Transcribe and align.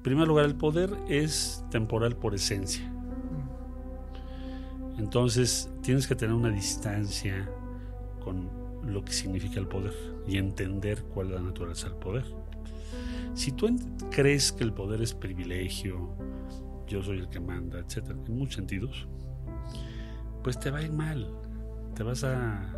En 0.00 0.04
primer 0.04 0.26
lugar, 0.26 0.46
el 0.46 0.54
poder 0.54 0.96
es 1.10 1.62
temporal 1.70 2.16
por 2.16 2.34
esencia. 2.34 2.90
Entonces, 4.96 5.70
tienes 5.82 6.06
que 6.06 6.14
tener 6.14 6.34
una 6.34 6.48
distancia 6.48 7.46
con 8.24 8.48
lo 8.82 9.04
que 9.04 9.12
significa 9.12 9.60
el 9.60 9.68
poder 9.68 9.92
y 10.26 10.38
entender 10.38 11.02
cuál 11.02 11.26
es 11.26 11.32
la 11.34 11.42
naturaleza 11.42 11.90
del 11.90 11.98
poder. 11.98 12.24
Si 13.34 13.52
tú 13.52 13.76
crees 14.10 14.52
que 14.52 14.64
el 14.64 14.72
poder 14.72 15.02
es 15.02 15.12
privilegio, 15.12 16.16
yo 16.86 17.02
soy 17.02 17.18
el 17.18 17.28
que 17.28 17.38
manda, 17.38 17.78
etcétera, 17.78 18.18
en 18.26 18.38
muchos 18.38 18.54
sentidos, 18.54 19.06
pues 20.42 20.58
te 20.58 20.70
va 20.70 20.78
a 20.78 20.82
ir 20.82 20.92
mal. 20.92 21.30
Te 21.94 22.02
vas 22.04 22.24
a, 22.24 22.72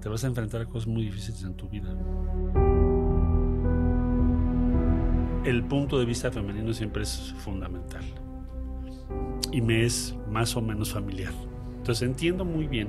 te 0.00 0.08
vas 0.08 0.22
a 0.22 0.28
enfrentar 0.28 0.60
a 0.60 0.66
cosas 0.66 0.86
muy 0.86 1.02
difíciles 1.02 1.42
en 1.42 1.54
tu 1.54 1.68
vida. 1.68 1.92
El 5.44 5.62
punto 5.62 5.98
de 5.98 6.06
vista 6.06 6.30
femenino 6.30 6.72
siempre 6.72 7.02
es 7.02 7.34
fundamental 7.36 8.02
y 9.52 9.60
me 9.60 9.84
es 9.84 10.16
más 10.30 10.56
o 10.56 10.62
menos 10.62 10.92
familiar. 10.92 11.34
Entonces 11.76 12.08
entiendo 12.08 12.46
muy 12.46 12.66
bien 12.66 12.88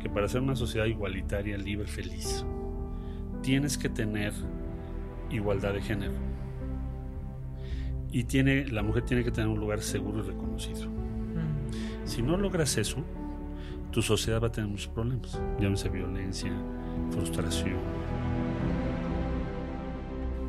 que 0.00 0.10
para 0.10 0.28
ser 0.28 0.42
una 0.42 0.54
sociedad 0.54 0.84
igualitaria, 0.84 1.56
libre, 1.56 1.86
feliz, 1.86 2.44
tienes 3.42 3.78
que 3.78 3.88
tener 3.88 4.34
igualdad 5.30 5.72
de 5.72 5.80
género. 5.80 6.12
Y 8.12 8.24
tiene, 8.24 8.66
la 8.66 8.82
mujer 8.82 9.04
tiene 9.06 9.24
que 9.24 9.30
tener 9.30 9.48
un 9.48 9.58
lugar 9.58 9.80
seguro 9.80 10.18
y 10.18 10.28
reconocido. 10.28 10.86
Si 12.04 12.20
no 12.20 12.36
logras 12.36 12.76
eso, 12.76 13.02
tu 13.92 14.02
sociedad 14.02 14.42
va 14.42 14.48
a 14.48 14.52
tener 14.52 14.68
muchos 14.68 14.88
problemas. 14.88 15.40
Llámese 15.58 15.88
violencia, 15.88 16.52
frustración. 17.10 18.03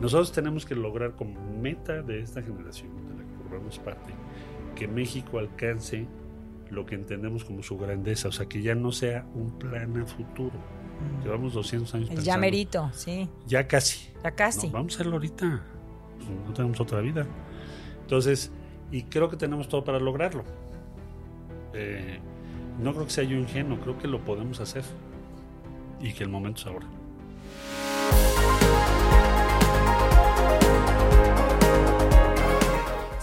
Nosotros 0.02 0.32
tenemos 0.32 0.66
que 0.66 0.76
lograr 0.76 1.16
como 1.16 1.40
meta 1.58 2.02
de 2.02 2.20
esta 2.20 2.42
generación, 2.42 2.90
de 3.08 3.24
la 3.24 3.24
que 3.24 3.44
formamos 3.44 3.80
parte, 3.80 4.14
que 4.76 4.88
México 4.88 5.40
alcance 5.40 6.08
lo 6.70 6.86
que 6.86 6.96
entendemos 6.96 7.46
como 7.46 7.64
su 7.64 7.78
grandeza, 7.78 8.28
o 8.28 8.32
sea, 8.32 8.48
que 8.48 8.62
ya 8.62 8.76
no 8.76 8.92
sea 8.92 9.26
un 9.34 9.52
plan 9.58 10.02
a 10.02 10.06
futuro. 10.06 10.54
Mm. 10.54 11.24
Llevamos 11.24 11.54
200 11.54 11.96
años. 11.96 12.10
El 12.10 12.20
ya 12.22 12.38
merito, 12.38 12.90
sí. 12.94 13.30
Ya 13.48 13.68
casi. 13.68 14.12
Ya 14.24 14.32
casi. 14.32 14.70
vamos 14.70 14.94
a 14.94 14.96
hacerlo 14.96 15.14
ahorita. 15.14 15.62
Pues, 16.18 16.30
no 16.48 16.54
tenemos 16.54 16.80
otra 16.80 17.02
vida. 17.02 17.26
Entonces, 18.02 18.52
y 18.92 19.04
creo 19.04 19.30
que 19.30 19.38
tenemos 19.38 19.70
todo 19.70 19.84
para 19.84 20.00
lograrlo. 20.00 20.44
Eh, 21.74 22.20
no 22.82 22.94
creo 22.94 23.06
que 23.06 23.12
sea 23.12 23.24
yo 23.24 23.38
ingenuo, 23.38 23.80
creo 23.80 23.98
que 23.98 24.08
lo 24.08 24.24
podemos 24.24 24.60
hacer. 24.60 24.84
Y 26.02 26.14
que 26.14 26.24
el 26.24 26.30
momento 26.30 26.62
es 26.62 26.68
ahora. 26.68 26.88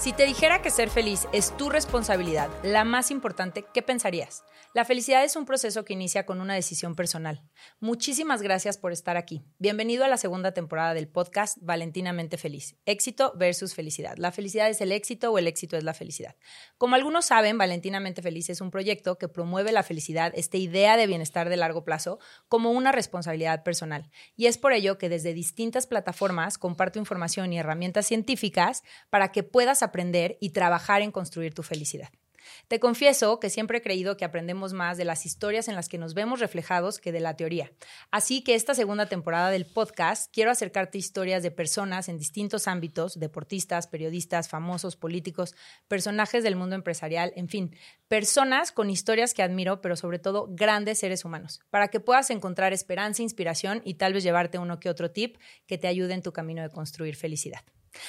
Si 0.02 0.12
te 0.12 0.26
dijera 0.26 0.62
que 0.62 0.72
ser 0.72 0.90
feliz 0.90 1.28
es 1.32 1.56
tu 1.56 1.70
responsabilidad, 1.70 2.50
la 2.64 2.82
más 2.82 3.12
importante, 3.12 3.64
¿qué 3.72 3.82
pensarías? 3.82 4.42
La 4.74 4.84
felicidad 4.84 5.22
es 5.22 5.36
un 5.36 5.44
proceso 5.44 5.84
que 5.84 5.92
inicia 5.92 6.26
con 6.26 6.40
una 6.40 6.54
decisión 6.54 6.96
personal. 6.96 7.42
Muchísimas 7.78 8.42
gracias 8.42 8.78
por 8.78 8.90
estar 8.90 9.16
aquí. 9.16 9.44
Bienvenido 9.58 10.04
a 10.04 10.08
la 10.08 10.16
segunda 10.16 10.52
temporada 10.52 10.92
del 10.92 11.06
podcast 11.06 11.58
Valentinamente 11.60 12.36
Feliz. 12.36 12.74
Éxito 12.84 13.32
versus 13.36 13.74
felicidad. 13.74 14.16
¿La 14.16 14.32
felicidad 14.32 14.68
es 14.70 14.80
el 14.80 14.90
éxito 14.90 15.30
o 15.30 15.38
el 15.38 15.46
éxito 15.46 15.76
es 15.76 15.84
la 15.84 15.94
felicidad? 15.94 16.34
Como 16.78 16.96
algunos 16.96 17.26
saben, 17.26 17.56
Valentinamente 17.56 18.22
Feliz 18.22 18.50
es 18.50 18.60
un 18.60 18.72
proyecto 18.72 19.18
que 19.18 19.28
promueve 19.28 19.70
la 19.70 19.84
felicidad, 19.84 20.32
esta 20.34 20.56
idea 20.56 20.96
de 20.96 21.06
bienestar 21.06 21.48
de 21.48 21.58
largo 21.58 21.84
plazo, 21.84 22.18
como 22.48 22.72
una 22.72 22.90
responsabilidad 22.90 23.62
personal. 23.62 24.10
Y 24.34 24.46
es 24.46 24.58
por 24.58 24.72
ello 24.72 24.98
que 24.98 25.08
desde 25.08 25.32
distintas 25.32 25.86
plataformas 25.86 26.58
comparto 26.58 26.98
información 26.98 27.52
y 27.52 27.58
herramientas 27.58 28.06
científicas 28.06 28.82
para 29.10 29.30
que 29.30 29.44
puedas 29.44 29.84
aprender 29.92 30.38
y 30.40 30.50
trabajar 30.50 31.02
en 31.02 31.12
construir 31.12 31.54
tu 31.54 31.62
felicidad. 31.62 32.08
Te 32.68 32.80
confieso 32.80 33.38
que 33.40 33.50
siempre 33.50 33.78
he 33.78 33.82
creído 33.82 34.16
que 34.16 34.24
aprendemos 34.24 34.72
más 34.72 34.96
de 34.96 35.04
las 35.04 35.26
historias 35.26 35.68
en 35.68 35.74
las 35.74 35.88
que 35.88 35.98
nos 35.98 36.14
vemos 36.14 36.40
reflejados 36.40 36.98
que 36.98 37.12
de 37.12 37.20
la 37.20 37.36
teoría. 37.36 37.70
Así 38.10 38.42
que 38.42 38.54
esta 38.54 38.74
segunda 38.74 39.06
temporada 39.06 39.50
del 39.50 39.66
podcast 39.66 40.32
quiero 40.32 40.50
acercarte 40.50 40.98
historias 40.98 41.42
de 41.42 41.50
personas 41.50 42.08
en 42.08 42.18
distintos 42.18 42.68
ámbitos, 42.68 43.18
deportistas, 43.18 43.86
periodistas, 43.86 44.48
famosos, 44.48 44.96
políticos, 44.96 45.54
personajes 45.88 46.44
del 46.44 46.56
mundo 46.56 46.74
empresarial, 46.74 47.32
en 47.36 47.48
fin, 47.48 47.76
personas 48.08 48.72
con 48.72 48.90
historias 48.90 49.34
que 49.34 49.42
admiro, 49.42 49.80
pero 49.80 49.96
sobre 49.96 50.18
todo 50.18 50.48
grandes 50.50 50.98
seres 50.98 51.24
humanos, 51.24 51.60
para 51.70 51.88
que 51.88 52.00
puedas 52.00 52.30
encontrar 52.30 52.72
esperanza, 52.72 53.22
inspiración 53.22 53.82
y 53.84 53.94
tal 53.94 54.12
vez 54.12 54.22
llevarte 54.22 54.58
uno 54.58 54.80
que 54.80 54.90
otro 54.90 55.10
tip 55.10 55.36
que 55.66 55.78
te 55.78 55.88
ayude 55.88 56.14
en 56.14 56.22
tu 56.22 56.32
camino 56.32 56.62
de 56.62 56.70
construir 56.70 57.16
felicidad. 57.16 57.62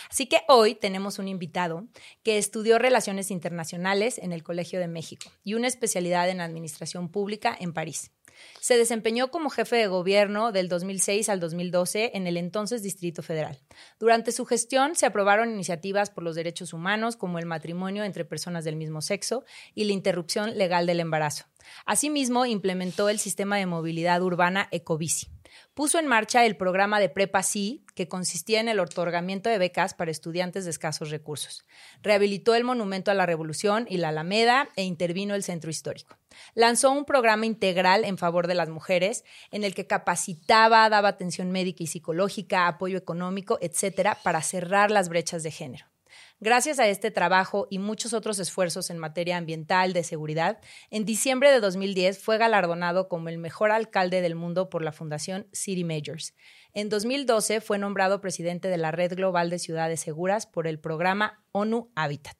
Así 0.09 0.27
que 0.27 0.41
hoy 0.47 0.75
tenemos 0.75 1.19
un 1.19 1.27
invitado 1.27 1.87
que 2.23 2.37
estudió 2.37 2.79
Relaciones 2.79 3.31
Internacionales 3.31 4.17
en 4.17 4.31
el 4.31 4.43
Colegio 4.43 4.79
de 4.79 4.87
México 4.87 5.31
y 5.43 5.53
una 5.53 5.67
especialidad 5.67 6.29
en 6.29 6.41
Administración 6.41 7.09
Pública 7.09 7.55
en 7.59 7.73
París. 7.73 8.11
Se 8.59 8.77
desempeñó 8.77 9.29
como 9.29 9.49
jefe 9.49 9.75
de 9.75 9.87
gobierno 9.87 10.51
del 10.51 10.69
2006 10.69 11.29
al 11.29 11.39
2012 11.39 12.11
en 12.15 12.27
el 12.27 12.37
entonces 12.37 12.81
Distrito 12.81 13.21
Federal. 13.21 13.59
Durante 13.99 14.31
su 14.31 14.45
gestión 14.45 14.95
se 14.95 15.05
aprobaron 15.05 15.51
iniciativas 15.51 16.09
por 16.09 16.23
los 16.23 16.35
derechos 16.35 16.73
humanos 16.73 17.15
como 17.15 17.39
el 17.39 17.45
matrimonio 17.45 18.03
entre 18.03 18.25
personas 18.25 18.63
del 18.63 18.75
mismo 18.75 19.01
sexo 19.01 19.43
y 19.75 19.85
la 19.85 19.93
interrupción 19.93 20.57
legal 20.57 20.85
del 20.85 20.99
embarazo. 20.99 21.45
Asimismo, 21.85 22.45
implementó 22.45 23.09
el 23.09 23.19
sistema 23.19 23.57
de 23.57 23.65
movilidad 23.65 24.21
urbana 24.21 24.67
Ecobici 24.71 25.32
puso 25.73 25.99
en 25.99 26.07
marcha 26.07 26.45
el 26.45 26.57
programa 26.57 26.99
de 26.99 27.09
Prepa 27.09 27.43
Sí, 27.43 27.85
que 27.95 28.07
consistía 28.07 28.59
en 28.59 28.67
el 28.67 28.79
otorgamiento 28.79 29.49
de 29.49 29.57
becas 29.57 29.93
para 29.93 30.11
estudiantes 30.11 30.65
de 30.65 30.71
escasos 30.71 31.09
recursos. 31.09 31.65
Rehabilitó 32.01 32.55
el 32.55 32.63
Monumento 32.63 33.11
a 33.11 33.13
la 33.13 33.25
Revolución 33.25 33.85
y 33.89 33.97
la 33.97 34.09
Alameda 34.09 34.69
e 34.75 34.83
intervino 34.83 35.35
el 35.35 35.43
Centro 35.43 35.69
Histórico. 35.69 36.17
Lanzó 36.55 36.91
un 36.91 37.05
programa 37.05 37.45
integral 37.45 38.05
en 38.05 38.17
favor 38.17 38.47
de 38.47 38.55
las 38.55 38.69
mujeres, 38.69 39.23
en 39.51 39.63
el 39.63 39.75
que 39.75 39.87
capacitaba, 39.87 40.89
daba 40.89 41.09
atención 41.09 41.51
médica 41.51 41.83
y 41.83 41.87
psicológica, 41.87 42.67
apoyo 42.67 42.97
económico, 42.97 43.59
etcétera, 43.61 44.17
para 44.23 44.41
cerrar 44.41 44.91
las 44.91 45.09
brechas 45.09 45.43
de 45.43 45.51
género. 45.51 45.92
Gracias 46.43 46.77
a 46.77 46.89
este 46.89 47.09
trabajo 47.09 47.67
y 47.69 47.79
muchos 47.79 48.11
otros 48.11 48.37
esfuerzos 48.37 48.89
en 48.89 48.97
materia 48.97 49.37
ambiental, 49.37 49.93
de 49.93 50.03
seguridad, 50.03 50.59
en 50.89 51.05
diciembre 51.05 51.49
de 51.49 51.61
2010 51.61 52.19
fue 52.19 52.37
galardonado 52.37 53.07
como 53.07 53.29
el 53.29 53.37
mejor 53.37 53.71
alcalde 53.71 54.19
del 54.19 54.35
mundo 54.35 54.69
por 54.69 54.81
la 54.83 54.91
Fundación 54.91 55.47
City 55.53 55.85
Majors. 55.85 56.33
En 56.73 56.89
2012 56.89 57.61
fue 57.61 57.77
nombrado 57.77 58.19
presidente 58.19 58.67
de 58.67 58.75
la 58.75 58.91
Red 58.91 59.15
Global 59.15 59.49
de 59.49 59.57
Ciudades 59.57 60.01
Seguras 60.01 60.45
por 60.45 60.67
el 60.67 60.81
programa 60.81 61.45
ONU 61.53 61.93
Habitat. 61.95 62.35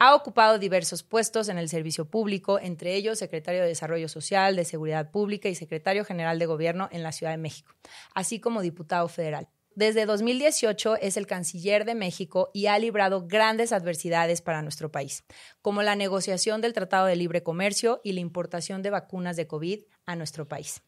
Ha 0.00 0.16
ocupado 0.16 0.58
diversos 0.58 1.04
puestos 1.04 1.48
en 1.48 1.58
el 1.58 1.68
servicio 1.68 2.10
público, 2.10 2.58
entre 2.58 2.96
ellos 2.96 3.20
secretario 3.20 3.62
de 3.62 3.68
Desarrollo 3.68 4.08
Social, 4.08 4.56
de 4.56 4.64
Seguridad 4.64 5.12
Pública 5.12 5.48
y 5.48 5.54
secretario 5.54 6.04
general 6.04 6.40
de 6.40 6.46
Gobierno 6.46 6.88
en 6.90 7.04
la 7.04 7.12
Ciudad 7.12 7.34
de 7.34 7.38
México, 7.38 7.72
así 8.16 8.40
como 8.40 8.62
diputado 8.62 9.06
federal. 9.06 9.48
Desde 9.78 10.06
2018 10.06 10.96
es 10.96 11.16
el 11.16 11.28
canciller 11.28 11.84
de 11.84 11.94
México 11.94 12.50
y 12.52 12.66
ha 12.66 12.76
librado 12.80 13.28
grandes 13.28 13.70
adversidades 13.70 14.42
para 14.42 14.60
nuestro 14.60 14.90
país, 14.90 15.22
como 15.62 15.84
la 15.84 15.94
negociación 15.94 16.60
del 16.60 16.72
Tratado 16.72 17.06
de 17.06 17.14
Libre 17.14 17.44
Comercio 17.44 18.00
y 18.02 18.10
la 18.10 18.18
importación 18.18 18.82
de 18.82 18.90
vacunas 18.90 19.36
de 19.36 19.46
COVID 19.46 19.84
a 20.04 20.16
nuestro 20.16 20.48
país. 20.48 20.82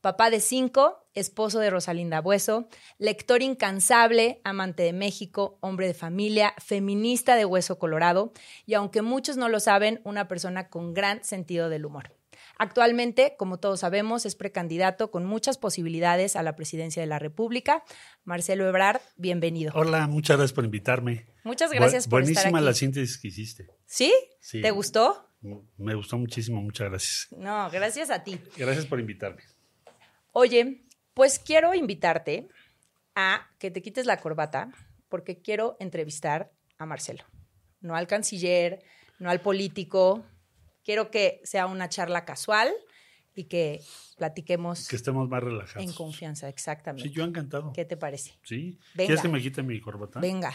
Papá 0.00 0.30
de 0.30 0.38
cinco, 0.38 1.08
esposo 1.12 1.58
de 1.58 1.70
Rosalinda 1.70 2.20
Bueso, 2.20 2.68
lector 2.98 3.42
incansable, 3.42 4.40
amante 4.44 4.84
de 4.84 4.92
México, 4.92 5.58
hombre 5.60 5.88
de 5.88 5.94
familia, 5.94 6.54
feminista 6.64 7.34
de 7.34 7.46
hueso 7.46 7.80
colorado 7.80 8.32
y, 8.64 8.74
aunque 8.74 9.02
muchos 9.02 9.36
no 9.36 9.48
lo 9.48 9.58
saben, 9.58 10.00
una 10.04 10.28
persona 10.28 10.68
con 10.68 10.94
gran 10.94 11.24
sentido 11.24 11.68
del 11.68 11.84
humor. 11.84 12.15
Actualmente, 12.58 13.34
como 13.36 13.58
todos 13.58 13.80
sabemos, 13.80 14.24
es 14.24 14.34
precandidato 14.34 15.10
con 15.10 15.26
muchas 15.26 15.58
posibilidades 15.58 16.36
a 16.36 16.42
la 16.42 16.56
presidencia 16.56 17.02
de 17.02 17.06
la 17.06 17.18
República. 17.18 17.84
Marcelo 18.24 18.66
Ebrard, 18.66 19.00
bienvenido. 19.16 19.72
Hola, 19.74 20.06
muchas 20.06 20.38
gracias 20.38 20.54
por 20.54 20.64
invitarme. 20.64 21.26
Muchas 21.44 21.70
gracias 21.70 22.08
por 22.08 22.22
estar 22.22 22.38
aquí. 22.38 22.50
Buenísima 22.50 22.60
la 22.62 22.72
síntesis 22.72 23.18
que 23.18 23.28
hiciste. 23.28 23.66
¿Sí? 23.84 24.12
¿Sí? 24.40 24.62
¿Te 24.62 24.70
gustó? 24.70 25.28
Me 25.76 25.94
gustó 25.94 26.16
muchísimo, 26.16 26.62
muchas 26.62 26.88
gracias. 26.88 27.28
No, 27.30 27.70
gracias 27.70 28.10
a 28.10 28.24
ti. 28.24 28.40
Gracias 28.56 28.86
por 28.86 29.00
invitarme. 29.00 29.42
Oye, 30.32 30.86
pues 31.12 31.38
quiero 31.38 31.74
invitarte 31.74 32.48
a 33.14 33.50
que 33.58 33.70
te 33.70 33.82
quites 33.82 34.06
la 34.06 34.18
corbata 34.18 34.72
porque 35.08 35.42
quiero 35.42 35.76
entrevistar 35.78 36.52
a 36.78 36.86
Marcelo. 36.86 37.24
No 37.80 37.96
al 37.96 38.06
canciller, 38.06 38.82
no 39.18 39.30
al 39.30 39.40
político, 39.40 40.24
Quiero 40.86 41.10
que 41.10 41.40
sea 41.42 41.66
una 41.66 41.88
charla 41.88 42.24
casual 42.24 42.72
y 43.34 43.44
que 43.44 43.82
platiquemos. 44.16 44.86
Que 44.86 44.94
estemos 44.94 45.28
más 45.28 45.42
relajados. 45.42 45.84
En 45.84 45.92
confianza, 45.92 46.48
exactamente. 46.48 47.08
Sí, 47.08 47.12
yo 47.12 47.24
encantado. 47.24 47.72
¿Qué 47.72 47.84
te 47.84 47.96
parece? 47.96 48.38
Sí. 48.44 48.78
¿Quieres 48.94 49.20
que 49.20 49.28
me 49.28 49.42
quite 49.42 49.64
mi 49.64 49.80
corbata? 49.80 50.20
Venga. 50.20 50.54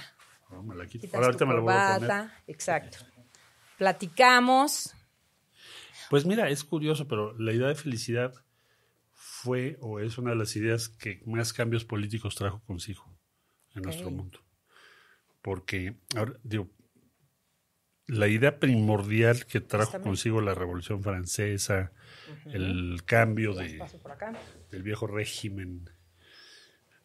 No, 0.50 0.64
me 0.64 0.74
la 0.74 0.86
quito. 0.86 1.06
Ahora 1.18 1.46
me 1.46 1.54
la 1.54 1.60
voy 1.60 1.74
a 1.74 2.00
poner. 2.00 2.32
Exacto. 2.48 3.00
Platicamos. 3.78 4.96
Pues 6.10 6.26
mira, 6.26 6.48
es 6.48 6.64
curioso, 6.64 7.10
pero 7.10 7.38
la 7.38 7.52
idea 7.52 7.68
de 7.68 7.76
felicidad 7.76 8.34
fue 9.14 9.78
o 9.82 10.00
es 10.00 10.18
una 10.18 10.30
de 10.30 10.38
las 10.38 10.56
ideas 10.56 10.88
que 10.88 11.22
más 11.26 11.52
cambios 11.52 11.84
políticos 11.84 12.36
trajo 12.36 12.62
consigo 12.66 13.04
en 13.76 13.82
nuestro 13.82 14.10
mundo. 14.12 14.40
porque, 15.42 15.98
ahora, 16.16 16.34
digo, 16.44 16.70
la 18.12 18.28
idea 18.28 18.60
primordial 18.60 19.46
que 19.46 19.62
trajo 19.62 20.02
consigo 20.02 20.42
la 20.42 20.54
Revolución 20.54 21.02
Francesa, 21.02 21.94
el 22.46 23.04
cambio 23.06 23.54
de, 23.54 23.82
del 24.70 24.84
viejo 24.84 25.08
régimen, 25.08 25.90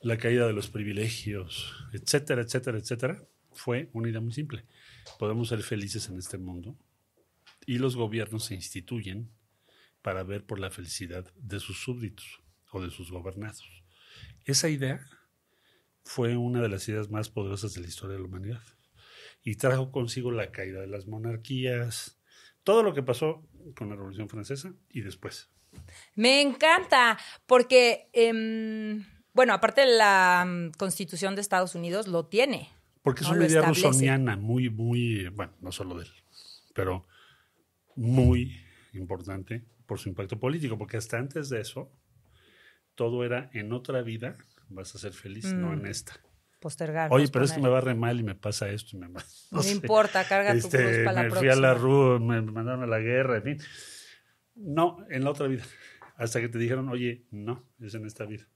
la 0.00 0.16
caída 0.16 0.48
de 0.48 0.52
los 0.52 0.68
privilegios, 0.68 1.76
etcétera, 1.92 2.42
etcétera, 2.42 2.78
etcétera, 2.78 3.22
fue 3.52 3.88
una 3.92 4.08
idea 4.08 4.20
muy 4.20 4.32
simple. 4.32 4.64
Podemos 5.16 5.48
ser 5.48 5.62
felices 5.62 6.08
en 6.08 6.18
este 6.18 6.38
mundo 6.38 6.76
y 7.66 7.78
los 7.78 7.94
gobiernos 7.94 8.46
se 8.46 8.56
instituyen 8.56 9.30
para 10.02 10.24
ver 10.24 10.44
por 10.44 10.58
la 10.58 10.72
felicidad 10.72 11.24
de 11.36 11.60
sus 11.60 11.78
súbditos 11.78 12.42
o 12.72 12.82
de 12.82 12.90
sus 12.90 13.12
gobernados. 13.12 13.84
Esa 14.44 14.68
idea 14.68 15.06
fue 16.02 16.36
una 16.36 16.62
de 16.62 16.68
las 16.68 16.88
ideas 16.88 17.10
más 17.10 17.28
poderosas 17.28 17.74
de 17.74 17.82
la 17.82 17.86
historia 17.86 18.14
de 18.16 18.22
la 18.22 18.26
humanidad 18.26 18.75
y 19.46 19.54
trajo 19.54 19.93
consigo 19.93 20.32
la 20.32 20.50
caída 20.50 20.81
de 20.81 20.88
las 20.88 21.06
monarquías, 21.06 22.19
todo 22.64 22.82
lo 22.82 22.93
que 22.93 23.04
pasó 23.04 23.48
con 23.76 23.88
la 23.88 23.94
Revolución 23.94 24.28
Francesa 24.28 24.75
y 24.90 25.02
después. 25.02 25.48
Me 26.16 26.43
encanta, 26.43 27.16
porque, 27.46 28.10
em, 28.12 29.06
bueno, 29.32 29.54
aparte 29.54 29.87
la 29.87 30.44
mm, 30.44 30.72
Constitución 30.76 31.37
de 31.37 31.43
Estados 31.43 31.76
Unidos 31.76 32.08
lo 32.08 32.26
tiene. 32.26 32.70
Porque 33.02 33.22
es 33.22 33.28
No, 33.28 33.37
una 33.37 33.46
idea 33.46 33.60
establece. 33.60 33.87
rusoniana 33.87 34.37
muy, 34.37 34.69
muy, 34.69 35.28
bueno, 35.28 35.52
no 35.60 35.70
solo 35.70 35.96
de 35.96 36.06
él, 36.06 36.12
pero 36.75 37.06
muy 37.94 38.60
importante 38.94 39.64
por 39.87 40.00
su 40.00 40.08
impacto 40.08 40.40
político, 40.40 40.76
porque 40.76 40.96
hasta 40.96 41.19
antes 41.19 41.50
de 41.50 41.60
eso, 41.60 41.92
todo 42.96 43.25
era 43.25 43.49
en 43.54 43.72
otra 43.72 44.02
vida 44.02 44.37
vas 44.69 44.92
a 44.96 44.99
ser 44.99 45.12
feliz, 45.12 45.54
no 45.54 45.72
en 45.72 45.87
esta. 45.87 46.20
Postergar. 46.60 47.12
Oye, 47.12 47.28
pero 47.28 47.44
es 47.44 47.52
que 47.52 47.60
me 47.60 47.68
va 47.68 47.80
re 47.80 47.94
mal 47.94 48.18
y 48.18 48.22
me 48.22 48.34
pasa 48.34 48.68
esto 48.70 48.96
y 48.96 49.00
me 49.00 49.08
No, 49.50 49.62
sé. 49.62 49.72
importa, 49.72 50.26
carga 50.26 50.52
tu 50.52 50.58
Este, 50.58 50.78
cruz 50.78 50.90
para 51.04 51.12
la 51.12 51.22
me 51.24 51.28
próxima. 51.30 51.38
fui 51.38 51.48
a 51.48 51.56
la 51.56 51.74
RU, 51.74 52.20
me 52.20 52.40
mandaron 52.42 52.82
a 52.82 52.86
la 52.86 52.98
guerra, 52.98 53.36
en 53.38 53.42
fin. 53.42 53.58
No, 54.54 55.04
en 55.10 55.24
la 55.24 55.30
otra 55.30 55.46
vida. 55.48 55.64
Hasta 56.16 56.40
que 56.40 56.48
te 56.48 56.58
dijeron, 56.58 56.88
oye, 56.88 57.26
no, 57.30 57.64
es 57.80 57.94
en 57.94 58.06
esta 58.06 58.24
vida. 58.24 58.48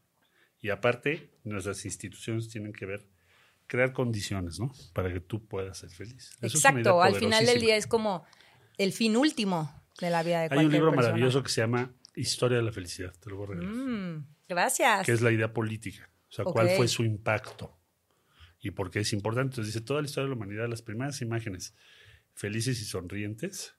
Y 0.61 0.70
aparte, 0.70 1.31
nuestras 1.44 1.85
instituciones 1.85 2.49
tienen 2.49 2.73
que 2.73 2.87
ver, 2.87 3.06
crear 3.67 3.93
condiciones, 3.93 4.58
¿no? 4.58 4.73
Para 4.94 5.12
que 5.12 5.20
tú 5.20 5.47
puedas 5.47 5.79
ser 5.79 5.91
feliz. 5.91 6.37
Eso 6.41 6.56
Exacto, 6.56 7.02
al 7.02 7.14
final 7.17 7.44
del 7.47 7.61
día 7.61 7.76
es 7.76 7.87
como 7.87 8.25
el 8.79 8.93
fin 8.93 9.17
último 9.17 9.70
de 10.00 10.08
la 10.11 10.23
vida 10.23 10.38
de 10.38 10.43
Hay 10.44 10.49
cualquier 10.49 10.67
un 10.67 10.73
libro 10.73 10.91
persona. 10.93 11.08
maravilloso 11.08 11.43
que 11.43 11.50
se 11.50 11.61
llama 11.61 11.93
Historia 12.14 12.56
de 12.58 12.62
la 12.64 12.73
Felicidad, 12.73 13.12
te 13.20 13.29
lo 13.31 13.37
voy 13.37 13.44
a 13.44 13.49
regalar, 13.50 13.70
Mm, 13.75 14.26
gracias. 14.49 15.06
que 15.06 15.12
es 15.12 15.20
la 15.20 15.31
idea 15.31 15.52
política. 15.52 16.08
O 16.29 16.32
sea, 16.32 16.44
cuál 16.47 16.70
fue 16.70 16.88
su 16.88 17.05
impacto 17.05 17.79
y 18.61 18.71
por 18.73 18.91
qué 18.91 19.01
es 19.01 19.12
importante. 19.12 19.53
Entonces 19.53 19.75
dice, 19.75 19.85
toda 19.85 20.01
la 20.03 20.07
historia 20.07 20.25
de 20.25 20.31
la 20.31 20.37
humanidad, 20.37 20.69
las 20.69 20.83
primeras 20.83 21.21
imágenes 21.23 21.75
felices 22.35 22.81
y 22.81 22.85
sonrientes 22.85 23.75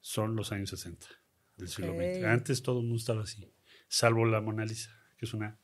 son 0.00 0.34
los 0.36 0.52
años 0.52 0.70
60 0.70 1.06
del 1.56 1.68
siglo. 1.68 1.94
XX. 1.94 2.24
Antes 2.24 2.62
todo 2.62 2.78
el 2.80 2.84
mundo 2.86 2.98
estaba 2.98 3.22
así, 3.22 3.52
salvo 3.88 4.24
la 4.24 4.40
Mona 4.40 4.64
Lisa, 4.64 4.90
que 5.16 5.26
es 5.26 5.34
una 5.34 5.58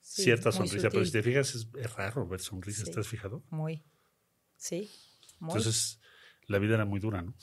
Sí, 0.00 0.22
cierta 0.22 0.52
sonrisa. 0.52 0.88
Pero 0.90 1.04
si 1.04 1.10
te 1.10 1.20
fijas, 1.22 1.52
es, 1.56 1.66
es 1.76 1.92
raro 1.94 2.28
ver 2.28 2.40
sonrisas, 2.40 2.84
Sí. 2.84 2.90
¿estás 2.90 3.08
fijado? 3.08 3.42
Muy. 3.50 3.82
Sí. 4.56 4.88
Muy. 5.40 5.56
Entonces, 5.56 5.98
la 6.46 6.58
vida 6.60 6.74
era 6.76 6.84
muy 6.84 7.00
dura, 7.00 7.22
¿no? 7.22 7.34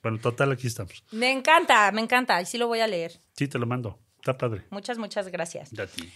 Bueno, 0.00 0.20
total, 0.20 0.52
aquí 0.52 0.68
estamos. 0.68 1.02
me 1.10 1.32
encanta, 1.32 1.90
me 1.90 2.00
encanta. 2.00 2.40
Y 2.40 2.46
sí 2.46 2.56
lo 2.56 2.68
voy 2.68 2.78
a 2.78 2.86
leer. 2.86 3.20
Sí, 3.36 3.48
te 3.48 3.58
lo 3.58 3.66
mando. 3.66 4.00
Está 4.20 4.38
padre. 4.38 4.64
Muchas, 4.70 4.96
muchas 4.96 5.26
gracias. 5.28 5.72
De 5.72 5.82
a 5.82 5.86
ti. 5.88 6.08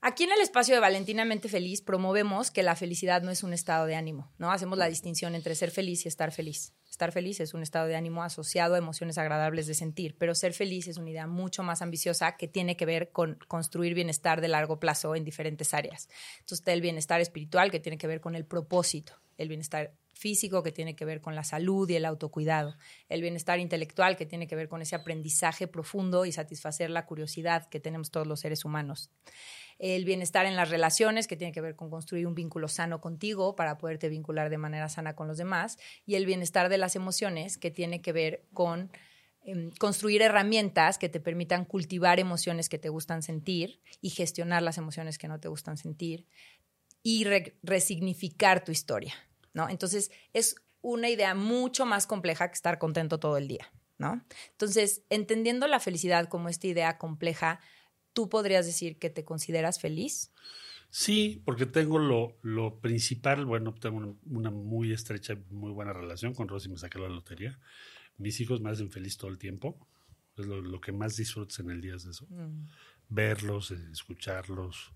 Aquí 0.00 0.24
en 0.24 0.32
el 0.32 0.40
espacio 0.40 0.74
de 0.74 0.80
Valentinamente 0.80 1.48
Feliz 1.48 1.82
promovemos 1.82 2.50
que 2.50 2.62
la 2.62 2.76
felicidad 2.76 3.22
no 3.22 3.30
es 3.30 3.42
un 3.42 3.52
estado 3.52 3.86
de 3.86 3.94
ánimo, 3.94 4.32
¿no? 4.38 4.50
Hacemos 4.50 4.78
la 4.78 4.88
distinción 4.88 5.34
entre 5.34 5.54
ser 5.54 5.70
feliz 5.70 6.04
y 6.04 6.08
estar 6.08 6.32
feliz. 6.32 6.72
Estar 6.90 7.12
feliz 7.12 7.40
es 7.40 7.54
un 7.54 7.62
estado 7.62 7.86
de 7.86 7.96
ánimo 7.96 8.22
asociado 8.22 8.74
a 8.74 8.78
emociones 8.78 9.18
agradables 9.18 9.66
de 9.66 9.74
sentir, 9.74 10.16
pero 10.18 10.34
ser 10.34 10.54
feliz 10.54 10.88
es 10.88 10.96
una 10.96 11.10
idea 11.10 11.26
mucho 11.26 11.62
más 11.62 11.82
ambiciosa 11.82 12.36
que 12.36 12.48
tiene 12.48 12.76
que 12.76 12.86
ver 12.86 13.10
con 13.10 13.38
construir 13.46 13.94
bienestar 13.94 14.40
de 14.40 14.48
largo 14.48 14.80
plazo 14.80 15.14
en 15.14 15.24
diferentes 15.24 15.74
áreas. 15.74 16.08
Entonces 16.40 16.60
está 16.60 16.72
el 16.72 16.80
bienestar 16.80 17.20
espiritual 17.20 17.70
que 17.70 17.80
tiene 17.80 17.98
que 17.98 18.06
ver 18.06 18.20
con 18.20 18.34
el 18.34 18.44
propósito, 18.44 19.14
el 19.38 19.48
bienestar 19.48 19.92
físico 20.20 20.62
que 20.62 20.70
tiene 20.70 20.94
que 20.94 21.04
ver 21.04 21.20
con 21.20 21.34
la 21.34 21.42
salud 21.44 21.88
y 21.88 21.96
el 21.96 22.04
autocuidado, 22.04 22.76
el 23.08 23.22
bienestar 23.22 23.58
intelectual 23.58 24.16
que 24.16 24.26
tiene 24.26 24.46
que 24.46 24.54
ver 24.54 24.68
con 24.68 24.82
ese 24.82 24.94
aprendizaje 24.94 25.66
profundo 25.66 26.26
y 26.26 26.32
satisfacer 26.32 26.90
la 26.90 27.06
curiosidad 27.06 27.68
que 27.68 27.80
tenemos 27.80 28.10
todos 28.10 28.26
los 28.26 28.40
seres 28.40 28.64
humanos 28.64 29.10
el 29.78 30.04
bienestar 30.04 30.44
en 30.44 30.56
las 30.56 30.68
relaciones, 30.68 31.26
que 31.26 31.36
tiene 31.36 31.52
que 31.54 31.62
ver 31.62 31.74
con 31.74 31.88
construir 31.88 32.26
un 32.26 32.34
vínculo 32.34 32.68
sano 32.68 33.00
contigo 33.00 33.56
para 33.56 33.78
poderte 33.78 34.10
vincular 34.10 34.50
de 34.50 34.58
manera 34.58 34.90
sana 34.90 35.16
con 35.16 35.26
los 35.26 35.38
demás, 35.38 35.78
y 36.04 36.16
el 36.16 36.26
bienestar 36.26 36.68
de 36.68 36.76
las 36.76 36.96
emociones, 36.96 37.56
que 37.56 37.70
tiene 37.70 38.02
que 38.02 38.12
ver 38.12 38.44
con 38.52 38.90
em, 39.42 39.70
construir 39.78 40.20
herramientas 40.20 40.98
que 40.98 41.08
te 41.08 41.18
permitan 41.18 41.64
cultivar 41.64 42.20
emociones 42.20 42.68
que 42.68 42.78
te 42.78 42.90
gustan 42.90 43.22
sentir 43.22 43.80
y 44.02 44.10
gestionar 44.10 44.62
las 44.62 44.76
emociones 44.76 45.16
que 45.16 45.28
no 45.28 45.40
te 45.40 45.48
gustan 45.48 45.78
sentir 45.78 46.26
y 47.02 47.24
re- 47.24 47.56
resignificar 47.62 48.62
tu 48.62 48.72
historia, 48.72 49.14
¿no? 49.52 49.68
Entonces, 49.68 50.10
es 50.32 50.56
una 50.82 51.08
idea 51.08 51.34
mucho 51.34 51.86
más 51.86 52.06
compleja 52.06 52.48
que 52.48 52.54
estar 52.54 52.78
contento 52.78 53.18
todo 53.18 53.36
el 53.36 53.48
día, 53.48 53.70
¿no? 53.98 54.24
Entonces, 54.52 55.02
entendiendo 55.10 55.66
la 55.66 55.80
felicidad 55.80 56.28
como 56.28 56.48
esta 56.48 56.66
idea 56.66 56.98
compleja, 56.98 57.60
¿tú 58.12 58.28
podrías 58.28 58.66
decir 58.66 58.98
que 58.98 59.10
te 59.10 59.24
consideras 59.24 59.80
feliz? 59.80 60.32
Sí, 60.90 61.42
porque 61.44 61.66
tengo 61.66 61.98
lo, 61.98 62.36
lo 62.42 62.80
principal, 62.80 63.44
bueno, 63.46 63.74
tengo 63.74 63.98
una, 63.98 64.14
una 64.26 64.50
muy 64.50 64.92
estrecha, 64.92 65.36
muy 65.50 65.70
buena 65.70 65.92
relación 65.92 66.34
con 66.34 66.48
Rosy, 66.48 66.68
me 66.68 66.78
saqué 66.78 66.98
la 66.98 67.08
lotería. 67.08 67.60
Mis 68.18 68.40
hijos 68.40 68.60
me 68.60 68.70
hacen 68.70 68.90
feliz 68.90 69.16
todo 69.16 69.30
el 69.30 69.38
tiempo. 69.38 69.78
Es 70.36 70.46
lo, 70.46 70.60
lo 70.60 70.80
que 70.80 70.92
más 70.92 71.16
disfrutas 71.16 71.58
en 71.60 71.70
el 71.70 71.80
día 71.80 71.94
es 71.94 72.06
eso. 72.06 72.26
Verlos, 73.08 73.70
eh, 73.70 73.78
escucharlos. 73.92 74.92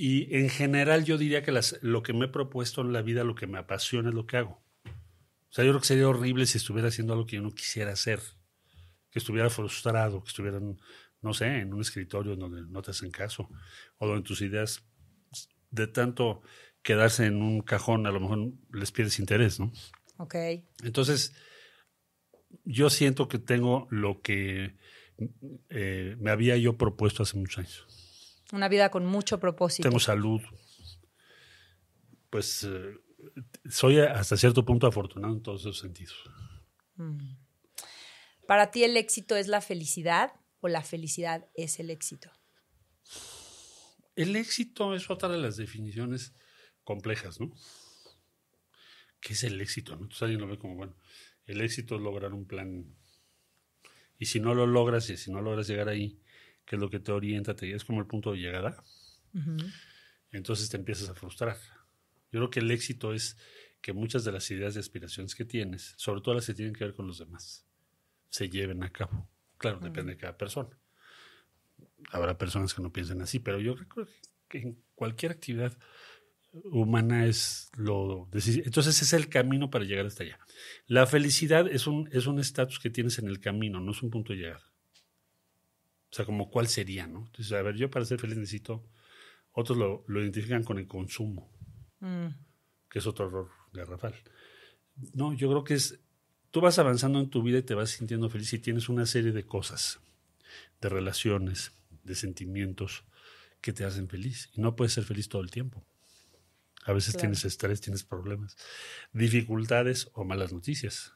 Y 0.00 0.32
en 0.36 0.48
general 0.48 1.04
yo 1.04 1.18
diría 1.18 1.42
que 1.42 1.50
las, 1.50 1.76
lo 1.82 2.04
que 2.04 2.12
me 2.12 2.26
he 2.26 2.28
propuesto 2.28 2.82
en 2.82 2.92
la 2.92 3.02
vida, 3.02 3.24
lo 3.24 3.34
que 3.34 3.48
me 3.48 3.58
apasiona 3.58 4.10
es 4.10 4.14
lo 4.14 4.26
que 4.26 4.36
hago. 4.36 4.62
O 4.84 5.50
sea, 5.50 5.64
yo 5.64 5.72
creo 5.72 5.80
que 5.80 5.88
sería 5.88 6.08
horrible 6.08 6.46
si 6.46 6.56
estuviera 6.56 6.86
haciendo 6.86 7.14
algo 7.14 7.26
que 7.26 7.34
yo 7.34 7.42
no 7.42 7.50
quisiera 7.50 7.90
hacer. 7.90 8.20
Que 9.10 9.18
estuviera 9.18 9.50
frustrado, 9.50 10.22
que 10.22 10.28
estuviera, 10.28 10.60
no 10.60 11.34
sé, 11.34 11.46
en 11.46 11.74
un 11.74 11.80
escritorio 11.80 12.36
donde 12.36 12.62
no 12.62 12.80
te 12.80 12.92
hacen 12.92 13.10
caso. 13.10 13.48
O 13.98 14.06
donde 14.06 14.22
tus 14.22 14.40
ideas, 14.40 14.84
de 15.72 15.88
tanto 15.88 16.42
quedarse 16.82 17.26
en 17.26 17.42
un 17.42 17.62
cajón, 17.62 18.06
a 18.06 18.12
lo 18.12 18.20
mejor 18.20 18.52
les 18.72 18.92
pierdes 18.92 19.18
interés, 19.18 19.58
¿no? 19.58 19.72
Ok. 20.18 20.36
Entonces, 20.84 21.34
yo 22.62 22.88
siento 22.88 23.26
que 23.26 23.40
tengo 23.40 23.88
lo 23.90 24.22
que 24.22 24.76
eh, 25.70 26.16
me 26.20 26.30
había 26.30 26.56
yo 26.56 26.76
propuesto 26.76 27.24
hace 27.24 27.36
muchos 27.36 27.58
años. 27.58 27.97
Una 28.52 28.68
vida 28.68 28.90
con 28.90 29.04
mucho 29.04 29.38
propósito. 29.38 29.88
Tengo 29.88 30.00
salud. 30.00 30.40
Pues 32.30 32.64
eh, 32.64 32.94
soy 33.70 33.98
hasta 34.00 34.36
cierto 34.36 34.64
punto 34.64 34.86
afortunado 34.86 35.34
en 35.34 35.42
todos 35.42 35.62
esos 35.62 35.78
sentidos. 35.78 36.16
¿Para 38.46 38.70
ti 38.70 38.84
el 38.84 38.96
éxito 38.96 39.36
es 39.36 39.48
la 39.48 39.60
felicidad 39.60 40.32
o 40.60 40.68
la 40.68 40.82
felicidad 40.82 41.48
es 41.54 41.78
el 41.78 41.90
éxito? 41.90 42.30
El 44.16 44.34
éxito 44.34 44.94
es 44.94 45.10
otra 45.10 45.28
de 45.28 45.38
las 45.38 45.56
definiciones 45.56 46.34
complejas, 46.82 47.40
¿no? 47.40 47.52
¿Qué 49.20 49.34
es 49.34 49.44
el 49.44 49.60
éxito? 49.60 49.92
¿no? 49.94 50.02
Entonces 50.02 50.22
alguien 50.22 50.40
lo 50.40 50.48
ve 50.48 50.58
como, 50.58 50.74
bueno, 50.74 50.96
el 51.46 51.60
éxito 51.60 51.96
es 51.96 52.00
lograr 52.00 52.32
un 52.32 52.46
plan. 52.46 52.96
Y 54.18 54.26
si 54.26 54.40
no 54.40 54.54
lo 54.54 54.66
logras, 54.66 55.08
y 55.10 55.16
si 55.16 55.30
no 55.30 55.40
logras 55.40 55.68
llegar 55.68 55.88
ahí, 55.88 56.20
¿qué 56.68 56.76
es 56.76 56.80
lo 56.80 56.90
que 56.90 57.00
te 57.00 57.10
orienta? 57.12 57.56
Te, 57.56 57.74
es 57.74 57.84
como 57.84 58.00
el 58.00 58.06
punto 58.06 58.32
de 58.32 58.38
llegada. 58.38 58.84
Entonces 60.30 60.68
te 60.68 60.76
empiezas 60.76 61.08
a 61.08 61.14
frustrar. 61.14 61.56
Yo 62.30 62.40
creo 62.40 62.50
que 62.50 62.60
el 62.60 62.70
éxito 62.70 63.14
es 63.14 63.38
que 63.80 63.94
muchas 63.94 64.24
de 64.24 64.32
las 64.32 64.50
ideas 64.50 64.76
y 64.76 64.78
aspiraciones 64.78 65.34
que 65.34 65.46
tienes, 65.46 65.94
sobre 65.96 66.20
todo 66.20 66.34
las 66.34 66.46
que 66.46 66.54
tienen 66.54 66.74
que 66.74 66.84
ver 66.84 66.94
con 66.94 67.06
los 67.06 67.18
demás, 67.18 67.64
se 68.28 68.50
lleven 68.50 68.82
a 68.82 68.90
cabo. 68.90 69.30
Claro, 69.56 69.80
depende 69.80 70.12
de 70.12 70.18
cada 70.18 70.36
persona. 70.36 70.78
Habrá 72.10 72.36
personas 72.36 72.74
que 72.74 72.82
no 72.82 72.92
piensen 72.92 73.22
así, 73.22 73.38
pero 73.38 73.58
yo 73.60 73.74
creo 73.74 74.06
que 74.48 74.58
en 74.58 74.84
cualquier 74.94 75.32
actividad 75.32 75.76
humana 76.52 77.26
es 77.26 77.70
lo 77.76 78.28
decisivo. 78.30 78.66
Entonces 78.66 78.96
ese 78.96 79.04
es 79.04 79.12
el 79.14 79.30
camino 79.30 79.70
para 79.70 79.86
llegar 79.86 80.04
hasta 80.04 80.22
allá. 80.22 80.38
La 80.86 81.06
felicidad 81.06 81.66
es 81.66 81.86
un 81.86 82.08
es 82.12 82.26
un 82.26 82.38
estatus 82.38 82.78
que 82.78 82.90
tienes 82.90 83.18
en 83.18 83.28
el 83.28 83.40
camino, 83.40 83.80
no 83.80 83.92
es 83.92 84.02
un 84.02 84.10
punto 84.10 84.32
de 84.32 84.40
llegada. 84.40 84.70
O 86.10 86.14
sea, 86.14 86.24
como 86.24 86.50
cuál 86.50 86.68
sería, 86.68 87.06
¿no? 87.06 87.26
Entonces, 87.26 87.52
a 87.52 87.62
ver, 87.62 87.76
yo 87.76 87.90
para 87.90 88.04
ser 88.04 88.18
feliz 88.18 88.36
necesito, 88.38 88.84
otros 89.52 89.76
lo, 89.76 90.04
lo 90.08 90.20
identifican 90.22 90.64
con 90.64 90.78
el 90.78 90.86
consumo, 90.86 91.50
Mm, 92.00 92.28
que 92.88 93.00
es 93.00 93.06
otro 93.08 93.26
error 93.26 93.50
garrafal. 93.72 94.14
No, 95.14 95.32
yo 95.34 95.48
creo 95.50 95.64
que 95.64 95.74
es, 95.74 95.98
tú 96.52 96.60
vas 96.60 96.78
avanzando 96.78 97.18
en 97.18 97.28
tu 97.28 97.42
vida 97.42 97.58
y 97.58 97.62
te 97.62 97.74
vas 97.74 97.90
sintiendo 97.90 98.30
feliz 98.30 98.52
y 98.52 98.58
tienes 98.60 98.88
una 98.88 99.04
serie 99.04 99.32
de 99.32 99.44
cosas, 99.44 99.98
de 100.80 100.88
relaciones, 100.88 101.72
de 102.04 102.14
sentimientos 102.14 103.04
que 103.60 103.72
te 103.72 103.84
hacen 103.84 104.08
feliz. 104.08 104.48
Y 104.54 104.60
no 104.60 104.76
puedes 104.76 104.92
ser 104.92 105.02
feliz 105.04 105.28
todo 105.28 105.42
el 105.42 105.50
tiempo. 105.50 105.84
A 106.84 106.92
veces 106.92 107.14
Claro. 107.14 107.22
tienes 107.22 107.44
estrés, 107.44 107.80
tienes 107.80 108.04
problemas, 108.04 108.56
dificultades 109.12 110.08
o 110.14 110.24
malas 110.24 110.52
noticias. 110.52 111.12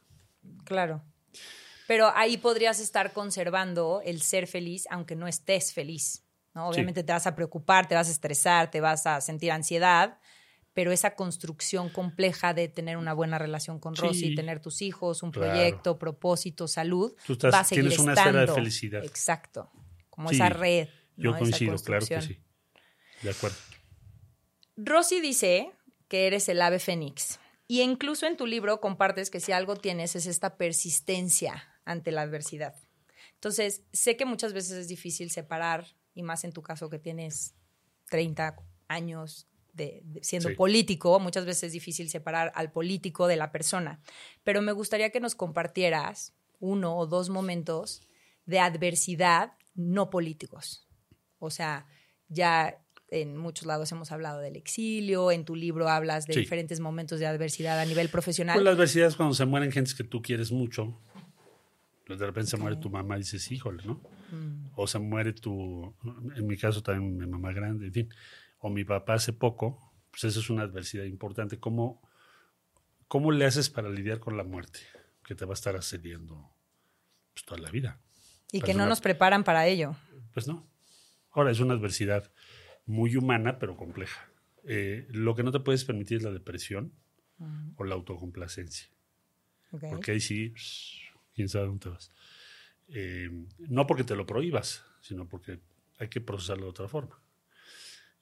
Claro. 0.64 1.02
Pero 1.92 2.10
ahí 2.16 2.38
podrías 2.38 2.80
estar 2.80 3.12
conservando 3.12 4.00
el 4.02 4.22
ser 4.22 4.46
feliz, 4.46 4.86
aunque 4.88 5.14
no 5.14 5.28
estés 5.28 5.74
feliz. 5.74 6.24
¿no? 6.54 6.68
Sí. 6.70 6.76
Obviamente 6.76 7.02
te 7.04 7.12
vas 7.12 7.26
a 7.26 7.34
preocupar, 7.34 7.86
te 7.86 7.94
vas 7.94 8.08
a 8.08 8.10
estresar, 8.12 8.70
te 8.70 8.80
vas 8.80 9.06
a 9.06 9.20
sentir 9.20 9.52
ansiedad, 9.52 10.18
pero 10.72 10.90
esa 10.90 11.14
construcción 11.16 11.90
compleja 11.90 12.54
de 12.54 12.68
tener 12.68 12.96
una 12.96 13.12
buena 13.12 13.36
relación 13.38 13.78
con 13.78 13.94
Sí. 13.94 14.00
Rosy, 14.00 14.34
tener 14.34 14.60
tus 14.60 14.80
hijos, 14.80 15.22
un 15.22 15.32
Claro. 15.32 15.50
proyecto, 15.52 15.98
propósito, 15.98 16.66
salud, 16.66 17.14
Tú 17.26 17.34
estás- 17.34 17.52
va 17.52 17.60
a 17.60 17.64
seguir 17.64 17.84
tienes 17.84 17.98
una 17.98 18.14
esfera 18.14 18.32
de 18.32 18.38
estando. 18.44 18.54
felicidad. 18.54 19.04
Exacto. 19.04 19.70
Como 20.08 20.30
Sí, 20.30 20.36
esa 20.36 20.48
red. 20.48 20.88
Yo 21.16 21.36
coincido, 21.36 21.76
claro 21.76 22.06
que 22.06 22.22
sí. 22.22 22.38
De 23.20 23.30
acuerdo. 23.30 23.56
Rosy 24.76 25.20
dice 25.20 25.72
que 26.08 26.26
eres 26.26 26.48
el 26.48 26.62
ave 26.62 26.78
fénix. 26.78 27.38
Y 27.68 27.80
incluso 27.80 28.26
en 28.26 28.36
tu 28.36 28.46
libro 28.46 28.80
compartes 28.80 29.30
que 29.30 29.40
si 29.40 29.52
algo 29.52 29.76
tienes 29.76 30.16
es 30.16 30.26
esta 30.26 30.56
persistencia 30.56 31.68
ante 31.84 32.12
la 32.12 32.22
adversidad. 32.22 32.74
Entonces, 33.34 33.82
sé 33.92 34.16
que 34.16 34.24
muchas 34.24 34.52
veces 34.52 34.72
es 34.72 34.88
difícil 34.88 35.30
separar, 35.30 35.86
y 36.14 36.22
más 36.22 36.44
en 36.44 36.52
tu 36.52 36.62
caso 36.62 36.88
que 36.90 36.98
tienes 36.98 37.54
30 38.10 38.56
años 38.88 39.48
de, 39.72 40.02
de- 40.04 40.22
siendo 40.22 40.50
Sí. 40.50 40.54
político, 40.54 41.18
muchas 41.18 41.46
veces 41.46 41.64
es 41.64 41.72
difícil 41.72 42.10
separar 42.10 42.52
al 42.54 42.70
político 42.72 43.26
de 43.26 43.36
la 43.36 43.50
persona. 43.52 44.00
Pero 44.44 44.60
me 44.60 44.72
gustaría 44.72 45.10
que 45.10 45.20
nos 45.20 45.34
compartieras 45.34 46.34
uno 46.60 46.96
o 46.96 47.06
dos 47.06 47.30
momentos 47.30 48.02
de 48.44 48.58
adversidad 48.60 49.52
no 49.74 50.10
políticos. 50.10 50.86
O 51.38 51.48
sea, 51.50 51.86
ya 52.28 52.78
en 53.08 53.36
muchos 53.36 53.66
lados 53.66 53.90
hemos 53.92 54.12
hablado 54.12 54.40
del 54.40 54.56
exilio, 54.56 55.32
en 55.32 55.44
tu 55.44 55.54
libro 55.56 55.88
hablas 55.88 56.26
de 56.26 56.34
Sí. 56.34 56.40
diferentes 56.40 56.80
momentos 56.80 57.18
de 57.20 57.26
adversidad 57.26 57.78
a 57.80 57.84
nivel 57.86 58.08
profesional. 58.10 58.54
Pues 58.54 58.64
la 58.64 58.70
adversidad 58.72 59.08
es 59.08 59.16
cuando 59.16 59.34
se 59.34 59.44
mueren 59.46 59.72
gentes 59.72 59.94
que 59.94 60.04
tú 60.04 60.20
quieres 60.22 60.52
mucho. 60.52 60.98
Pues 62.12 62.20
de 62.20 62.26
repente 62.26 62.50
se 62.50 62.58
muere 62.58 62.76
tu 62.76 62.90
mamá 62.90 63.16
y 63.16 63.20
dices, 63.20 63.50
híjole, 63.50 63.82
¿no? 63.86 64.02
Mm. 64.30 64.66
O 64.76 64.86
se 64.86 64.98
muere 64.98 65.32
tu, 65.32 65.94
en 66.36 66.46
mi 66.46 66.58
caso 66.58 66.82
también 66.82 67.16
mi 67.16 67.26
mamá 67.26 67.54
grande, 67.54 67.86
en 67.86 67.92
fin. 67.94 68.14
O 68.58 68.68
mi 68.68 68.84
papá 68.84 69.14
hace 69.14 69.32
poco, 69.32 69.94
pues 70.10 70.24
eso 70.24 70.40
es 70.40 70.50
una 70.50 70.64
adversidad 70.64 71.04
importante. 71.04 71.58
¿Cómo, 71.58 72.02
cómo 73.08 73.32
le 73.32 73.46
haces 73.46 73.70
para 73.70 73.88
lidiar 73.88 74.20
con 74.20 74.36
la 74.36 74.44
muerte? 74.44 74.80
Que 75.24 75.34
te 75.34 75.46
va 75.46 75.52
a 75.52 75.54
estar 75.54 75.74
asediando 75.74 76.50
pues, 77.32 77.46
toda 77.46 77.62
la 77.62 77.70
vida. 77.70 77.98
y 78.52 78.60
que 78.60 78.74
no 78.74 78.84
nos 78.84 79.00
preparan 79.00 79.42
para 79.42 79.66
ello. 79.66 79.96
Pues 80.34 80.46
no. 80.46 80.68
Ahora, 81.30 81.50
es 81.50 81.60
una 81.60 81.72
adversidad 81.72 82.30
muy 82.84 83.16
humana, 83.16 83.58
pero 83.58 83.74
compleja. 83.74 84.28
Eh, 84.64 85.06
lo 85.08 85.34
que 85.34 85.44
no 85.44 85.50
te 85.50 85.60
puedes 85.60 85.86
permitir 85.86 86.18
es 86.18 86.24
la 86.24 86.30
depresión 86.30 86.92
o 87.76 87.84
la 87.84 87.94
autocomplacencia. 87.94 88.90
Porque 89.70 90.10
ahí 90.10 90.20
sí, 90.20 90.52
quién 91.34 91.48
sabe 91.48 91.66
dónde 91.66 91.88
vas. 91.90 92.10
Eh, 92.88 93.30
no 93.58 93.86
porque 93.86 94.04
te 94.04 94.14
lo 94.16 94.26
prohíbas, 94.26 94.84
sino 95.00 95.28
porque 95.28 95.60
hay 95.98 96.08
que 96.08 96.20
procesarlo 96.20 96.64
de 96.64 96.70
otra 96.70 96.88
forma. 96.88 97.20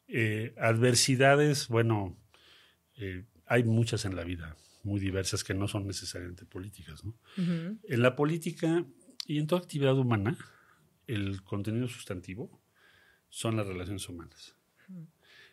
Eh, 0.08 0.54
adversidades, 0.58 1.68
bueno, 1.68 2.16
eh, 2.96 3.24
hay 3.46 3.64
muchas 3.64 4.04
en 4.04 4.16
la 4.16 4.24
vida, 4.24 4.56
muy 4.82 5.00
diversas, 5.00 5.44
que 5.44 5.54
no 5.54 5.68
son 5.68 5.86
necesariamente 5.86 6.44
políticas. 6.44 7.02
En 7.36 8.02
la 8.02 8.16
política 8.16 8.84
y 9.26 9.38
en 9.38 9.46
toda 9.46 9.60
actividad 9.60 9.96
humana, 9.96 10.36
el 11.06 11.42
contenido 11.42 11.88
sustantivo 11.88 12.60
son 13.28 13.56
las 13.56 13.66
relaciones 13.66 14.08
humanas. 14.08 14.56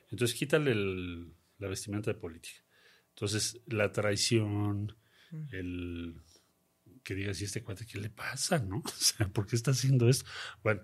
Entonces, 0.09 0.37
quítale 0.37 0.71
el- 0.71 1.33
la 1.59 1.67
vestimenta 1.67 2.11
de 2.13 2.19
política. 2.19 2.59
Entonces, 3.09 3.59
la 3.67 3.91
traición, 3.91 4.95
el 5.51 6.15
que 7.07 7.15
digas, 7.15 7.39
¿y 7.39 7.45
este 7.45 7.63
cuate 7.63 7.85
qué 7.85 7.99
le 7.99 8.09
pasa? 8.09 8.59
¿No? 8.59 8.83
O 8.85 8.89
sea, 8.89 9.29
¿por 9.29 9.47
qué 9.47 9.55
está 9.55 9.71
haciendo 9.71 10.09
esto? 10.09 10.29
Bueno, 10.61 10.81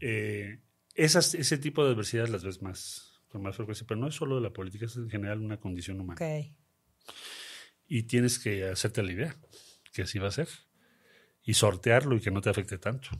eh, 0.00 0.62
esas, 0.94 1.34
ese 1.34 1.58
tipo 1.58 1.84
de 1.84 1.92
adversidades 1.92 2.30
las 2.30 2.42
ves 2.42 2.62
más, 2.62 3.20
con 3.28 3.42
más 3.42 3.54
frecuencia, 3.54 3.86
pero 3.86 4.00
no 4.00 4.08
es 4.08 4.14
solo 4.14 4.36
de 4.36 4.40
la 4.40 4.54
política, 4.54 4.86
es 4.86 4.96
en 4.96 5.10
general 5.10 5.40
una 5.40 5.60
condición 5.60 6.00
humana. 6.00 6.16
Y 7.86 8.04
tienes 8.04 8.38
que 8.38 8.64
hacerte 8.64 9.02
la 9.02 9.12
idea 9.12 9.36
que 9.92 10.02
así 10.02 10.18
va 10.18 10.28
a 10.28 10.32
ser. 10.32 10.48
Y 11.42 11.52
sortearlo 11.52 12.16
y 12.16 12.20
que 12.20 12.30
no 12.30 12.40
te 12.40 12.48
afecte 12.48 12.78
tanto. 12.78 13.10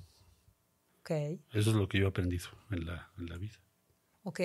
Eso 1.50 1.70
es 1.70 1.76
lo 1.76 1.86
que 1.86 1.98
yo 1.98 2.06
he 2.06 2.08
aprendido 2.08 2.46
en 2.70 2.86
la, 2.86 3.12
en 3.18 3.26
la 3.26 3.36
vida. 3.36 3.61
Ok. 4.24 4.40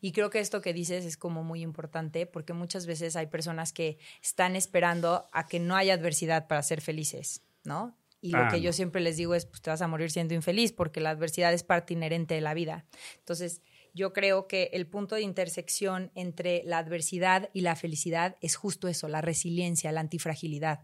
Y 0.00 0.12
creo 0.12 0.30
que 0.30 0.40
esto 0.40 0.60
que 0.60 0.72
dices 0.72 1.04
es 1.04 1.16
como 1.16 1.44
muy 1.44 1.60
importante 1.62 2.26
porque 2.26 2.52
muchas 2.52 2.86
veces 2.86 3.14
hay 3.16 3.26
personas 3.28 3.72
que 3.72 3.98
están 4.22 4.56
esperando 4.56 5.28
a 5.32 5.46
que 5.46 5.60
no 5.60 5.76
haya 5.76 5.94
adversidad 5.94 6.46
para 6.48 6.62
ser 6.62 6.80
felices, 6.80 7.42
¿no? 7.62 7.96
Y 8.20 8.30
lo 8.32 8.38
Ah, 8.38 8.48
que 8.48 8.60
yo 8.60 8.70
no. 8.70 8.72
siempre 8.72 9.00
les 9.02 9.16
digo 9.16 9.34
es, 9.34 9.44
pues 9.46 9.60
te 9.60 9.70
vas 9.70 9.82
a 9.82 9.86
morir 9.88 10.10
siendo 10.10 10.34
infeliz 10.34 10.72
porque 10.72 11.00
la 11.00 11.10
adversidad 11.10 11.52
es 11.52 11.62
parte 11.62 11.92
inherente 11.92 12.34
de 12.34 12.40
la 12.40 12.54
vida. 12.54 12.86
Entonces, 13.18 13.60
yo 13.92 14.12
creo 14.12 14.48
que 14.48 14.70
el 14.72 14.86
punto 14.88 15.14
de 15.14 15.20
intersección 15.22 16.10
entre 16.14 16.62
la 16.64 16.78
adversidad 16.78 17.50
y 17.52 17.60
la 17.60 17.76
felicidad 17.76 18.36
es 18.40 18.56
justo 18.56 18.88
eso, 18.88 19.08
la 19.08 19.20
resiliencia, 19.20 19.92
la 19.92 20.00
antifragilidad. 20.00 20.80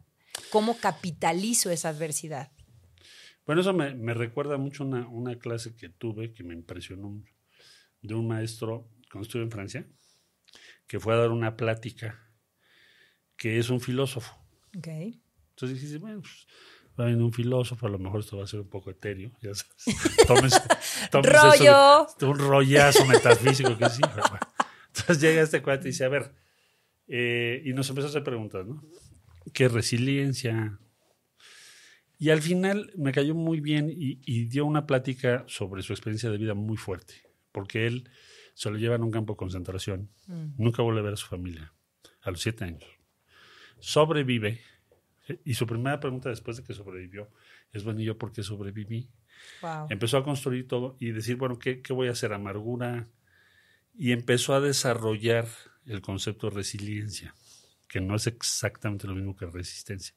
¿Cómo 0.51 0.77
capitalizo 0.79 1.71
esa 1.71 1.89
adversidad? 1.89 2.53
Bueno, 3.47 3.63
eso 3.63 3.73
me, 3.73 3.95
me 3.95 4.15
recuerda 4.15 4.59
mucho 4.59 4.85
una, 4.85 5.09
una 5.09 5.37
clase 5.39 5.75
que 5.75 5.89
tuve 5.89 6.33
que 6.33 6.45
me 6.45 6.55
impresionó 6.55 7.09
mucho, 7.09 7.33
de 8.02 8.14
un 8.14 8.26
maestro 8.28 8.88
cuando 9.11 9.26
estuve 9.26 9.42
en 9.42 9.50
Francia, 9.50 9.87
que 10.87 10.99
fue 11.00 11.14
a 11.14 11.16
dar 11.19 11.30
una 11.30 11.57
plática, 11.57 12.19
que 13.37 13.59
es 13.59 13.71
un 13.71 13.80
filósofo. 13.80 14.37
Entonces 15.50 15.76
dijiste, 15.80 15.99
bueno, 15.99 16.21
pues, 16.21 16.47
va 16.99 17.04
a 17.04 17.07
venir 17.09 17.23
un 17.23 17.33
filósofo, 17.33 17.87
a 17.87 17.90
lo 17.90 17.99
mejor 17.99 18.21
esto 18.21 18.37
va 18.37 18.45
a 18.45 18.47
ser 18.47 18.61
un 18.61 18.69
poco 18.69 18.90
etéreo, 18.90 19.33
ya 19.42 19.52
sabes. 19.54 19.85
De- 21.23 21.28
¡Rollo! 21.69 22.07
un 22.26 22.38
rollazo 22.38 23.04
metafísico 23.07 23.76
que 23.76 23.88
sí. 23.90 24.00
bueno. 24.02 24.38
Entonces 24.88 25.21
llega 25.21 25.42
este 25.42 25.62
cuate 25.62 25.88
y 25.88 25.90
dice, 25.92 26.04
a 26.04 26.09
ver, 26.09 26.35
eh, 27.09 27.62
y 27.64 27.73
nos 27.73 27.88
empezó 27.88 28.07
a 28.09 28.11
hacer 28.11 28.25
preguntas, 28.25 28.66
¿no? 28.66 28.83
¿Qué 29.52 29.69
resiliencia? 29.69 30.78
Y 32.19 32.30
al 32.30 32.42
final 32.42 32.92
me 32.97 33.12
cayó 33.12 33.35
muy 33.35 33.61
bien 33.61 33.88
y, 33.90 34.21
y 34.26 34.45
dio 34.45 34.66
una 34.66 34.87
plática 34.87 35.45
sobre 35.49 35.83
su 35.83 35.92
experiencia 35.92 36.30
de 36.30 36.37
vida 36.38 36.54
muy 36.54 36.76
fuerte, 36.76 37.14
porque 37.52 37.87
él 37.87 38.09
se 38.54 38.71
lo 38.71 38.76
lleva 38.78 38.97
en 38.97 39.02
un 39.02 39.11
campo 39.11 39.33
de 39.35 39.38
concentración, 39.38 40.11
Mm. 40.26 40.54
nunca 40.59 40.83
vuelve 40.83 41.00
a 41.00 41.04
ver 41.04 41.14
a 41.14 41.16
su 41.16 41.26
familia, 41.26 41.73
a 42.23 42.30
los 42.30 42.40
siete 42.42 42.64
años. 42.64 42.85
Sobrevive, 43.78 44.61
eh, 45.28 45.40
y 45.45 45.54
su 45.54 45.66
primera 45.66 46.00
pregunta 46.00 46.28
después 46.28 46.57
de 46.57 46.64
que 46.64 46.75
sobrevivió 46.75 47.30
es, 47.73 47.85
bueno, 47.85 48.00
¿y 48.00 48.04
yo 48.04 48.19
por 48.19 48.33
qué 48.33 48.42
sobreviví? 48.42 49.09
Wow. 49.62 49.87
Empezó 49.90 50.19
a 50.19 50.25
construir 50.25 50.66
todo 50.69 50.97
y 51.00 51.12
decir, 51.12 51.37
bueno, 51.37 51.59
¿qué, 51.59 51.80
qué 51.80 51.92
voy 51.92 52.09
a 52.09 52.12
hacer? 52.12 52.33
Amargura. 52.33 53.09
Y 53.95 54.12
empezó 54.12 54.54
a 54.54 54.61
desarrollar 54.61 55.47
el 55.87 56.00
concepto 56.02 56.49
de 56.50 56.57
resiliencia, 56.57 57.35
que 57.88 58.00
no 58.00 58.14
es 58.16 58.26
exactamente 58.26 59.07
lo 59.07 59.14
mismo 59.14 59.35
que 59.37 59.47
resistencia. 59.47 60.14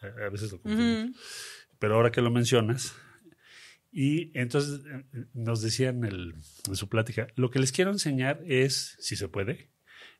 A, 0.00 0.06
a 0.26 0.28
veces 0.30 0.52
lo 0.52 0.60
confundimos. 0.60 1.16
Pero 1.78 1.94
ahora 1.96 2.10
que 2.10 2.20
lo 2.22 2.30
mencionas, 2.30 2.94
y 3.92 4.36
entonces 4.38 4.80
eh, 4.86 5.26
nos 5.34 5.60
decía 5.62 5.90
en, 5.90 6.04
el- 6.04 6.34
en 6.66 6.76
su 6.76 6.88
plática, 6.88 7.28
lo 7.36 7.50
que 7.50 7.58
les 7.58 7.70
quiero 7.72 7.90
enseñar 7.90 8.40
es, 8.46 8.96
si 9.00 9.16
se 9.16 9.28
puede, 9.28 9.70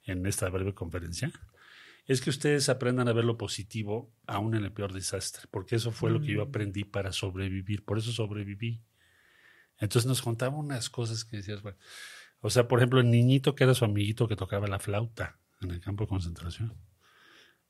en 0.05 0.27
esta 0.27 0.49
breve 0.51 0.75
conferencia, 0.75 1.33
es 2.07 2.21
que 2.21 2.31
ustedes 2.31 2.69
aprendan 2.69 3.09
a 3.09 3.13
ver 3.13 3.25
lo 3.25 3.39
positivo 3.39 4.13
aún 4.27 4.55
en 4.57 4.65
el 4.65 4.73
peor 4.73 4.93
desastre, 4.93 5.49
porque 5.51 5.77
eso 5.77 5.91
fue 5.93 6.11
lo 6.11 6.21
que 6.21 6.33
yo 6.33 6.45
Mm. 6.45 6.49
aprendí 6.49 6.85
para 6.85 7.13
sobrevivir, 7.13 7.85
por 7.85 7.97
eso 7.99 8.13
sobreviví. 8.13 8.83
Entonces 9.79 10.07
nos 10.09 10.21
contaba 10.23 10.57
unas 10.57 10.91
cosas 10.91 11.25
que 11.25 11.37
decías, 11.39 11.63
bueno, 11.63 11.79
o 12.41 12.51
sea, 12.51 12.67
por 12.69 12.79
ejemplo, 12.81 13.01
el 13.01 13.11
niñito 13.11 13.55
que 13.55 13.65
era 13.65 13.75
su 13.75 13.85
amiguito 13.85 14.27
que 14.29 14.37
tocaba 14.37 14.67
la 14.67 14.79
flauta 14.81 15.39
en 15.61 15.71
el 15.71 15.81
campo 15.81 16.05
de 16.05 16.09
concentración. 16.09 16.75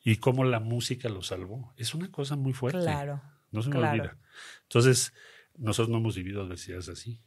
Y 0.03 0.17
cómo 0.17 0.45
la 0.45 0.59
música 0.59 1.09
lo 1.11 1.23
salvó. 1.23 1.73
Es 1.77 1.95
una 1.95 2.11
cosa 2.11 2.35
muy 2.35 2.55
fuerte. 2.55 2.81
Claro. 2.81 3.23
No 3.51 3.63
se 3.63 3.69
me 3.69 3.77
Claro. 3.77 3.93
olvida. 4.03 4.19
Entonces, 4.63 5.13
nosotros 5.57 5.89
no 5.91 5.99
hemos 5.99 6.17
vivido 6.17 6.43
adversidades 6.43 6.89
así. 6.89 7.21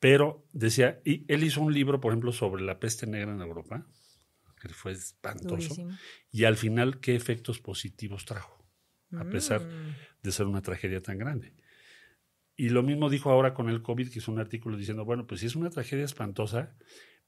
Pero 0.00 0.46
decía, 0.52 1.00
y 1.04 1.24
él 1.32 1.42
hizo 1.42 1.60
un 1.60 1.72
libro, 1.74 2.00
por 2.00 2.12
ejemplo, 2.12 2.32
sobre 2.32 2.62
la 2.62 2.78
peste 2.78 3.06
negra 3.06 3.32
en 3.32 3.40
Europa, 3.40 3.84
que 4.60 4.68
fue 4.68 4.92
espantoso, 4.92 5.54
Durísimo. 5.54 5.96
y 6.30 6.44
al 6.44 6.56
final, 6.56 7.00
¿qué 7.00 7.14
efectos 7.16 7.58
positivos 7.60 8.24
trajo? 8.24 8.64
A 9.16 9.24
pesar 9.24 9.62
Mm. 9.62 9.94
de 10.22 10.32
ser 10.32 10.46
una 10.46 10.60
tragedia 10.62 11.00
tan 11.00 11.16
grande. 11.18 11.54
Y 12.56 12.68
lo 12.70 12.82
mismo 12.82 13.08
dijo 13.08 13.30
ahora 13.30 13.54
con 13.54 13.68
el 13.68 13.82
COVID, 13.82 14.10
que 14.10 14.18
hizo 14.18 14.30
un 14.32 14.38
artículo 14.40 14.76
diciendo, 14.76 15.04
bueno, 15.04 15.26
pues 15.26 15.40
sí 15.40 15.46
es 15.46 15.56
una 15.56 15.70
tragedia 15.70 16.04
espantosa, 16.04 16.74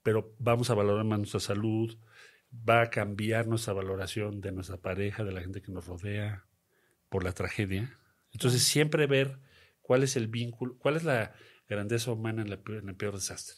pero 0.03 0.35
vamos 0.39 0.71
a 0.71 0.75
valorar 0.75 1.05
más 1.05 1.19
nuestra 1.19 1.41
salud, 1.41 1.97
va 2.53 2.83
a 2.83 2.91
cambiar 2.91 3.47
nuestra 3.47 3.73
valoración 3.73 4.41
de 4.41 4.53
nuestra 4.53 4.77
pareja, 4.77 5.25
de 5.25 5.33
la 5.33 5.41
gente 5.41 5.63
que 5.63 5.71
nos 5.73 5.87
rodea, 5.87 6.47
por 7.09 7.23
la 7.25 7.33
tragedia. 7.33 7.97
Entonces, 8.33 8.63
siempre 8.63 9.07
ver 9.07 9.39
cuál 9.91 10.05
es 10.05 10.15
el 10.15 10.29
vínculo, 10.29 10.79
cuál 10.79 10.95
es 10.95 11.03
la 11.03 11.33
grandeza 11.69 12.13
humana 12.13 12.43
en, 12.43 12.51
la 12.51 12.61
en 12.65 12.89
el 12.91 12.95
peor 12.95 13.17
desastre. 13.17 13.57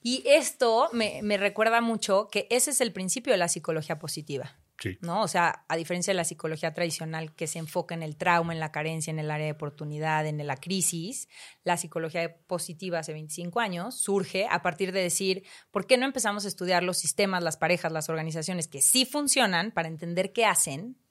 Y 0.00 0.22
esto 0.24 0.88
me, 0.92 1.20
me 1.24 1.36
recuerda 1.36 1.80
mucho 1.80 2.28
que 2.30 2.46
ese 2.48 2.70
es 2.70 2.80
el 2.80 2.92
principio 2.92 3.32
de 3.32 3.38
la 3.38 3.48
psicología 3.48 3.98
positiva. 3.98 4.60
Sí. 4.78 4.98
¿no? 5.00 5.20
O 5.20 5.26
sea, 5.26 5.64
a 5.68 5.76
diferencia 5.76 6.12
de 6.12 6.16
la 6.16 6.22
psicología 6.22 6.74
tradicional 6.74 7.34
que 7.34 7.48
se 7.48 7.58
enfoca 7.58 7.92
en 7.92 8.04
el 8.04 8.16
trauma, 8.16 8.52
en 8.52 8.60
la 8.60 8.70
carencia, 8.70 9.10
en 9.10 9.18
el 9.18 9.32
área 9.32 9.46
de 9.46 9.52
oportunidad, 9.52 10.26
en 10.26 10.46
la 10.46 10.56
crisis, 10.56 11.28
la 11.64 11.76
psicología 11.76 12.36
positiva 12.46 13.00
hace 13.00 13.12
25 13.12 13.58
años 13.58 13.96
surge 13.96 14.46
a 14.48 14.62
partir 14.62 14.92
de 14.92 15.02
decir, 15.02 15.42
¿por 15.72 15.88
qué 15.88 15.98
no 15.98 16.06
empezamos 16.06 16.44
a 16.44 16.48
estudiar 16.48 16.84
los 16.84 16.98
sistemas, 16.98 17.42
las 17.42 17.56
parejas, 17.56 17.90
las 17.90 18.08
organizaciones 18.08 18.68
que 18.68 18.80
sí 18.80 19.06
funcionan 19.06 19.72
para 19.72 19.88
entender 19.88 20.32
qué 20.32 20.46
hacen 20.46 21.01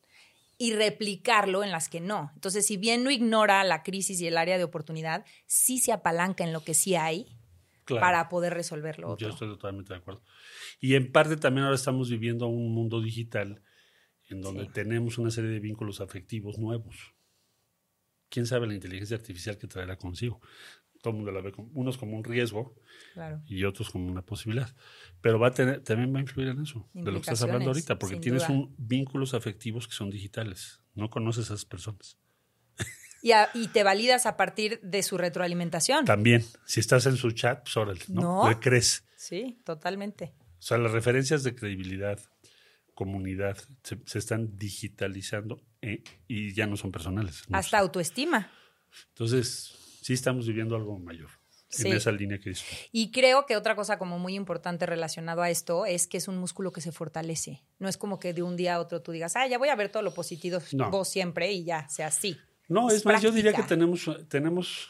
y 0.62 0.74
replicarlo 0.74 1.64
en 1.64 1.72
las 1.72 1.90
que 1.90 2.00
no? 2.02 2.32
Entonces, 2.36 2.68
si 2.68 2.78
bien 2.78 3.04
no 3.04 3.10
ignora 3.12 3.64
la 3.64 3.82
crisis 3.84 4.22
y 4.22 4.28
el 4.28 4.38
área 4.38 4.58
de 4.58 4.64
oportunidad, 4.64 5.26
sí 5.48 5.80
se 5.80 5.92
apalanca 5.92 6.44
en 6.44 6.54
lo 6.54 6.64
que 6.64 6.74
sí 6.76 6.96
hay 6.96 7.26
Claro. 7.84 8.02
para 8.02 8.30
poder 8.30 8.54
resolverlo. 8.54 9.08
Yo 9.10 9.14
otro. 9.14 9.30
estoy 9.30 9.48
totalmente 9.50 9.94
de 9.94 10.00
acuerdo. 10.00 10.24
Y 10.80 10.94
en 10.96 11.12
parte 11.12 11.36
también 11.36 11.64
ahora 11.66 11.76
estamos 11.76 12.10
viviendo 12.12 12.46
un 12.48 12.72
mundo 12.74 13.02
digital 13.02 13.64
en 14.30 14.42
donde 14.42 14.66
Sí. 14.66 14.70
tenemos 14.72 15.18
una 15.18 15.32
serie 15.32 15.50
de 15.50 15.60
vínculos 15.60 16.00
afectivos 16.00 16.58
nuevos. 16.60 17.16
¿Quién 18.30 18.46
sabe 18.46 18.68
la 18.68 18.76
inteligencia 18.76 19.18
artificial 19.18 19.58
que 19.58 19.68
traerá 19.68 19.98
consigo? 19.98 20.40
Todo 21.02 21.12
el 21.12 21.18
mundo 21.18 21.32
la 21.32 21.42
ve 21.42 21.52
como, 21.52 21.70
unos 21.74 21.98
como 21.98 22.16
un 22.16 22.24
riesgo 22.24 22.76
Claro. 23.14 23.42
y 23.48 23.64
otros 23.64 23.90
como 23.90 24.08
una 24.10 24.22
posibilidad. 24.22 24.74
Pero 25.22 25.40
va 25.40 25.48
a 25.48 25.54
tener, 25.54 25.82
también 25.84 26.14
va 26.14 26.20
a 26.20 26.22
influir 26.22 26.50
en 26.50 26.62
eso, 26.62 26.88
de 26.94 27.06
lo 27.12 27.14
que 27.14 27.32
estás 27.32 27.42
hablando 27.42 27.70
ahorita, 27.70 27.98
porque 27.98 28.18
tienes 28.18 28.48
un, 28.50 28.76
vínculos 28.78 29.34
afectivos 29.34 29.88
que 29.88 29.94
son 29.94 30.10
digitales. 30.10 30.82
No 30.94 31.10
conoces 31.10 31.50
a 31.50 31.56
esas 31.56 31.66
personas. 31.66 32.18
Y, 33.24 33.34
a- 33.34 33.50
y 33.54 33.68
te 33.68 33.84
validas 33.84 34.26
a 34.26 34.36
partir 34.36 34.80
de 34.82 35.04
su 35.04 35.18
retroalimentación. 35.18 36.06
También, 36.06 36.44
si 36.66 36.80
estás 36.80 37.06
en 37.06 37.18
su 37.18 37.32
chat, 37.32 37.62
pues 37.64 37.78
órale, 37.78 38.02
¿no? 38.08 38.22
No. 38.44 38.50
Le 38.50 38.60
crees. 38.60 39.04
Sí, 39.16 39.60
totalmente. 39.64 40.34
O 40.58 40.62
sea, 40.62 40.78
las 40.80 40.92
referencias 40.92 41.44
de 41.44 41.54
credibilidad, 41.56 42.20
comunidad, 42.96 43.58
se, 43.84 44.00
se 44.06 44.18
están 44.20 44.58
digitalizando 44.58 45.62
eh, 45.82 46.04
y 46.28 46.54
ya 46.54 46.66
no 46.68 46.78
son 46.78 46.92
personales. 46.92 47.44
¿no? 47.48 47.58
Hasta 47.58 47.78
autoestima. 47.80 48.52
Entonces, 49.10 49.74
sí 50.02 50.14
estamos 50.14 50.48
viviendo 50.48 50.76
algo 50.76 51.00
mayor 51.00 51.30
Sí. 51.70 51.88
en 51.88 51.96
esa 51.96 52.12
línea 52.12 52.38
que 52.38 52.52
tú. 52.52 52.60
Y 52.92 53.12
creo 53.12 53.46
que 53.46 53.56
otra 53.56 53.76
cosa 53.78 53.98
como 53.98 54.20
muy 54.20 54.36
importante 54.36 54.86
relacionado 54.86 55.42
a 55.42 55.50
esto 55.50 55.86
es 55.86 56.06
que 56.06 56.18
es 56.18 56.28
un 56.28 56.38
músculo 56.38 56.74
que 56.74 56.82
se 56.82 56.92
fortalece. 56.92 57.62
No 57.80 57.88
es 57.88 57.96
como 57.98 58.20
que 58.20 58.34
de 58.34 58.44
un 58.44 58.58
día 58.58 58.76
a 58.76 58.80
otro 58.82 59.02
tú 59.02 59.14
digas, 59.14 59.38
ah, 59.38 59.48
ya 59.48 59.58
voy 59.58 59.70
a 59.70 59.76
ver 59.78 59.90
todo 59.90 60.04
lo 60.04 60.14
positivo 60.14 60.60
No. 60.74 60.90
vos 60.92 61.08
siempre 61.08 61.50
y 61.54 61.64
ya 61.64 61.88
sea 61.88 62.08
así. 62.08 62.38
No, 62.68 62.90
Es 62.90 62.96
es, 62.98 63.06
más, 63.06 63.22
yo 63.22 63.32
diría 63.32 63.54
que 63.54 63.64
tenemos, 63.64 64.10
tenemos 64.28 64.90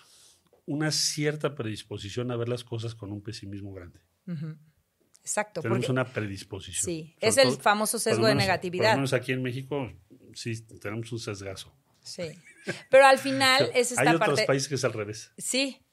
una 0.65 0.89
cierta 0.91 1.53
predisposición 1.53 2.32
a 2.32 2.36
ver 2.36 2.50
las 2.50 2.63
cosas 2.63 2.96
con 2.96 3.12
un 3.12 3.22
pesimismo 3.22 3.72
grande. 3.74 4.00
Exacto. 5.22 5.62
Tenemos 5.62 5.82
porque- 5.86 5.91
una 5.91 6.06
predisposición. 6.06 6.84
Sí, 6.84 7.13
Sobre 7.20 7.27
es 7.30 7.38
el 7.38 7.50
todo, 7.50 7.60
famoso 7.60 8.00
sesgo 8.00 8.25
de 8.25 8.34
negatividad. 8.36 8.86
Por 8.86 8.91
lo 8.94 8.98
menos 8.98 9.13
aquí 9.13 9.32
en 9.34 9.44
México, 9.44 9.91
sí, 10.34 10.60
tenemos 10.80 11.12
un 11.12 11.20
sesgazo. 11.20 11.72
Sí. 12.01 12.24
Pero 12.89 13.06
al 13.06 13.18
final 13.20 13.72
es 13.75 13.91
esta 13.91 14.01
Hay 14.01 14.08
otros 14.15 14.30
parte. 14.30 14.46
países 14.46 14.68
que 14.70 14.75
es 14.75 14.84
al 14.84 14.94
revés. 14.94 15.32
Sí, 15.38 15.86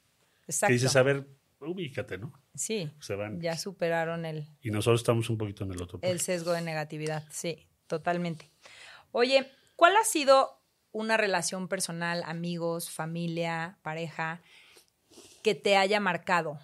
exacto. 0.47 0.69
Que 0.69 0.73
dices, 0.75 0.97
a 0.97 1.03
ver, 1.03 1.27
ubícate, 1.61 2.19
¿no? 2.19 2.33
Sí, 2.55 2.91
Se 3.01 3.15
van. 3.15 3.41
ya 3.41 3.57
superaron 3.57 4.25
el, 4.25 4.47
Y 4.61 4.71
nosotros 4.71 5.01
estamos 5.01 5.31
un 5.31 5.39
poquito 5.39 5.65
en 5.65 5.73
el 5.73 5.83
otro. 5.83 5.99
el 6.03 6.09
polo. 6.11 6.19
sesgo 6.19 6.53
de 6.53 6.63
negatividad. 6.63 7.25
Sí, 7.31 7.67
totalmente. 7.87 8.51
Oye, 9.13 9.51
¿cuál 9.77 9.97
ha 9.97 10.05
sido 10.05 10.61
una 10.91 11.17
relación 11.17 11.69
personal, 11.69 12.23
amigos, 12.27 12.91
familia, 12.91 13.79
pareja, 13.83 14.41
que 15.43 15.55
te 15.55 15.77
haya 15.77 16.01
marcado? 16.01 16.59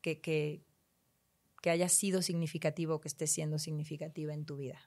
Que, 0.00 0.20
que, 0.20 0.64
que 1.60 1.70
haya 1.70 1.88
sido 1.90 2.22
significativo, 2.22 3.00
que 3.00 3.08
esté 3.08 3.26
siendo 3.26 3.58
significativa 3.58 4.32
en 4.32 4.46
tu 4.46 4.56
vida. 4.56 4.80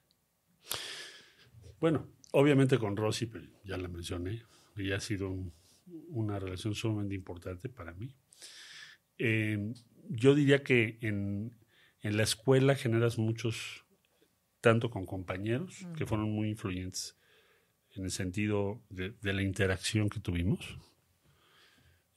Bueno, 1.79 2.07
obviamente 2.33 2.77
con 2.77 2.97
Rosy, 2.97 3.27
pero 3.27 3.45
ya 3.63 3.77
la 3.77 3.87
mencioné, 3.87 4.43
y 4.75 4.91
ha 4.91 4.99
sido 4.99 5.29
un- 5.29 5.53
una 6.09 6.39
relación 6.39 6.73
sumamente 6.75 7.13
importante 7.15 7.69
para 7.69 7.93
mí. 7.93 8.11
Eh, 9.17 9.73
yo 10.09 10.33
diría 10.35 10.63
que 10.63 10.97
en, 11.01 11.51
en 12.01 12.17
la 12.17 12.23
escuela 12.23 12.75
generas 12.75 13.17
muchos, 13.17 13.85
tanto 14.61 14.89
con 14.89 15.05
compañeros, 15.05 15.85
que 15.97 16.05
fueron 16.05 16.31
muy 16.31 16.49
influyentes 16.49 17.17
en 17.95 18.05
el 18.05 18.11
sentido 18.11 18.81
de, 18.89 19.11
de 19.21 19.33
la 19.33 19.43
interacción 19.43 20.09
que 20.09 20.19
tuvimos, 20.19 20.77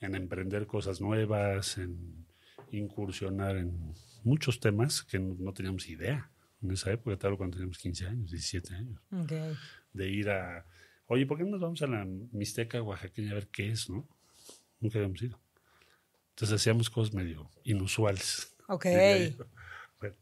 en 0.00 0.14
emprender 0.14 0.66
cosas 0.66 1.00
nuevas, 1.00 1.76
en 1.78 2.26
incursionar 2.70 3.56
en 3.56 3.92
muchos 4.24 4.60
temas 4.60 5.02
que 5.02 5.18
no, 5.18 5.34
no 5.38 5.52
teníamos 5.52 5.88
idea 5.88 6.30
en 6.62 6.70
esa 6.70 6.90
época, 6.92 7.16
tal 7.18 7.36
cuando 7.36 7.56
teníamos 7.56 7.78
15 7.78 8.06
años, 8.06 8.30
17 8.30 8.74
años 8.74 9.00
de 9.96 10.08
ir 10.08 10.30
a, 10.30 10.66
oye, 11.06 11.26
¿por 11.26 11.38
qué 11.38 11.44
no 11.44 11.50
nos 11.50 11.60
vamos 11.60 11.82
a 11.82 11.86
la 11.86 12.04
Mixteca 12.04 12.82
oaxaqueña 12.82 13.32
a 13.32 13.34
ver 13.34 13.48
qué 13.48 13.70
es, 13.70 13.88
no? 13.90 14.06
Nunca 14.80 14.98
habíamos 14.98 15.22
ido. 15.22 15.40
Entonces 16.30 16.54
hacíamos 16.60 16.90
cosas 16.90 17.14
medio 17.14 17.50
inusuales. 17.64 18.54
Ok. 18.68 18.86
Bueno, 19.98 20.14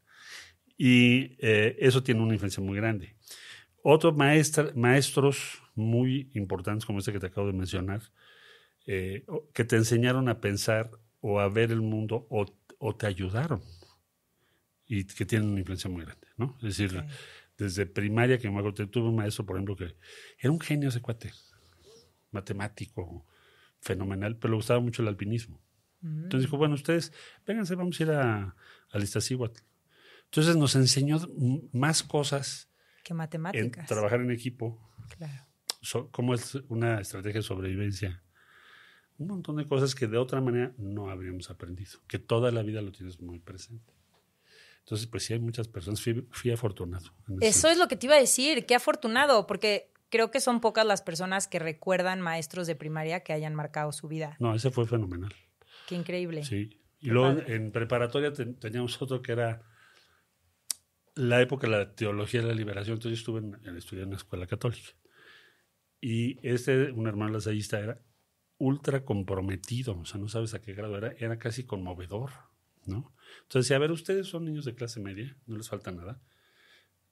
y 0.78 1.36
eh, 1.40 1.76
eso 1.80 2.02
tiene 2.02 2.20
una 2.22 2.34
influencia 2.34 2.62
muy 2.62 2.76
grande. 2.76 3.16
Otros 3.82 4.14
maestra- 4.16 4.72
maestros 4.76 5.60
muy 5.74 6.30
importantes, 6.34 6.86
como 6.86 7.00
este 7.00 7.12
que 7.12 7.18
te 7.20 7.26
acabo 7.26 7.48
de 7.48 7.52
mencionar, 7.52 8.02
eh, 8.86 9.24
que 9.52 9.64
te 9.64 9.76
enseñaron 9.76 10.28
a 10.28 10.40
pensar 10.40 10.90
o 11.20 11.40
a 11.40 11.48
ver 11.48 11.72
el 11.72 11.80
mundo 11.80 12.26
o, 12.30 12.46
o 12.78 12.94
te 12.96 13.06
ayudaron 13.06 13.62
y 14.86 15.04
que 15.04 15.24
tienen 15.26 15.48
una 15.50 15.60
influencia 15.60 15.90
muy 15.90 16.04
grande, 16.04 16.28
¿no? 16.36 16.56
Es 16.62 16.76
decir, 16.78 16.98
Ok. 16.98 17.04
Desde 17.56 17.86
primaria, 17.86 18.38
que 18.38 18.50
me 18.50 18.58
acuerdo, 18.58 18.88
tuve 18.88 19.08
un 19.08 19.16
maestro, 19.16 19.46
por 19.46 19.56
ejemplo, 19.56 19.76
que 19.76 19.96
era 20.38 20.50
un 20.50 20.60
genio 20.60 20.88
ese 20.88 21.00
cuate, 21.00 21.32
matemático, 22.30 23.26
fenomenal, 23.80 24.36
pero 24.38 24.52
le 24.52 24.56
gustaba 24.56 24.80
mucho 24.80 25.02
el 25.02 25.08
alpinismo. 25.08 25.60
Entonces 26.02 26.42
dijo, 26.42 26.58
bueno, 26.58 26.74
ustedes, 26.74 27.12
vénganse, 27.46 27.76
vamos 27.76 27.98
a 27.98 28.02
ir 28.02 28.10
a, 28.10 28.54
al 28.90 29.02
Iztaccíhuatl. 29.02 29.62
Entonces 30.26 30.54
nos 30.56 30.74
enseñó 30.76 31.18
más 31.72 32.02
cosas 32.02 32.68
Que 33.04 33.14
en 33.14 33.16
matemáticas. 33.18 33.86
trabajar 33.88 34.20
en 34.20 34.30
equipo, 34.30 34.78
Claro. 35.16 35.46
so- 35.80 36.10
cómo 36.10 36.34
es 36.34 36.56
una 36.68 37.00
estrategia 37.00 37.38
de 37.38 37.42
sobrevivencia. 37.46 38.22
Un 39.16 39.28
montón 39.28 39.56
de 39.56 39.66
cosas 39.66 39.94
que 39.94 40.06
de 40.06 40.18
otra 40.18 40.40
manera 40.42 40.74
no 40.76 41.08
habríamos 41.08 41.48
aprendido, 41.50 41.92
que 42.06 42.18
toda 42.18 42.50
la 42.50 42.62
vida 42.62 42.82
lo 42.82 42.92
tienes 42.92 43.20
muy 43.20 43.38
presente. 43.38 43.93
Entonces, 44.84 45.06
pues 45.06 45.24
sí 45.24 45.32
hay 45.32 45.38
muchas 45.40 45.66
personas, 45.68 46.00
fui, 46.02 46.26
fui 46.30 46.50
afortunado. 46.50 47.06
Eso 47.40 47.68
es 47.68 47.78
lo 47.78 47.88
que 47.88 47.96
te 47.96 48.06
iba 48.06 48.16
a 48.16 48.20
decir, 48.20 48.66
qué 48.66 48.74
afortunado, 48.74 49.46
porque 49.46 49.90
creo 50.10 50.30
que 50.30 50.40
son 50.40 50.60
pocas 50.60 50.84
las 50.86 51.00
personas 51.02 51.48
que 51.48 51.58
recuerdan 51.58 52.20
maestros 52.20 52.66
de 52.66 52.76
primaria 52.76 53.20
que 53.20 53.32
hayan 53.32 53.54
marcado 53.54 53.92
su 53.92 54.08
vida. 54.08 54.36
No, 54.40 54.54
ese 54.54 54.70
fue 54.70 54.86
fenomenal. 54.86 55.34
Qué 55.88 55.94
increíble. 55.94 56.44
Sí. 56.44 56.80
Y 57.00 57.06
Qué 57.06 57.12
luego 57.12 57.36
padre. 57.38 57.54
en 57.56 57.72
preparatoria 57.72 58.32
ten- 58.32 58.54
teníamos 58.58 59.00
otro 59.00 59.20
que 59.22 59.32
era 59.32 59.62
la 61.14 61.40
época 61.40 61.66
de 61.66 61.72
la 61.76 61.94
teología 61.94 62.42
de 62.42 62.48
la 62.48 62.54
liberación. 62.54 62.96
Entonces 62.96 63.18
yo 63.18 63.22
estuve 63.22 63.40
en, 63.40 63.66
en 63.68 63.76
estudié 63.76 64.02
en 64.02 64.08
una 64.08 64.16
escuela 64.16 64.46
católica. 64.46 64.90
Y 66.00 66.38
este, 66.46 66.90
un 66.92 67.06
hermano 67.06 67.32
lasallista, 67.34 67.78
era 67.80 67.98
ultra 68.58 69.04
comprometido. 69.04 69.98
O 69.98 70.04
sea, 70.04 70.20
no 70.20 70.28
sabes 70.28 70.52
a 70.54 70.60
qué 70.60 70.74
grado 70.74 70.96
era. 70.98 71.14
Era 71.18 71.38
casi 71.38 71.64
conmovedor, 71.64 72.30
¿no? 72.86 73.14
Entonces 73.42 73.70
a 73.72 73.78
ver, 73.78 73.90
ustedes 73.92 74.26
son 74.28 74.44
niños 74.44 74.64
de 74.64 74.74
clase 74.74 75.00
media, 75.00 75.36
no 75.46 75.56
les 75.56 75.68
falta 75.68 75.90
nada. 75.92 76.20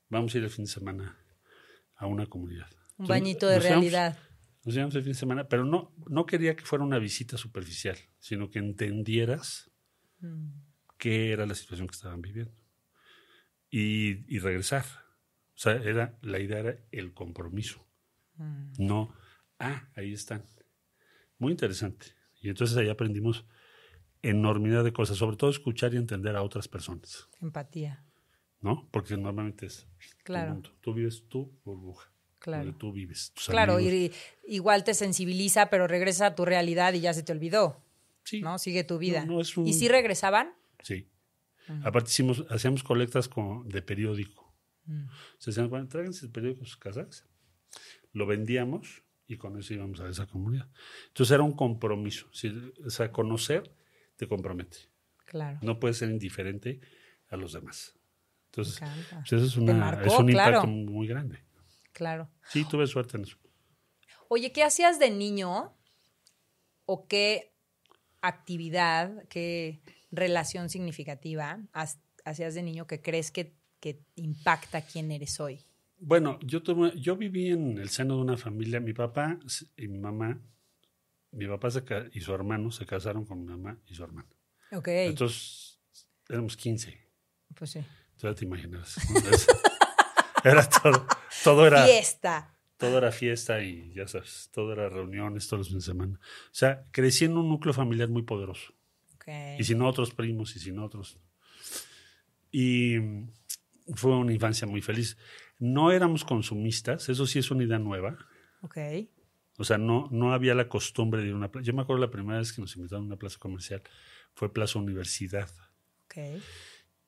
Vamos 0.08 0.34
a 0.34 0.38
ir 0.38 0.44
el 0.44 0.50
fin 0.50 0.64
de 0.66 0.70
semana 0.70 1.16
a 1.96 2.06
una 2.06 2.26
comunidad. 2.26 2.66
Un 2.98 3.04
Entonces, 3.04 3.08
bañito 3.08 3.46
de 3.48 3.56
nos 3.56 3.64
íbamos- 3.64 3.80
realidad. 3.82 4.18
nos 4.64 4.74
íbamos 4.74 4.94
el 4.94 5.02
fin 5.02 5.12
de 5.12 5.18
semana, 5.18 5.48
pero 5.48 5.64
no, 5.64 5.94
no 6.08 6.26
quería 6.26 6.54
que 6.56 6.64
fuera 6.64 6.84
una 6.84 6.98
visita 6.98 7.36
superficial, 7.36 7.96
sino 8.18 8.50
que 8.50 8.58
entendieras 8.58 9.70
Mm. 10.20 10.50
qué 10.98 11.32
era 11.32 11.46
la 11.46 11.54
situación 11.54 11.88
que 11.88 11.94
estaban 11.96 12.22
viviendo 12.22 12.54
y, 13.70 14.24
y 14.34 14.38
regresar. 14.38 14.84
O 15.54 15.58
sea, 15.62 15.72
era, 15.74 16.18
la 16.22 16.38
idea 16.38 16.58
era 16.60 16.76
el 16.92 17.12
compromiso, 17.12 17.86
Mm. 18.36 18.72
no, 18.78 19.14
ah, 19.58 19.88
ahí 19.94 20.12
están. 20.12 20.44
Muy 21.38 21.52
interesante. 21.52 22.06
Y 22.40 22.48
entonces 22.48 22.76
ahí 22.76 22.88
aprendimos 22.88 23.44
enormidad 24.22 24.84
de 24.84 24.92
cosas, 24.92 25.16
sobre 25.18 25.36
todo 25.36 25.50
escuchar 25.50 25.94
y 25.94 25.96
entender 25.96 26.36
a 26.36 26.42
otras 26.42 26.68
personas, 26.68 27.28
Empatía. 27.40 28.04
¿no? 28.60 28.88
Porque 28.90 29.16
normalmente 29.16 29.66
es 29.66 29.86
Claro. 30.24 30.52
mundo. 30.54 30.70
Tú 30.80 30.94
vives 30.94 31.24
tu 31.28 31.52
burbuja, 31.64 32.12
Claro. 32.38 32.64
donde 32.64 32.78
tú 32.78 32.92
vives. 32.92 33.32
Claro, 33.46 33.80
y 33.80 34.12
igual 34.46 34.84
te 34.84 34.94
sensibiliza, 34.94 35.70
pero 35.70 35.86
regresa 35.88 36.26
a 36.26 36.34
tu 36.34 36.44
realidad 36.44 36.92
y 36.94 37.00
ya 37.00 37.12
se 37.14 37.22
te 37.22 37.32
olvidó, 37.32 37.82
Sí, 38.24 38.40
¿no? 38.40 38.56
Sigue 38.58 38.84
tu 38.84 38.98
vida. 38.98 39.24
No, 39.24 39.34
no 39.34 39.40
es 39.40 39.56
un- 39.56 39.66
¿Y 39.66 39.72
si 39.72 39.88
regresaban? 39.88 40.54
Sí. 40.82 41.08
Aparte 41.84 42.10
hicimos, 42.10 42.44
hacíamos 42.50 42.82
colectas 42.84 43.28
con- 43.28 43.68
de 43.68 43.82
periódico. 43.82 44.54
Se 45.38 45.50
decían, 45.50 45.68
bueno, 45.70 45.88
tráiganse 45.88 46.26
el 46.26 46.32
periódico 46.32 46.62
a 46.62 46.66
sus 46.66 46.76
casas. 46.76 47.24
Lo 48.12 48.26
vendíamos 48.26 49.02
y 49.26 49.36
con 49.38 49.58
eso 49.58 49.72
íbamos 49.74 50.00
a 50.00 50.08
esa 50.08 50.26
comunidad. 50.26 50.68
Entonces 51.08 51.32
era 51.32 51.42
un 51.42 51.52
compromiso. 51.52 52.26
Sí, 52.32 52.52
o 52.84 52.90
sea, 52.90 53.10
conocer 53.10 53.72
te 54.16 54.26
compromete. 54.26 54.78
Claro. 55.26 55.58
No 55.62 55.78
puedes 55.80 55.98
ser 55.98 56.10
indiferente 56.10 56.80
a 57.28 57.36
los 57.36 57.52
demás. 57.52 57.94
Entonces, 58.46 58.80
pues 58.80 59.32
eso 59.32 59.46
es, 59.46 59.56
una, 59.56 60.02
es 60.04 60.12
un 60.12 60.28
impacto 60.28 60.66
muy 60.66 61.06
grande. 61.06 61.42
Claro. 61.92 62.28
Sí, 62.48 62.64
tuve 62.64 62.86
suerte 62.86 63.16
en 63.16 63.24
eso. 63.24 63.38
Oye, 64.28 64.52
¿qué 64.52 64.62
hacías 64.62 64.98
de 64.98 65.10
niño 65.10 65.74
o 66.84 67.06
qué 67.06 67.54
actividad, 68.20 69.26
qué 69.28 69.80
relación 70.10 70.68
significativa 70.68 71.60
hacías 72.24 72.54
de 72.54 72.62
niño 72.62 72.86
que 72.86 73.00
crees 73.00 73.30
que, 73.30 73.56
que 73.80 74.04
impacta 74.16 74.82
quién 74.82 75.10
eres 75.10 75.40
hoy? 75.40 75.64
Bueno, 75.98 76.38
yo, 76.42 76.62
tuve, 76.62 76.92
yo 76.98 77.16
viví 77.16 77.48
en 77.48 77.78
el 77.78 77.88
seno 77.88 78.16
de 78.16 78.22
una 78.22 78.36
familia. 78.36 78.80
Mi 78.80 78.92
papá 78.92 79.38
y 79.76 79.88
mi 79.88 79.98
mamá, 79.98 80.40
mi 81.32 81.46
papá 81.46 81.68
y 82.12 82.20
su 82.20 82.34
hermano 82.34 82.70
se 82.70 82.86
casaron 82.86 83.24
con 83.24 83.40
mi 83.40 83.46
mamá 83.46 83.78
y 83.86 83.94
su 83.94 84.04
hermano. 84.04 84.28
Ok. 84.70 84.88
Entonces, 84.88 85.80
éramos 86.28 86.56
15. 86.56 86.98
Pues 87.54 87.70
sí. 87.70 87.80
Ya 88.18 88.34
te 88.34 88.44
imaginas. 88.44 88.96
era 90.44 90.68
todo, 90.68 91.06
todo 91.42 91.66
era 91.66 91.84
fiesta. 91.84 92.56
Todo 92.76 92.98
era 92.98 93.12
fiesta 93.12 93.62
y 93.62 93.92
ya 93.94 94.08
sabes, 94.08 94.50
todo 94.52 94.72
era 94.72 94.88
reuniones 94.88 95.46
todos 95.46 95.60
los 95.60 95.68
fines 95.68 95.84
de 95.84 95.92
semana. 95.92 96.20
O 96.22 96.54
sea, 96.54 96.84
crecí 96.90 97.24
en 97.24 97.36
un 97.36 97.48
núcleo 97.48 97.72
familiar 97.72 98.08
muy 98.08 98.22
poderoso. 98.22 98.72
Y 99.58 99.62
sin 99.62 99.80
otros 99.82 100.12
primos 100.12 100.56
y 100.56 100.58
sin 100.58 100.80
otros. 100.80 101.18
Y 102.50 102.96
fue 103.94 104.16
una 104.16 104.32
infancia 104.32 104.66
muy 104.66 104.82
feliz. 104.82 105.16
No 105.58 105.92
éramos 105.92 106.24
consumistas, 106.24 107.08
eso 107.08 107.26
sí 107.26 107.38
es 107.38 107.50
una 107.52 107.62
idea 107.62 107.78
nueva. 107.78 108.18
Ok. 108.62 108.78
O 109.58 109.64
sea, 109.64 109.78
no, 109.78 110.08
no 110.10 110.32
había 110.32 110.54
la 110.54 110.68
costumbre 110.68 111.20
de 111.20 111.28
ir 111.28 111.34
a 111.34 111.36
una 111.36 111.50
plaza. 111.50 111.64
Yo 111.64 111.74
me 111.74 111.82
acuerdo 111.82 112.00
la 112.00 112.10
primera 112.10 112.38
vez 112.38 112.52
que 112.52 112.60
nos 112.60 112.74
invitaron 112.76 113.04
a 113.04 113.06
una 113.06 113.16
plaza 113.16 113.38
comercial 113.38 113.82
fue 114.34 114.52
Plaza 114.52 114.78
Universidad. 114.78 115.50
Okay. 116.06 116.42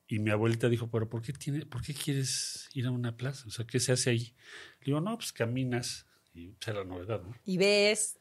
Y 0.07 0.19
mi 0.19 0.29
abuelita 0.29 0.69
dijo, 0.69 0.89
pero 0.89 1.09
¿por 1.09 1.21
qué, 1.21 1.33
tiene, 1.33 1.65
¿por 1.65 1.81
qué 1.81 1.93
quieres 1.93 2.69
ir 2.73 2.85
a 2.85 2.91
una 2.91 3.17
plaza? 3.17 3.47
O 3.47 3.51
sea, 3.51 3.65
¿qué 3.65 3.79
se 3.79 3.91
hace 3.91 4.11
ahí? 4.11 4.35
Le 4.79 4.85
digo, 4.85 5.01
no, 5.01 5.17
pues 5.17 5.31
caminas 5.33 6.05
y 6.33 6.49
pues, 6.49 6.67
era 6.67 6.79
la 6.79 6.85
novedad, 6.85 7.23
¿no? 7.23 7.35
Y 7.45 7.57
ves. 7.57 8.19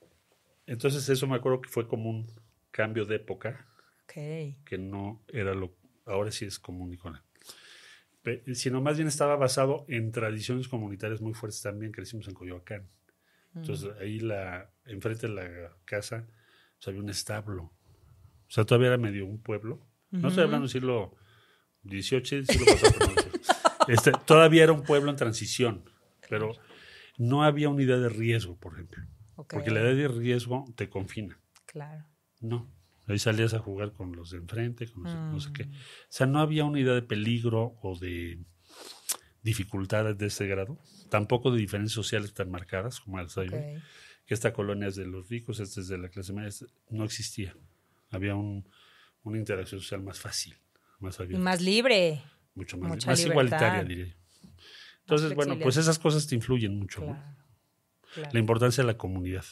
Entonces 0.66 1.06
eso 1.08 1.26
me 1.26 1.36
acuerdo 1.36 1.60
que 1.60 1.68
fue 1.68 1.86
como 1.86 2.08
un 2.08 2.26
cambio 2.70 3.04
de 3.04 3.16
época. 3.16 3.66
Okay. 4.04 4.58
Que 4.64 4.78
no 4.78 5.22
era 5.28 5.54
lo... 5.54 5.76
Ahora 6.06 6.30
sí 6.30 6.44
es 6.44 6.58
común 6.58 6.92
y 6.92 6.96
con 6.96 7.18
Sino 8.54 8.80
más 8.80 8.96
bien 8.96 9.08
estaba 9.08 9.36
basado 9.36 9.84
en 9.88 10.10
tradiciones 10.12 10.68
comunitarias 10.68 11.20
muy 11.20 11.34
fuertes 11.34 11.60
también. 11.60 11.92
Crecimos 11.92 12.26
en 12.28 12.34
Coyoacán. 12.34 12.88
Entonces 13.54 13.88
mm. 13.88 14.02
ahí 14.02 14.20
la, 14.20 14.70
enfrente 14.86 15.28
de 15.28 15.34
la 15.34 15.76
casa 15.84 16.26
pues, 16.76 16.88
había 16.88 17.00
un 17.00 17.10
establo. 17.10 17.64
O 17.64 18.50
sea, 18.50 18.64
todavía 18.64 18.88
era 18.88 18.98
medio 18.98 19.26
un 19.26 19.40
pueblo. 19.40 19.86
No 20.10 20.28
estoy 20.28 20.44
hablando 20.44 20.66
de 20.66 20.72
siglo 20.72 21.16
18 21.82 22.36
este, 23.88 24.12
todavía 24.26 24.62
era 24.62 24.72
un 24.72 24.84
pueblo 24.84 25.10
en 25.10 25.16
transición, 25.16 25.84
pero 26.28 26.52
no 27.18 27.42
había 27.42 27.68
unidad 27.68 28.00
de 28.00 28.08
riesgo, 28.08 28.56
por 28.56 28.74
ejemplo. 28.74 29.04
Porque 29.34 29.70
la 29.70 29.80
edad 29.80 29.94
de 29.96 30.08
riesgo 30.08 30.64
te 30.76 30.88
confina. 30.88 31.40
Claro. 31.66 32.06
No. 32.40 32.70
Ahí 33.06 33.18
salías 33.18 33.52
a 33.54 33.58
jugar 33.58 33.92
con 33.92 34.14
los 34.14 34.30
de 34.30 34.38
enfrente, 34.38 34.86
con 34.88 35.02
no 35.02 35.40
sé 35.40 35.52
qué. 35.52 35.66
Mm. 35.66 35.72
O 35.72 36.06
sea, 36.08 36.26
no 36.26 36.38
había 36.38 36.64
unidad 36.64 36.94
de 36.94 37.02
peligro 37.02 37.76
o 37.82 37.98
de 37.98 38.44
dificultades 39.44 40.18
de 40.18 40.26
ese 40.26 40.46
grado. 40.46 40.78
Tampoco 41.10 41.52
de 41.52 41.58
diferencias 41.58 41.94
sociales 41.94 42.34
tan 42.34 42.50
marcadas 42.50 42.98
como 42.98 43.20
las 43.20 43.38
hay 43.38 43.48
Que 44.26 44.34
esta 44.34 44.52
colonia 44.52 44.88
es 44.88 44.96
de 44.96 45.06
los 45.06 45.28
ricos, 45.28 45.60
esta 45.60 45.80
es 45.80 45.86
de 45.86 45.98
la 45.98 46.08
clase 46.08 46.32
media. 46.32 46.50
No 46.90 47.04
existía. 47.04 47.54
Había 48.10 48.34
un, 48.34 48.66
una 49.22 49.38
interacción 49.38 49.80
social 49.80 50.02
más 50.02 50.18
fácil. 50.18 50.56
Más 50.98 51.18
y 51.20 51.36
más 51.36 51.60
libre. 51.60 52.22
Mucho 52.54 52.78
más, 52.78 53.06
más 53.06 53.24
igualitaria, 53.24 53.84
diría 53.84 54.16
Entonces, 55.00 55.34
bueno, 55.34 55.58
pues 55.58 55.76
esas 55.76 55.98
cosas 55.98 56.26
te 56.26 56.34
influyen 56.34 56.78
mucho. 56.78 57.04
La 58.32 58.38
importancia 58.38 58.82
de 58.82 58.86
la 58.86 58.96
comunidad. 58.96 59.44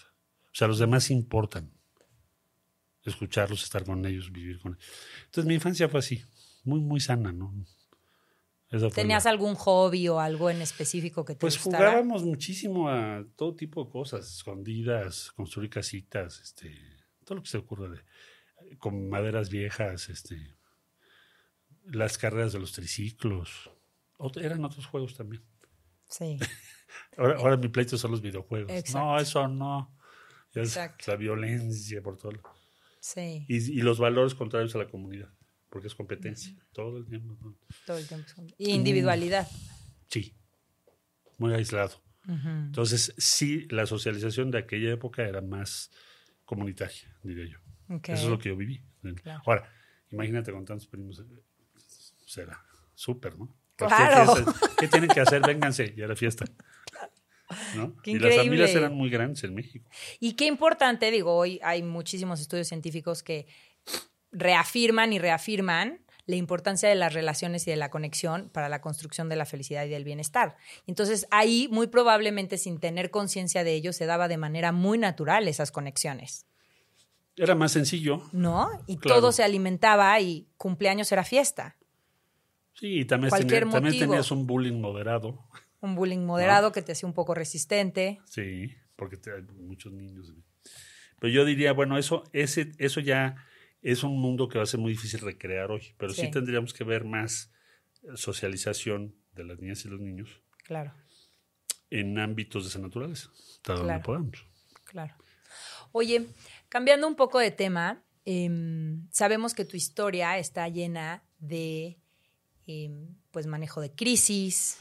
O 0.47 0.55
sea, 0.55 0.69
los 0.69 0.79
demás 0.79 1.11
importan. 1.11 1.71
Escucharlos, 3.05 3.65
estar 3.65 3.85
con 3.85 4.07
ellos, 4.07 4.31
vivir 4.31 4.61
con 4.61 4.75
ellos. 4.75 4.87
Entonces, 5.25 5.47
mi 5.47 5.55
infancia 5.55 5.89
fue 5.89 5.99
así, 5.99 6.23
muy, 6.65 6.81
muy 6.81 7.01
sana, 7.01 7.33
¿no? 7.33 7.53
¿Tenías 8.95 9.27
algún 9.27 9.55
hobby 9.55 10.09
o 10.09 10.19
algo 10.19 10.49
en 10.49 10.63
específico 10.63 11.25
que 11.25 11.35
te 11.35 11.41
pues 11.41 11.57
gustara? 11.57 11.79
Pues 11.79 11.91
jugábamos 11.91 12.25
muchísimo 12.25 12.89
a 12.89 13.25
todo 13.37 13.55
tipo 13.55 13.85
de 13.85 13.91
cosas, 13.91 14.27
escondidas, 14.37 15.31
construir 15.33 15.69
casitas, 15.69 16.41
este, 16.41 16.75
todo 17.25 17.37
lo 17.37 17.43
que 17.43 17.51
se 17.51 17.59
ocurra 17.59 17.89
de, 17.89 18.01
con 18.79 19.09
maderas 19.09 19.51
viejas, 19.51 20.09
este, 20.09 20.57
las 21.85 22.19
carreras 22.19 22.53
de 22.53 22.61
los 22.61 22.73
triciclos. 22.73 23.71
eran 24.37 24.65
otros 24.65 24.87
juegos 24.87 25.15
también. 25.15 25.43
Sí. 26.09 26.39
ahora, 27.17 27.57
mi 27.57 27.69
pleito 27.69 27.97
son 27.99 28.11
los 28.11 28.23
videojuegos. 28.23 28.95
No, 28.95 29.19
eso 29.19 29.49
no. 29.49 29.97
Es 30.55 30.79
la 31.07 31.17
violencia 31.17 32.03
por 32.03 32.19
todo. 32.19 32.33
Sí. 33.01 33.45
Y, 33.49 33.81
los 33.81 33.99
valores 33.99 34.35
contrarios 34.35 34.75
a 34.75 34.79
la 34.79 34.89
comunidad, 34.89 35.33
porque 35.73 35.89
es 35.89 35.95
competencia. 35.95 36.55
Todo 36.73 36.99
el 36.99 37.07
tiempo. 37.07 37.35
Todo 37.87 37.97
el 37.97 38.07
tiempo. 38.07 38.31
Y 38.59 38.73
individualidad. 38.73 39.49
Sí. 40.09 40.35
Muy 41.39 41.55
aislado. 41.55 42.03
Entonces, 42.29 43.15
sí, 43.17 43.67
la 43.71 43.87
socialización 43.87 44.51
de 44.51 44.59
aquella 44.59 44.93
época 44.93 45.23
era 45.23 45.41
más 45.41 45.91
comunitaria, 46.45 47.17
diría 47.23 47.47
yo. 47.47 47.59
Eso 48.05 48.25
es 48.25 48.29
lo 48.29 48.39
que 48.39 48.51
yo 48.51 48.57
viví. 48.57 48.83
Ahora, 49.47 49.73
imagínate 50.11 50.53
con 50.53 50.65
tantos 50.67 50.87
primos 50.87 51.25
será 52.27 52.63
súper, 52.95 53.39
¿no? 53.39 53.57
Claro. 53.75 54.45
¿Qué 54.79 54.89
tienen 54.89 55.09
que 55.09 55.21
hacer? 55.21 55.41
Vénganse, 55.41 55.95
ya 55.97 56.05
era 56.05 56.15
fiesta. 56.15 56.45
¿no? 57.75 57.97
y 58.05 58.19
las 58.19 58.37
familias 58.37 58.75
eran 58.75 58.95
muy 58.95 59.09
grandes 59.09 59.43
en 59.45 59.55
México. 59.55 59.89
Y 60.21 60.35
qué 60.35 60.45
importante, 60.47 61.11
digo, 61.11 61.35
hoy 61.35 61.59
hay 61.63 61.83
muchísimos 61.83 62.41
estudios 62.41 62.69
científicos 62.69 63.23
que 63.23 63.47
reafirman 64.33 65.13
y 65.13 65.19
reafirman 65.19 66.01
la 66.27 66.37
importancia 66.37 66.89
de 66.89 66.95
las 66.95 67.15
relaciones 67.15 67.67
y 67.67 67.71
de 67.71 67.77
la 67.77 67.91
conexión 67.91 68.49
para 68.51 68.69
la 68.69 68.81
construcción 68.81 69.29
de 69.29 69.37
la 69.37 69.45
felicidad 69.45 69.85
y 69.85 69.89
del 69.89 70.05
bienestar. 70.05 70.57
Entonces, 70.87 71.27
ahí 71.31 71.69
muy 71.71 71.89
probablemente 71.89 72.59
sin 72.59 72.79
tener 72.79 73.11
conciencia 73.11 73.65
de 73.65 73.75
ello 73.75 73.93
se 73.93 74.07
daba 74.07 74.29
de 74.29 74.37
manera 74.37 74.73
muy 74.73 74.99
natural 74.99 75.49
esas 75.49 75.73
conexiones. 75.73 76.47
Era 77.37 77.55
más 77.55 77.73
sencillo. 77.73 78.23
¿No? 78.33 78.71
Y 78.87 78.99
todo 78.99 79.33
se 79.33 79.43
alimentaba 79.43 80.19
y 80.21 80.49
cumpleaños 80.57 81.11
era 81.13 81.25
fiesta. 81.25 81.77
Sí, 82.75 83.01
y 83.01 83.05
también, 83.05 83.31
también 83.71 83.99
tenías 83.99 84.31
un 84.31 84.47
bullying 84.47 84.81
moderado. 84.81 85.45
Un 85.81 85.95
bullying 85.95 86.25
moderado 86.25 86.73
que 86.73 86.83
te 86.83 86.93
hacía 86.93 87.07
un 87.07 87.15
poco 87.15 87.35
resistente. 87.35 88.21
Sí, 88.27 88.75
porque 88.97 89.19
hay 89.31 89.43
muchos 89.57 89.93
niños. 89.93 90.33
Pero 91.19 91.33
yo 91.33 91.45
diría, 91.45 91.73
bueno, 91.73 91.99
eso, 91.99 92.25
ese, 92.33 92.73
eso 92.79 93.01
ya 93.01 93.37
es 93.83 94.03
un 94.03 94.21
mundo 94.21 94.49
que 94.49 94.59
va 94.59 94.65
a 94.65 94.67
ser 94.67 94.81
muy 94.81 94.93
difícil 94.93 95.21
recrear 95.21 95.71
hoy, 95.71 95.95
pero 95.99 96.13
sí, 96.13 96.31
tendríamos 96.31 96.73
que 96.73 96.85
ver 96.85 97.05
más 97.05 97.53
socialización 98.15 99.15
de 99.33 99.45
las 99.45 99.59
niñas 99.59 99.85
y 99.85 99.89
los 99.89 100.01
niños. 100.01 100.43
Claro. 100.65 100.95
En 101.91 102.19
ámbitos 102.19 102.65
de 102.65 102.71
esa 102.71 102.79
naturaleza, 102.79 103.31
hasta 103.55 103.75
donde 103.75 103.99
podamos. 104.01 104.47
Claro. 104.85 105.15
Oye, 105.93 106.27
cambiando 106.69 107.07
un 107.07 107.17
poco 107.17 107.39
de 107.39 107.51
tema, 107.51 108.03
em, 108.25 109.07
sabemos 109.11 109.53
que 109.53 109.65
tu 109.65 109.77
historia 109.77 110.39
está 110.39 110.69
llena 110.69 111.23
de 111.39 111.99
Em, 112.67 113.09
pues 113.33 113.47
manejo 113.47 113.81
de 113.81 113.93
crisis, 113.93 114.77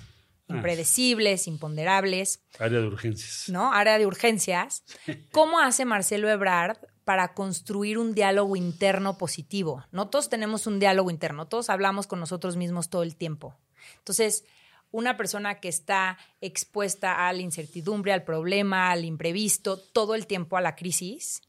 ah. 0.47 0.55
impredecibles, 0.55 1.47
imponderables. 1.47 2.43
Área 2.59 2.79
de 2.79 2.87
urgencias. 2.87 3.49
¿No? 3.49 3.73
Área 3.73 3.97
de 3.97 4.05
urgencias. 4.05 4.83
¿Cómo 5.31 5.59
hace 5.59 5.85
Marcelo 5.85 6.29
Ebrard 6.29 6.77
para 7.11 7.33
construir 7.33 7.97
un 7.97 8.15
diálogo 8.15 8.55
interno 8.55 9.17
positivo? 9.17 9.83
No 9.91 10.07
todos 10.07 10.29
tenemos 10.29 10.65
un 10.65 10.79
diálogo 10.79 11.11
interno, 11.11 11.45
todos 11.45 11.69
hablamos 11.69 12.07
con 12.07 12.21
nosotros 12.21 12.55
mismos 12.55 12.89
todo 12.89 13.03
el 13.03 13.17
tiempo. 13.17 13.57
Entonces, 13.97 14.45
una 14.91 15.17
persona 15.17 15.59
que 15.59 15.67
está 15.67 16.17
expuesta 16.39 17.27
a 17.27 17.33
la 17.33 17.41
incertidumbre, 17.41 18.13
al 18.13 18.23
problema, 18.23 18.91
al 18.91 19.03
imprevisto, 19.03 19.75
todo 19.75 20.15
el 20.15 20.25
tiempo 20.25 20.55
a 20.55 20.61
la 20.61 20.77
crisis, 20.77 21.41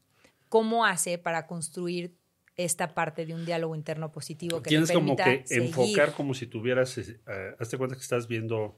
¿cómo 0.49 0.83
hace 0.83 1.17
para 1.17 1.47
construir 1.47 2.17
esta 2.57 2.93
parte 2.93 3.25
de 3.25 3.33
un 3.33 3.45
diálogo 3.45 3.73
interno 3.73 4.11
positivo 4.11 4.61
que 4.61 4.67
Tienes 4.67 4.91
como 4.91 5.15
que 5.15 5.45
enfocar 5.49 6.13
como 6.13 6.33
si 6.33 6.45
tuvieras, 6.45 6.97
eh, 6.97 7.15
hazte 7.57 7.77
cuenta 7.77 7.95
que 7.95 8.01
estás 8.01 8.27
viendo 8.27 8.77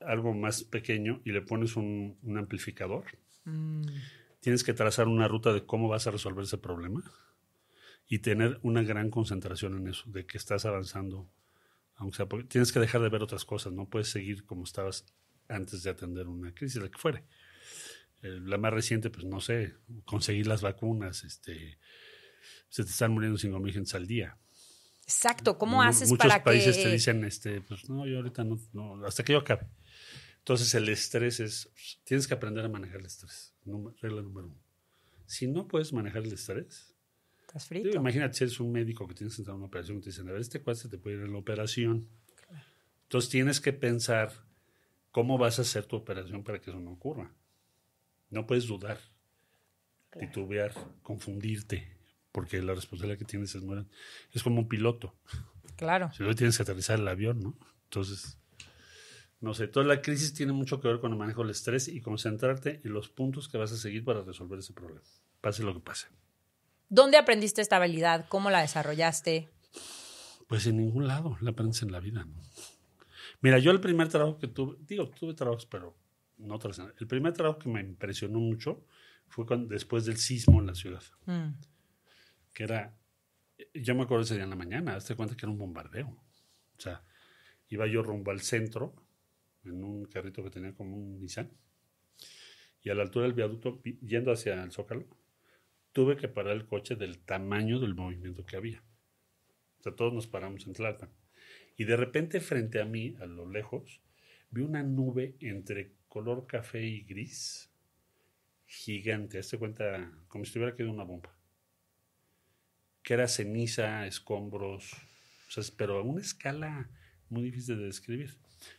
algo 0.00 0.34
más 0.34 0.64
pequeño 0.64 1.20
y 1.24 1.30
le 1.30 1.42
pones 1.42 1.76
un, 1.76 2.18
amplificador. 2.36 3.04
Mm. 3.44 3.84
Tienes 4.44 4.62
que 4.62 4.74
trazar 4.74 5.08
una 5.08 5.26
ruta 5.26 5.54
de 5.54 5.64
cómo 5.64 5.88
vas 5.88 6.06
a 6.06 6.10
resolver 6.10 6.44
ese 6.44 6.58
problema 6.58 7.02
y 8.06 8.18
tener 8.18 8.60
una 8.60 8.82
gran 8.82 9.08
concentración 9.08 9.74
en 9.78 9.88
eso, 9.88 10.04
de 10.10 10.26
que 10.26 10.36
estás 10.36 10.66
avanzando. 10.66 11.30
Aunque 11.94 12.18
sea, 12.18 12.26
tienes 12.46 12.70
que 12.70 12.78
dejar 12.78 13.00
de 13.00 13.08
ver 13.08 13.22
otras 13.22 13.46
cosas, 13.46 13.72
no 13.72 13.88
puedes 13.88 14.08
seguir 14.08 14.44
como 14.44 14.64
estabas 14.64 15.06
antes 15.48 15.82
de 15.82 15.88
atender 15.88 16.28
una 16.28 16.52
crisis, 16.52 16.82
la 16.82 16.90
que 16.90 16.98
fuere. 16.98 17.24
Eh, 18.20 18.38
la 18.44 18.58
más 18.58 18.74
reciente, 18.74 19.08
pues 19.08 19.24
no 19.24 19.40
sé, 19.40 19.76
conseguir 20.04 20.46
las 20.46 20.60
vacunas, 20.60 21.24
este, 21.24 21.78
se 22.68 22.84
te 22.84 22.90
están 22.90 23.12
muriendo 23.12 23.38
5.000 23.38 23.72
gente 23.72 23.96
al 23.96 24.06
día. 24.06 24.36
Exacto, 25.04 25.56
¿cómo 25.56 25.82
haces 25.82 26.10
Muchos 26.10 26.28
para 26.28 26.44
países 26.44 26.76
que... 26.76 26.82
te 26.82 26.90
dicen, 26.90 27.24
este, 27.24 27.62
pues 27.62 27.88
no, 27.88 28.06
yo 28.06 28.18
ahorita 28.18 28.44
no, 28.44 28.60
no, 28.74 29.06
hasta 29.06 29.22
que 29.22 29.32
yo 29.32 29.38
acabe. 29.38 29.66
Entonces 30.44 30.74
el 30.74 30.86
estrés 30.90 31.40
es, 31.40 31.70
tienes 32.04 32.28
que 32.28 32.34
aprender 32.34 32.66
a 32.66 32.68
manejar 32.68 33.00
el 33.00 33.06
estrés, 33.06 33.54
regla 34.02 34.20
número 34.20 34.48
uno. 34.48 34.60
Si 35.24 35.46
no 35.46 35.66
puedes 35.66 35.90
manejar 35.94 36.22
el 36.22 36.34
estrés, 36.34 36.94
Estás 37.40 37.66
digo, 37.70 37.84
frito. 37.84 37.96
imagínate 37.96 38.34
si 38.34 38.44
eres 38.44 38.60
un 38.60 38.70
médico 38.70 39.08
que 39.08 39.14
tienes 39.14 39.34
que 39.34 39.40
entrar 39.40 39.54
a 39.54 39.56
una 39.56 39.64
operación 39.68 39.96
y 39.96 40.00
te 40.02 40.10
dicen, 40.10 40.28
a 40.28 40.32
ver, 40.32 40.42
este 40.42 40.60
cuate 40.60 40.80
se 40.80 40.88
te 40.90 40.98
puede 40.98 41.16
ir 41.16 41.22
en 41.22 41.32
la 41.32 41.38
operación. 41.38 42.10
Entonces 43.04 43.30
tienes 43.30 43.58
que 43.58 43.72
pensar 43.72 44.32
cómo 45.12 45.38
vas 45.38 45.58
a 45.60 45.62
hacer 45.62 45.86
tu 45.86 45.96
operación 45.96 46.44
para 46.44 46.60
que 46.60 46.68
eso 46.68 46.78
no 46.78 46.92
ocurra. 46.92 47.32
No 48.28 48.46
puedes 48.46 48.66
dudar, 48.66 49.00
titubear, 50.10 50.74
confundirte, 51.02 51.96
porque 52.32 52.60
la 52.60 52.74
responsabilidad 52.74 53.18
que 53.18 53.24
tienes 53.24 53.54
es. 53.54 53.62
Es 54.32 54.42
como 54.42 54.60
un 54.60 54.68
piloto. 54.68 55.16
Claro. 55.76 56.12
Si 56.12 56.18
luego 56.18 56.36
tienes 56.36 56.54
que 56.58 56.64
aterrizar 56.64 56.98
el 56.98 57.08
avión, 57.08 57.40
¿no? 57.40 57.58
Entonces, 57.84 58.36
no 59.40 59.54
sé, 59.54 59.68
toda 59.68 59.86
la 59.86 60.00
crisis 60.00 60.32
tiene 60.34 60.52
mucho 60.52 60.80
que 60.80 60.88
ver 60.88 61.00
con 61.00 61.12
el 61.12 61.18
manejo 61.18 61.42
del 61.42 61.50
estrés 61.50 61.88
y 61.88 62.00
concentrarte 62.00 62.80
en 62.84 62.92
los 62.92 63.08
puntos 63.08 63.48
que 63.48 63.58
vas 63.58 63.72
a 63.72 63.76
seguir 63.76 64.04
para 64.04 64.22
resolver 64.22 64.58
ese 64.58 64.72
problema, 64.72 65.02
pase 65.40 65.62
lo 65.62 65.74
que 65.74 65.80
pase. 65.80 66.08
¿Dónde 66.88 67.16
aprendiste 67.18 67.60
esta 67.60 67.76
habilidad? 67.76 68.26
¿Cómo 68.28 68.50
la 68.50 68.60
desarrollaste? 68.60 69.48
Pues 70.46 70.66
en 70.66 70.76
ningún 70.76 71.06
lado 71.06 71.36
la 71.40 71.50
aprendes 71.50 71.82
en 71.82 71.92
la 71.92 72.00
vida, 72.00 72.24
¿no? 72.24 72.40
Mira, 73.40 73.58
yo 73.58 73.70
el 73.70 73.80
primer 73.80 74.08
trabajo 74.08 74.38
que 74.38 74.48
tuve, 74.48 74.76
digo, 74.86 75.10
tuve 75.10 75.34
trabajos, 75.34 75.66
pero 75.66 75.96
no 76.38 76.58
trascendentes. 76.58 77.00
El 77.00 77.08
primer 77.08 77.32
trabajo 77.32 77.58
que 77.58 77.68
me 77.68 77.80
impresionó 77.80 78.38
mucho 78.38 78.84
fue 79.28 79.46
cuando, 79.46 79.68
después 79.68 80.04
del 80.04 80.16
sismo 80.16 80.60
en 80.60 80.66
la 80.66 80.74
ciudad, 80.74 81.02
Mm, 81.26 81.54
que 82.52 82.64
era, 82.64 82.96
yo 83.74 83.94
me 83.94 84.02
acuerdo 84.02 84.24
ese 84.24 84.34
día 84.34 84.44
en 84.44 84.50
la 84.50 84.56
mañana, 84.56 84.94
hazte 84.96 85.16
cuenta 85.16 85.36
que 85.36 85.44
era 85.44 85.52
un 85.52 85.58
bombardeo. 85.58 86.08
O 86.08 86.80
sea, 86.80 87.02
iba 87.68 87.86
yo 87.86 88.02
rumbo 88.02 88.30
al 88.30 88.40
centro, 88.40 88.94
en 89.64 89.82
un 89.84 90.04
carrito 90.06 90.42
que 90.42 90.50
tenía 90.50 90.74
como 90.74 90.96
un 90.96 91.20
Nissan, 91.20 91.50
y 92.82 92.90
a 92.90 92.94
la 92.94 93.02
altura 93.02 93.24
del 93.24 93.34
viaducto, 93.34 93.80
vi- 93.82 93.98
yendo 94.00 94.30
hacia 94.30 94.62
el 94.62 94.70
Zócalo, 94.70 95.06
tuve 95.92 96.16
que 96.16 96.28
parar 96.28 96.54
el 96.54 96.66
coche 96.66 96.96
del 96.96 97.18
tamaño 97.18 97.80
del 97.80 97.94
movimiento 97.94 98.44
que 98.44 98.56
había. 98.56 98.82
O 99.78 99.82
sea, 99.82 99.94
todos 99.94 100.12
nos 100.12 100.26
paramos 100.26 100.66
en 100.66 100.74
Tlalpan. 100.74 101.10
Y 101.76 101.84
de 101.84 101.96
repente, 101.96 102.40
frente 102.40 102.80
a 102.80 102.84
mí, 102.84 103.16
a 103.20 103.26
lo 103.26 103.50
lejos, 103.50 104.00
vi 104.50 104.62
una 104.62 104.82
nube 104.82 105.36
entre 105.40 105.92
color 106.08 106.46
café 106.46 106.84
y 106.84 107.02
gris, 107.02 107.70
gigante. 108.66 109.38
Hazte 109.38 109.58
cuenta, 109.58 110.12
como 110.28 110.44
si 110.44 110.50
estuviera 110.50 110.76
caído 110.76 110.92
una 110.92 111.04
bomba. 111.04 111.34
Que 113.02 113.14
era 113.14 113.28
ceniza, 113.28 114.06
escombros, 114.06 114.92
o 115.48 115.50
sea, 115.50 115.64
pero 115.76 115.98
a 115.98 116.02
una 116.02 116.20
escala 116.20 116.90
muy 117.28 117.44
difícil 117.44 117.78
de 117.78 117.86
describir. 117.86 118.36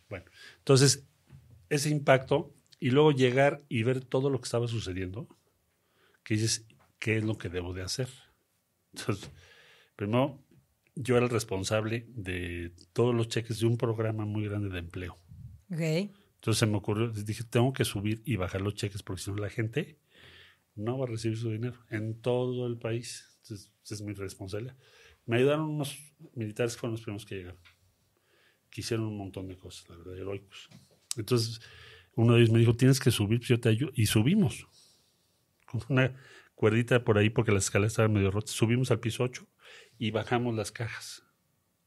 Bueno, 0.09 0.25
entonces, 0.59 1.05
ese 1.69 1.89
impacto 1.89 2.53
y 2.79 2.91
luego 2.91 3.11
llegar 3.11 3.63
y 3.69 3.83
ver 3.83 4.03
todo 4.03 4.29
lo 4.29 4.39
que 4.39 4.45
estaba 4.45 4.67
sucediendo, 4.67 5.27
que 6.23 6.35
dices, 6.35 6.65
¿qué 6.99 7.17
es 7.17 7.23
lo 7.23 7.37
que 7.37 7.49
debo 7.49 7.73
de 7.73 7.83
hacer? 7.83 8.09
Entonces, 8.93 9.31
primero, 9.95 10.39
yo 10.95 11.17
era 11.17 11.25
el 11.25 11.31
responsable 11.31 12.05
de 12.09 12.73
todos 12.93 13.13
los 13.13 13.27
cheques 13.27 13.59
de 13.59 13.67
un 13.67 13.77
programa 13.77 14.25
muy 14.25 14.45
grande 14.47 14.69
de 14.69 14.79
empleo. 14.79 15.17
ok. 15.71 16.11
Entonces 16.35 16.59
se 16.59 16.67
me 16.67 16.77
ocurrió, 16.77 17.09
dije, 17.09 17.43
tengo 17.43 17.73
que 17.73 17.83
subir 17.83 18.21
y 18.23 18.35
bajar 18.35 18.61
los 18.61 18.75
cheques 18.75 19.01
porque 19.01 19.23
si 19.23 19.31
no 19.31 19.37
la 19.37 19.49
gente 19.49 19.97
no 20.75 20.97
va 20.97 21.05
a 21.05 21.09
recibir 21.09 21.37
su 21.37 21.49
dinero 21.49 21.79
en 21.89 22.21
todo 22.21 22.67
el 22.67 22.77
país. 22.77 23.27
Entonces, 23.41 23.71
es 23.89 24.01
mi 24.01 24.13
responsabilidad. 24.13 24.77
Me 25.25 25.37
ayudaron 25.37 25.69
unos 25.69 25.97
militares 26.35 26.75
que 26.75 26.81
fueron 26.81 26.93
los 26.93 27.01
primeros 27.01 27.25
que 27.25 27.35
llegaron, 27.35 27.59
que 28.75 28.81
hicieron 28.81 29.05
un 29.05 29.17
montón 29.17 29.47
de 29.47 29.57
cosas, 29.57 29.87
la 29.89 29.95
verdad, 29.95 30.17
heroicos. 30.17 30.67
Entonces, 31.15 31.61
uno 32.15 32.33
de 32.33 32.39
ellos 32.41 32.51
me 32.51 32.59
dijo, 32.59 32.75
tienes 32.75 32.99
que 32.99 33.09
subir, 33.09 33.39
pues 33.39 33.47
yo 33.47 33.57
te 33.59 33.69
ayudo. 33.69 33.91
Y 33.95 34.07
subimos, 34.07 34.67
con 35.65 35.81
una 35.87 36.13
cuerdita 36.55 37.03
por 37.05 37.17
ahí 37.17 37.29
porque 37.29 37.53
las 37.53 37.63
escaleras 37.65 37.93
estaban 37.93 38.11
medio 38.11 38.31
rotas. 38.31 38.51
Subimos 38.51 38.91
al 38.91 38.99
piso 38.99 39.23
8 39.23 39.47
y 39.97 40.11
bajamos 40.11 40.53
las 40.55 40.73
cajas. 40.73 41.23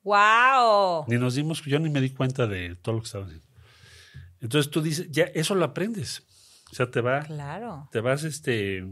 ¡Wow! 0.03 1.05
Ni 1.09 1.17
nos 1.19 1.35
dimos, 1.35 1.63
yo 1.65 1.79
ni 1.79 1.91
me 1.91 2.01
di 2.01 2.09
cuenta 2.11 2.47
de 2.47 2.75
todo 2.77 2.95
lo 2.95 3.01
que 3.03 3.07
estaba 3.07 3.27
haciendo. 3.27 3.47
Entonces 4.41 4.71
tú 4.71 4.81
dices, 4.81 5.11
ya, 5.11 5.25
eso 5.25 5.55
lo 5.55 5.67
aprendes. 5.67 6.23
O 6.71 6.75
sea, 6.75 6.91
te 6.91 7.03
va, 7.03 7.21
Claro. 7.21 7.89
te 7.93 8.01
vas, 8.01 8.25
este, 8.25 8.87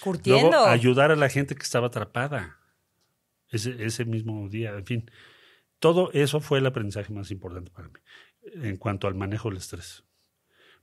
Curtiendo. 0.00 0.50
luego 0.50 0.66
ayudar 0.66 1.10
a 1.10 1.16
la 1.16 1.28
gente 1.28 1.56
que 1.56 1.62
estaba 1.62 1.88
atrapada 1.88 2.58
ese, 3.50 3.84
ese 3.84 4.04
mismo 4.04 4.48
día. 4.48 4.70
En 4.76 4.84
fin, 4.86 5.10
todo 5.78 6.10
eso 6.12 6.40
fue 6.40 6.58
el 6.58 6.66
aprendizaje 6.66 7.12
más 7.12 7.30
importante 7.30 7.70
para 7.70 7.88
mí 7.88 8.00
en 8.54 8.76
cuanto 8.76 9.06
al 9.08 9.14
manejo 9.14 9.48
del 9.48 9.58
estrés. 9.58 10.04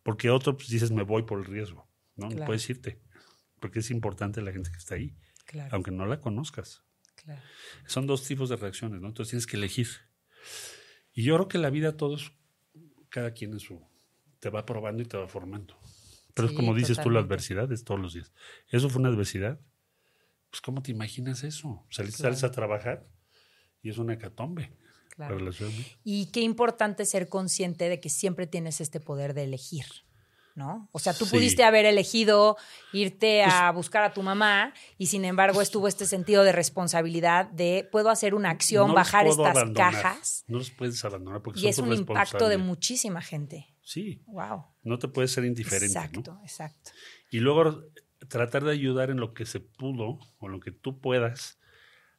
Porque 0.04 0.30
otro, 0.30 0.58
pues 0.58 0.70
dices, 0.70 0.92
me 0.92 1.04
voy 1.04 1.24
por 1.24 1.40
el 1.40 1.46
riesgo. 1.46 1.88
No, 2.16 2.30
puedes 2.46 2.70
irte. 2.70 3.00
Porque 3.60 3.80
es 3.80 3.90
importante 3.90 4.42
la 4.42 4.52
gente 4.52 4.70
que 4.70 4.78
está 4.78 4.96
ahí, 4.96 5.16
Claro, 5.46 5.70
aunque 5.76 5.92
no 5.92 6.06
la 6.06 6.20
conozcas. 6.20 6.84
claro. 7.16 7.42
Son 7.86 8.06
dos 8.06 8.24
tipos 8.28 8.50
de 8.50 8.58
reacciones, 8.58 9.02
¿no? 9.02 9.08
Entonces 9.08 9.30
tienes 9.32 9.48
que 9.48 9.56
elegir. 9.58 9.88
Y 11.14 11.24
yo 11.24 11.36
creo 11.36 11.48
que 11.48 11.58
la 11.58 11.70
vida 11.70 11.96
todos, 11.96 12.34
cada 13.10 13.32
quien 13.32 13.54
en 13.54 13.60
su, 13.60 13.82
te 14.40 14.50
va 14.50 14.66
probando 14.66 15.02
y 15.02 15.06
te 15.06 15.16
va 15.18 15.28
formando. 15.28 15.78
Pero 16.34 16.48
Sí, 16.50 16.54
es 16.54 16.60
como 16.60 16.76
dices 16.76 17.00
tú, 17.00 17.10
la 17.10 17.20
adversidad 17.22 17.72
es 17.72 17.84
todos 17.86 18.00
los 18.02 18.14
días. 18.14 18.34
¿Eso 18.68 18.90
fue 18.90 19.00
una 19.00 19.10
adversidad? 19.10 19.62
Pues 20.50 20.60
¿cómo 20.62 20.82
te 20.82 20.92
imaginas 20.92 21.44
eso? 21.44 21.86
Sales, 21.90 22.16
sales 22.16 22.44
a 22.44 22.52
trabajar 22.52 23.08
y 23.82 23.90
es 23.90 23.98
una 23.98 24.14
hecatombe 24.14 24.76
claro. 25.16 25.38
Y 26.04 26.28
qué 26.28 26.42
importante 26.42 27.06
ser 27.06 27.30
consciente 27.30 27.90
de 27.90 28.00
que 28.00 28.10
siempre 28.10 28.48
tienes 28.48 28.82
este 28.82 29.00
poder 29.00 29.34
de 29.34 29.44
elegir, 29.44 29.86
¿no? 30.56 30.88
O 30.92 31.00
sea, 31.00 31.14
tú 31.14 31.26
Sí. 31.26 31.32
Pues 31.32 31.42
pudiste 31.42 31.64
haber 31.64 31.86
elegido 31.86 32.58
irte 32.92 33.44
a 33.44 33.72
buscar 33.72 34.04
a 34.04 34.14
tu 34.14 34.22
mamá 34.22 34.74
y 34.98 35.08
sin 35.08 35.26
embargo 35.26 35.62
estuvo 35.62 35.88
este 35.88 36.06
sentido 36.06 36.44
de 36.44 36.52
responsabilidad 36.52 37.48
de 37.50 37.88
puedo 37.92 38.10
hacer 38.10 38.36
una 38.36 38.50
acción, 38.52 38.90
No 38.90 38.94
bajar 38.94 39.26
estas 39.28 39.48
abandonar. 39.48 39.94
cajas 39.94 40.44
No 40.48 40.58
los 40.60 40.70
puedes 40.72 41.04
abandonar 41.06 41.42
porque 41.42 41.60
y 41.60 41.64
son 41.64 41.70
es 41.70 41.80
un 41.80 41.94
impacto 41.94 42.48
de 42.50 42.58
muchísima 42.58 43.22
gente. 43.22 43.68
Sí, 43.82 44.22
Wow. 44.28 44.64
no 44.84 44.98
te 45.00 45.08
puedes 45.08 45.32
ser 45.32 45.44
indiferente. 45.46 45.98
Exacto, 45.98 46.34
¿no? 46.36 46.42
exacto. 46.44 46.92
Y 47.32 47.40
luego 47.40 47.84
tratar 48.30 48.64
de 48.64 48.72
ayudar 48.72 49.10
en 49.10 49.18
lo 49.20 49.34
que 49.34 49.46
se 49.46 49.60
pudo 49.60 50.20
o 50.40 50.48
lo 50.48 50.60
que 50.62 50.72
tú 50.72 51.00
puedas 51.02 51.58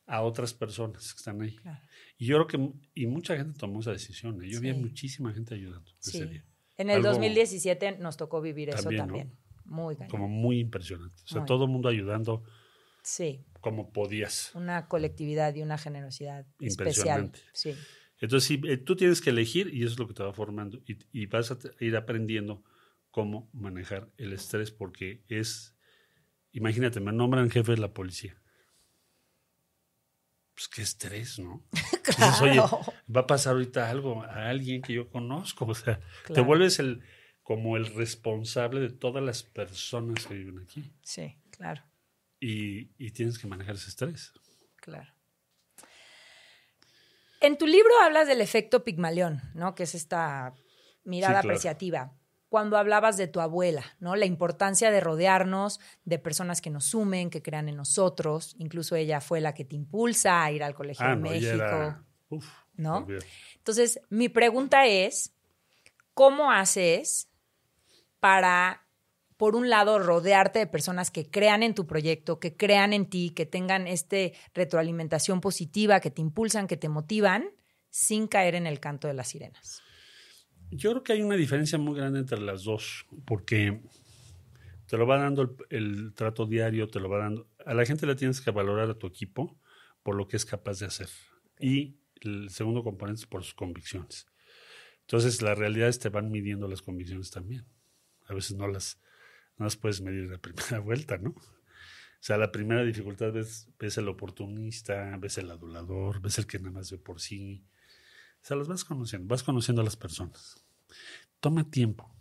a 0.07 0.23
otras 0.23 0.53
personas 0.55 1.13
que 1.15 1.19
están 1.19 1.41
ahí. 1.43 1.57
Claro. 1.57 1.81
Y 2.19 2.27
yo 2.27 2.37
creo 2.37 2.47
que 2.47 2.73
y 2.95 3.07
mucha 3.07 3.37
gente 3.37 3.59
tomó 3.59 3.81
esa 3.81 3.93
decisión. 3.93 4.43
¿eh? 4.43 4.49
Yo 4.51 4.61
vi 4.61 4.71
a 4.71 4.75
Sí. 4.75 4.81
muchísima 4.81 5.33
gente 5.33 5.55
ayudando 5.55 5.91
Sí. 5.99 6.19
ese 6.19 6.27
día. 6.27 6.45
En 6.77 6.91
el 6.91 6.97
Algo 6.97 7.11
2017 7.11 7.99
nos 7.99 8.17
tocó 8.17 8.41
vivir 8.41 8.69
eso 8.71 8.83
también, 8.83 8.99
¿no? 9.01 9.07
también. 9.07 9.39
Muy 9.65 9.97
cañón. 9.97 10.11
Como 10.11 10.29
muy 10.29 10.59
impresionante. 10.61 11.23
O 11.25 11.27
sea, 11.27 11.41
Muy. 11.41 11.47
todo 11.47 11.65
el 11.65 11.71
mundo 11.71 11.89
ayudando 11.89 12.43
Sí, 13.03 13.45
como 13.61 13.93
podías. 13.93 14.51
una 14.55 14.89
colectividad 14.89 15.55
y 15.55 15.63
una 15.63 15.79
generosidad 15.79 16.47
especial. 16.59 16.71
Impresionante. 17.23 17.39
Sí. 17.55 17.75
Entonces, 18.21 18.47
sí, 18.47 18.61
eh, 18.69 18.77
tú 18.77 18.97
tienes 18.97 19.21
que 19.21 19.31
elegir 19.31 19.73
y 19.75 19.83
eso 19.83 19.93
es 19.93 19.99
lo 19.99 20.07
que 20.07 20.15
te 20.15 20.23
va 20.23 20.33
formando. 20.33 20.83
Y, 20.87 20.99
y 21.13 21.27
vas 21.27 21.51
a 21.51 21.59
ir 21.81 21.97
aprendiendo 21.97 22.63
cómo 23.11 23.49
manejar 23.53 24.11
el 24.19 24.33
estrés 24.33 24.71
porque 24.71 25.23
es, 25.29 25.77
imagínate, 26.53 27.01
me 27.01 27.13
nombran 27.13 27.51
jefe 27.51 27.73
de 27.73 27.79
la 27.79 27.93
policía. 27.95 28.41
Pues 30.55 30.69
qué 30.69 30.83
estrés, 30.83 31.39
¿no? 31.39 31.65
Dices, 31.73 32.41
oye, 32.43 32.53
Claro. 32.55 32.81
va 33.15 33.21
a 33.23 33.27
pasar 33.27 33.55
ahorita 33.55 33.91
algo 33.91 34.23
a 34.23 34.49
alguien 34.49 34.83
que 34.83 34.93
yo 34.95 35.09
conozco. 35.11 35.65
O 35.69 35.75
sea, 35.75 35.99
te 35.99 36.27
Claro. 36.27 36.45
vuelves 36.45 36.79
el 36.79 37.03
como 37.43 37.77
el 37.77 37.87
responsable 37.95 38.81
de 38.81 38.89
todas 38.91 39.23
las 39.23 39.43
personas 39.43 40.27
que 40.27 40.35
viven 40.35 40.61
aquí. 40.61 40.93
Sí, 41.03 41.39
claro, 41.51 41.83
Y, 42.41 42.91
y 42.97 43.11
tienes 43.11 43.39
que 43.39 43.47
manejar 43.47 43.75
ese 43.75 43.89
estrés. 43.91 44.33
claro. 44.77 45.13
En 47.41 47.59
tu 47.59 47.67
libro 47.67 47.91
hablas 48.03 48.27
del 48.27 48.41
efecto 48.41 48.85
Pigmalión, 48.85 49.43
¿no? 49.55 49.75
Que 49.75 49.83
es 49.83 49.95
esta 49.95 50.55
mirada 51.05 51.35
Sí, 51.35 51.43
claro. 51.43 51.49
apreciativa. 51.49 52.17
Cuando 52.55 52.77
hablabas 52.79 53.17
de 53.17 53.27
tu 53.27 53.41
abuela, 53.41 53.83
¿no? 53.99 54.15
La 54.15 54.27
importancia 54.27 54.93
de 54.93 55.01
rodearnos 55.01 55.81
de 56.05 56.21
personas 56.21 56.61
que 56.61 56.71
nos 56.71 56.85
sumen, 56.85 57.29
que 57.29 57.43
crean 57.43 57.69
en 57.69 57.75
nosotros. 57.75 58.55
Incluso 58.61 58.95
ella 58.95 59.21
fue 59.21 59.41
la 59.41 59.55
que 59.55 59.65
te 59.65 59.75
impulsa 59.75 60.45
a 60.45 60.53
ir 60.53 60.63
al 60.63 60.73
colegio 60.73 61.05
Ah, 61.05 61.15
en 61.15 61.21
no, 61.23 61.31
México. 61.31 61.53
era. 61.53 62.05
Uf, 62.29 62.47
¿no? 62.77 63.09
Entonces, 63.57 64.01
mi 64.09 64.29
pregunta 64.29 64.87
es, 64.87 65.35
¿cómo 66.15 66.53
haces 66.53 67.29
para, 68.21 68.87
por 69.37 69.57
un 69.57 69.69
lado, 69.69 69.99
rodearte 69.99 70.61
de 70.61 70.69
personas 70.69 71.11
que 71.11 71.29
crean 71.29 71.65
en 71.65 71.75
tu 71.75 71.89
proyecto, 71.89 72.39
que 72.39 72.57
crean 72.57 72.93
en 72.93 73.11
ti, 73.11 73.31
que 73.31 73.47
tengan 73.47 73.89
este 73.89 74.33
retroalimentación 74.55 75.41
positiva, 75.41 75.99
que 75.99 76.13
te 76.13 76.21
impulsan, 76.21 76.69
que 76.69 76.77
te 76.77 76.89
motivan, 76.89 77.47
sin 77.91 78.29
caer 78.29 78.55
en 78.55 78.69
el 78.69 78.79
canto 78.79 79.09
de 79.09 79.15
las 79.15 79.27
sirenas? 79.27 79.83
Yo 80.77 80.91
creo 80.91 81.03
que 81.05 81.13
hay 81.13 81.23
una 81.23 81.37
diferencia 81.37 81.79
muy 81.79 81.97
grande 81.97 82.19
entre 82.19 82.41
las 82.41 82.65
dos, 82.65 83.07
porque 83.27 83.81
te 84.89 84.97
lo 84.97 85.07
va 85.07 85.19
dando 85.19 85.57
el, 85.71 86.13
trato 86.15 86.47
diario, 86.47 86.89
te 86.89 86.99
lo 86.99 87.09
va 87.09 87.19
dando. 87.19 87.49
A 87.65 87.75
la 87.75 87.87
gente 87.87 88.07
le 88.07 88.17
tienes 88.17 88.41
que 88.41 88.51
valorar 88.51 88.91
a 88.91 88.99
tu 88.99 89.07
equipo 89.07 89.57
por 90.03 90.17
lo 90.17 90.27
que 90.27 90.37
es 90.37 90.45
capaz 90.45 90.81
de 90.81 90.87
hacer 90.87 91.09
Y 91.61 91.97
el 92.23 92.51
segundo 92.51 92.83
componente 92.83 93.21
es 93.21 93.27
por 93.27 93.45
sus 93.45 93.55
convicciones. 93.55 94.27
Entonces, 95.03 95.43
la 95.43 95.55
realidad 95.55 95.89
es 95.89 95.99
que 95.99 96.05
te 96.05 96.09
van 96.09 96.33
midiendo 96.33 96.67
las 96.67 96.83
convicciones 96.83 97.31
también. 97.31 97.65
A 98.27 98.35
veces 98.35 98.57
no 98.57 98.67
las, 98.67 99.01
no 99.57 99.67
las 99.67 99.77
puedes 99.77 100.01
medir 100.01 100.29
la 100.29 100.39
primera 100.43 100.81
vuelta, 100.81 101.19
¿no? 101.19 101.31
O 101.31 102.27
sea, 102.27 102.37
la 102.37 102.51
primera 102.51 102.83
dificultad 102.83 103.33
ves, 103.33 103.69
ves 103.79 103.97
el 103.99 104.09
oportunista, 104.09 105.17
ves 105.19 105.39
el 105.39 105.53
adulador, 105.53 106.21
ves 106.21 106.39
el 106.39 106.49
que 106.49 106.59
nada 106.59 106.73
más 106.73 106.91
ve 106.91 106.99
por 106.99 107.21
sí. 107.21 107.65
O 108.45 108.47
sea, 108.47 108.59
los 108.59 108.69
vas 108.69 108.85
conociendo, 108.85 109.27
vas 109.27 109.43
conociendo 109.43 109.81
a 109.81 109.87
las 109.87 109.97
personas. 109.97 110.63
Toma 111.41 111.71
tiempo. 111.71 112.15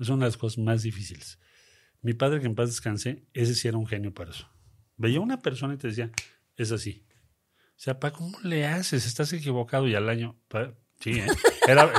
Es 0.00 0.08
una 0.08 0.24
de 0.24 0.30
las 0.30 0.36
cosas 0.36 0.58
más 0.58 0.82
difíciles. 0.82 1.38
Mi 2.02 2.14
padre, 2.14 2.40
que 2.40 2.46
en 2.46 2.56
paz 2.56 2.70
descanse, 2.70 3.28
ese 3.32 3.54
sí 3.54 3.68
era 3.68 3.78
un 3.78 3.86
genio 3.86 4.12
para 4.12 4.32
eso. 4.32 4.50
Veía 4.96 5.20
una 5.20 5.40
persona 5.40 5.74
y 5.74 5.76
te 5.76 5.86
decía, 5.86 6.10
es 6.56 6.72
así. 6.72 7.06
O 7.62 7.76
sea, 7.76 8.00
¿para 8.00 8.12
cómo 8.12 8.36
le 8.42 8.66
haces? 8.66 9.06
Estás 9.06 9.32
equivocado 9.32 9.86
y 9.86 9.94
al 9.94 10.08
año. 10.08 10.36
sí, 10.98 11.20
¿eh? 11.20 11.28
Era, 11.68 11.92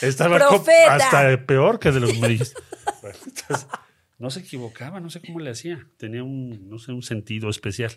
estaba, 0.00 0.38
hasta 0.88 1.46
peor 1.46 1.80
que 1.80 1.90
de 1.90 1.98
lo 1.98 2.06
que 2.06 2.20
me 2.20 2.28
dijiste. 2.28 2.62
no 4.18 4.30
se 4.30 4.38
equivocaba, 4.38 5.00
no 5.00 5.10
sé 5.10 5.20
cómo 5.20 5.40
le 5.40 5.50
hacía. 5.50 5.84
Tenía 5.96 6.22
un, 6.22 6.70
no 6.70 6.78
sé, 6.78 6.92
un 6.92 7.02
sentido 7.02 7.50
especial. 7.50 7.90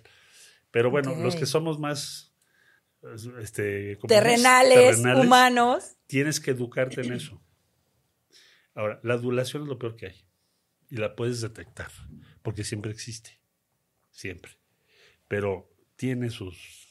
Pero 0.71 0.89
bueno, 0.89 1.13
los 1.17 1.35
que 1.35 1.45
somos 1.45 1.77
más 1.77 2.32
este, 3.39 3.97
terrenales, 4.07 4.99
humanos. 4.99 5.95
Tienes 6.07 6.39
que 6.39 6.51
educarte 6.51 7.01
en 7.01 7.13
eso. 7.13 7.41
Ahora, 8.75 8.99
la 9.03 9.15
adulación 9.15 9.63
es 9.63 9.69
lo 9.69 9.77
peor 9.77 9.95
que 9.95 10.07
hay. 10.07 10.25
Y 10.89 10.97
la 10.97 11.15
puedes 11.15 11.41
detectar, 11.41 11.91
porque 12.41 12.63
siempre 12.63 12.91
existe. 12.91 13.39
Siempre. 14.11 14.51
Pero 15.27 15.69
tiene 15.95 16.29
sus 16.29 16.83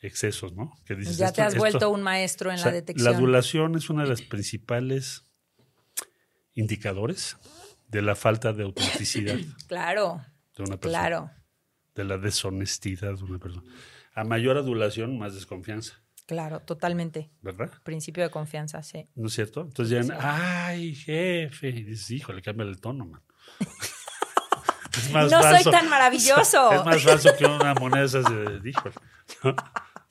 excesos, 0.00 0.54
¿no? 0.54 0.72
Que 0.84 0.94
dices, 0.94 1.16
ya 1.16 1.32
te 1.32 1.42
has 1.42 1.56
vuelto 1.56 1.90
un 1.90 2.02
maestro 2.02 2.50
en 2.50 2.60
la 2.60 2.70
detección. 2.70 3.04
La 3.04 3.16
adulación 3.16 3.76
es 3.76 3.90
una 3.90 4.04
de 4.04 4.10
las 4.10 4.22
principales 4.22 5.24
indicadores 6.54 7.36
de 7.88 8.02
la 8.02 8.14
falta 8.14 8.52
de 8.52 8.64
autenticidad. 8.64 9.38
claro. 9.68 10.24
De 10.56 10.62
una 10.64 10.76
persona. 10.78 10.98
Claro. 11.00 11.30
De 11.94 12.04
la 12.04 12.18
deshonestidad 12.18 13.16
de 13.16 13.24
una 13.24 13.38
persona. 13.38 13.64
A 14.18 14.24
mayor 14.24 14.56
adulación, 14.56 15.16
más 15.16 15.34
desconfianza. 15.34 16.02
Claro, 16.26 16.58
totalmente. 16.60 17.30
¿Verdad? 17.40 17.70
Principio 17.84 18.24
de 18.24 18.30
confianza, 18.30 18.82
sí. 18.82 19.08
¿No 19.14 19.28
es 19.28 19.32
cierto? 19.32 19.60
Entonces 19.62 20.08
ya, 20.08 20.18
ay, 20.20 20.96
jefe. 20.96 21.68
Y 21.68 21.84
dices, 21.84 22.10
híjole, 22.10 22.42
cambia 22.42 22.66
el 22.66 22.80
tono, 22.80 23.06
man. 23.06 23.22
no 25.30 25.42
soy 25.42 25.62
tan 25.70 25.88
maravilloso. 25.88 26.72
Es 26.72 26.84
más 26.84 27.00
falso 27.00 27.30
que 27.38 27.44
una 27.46 27.74
moneda 27.74 28.04
esas 28.04 28.24
de, 28.24 28.68
híjole. 28.68 28.94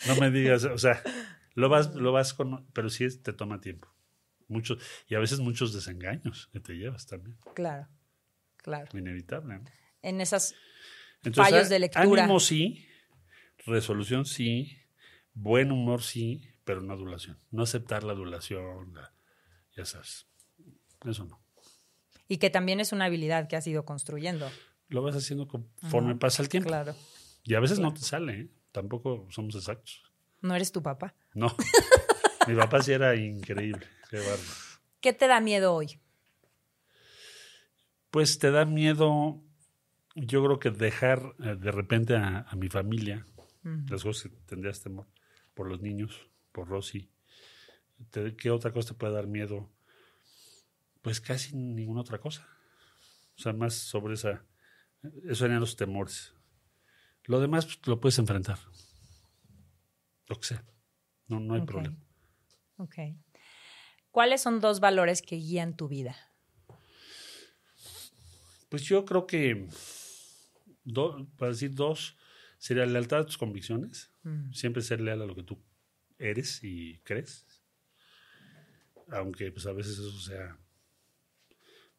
No, 0.08 0.16
me 0.16 0.32
digas, 0.32 0.64
o 0.64 0.78
sea, 0.78 1.04
lo 1.54 1.68
vas, 1.68 1.94
lo 1.94 2.14
vas 2.14 2.34
con, 2.34 2.66
pero 2.72 2.90
sí 2.90 3.06
te 3.20 3.34
toma 3.34 3.60
tiempo. 3.60 3.94
Muchos, 4.48 4.82
y 5.10 5.16
a 5.16 5.20
veces 5.20 5.40
muchos 5.42 5.74
desengaños 5.74 6.50
que 6.54 6.62
te 6.62 6.76
llevas 6.76 7.08
también. 7.08 7.38
Claro, 7.56 7.90
claro. 8.56 8.88
Inevitable. 8.98 9.60
En 10.02 10.22
esas 10.22 10.56
fallos 11.34 11.68
de 11.68 11.80
lectura. 11.80 12.24
Ánimo 12.24 12.40
sí, 12.40 12.88
resolución 13.68 14.26
sí, 14.26 14.78
buen 15.34 15.72
humor 15.72 16.02
sí, 16.02 16.50
pero 16.64 16.82
no 16.82 16.94
adulación. 16.94 17.38
No 17.52 17.64
aceptar 17.64 18.04
la 18.04 18.14
adulación, 18.14 18.94
ya 19.76 19.86
sabes. 19.86 20.26
Eso 21.06 21.26
no. 21.26 21.40
Y 22.28 22.38
que 22.38 22.50
también 22.50 22.80
es 22.80 22.92
una 22.92 23.06
habilidad 23.06 23.48
que 23.48 23.56
has 23.56 23.68
ido 23.68 23.86
construyendo. 23.86 24.50
Lo 24.90 25.02
vas 25.02 25.16
haciendo 25.16 25.48
conforme 25.48 26.16
pasa 26.16 26.42
el 26.42 26.50
tiempo. 26.50 26.70
Claro. 26.70 26.96
Y 27.44 27.54
a 27.54 27.60
veces 27.60 27.80
no 27.80 27.94
te 27.94 28.02
sale, 28.02 28.40
¿eh? 28.40 28.50
tampoco 28.72 29.28
somos 29.30 29.56
exactos. 29.56 30.04
¿No 30.42 30.56
eres 30.56 30.72
tu 30.72 30.82
papá? 30.84 31.16
No. 31.34 31.56
Mi 32.48 32.56
papá 32.56 32.82
sí 32.82 32.92
era 32.92 33.16
increíble. 33.16 33.88
Qué 34.10 34.22
¿Qué 35.02 35.14
te 35.14 35.28
da 35.28 35.40
miedo 35.40 35.74
hoy? 35.74 36.00
Pues 38.12 38.40
te 38.40 38.52
da 38.52 38.66
miedo, 38.66 39.42
yo 40.16 40.44
creo 40.44 40.60
que 40.60 40.72
dejar 40.72 41.36
eh, 41.44 41.56
de 41.56 41.72
repente 41.72 42.16
a, 42.16 42.48
mi 42.56 42.70
familia, 42.70 43.26
las 43.90 44.04
cosas 44.04 44.24
que 44.24 44.38
tendrías 44.46 44.82
temor 44.82 45.08
por 45.54 45.68
los 45.68 45.82
niños, 45.82 46.30
por 46.52 46.68
Rosy. 46.68 47.10
¿Qué 48.38 48.52
otra 48.52 48.72
cosa 48.72 48.90
te 48.90 48.94
puede 48.94 49.14
dar 49.14 49.28
miedo? 49.28 49.70
Pues 51.02 51.20
casi 51.20 51.56
ninguna 51.56 52.02
otra 52.02 52.20
cosa. 52.20 52.48
O 53.38 53.42
sea, 53.42 53.54
más 53.54 53.74
sobre 53.74 54.14
esa. 54.14 54.46
Eso 55.24 55.46
eran 55.46 55.60
los 55.60 55.76
temores. 55.76 56.34
Lo 57.24 57.40
demás 57.40 57.66
pues, 57.66 57.80
lo 57.88 58.00
puedes 58.00 58.20
enfrentar. 58.20 58.60
Lo 60.28 60.40
que 60.40 60.48
sea. 60.48 60.64
No, 61.28 61.40
no 61.40 61.56
hay 61.56 61.62
problema. 61.62 61.98
Ok. 62.78 62.96
¿Cuáles 64.12 64.42
son 64.42 64.60
dos 64.60 64.80
valores 64.80 65.22
que 65.22 65.36
guían 65.36 65.76
tu 65.76 65.88
vida? 65.88 66.16
Pues 68.70 68.84
yo 68.84 69.06
creo 69.06 69.28
que, 69.28 69.68
para 71.38 71.52
decir 71.52 71.74
dos, 71.74 72.18
sería 72.58 72.86
lealtad 72.86 73.20
a 73.20 73.26
tus 73.26 73.38
convicciones, 73.38 74.12
mm. 74.24 74.52
siempre 74.52 74.82
ser 74.82 75.02
leal 75.02 75.22
a 75.22 75.26
lo 75.26 75.36
que 75.36 75.44
tú 75.44 75.62
eres 76.18 76.64
y 76.64 77.00
crees, 77.04 77.46
aunque 79.10 79.52
pues 79.52 79.66
a 79.68 79.74
veces 79.74 79.94
eso 79.94 80.20
sea 80.20 80.58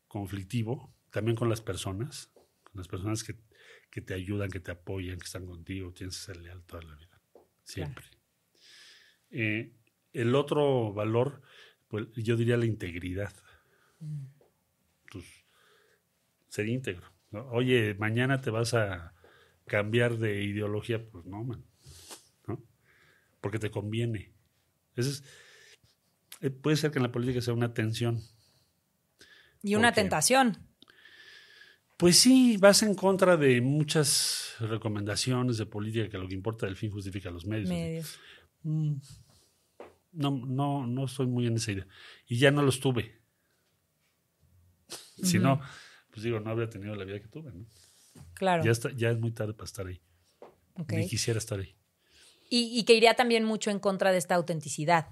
conflictivo, 0.07 0.94
también 1.11 1.37
con 1.37 1.49
las 1.49 1.61
personas, 1.61 2.31
con 2.64 2.75
las 2.75 2.88
personas 2.88 3.25
que, 3.25 3.37
te 4.01 4.14
ayudan, 4.14 4.49
que 4.49 4.61
te 4.61 4.71
apoyan, 4.71 5.18
que 5.18 5.25
están 5.25 5.44
contigo, 5.44 5.92
tienes 5.92 6.16
que 6.18 6.27
ser 6.27 6.37
leal 6.37 6.62
toda 6.62 6.83
la 6.83 6.94
vida, 6.94 7.21
siempre. 7.64 8.07
Eh, 9.31 9.73
el 10.12 10.35
otro 10.37 10.92
valor, 10.92 11.42
pues 11.88 12.07
yo 12.14 12.37
diría 12.37 12.57
la 12.57 12.66
integridad. 12.66 13.35
Mm. 13.99 14.27
Pues, 15.11 15.25
ser 16.49 16.68
íntegro. 16.68 17.12
Oye, 17.51 17.94
mañana 17.99 18.40
te 18.40 18.51
vas 18.51 18.75
a 18.75 19.14
cambiar 19.69 20.19
de 20.19 20.43
ideología, 20.43 21.09
pues 21.09 21.25
no, 21.27 21.45
man. 21.45 21.65
¿no? 22.47 22.61
Porque 23.41 23.61
te 23.61 23.71
conviene. 23.71 24.33
Eso 24.97 25.23
eh, 26.41 26.51
puede 26.51 26.77
ser 26.77 26.91
que 26.91 26.99
en 26.99 27.05
la 27.05 27.13
política 27.13 27.41
sea 27.41 27.55
una 27.55 27.73
tensión. 27.73 28.21
Y 29.63 29.75
una 29.75 29.93
tentación. 29.93 30.59
Pues 31.97 32.17
sí, 32.19 32.57
vas 32.59 32.83
en 32.83 32.95
contra 32.95 33.37
de 33.37 33.61
muchas 33.61 34.55
recomendaciones 34.61 35.59
de 35.59 35.67
política 35.67 36.09
que 36.09 36.19
lo 36.19 36.29
que 36.29 36.35
importa 36.35 36.67
el 36.67 36.77
fin 36.77 36.91
justifica 36.91 37.31
los 37.31 37.45
medios. 37.45 38.19
Mm, 38.63 38.95
no, 40.13 40.31
no, 40.31 40.87
no 40.87 41.05
estoy 41.07 41.27
muy 41.27 41.47
en 41.47 41.57
esa 41.57 41.73
idea. 41.73 41.87
Y 42.27 42.39
ya 42.39 42.51
no 42.51 42.63
los 42.63 42.79
tuve. 42.79 43.21
Si 45.23 45.41
no, 45.41 45.61
pues 46.11 46.23
digo, 46.23 46.39
no 46.39 46.51
habría 46.51 46.71
tenido 46.71 46.95
la 46.95 47.05
vida 47.05 47.21
que 47.21 47.27
tuve, 47.29 47.53
¿no? 47.53 47.67
Claro. 48.35 48.64
Ya, 48.64 48.71
está, 48.71 48.90
ya 48.92 49.11
es 49.11 49.18
muy 49.18 49.33
tarde 49.33 49.53
para 49.53 49.64
estar 49.64 49.87
ahí. 49.87 50.01
Ni 50.88 51.09
quisiera 51.09 51.38
estar 51.38 51.59
ahí. 51.59 51.75
Y, 52.51 52.83
que 52.85 52.94
iría 52.94 53.14
también 53.14 53.44
mucho 53.44 53.71
en 53.71 53.79
contra 53.79 54.11
de 54.11 54.18
esta 54.18 54.35
autenticidad, 54.35 55.09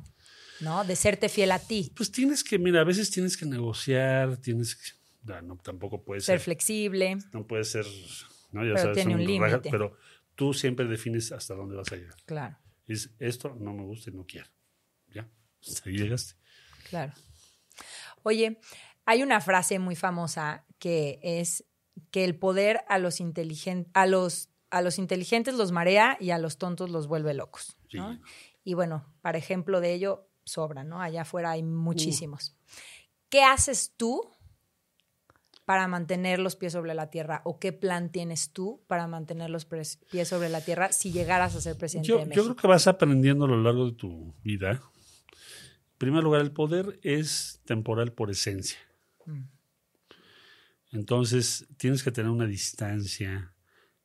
¿no? 0.60 0.84
De 0.84 0.96
serte 0.96 1.28
fiel 1.28 1.52
a 1.52 1.58
ti. 1.58 1.92
Pues 1.94 2.10
tienes 2.10 2.42
que, 2.42 2.58
mira, 2.58 2.80
a 2.80 2.84
veces 2.84 3.10
tienes 3.10 3.36
que 3.36 3.44
negociar, 3.44 4.38
tienes 4.38 4.74
que. 4.74 5.42
No, 5.42 5.58
tampoco 5.58 6.02
puedes 6.02 6.24
ser. 6.24 6.38
Ser 6.38 6.44
flexible. 6.44 7.18
No 7.32 7.46
puede 7.46 7.64
ser. 7.64 7.84
¿no? 8.52 8.62
Ya 8.62 8.70
pero 8.70 8.78
sabes, 8.78 8.94
tiene 8.96 9.14
un 9.14 9.24
límite. 9.24 9.70
Pero 9.70 9.98
tú 10.34 10.54
siempre 10.54 10.86
defines 10.86 11.30
hasta 11.32 11.54
dónde 11.54 11.76
vas 11.76 11.92
a 11.92 11.96
llegar. 11.96 12.16
Claro. 12.24 12.56
Es 12.86 13.10
esto 13.18 13.54
no 13.58 13.74
me 13.74 13.82
gusta 13.82 14.10
y 14.10 14.14
no 14.14 14.24
quiero. 14.24 14.48
Ya. 15.12 15.28
Hasta 15.60 15.90
ahí 15.90 15.98
llegaste. 15.98 16.34
Claro. 16.88 17.12
Oye, 18.22 18.60
hay 19.04 19.22
una 19.22 19.40
frase 19.40 19.78
muy 19.78 19.96
famosa 19.96 20.64
que 20.78 21.18
es 21.22 21.64
que 22.10 22.24
el 22.24 22.36
poder 22.36 22.80
a 22.88 22.98
los, 22.98 23.20
a 23.92 24.06
los, 24.06 24.48
a 24.70 24.82
los 24.82 24.98
inteligentes 24.98 25.54
los 25.54 25.72
marea 25.72 26.16
y 26.20 26.30
a 26.30 26.38
los 26.38 26.58
tontos 26.58 26.90
los 26.90 27.06
vuelve 27.06 27.34
locos. 27.34 27.76
Y 28.64 28.74
bueno, 28.74 29.06
para 29.22 29.38
ejemplo 29.38 29.80
de 29.80 29.94
ello, 29.94 30.28
sobra, 30.44 30.84
¿no? 30.84 31.00
Allá 31.00 31.22
afuera 31.22 31.52
hay 31.52 31.62
muchísimos. 31.62 32.56
¿Qué 33.28 33.42
haces 33.42 33.92
tú 33.96 34.22
para 35.64 35.88
mantener 35.88 36.38
los 36.38 36.56
pies 36.56 36.72
sobre 36.72 36.94
la 36.94 37.10
tierra? 37.10 37.42
¿O 37.44 37.58
qué 37.58 37.72
plan 37.72 38.10
tienes 38.10 38.52
tú 38.52 38.82
para 38.86 39.06
mantener 39.06 39.50
los 39.50 39.66
pies 39.66 39.98
sobre 40.28 40.48
la 40.48 40.60
tierra 40.60 40.92
si 40.92 41.12
llegaras 41.12 41.54
a 41.56 41.60
ser 41.60 41.76
presidente 41.76 42.12
de 42.12 42.18
México? 42.18 42.36
Yo 42.36 42.42
creo 42.44 42.56
que 42.56 42.66
vas 42.66 42.86
aprendiendo 42.86 43.44
a 43.44 43.48
lo 43.48 43.60
largo 43.60 43.86
de 43.86 43.92
tu 43.92 44.34
vida. 44.42 44.70
En 44.72 45.98
primer 45.98 46.22
lugar, 46.22 46.40
el 46.40 46.52
poder 46.52 46.98
es 47.02 47.60
temporal 47.64 48.12
por 48.12 48.30
esencia. 48.30 48.78
Mm. 49.26 49.55
Entonces, 50.92 51.66
tienes 51.76 52.02
que 52.02 52.12
tener 52.12 52.30
una 52.30 52.46
distancia 52.46 53.54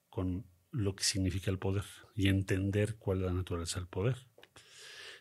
con 0.10 0.46
lo 0.72 0.96
que 0.96 1.04
significa 1.04 1.52
el 1.52 1.60
poder 1.60 1.86
y 2.16 2.28
entender 2.28 2.98
cuál 2.98 3.20
es 3.20 3.26
la 3.26 3.34
naturaleza 3.34 3.80
del 3.80 3.88
poder. 3.88 4.18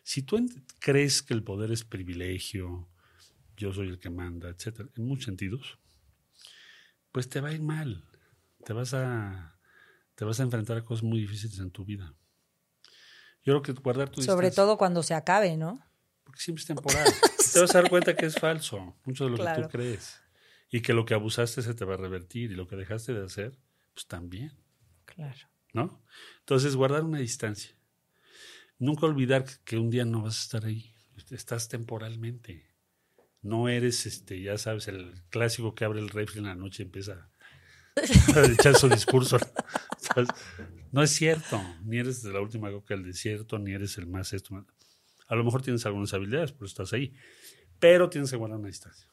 Si 0.03 0.23
tú 0.23 0.45
crees 0.79 1.23
que 1.23 1.35
el 1.35 1.43
poder 1.43 1.71
es 1.71 1.85
privilegio, 1.85 2.89
yo 3.57 3.73
soy 3.73 3.89
el 3.89 3.99
que 3.99 4.11
manda, 4.11 4.49
etcétera, 4.49 4.89
en 4.97 5.07
muchos 5.07 5.27
sentidos, 5.27 5.79
pues 7.13 7.29
te 7.29 7.41
va 7.41 7.49
a 7.49 7.53
ir 7.53 7.63
mal. 7.63 8.05
Te 8.65 8.73
vas 8.73 8.95
a, 8.95 9.59
te 10.15 10.25
vas 10.25 10.41
a 10.41 10.43
enfrentar 10.43 10.79
a 10.79 10.85
cosas 10.85 11.03
muy 11.03 11.21
difíciles 11.21 11.59
en 11.59 11.71
tu 11.71 11.85
vida. 11.85 12.15
Yo 13.43 13.61
creo 13.61 13.63
que 13.63 13.73
guardar 13.81 14.09
tu 14.09 14.23
Sobre 14.23 14.49
distancia. 14.49 14.65
todo 14.65 14.79
cuando 14.79 15.03
se 15.03 15.15
acabe, 15.15 15.57
¿no? 15.57 15.83
Porque 16.25 16.41
siempre 16.41 16.61
es 16.61 16.67
temporal. 16.67 17.07
Te 17.53 17.61
vas 17.61 17.75
a 17.75 17.81
dar 17.83 17.91
cuenta 17.91 18.15
que 18.15 18.27
es 18.27 18.35
falso, 18.35 18.97
mucho 19.05 19.25
de 19.25 19.31
lo 19.31 19.37
que 19.39 19.63
tú 19.63 19.69
crees. 19.69 20.21
Y 20.71 20.83
que 20.83 20.93
lo 20.93 21.05
que 21.05 21.15
abusaste 21.15 21.63
se 21.63 21.75
te 21.75 21.85
va 21.85 21.95
a 21.95 21.99
revertir 21.99 22.53
y 22.53 22.55
lo 22.55 22.67
que 22.69 22.77
dejaste 22.77 23.13
de 23.13 23.25
hacer, 23.25 23.59
pues 23.95 24.07
también, 24.07 24.53
Claro. 25.05 25.49
¿no? 25.73 26.03
Entonces, 26.41 26.77
guardar 26.77 27.03
una 27.05 27.19
distancia. 27.19 27.77
Nunca 28.79 29.07
olvidar 29.07 29.45
que 29.65 29.77
un 29.77 29.91
día 29.91 30.05
no 30.05 30.23
vas 30.23 30.39
a 30.39 30.43
estar 30.43 30.65
ahí. 30.65 30.95
Estás 31.31 31.69
temporalmente. 31.69 32.67
No 33.43 33.69
eres, 33.69 34.07
este, 34.07 34.41
ya 34.41 34.57
sabes, 34.59 34.89
el 34.89 35.23
clásico 35.31 35.75
que 35.75 35.85
abre 35.85 36.01
el 36.01 36.09
refri 36.09 36.39
en 36.39 36.45
la 36.47 36.55
noche 36.55 36.83
y 36.83 36.87
empieza 36.87 37.31
a 38.35 38.47
echar 38.47 38.77
su 38.77 38.89
discurso. 38.89 39.39
No 40.93 41.03
es 41.05 41.11
cierto. 41.11 41.63
Ni 41.85 41.99
eres 41.99 42.21
de 42.23 42.33
la 42.33 42.41
última 42.41 42.69
coca 42.73 42.95
del 42.95 43.05
desierto, 43.05 43.61
ni 43.61 43.73
eres 43.73 43.97
el 43.97 44.09
más 44.09 44.33
esto. 44.33 44.67
A 45.29 45.37
lo 45.37 45.45
mejor 45.45 45.63
tienes 45.63 45.87
algunas 45.87 46.13
habilidades, 46.15 46.51
pero 46.51 46.67
estás 46.67 46.93
ahí. 46.93 47.15
Pero 47.79 48.11
tienes 48.11 48.29
que 48.31 48.37
guardar 48.37 48.59
una 48.59 48.67
distancia. 48.67 49.07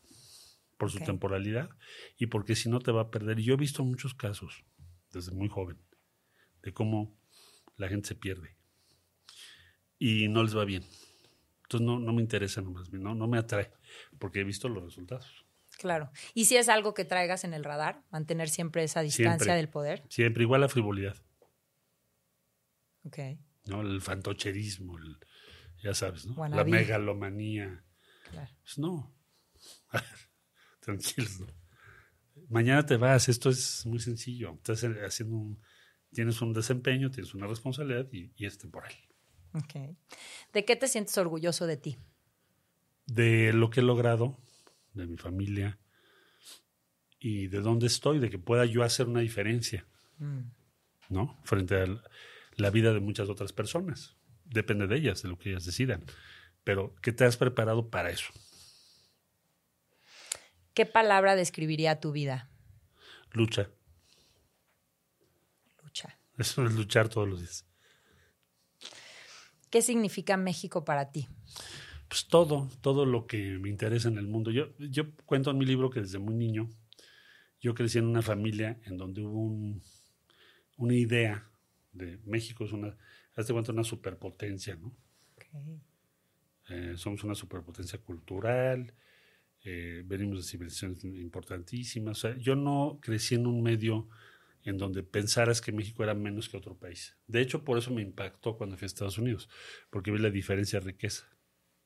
Por 0.77 0.91
su 0.91 0.99
temporalidad 0.99 1.69
y 2.17 2.27
porque 2.27 2.55
si 2.55 2.69
no 2.69 2.79
te 2.79 2.91
va 2.91 3.01
a 3.01 3.09
perder. 3.11 3.39
Y 3.39 3.43
yo 3.43 3.55
he 3.55 3.57
visto 3.57 3.83
muchos 3.83 4.13
casos, 4.13 4.63
desde 5.11 5.31
muy 5.31 5.49
joven, 5.49 5.81
de 6.61 6.71
cómo 6.73 7.17
la 7.77 7.87
gente 7.87 8.09
se 8.09 8.15
pierde 8.15 8.55
y 9.99 10.27
no 10.27 10.43
les 10.43 10.55
va 10.55 10.65
bien. 10.65 10.83
Entonces 11.63 11.85
no, 11.85 11.99
no 11.99 12.13
me 12.13 12.21
interesa 12.21 12.61
nomás, 12.61 12.91
no, 12.93 13.15
no 13.15 13.27
me 13.27 13.37
atrae, 13.39 13.71
porque 14.19 14.41
he 14.41 14.43
visto 14.43 14.69
los 14.69 14.83
resultados. 14.83 15.45
Claro. 15.79 16.11
¿Y 16.33 16.45
si 16.45 16.55
es 16.57 16.69
algo 16.69 16.93
que 16.93 17.05
traigas 17.05 17.43
en 17.43 17.53
el 17.53 17.63
radar? 17.63 18.03
Mantener 18.11 18.49
siempre 18.49 18.83
esa 18.83 19.01
distancia 19.01 19.37
Siempre. 19.37 19.55
del 19.55 19.69
poder. 19.69 20.03
Siempre 20.09 20.43
igual 20.43 20.61
la 20.61 20.69
frivolidad, 20.69 21.17
Ok. 23.03 23.17
¿no? 23.65 23.81
El 23.81 24.01
fantocherismo, 24.01 24.97
el- 24.97 25.17
ya 25.83 25.93
sabes, 25.93 26.25
¿no? 26.25 26.47
La 26.47 26.63
megalomanía. 26.63 27.83
Claro. 28.31 28.51
Pues 28.61 28.77
no. 28.77 29.13
¿no? 30.87 31.47
Mañana 32.49 32.85
te 32.85 32.97
vas, 32.97 33.29
esto 33.29 33.49
es 33.49 33.85
muy 33.85 33.99
sencillo. 33.99 34.53
Estás 34.55 34.83
haciendo 34.83 35.35
un, 35.35 35.61
tienes 36.13 36.41
un 36.41 36.53
desempeño, 36.53 37.11
tienes 37.11 37.33
una 37.33 37.47
responsabilidad 37.47 38.07
y, 38.11 38.31
y 38.35 38.45
es 38.45 38.57
temporal. 38.57 38.93
Ok. 39.53 39.73
¿De 40.53 40.65
qué 40.65 40.75
te 40.75 40.87
sientes 40.87 41.17
orgulloso 41.17 41.65
de 41.67 41.77
ti? 41.77 41.97
De 43.05 43.53
lo 43.53 43.69
que 43.69 43.79
he 43.79 43.83
logrado, 43.83 44.37
de 44.93 45.07
mi 45.07 45.17
familia 45.17 45.79
y 47.19 47.47
de 47.47 47.61
dónde 47.61 47.87
estoy, 47.87 48.19
de 48.19 48.29
que 48.29 48.39
pueda 48.39 48.65
yo 48.65 48.83
hacer 48.83 49.07
una 49.07 49.21
diferencia, 49.21 49.85
Mm. 50.19 50.49
¿no? 51.09 51.39
Frente 51.43 51.75
a 51.75 51.85
la 52.55 52.69
vida 52.71 52.91
de 52.91 52.99
muchas 52.99 53.29
otras 53.29 53.53
personas. 53.53 54.15
Depende 54.45 54.87
de 54.87 54.95
ellas, 54.97 55.21
de 55.21 55.29
lo 55.29 55.37
que 55.37 55.51
ellas 55.51 55.63
decidan. 55.65 56.03
Pero 56.63 56.95
que 57.01 57.11
te 57.11 57.23
has 57.23 57.37
preparado 57.37 57.89
para 57.89 58.09
eso. 58.09 58.33
¿Qué 60.77 60.85
palabra 60.85 61.35
describiría 61.35 61.99
tu 61.99 62.11
vida? 62.11 62.51
Lucha. 63.31 63.67
Lucha. 65.81 66.19
Eso 66.37 66.63
es 66.67 66.73
luchar 66.75 67.09
todos 67.09 67.27
los 67.27 67.39
días. 67.39 67.65
¿Qué 69.71 69.81
significa 69.81 70.37
México 70.37 70.85
para 70.85 71.09
ti? 71.11 71.27
Pues 72.07 72.27
todo, 72.27 72.69
todo 72.81 73.07
lo 73.07 73.25
que 73.25 73.57
me 73.57 73.69
interesa 73.69 74.07
en 74.09 74.19
el 74.19 74.27
mundo. 74.27 74.51
Yo, 74.51 74.67
yo 74.77 75.15
cuento 75.25 75.49
en 75.49 75.57
mi 75.57 75.65
libro 75.65 75.89
que 75.89 76.01
desde 76.01 76.19
muy 76.19 76.35
niño 76.35 76.69
yo 77.59 77.73
crecí 77.73 77.97
en 77.97 78.05
una 78.05 78.21
familia 78.21 78.79
en 78.85 78.97
donde 78.97 79.25
hubo 79.25 79.41
un- 79.45 79.81
una 80.77 80.93
idea 80.93 81.49
de 81.91 82.19
México 82.23 82.65
es 82.65 82.71
una, 82.71 82.95
hazte 83.35 83.51
cuenta, 83.51 83.71
una 83.71 83.83
superpotencia, 83.83 84.75
¿no? 84.75 84.95
Eh, 86.69 86.93
somos 86.97 87.23
una 87.23 87.33
superpotencia 87.33 87.97
cultural, 87.97 88.93
eh, 89.63 90.03
venimos 90.05 90.37
de 90.37 90.43
civilizaciones 90.49 91.03
importantísimas. 91.03 92.17
O 92.17 92.21
sea, 92.21 92.37
yo 92.37 92.55
no 92.55 92.99
crecí 93.01 93.35
en 93.35 93.47
un 93.47 93.61
medio 93.61 94.07
en 94.63 94.77
donde 94.77 95.03
pensaras 95.03 95.61
que 95.61 95.71
México 95.71 96.03
era 96.03 96.13
menos 96.13 96.49
que 96.49 96.57
otro 96.57 96.77
país. 96.77 97.17
De 97.25 97.41
hecho, 97.41 97.63
por 97.63 97.77
eso 97.77 97.91
me 97.91 98.01
impactó 98.01 98.57
cuando 98.57 98.75
fui 98.77 98.85
a 98.85 98.87
Estados 98.87 99.17
Unidos, 99.17 99.49
porque 99.89 100.11
vi 100.11 100.19
la 100.19 100.29
diferencia 100.29 100.79
de 100.79 100.87
riqueza. 100.87 101.25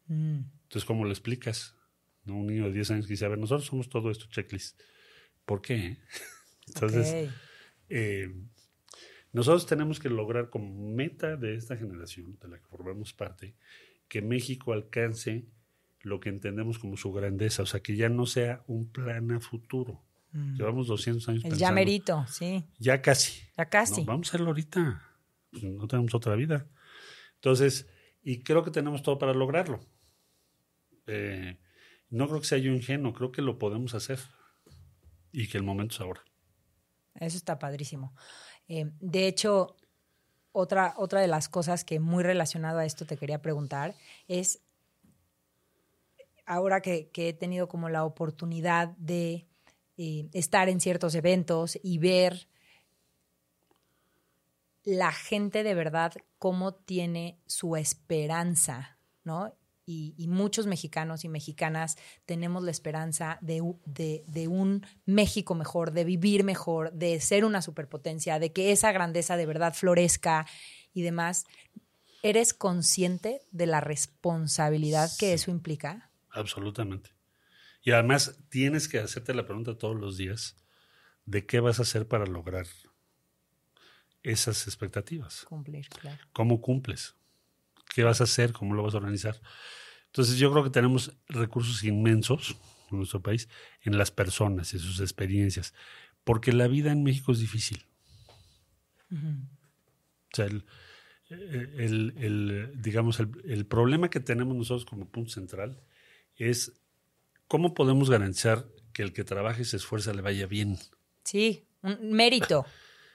Mm. 0.08 0.40
Entonces, 0.64 0.86
¿cómo 0.86 1.06
lo 1.06 1.12
explicas? 1.12 1.76
¿No? 2.26 2.38
Un 2.38 2.48
niño 2.48 2.66
de 2.66 2.74
10 2.74 2.92
años 2.92 3.06
que 3.06 3.14
dice, 3.14 3.26
a 3.26 3.30
ver, 3.30 3.38
nosotros 3.38 3.68
somos 3.68 3.88
todo 3.90 4.10
esto 4.10 4.26
checklist. 4.30 4.82
¿Por 5.46 5.62
qué? 5.62 5.98
Entonces, 6.68 7.28
Ok. 7.30 7.34
eh, 7.90 8.34
nosotros 9.34 9.66
tenemos 9.66 10.00
que 10.00 10.10
lograr 10.10 10.50
como 10.50 10.92
meta 10.94 11.38
de 11.38 11.56
esta 11.56 11.78
generación, 11.78 12.38
de 12.42 12.48
la 12.48 12.60
que 12.60 12.66
formamos 12.66 13.14
parte, 13.14 13.56
que 14.08 14.22
México 14.22 14.74
alcance 14.74 15.46
lo 16.04 16.20
que 16.20 16.30
entendemos 16.30 16.80
como 16.80 16.98
su 16.98 17.12
grandeza, 17.12 17.64
o 17.64 17.66
sea, 17.66 17.82
que 17.82 17.96
ya 17.96 18.10
no 18.10 18.26
sea 18.26 18.64
un 18.68 18.92
plan 18.92 19.32
a 19.32 19.40
futuro. 19.40 20.02
Mm. 20.32 20.56
Llevamos 20.56 20.88
200 20.88 21.28
años 21.30 21.44
El 21.44 21.52
pensando. 21.52 21.60
ya 21.60 21.72
merito, 21.72 22.26
sí. 22.28 22.66
Ya 22.80 23.02
casi. 23.02 23.44
Ya 23.58 23.66
casi. 23.66 24.02
No, 24.02 24.08
vamos 24.08 24.28
a 24.28 24.30
hacerlo 24.30 24.48
ahorita. 24.48 25.04
Pues 25.52 25.64
no 25.64 25.88
tenemos 25.88 26.14
otra 26.16 26.36
vida. 26.36 26.68
Entonces, 27.36 27.88
y 28.24 28.44
creo 28.44 28.64
que 28.64 28.72
tenemos 28.72 29.04
todo 29.04 29.18
para 29.18 29.34
lograrlo. 29.34 29.80
Eh, 31.08 31.60
no 32.10 32.28
creo 32.28 32.40
que 32.40 32.48
sea 32.48 32.58
yo 32.58 32.72
ingenuo, 32.72 33.14
creo 33.14 33.32
que 33.32 33.42
lo 33.42 33.58
podemos 33.58 33.94
hacer. 33.94 34.20
Y 35.32 35.48
que 35.48 35.58
el 35.58 35.64
momento 35.64 35.96
es 35.96 36.02
ahora. 36.02 36.24
Eso 37.16 37.38
está 37.38 37.60
padrísimo. 37.60 38.14
Eh, 38.68 38.92
de 39.00 39.28
hecho, 39.28 39.76
otra, 40.52 40.94
otra 40.98 41.22
de 41.22 41.28
las 41.28 41.50
cosas 41.50 41.84
que 41.84 42.00
muy 42.00 42.24
relacionado 42.24 42.80
a 42.80 42.86
esto 42.86 43.06
te 43.06 43.18
quería 43.18 43.42
preguntar 43.42 43.96
es, 44.28 44.62
ahora 46.52 46.82
que, 46.82 47.10
que 47.10 47.30
he 47.30 47.34
tenido 47.34 47.68
como 47.70 47.88
la 47.90 48.04
oportunidad 48.04 48.90
de 48.98 49.48
eh, 49.98 50.28
estar 50.34 50.68
en 50.68 50.80
ciertos 50.82 51.16
eventos 51.16 51.80
y 51.82 51.98
ver 51.98 52.48
la 54.84 55.12
gente 55.12 55.64
de 55.64 55.74
verdad 55.76 56.14
cómo 56.40 56.74
tiene 56.74 57.38
su 57.46 57.76
esperanza, 57.76 58.98
¿no? 59.24 59.54
Y, 59.86 60.14
y 60.18 60.28
muchos 60.28 60.68
mexicanos 60.68 61.24
y 61.24 61.30
mexicanas 61.30 61.98
tenemos 62.26 62.64
la 62.64 62.72
esperanza 62.72 63.38
de, 63.42 63.62
u- 63.62 63.80
de- 63.86 64.24
de 64.28 64.48
un 64.48 64.86
México 65.06 65.56
mejor, 65.56 65.92
de 65.92 66.04
vivir 66.04 66.44
mejor, 66.44 66.92
de 66.94 67.20
ser 67.22 67.46
una 67.46 67.62
superpotencia, 67.62 68.40
de 68.40 68.52
que 68.52 68.72
esa 68.72 68.92
grandeza 68.92 69.38
de 69.38 69.46
verdad 69.46 69.74
florezca 69.74 70.46
y 70.94 71.02
demás. 71.02 71.46
¿Eres 72.24 72.54
consciente 72.54 73.42
de 73.52 73.66
la 73.68 73.82
responsabilidad 73.82 75.10
que 75.18 75.28
Sí. 75.28 75.34
eso 75.34 75.52
implica? 75.52 76.11
Absolutamente. 76.32 77.12
Y 77.84 77.92
además 77.92 78.40
tienes 78.50 78.88
que 78.88 79.00
hacerte 79.00 79.34
la 79.34 79.46
pregunta 79.46 79.78
todos 79.78 79.96
los 79.96 80.18
días 80.18 80.56
de 81.26 81.46
qué 81.46 81.60
vas 81.60 81.80
a 81.80 81.84
hacer 81.84 82.08
para 82.08 82.26
lograr 82.26 82.66
esas 84.24 84.68
expectativas. 84.68 85.46
Cumplir, 85.46 85.88
claro. 85.90 86.20
¿Cómo 86.32 86.62
cumples? 86.62 87.16
¿Qué 87.94 88.04
vas 88.04 88.22
a 88.22 88.26
hacer? 88.26 88.54
¿Cómo 88.54 88.76
lo 88.76 88.84
vas 88.84 88.94
a 88.94 88.98
organizar? 88.98 89.42
Entonces 90.08 90.38
yo 90.38 90.52
creo 90.52 90.64
que 90.64 90.70
tenemos 90.70 91.14
recursos 91.28 91.84
inmensos 91.84 92.56
en 92.92 92.98
nuestro 92.98 93.22
país 93.22 93.50
en 93.82 93.98
las 93.98 94.12
personas 94.12 94.74
y 94.74 94.80
sus 94.80 95.00
experiencias, 95.00 95.74
porque 96.24 96.52
la 96.54 96.68
vida 96.68 96.92
en 96.92 97.04
México 97.04 97.32
es 97.32 97.40
difícil. 97.40 97.86
Ujú. 99.10 99.28
O 100.34 100.36
sea, 100.36 100.46
el, 100.46 100.66
el- 101.30 102.14
el, 102.18 102.82
digamos, 102.82 103.20
el, 103.20 103.30
el 103.46 103.66
problema 103.66 104.10
que 104.10 104.20
tenemos 104.20 104.56
nosotros 104.56 104.86
como 104.86 105.10
punto 105.10 105.32
central 105.32 105.82
es 106.50 106.74
cómo 107.48 107.74
podemos 107.74 108.10
garantizar 108.10 108.66
que 108.94 109.04
el 109.04 109.14
que 109.14 109.24
trabaje 109.24 109.62
y 109.62 109.66
se 109.66 109.78
esfuerza 109.78 110.14
le 110.14 110.22
vaya 110.22 110.48
bien. 110.48 110.78
Sí, 111.24 111.66
un 111.82 112.12
mérito, 112.14 112.66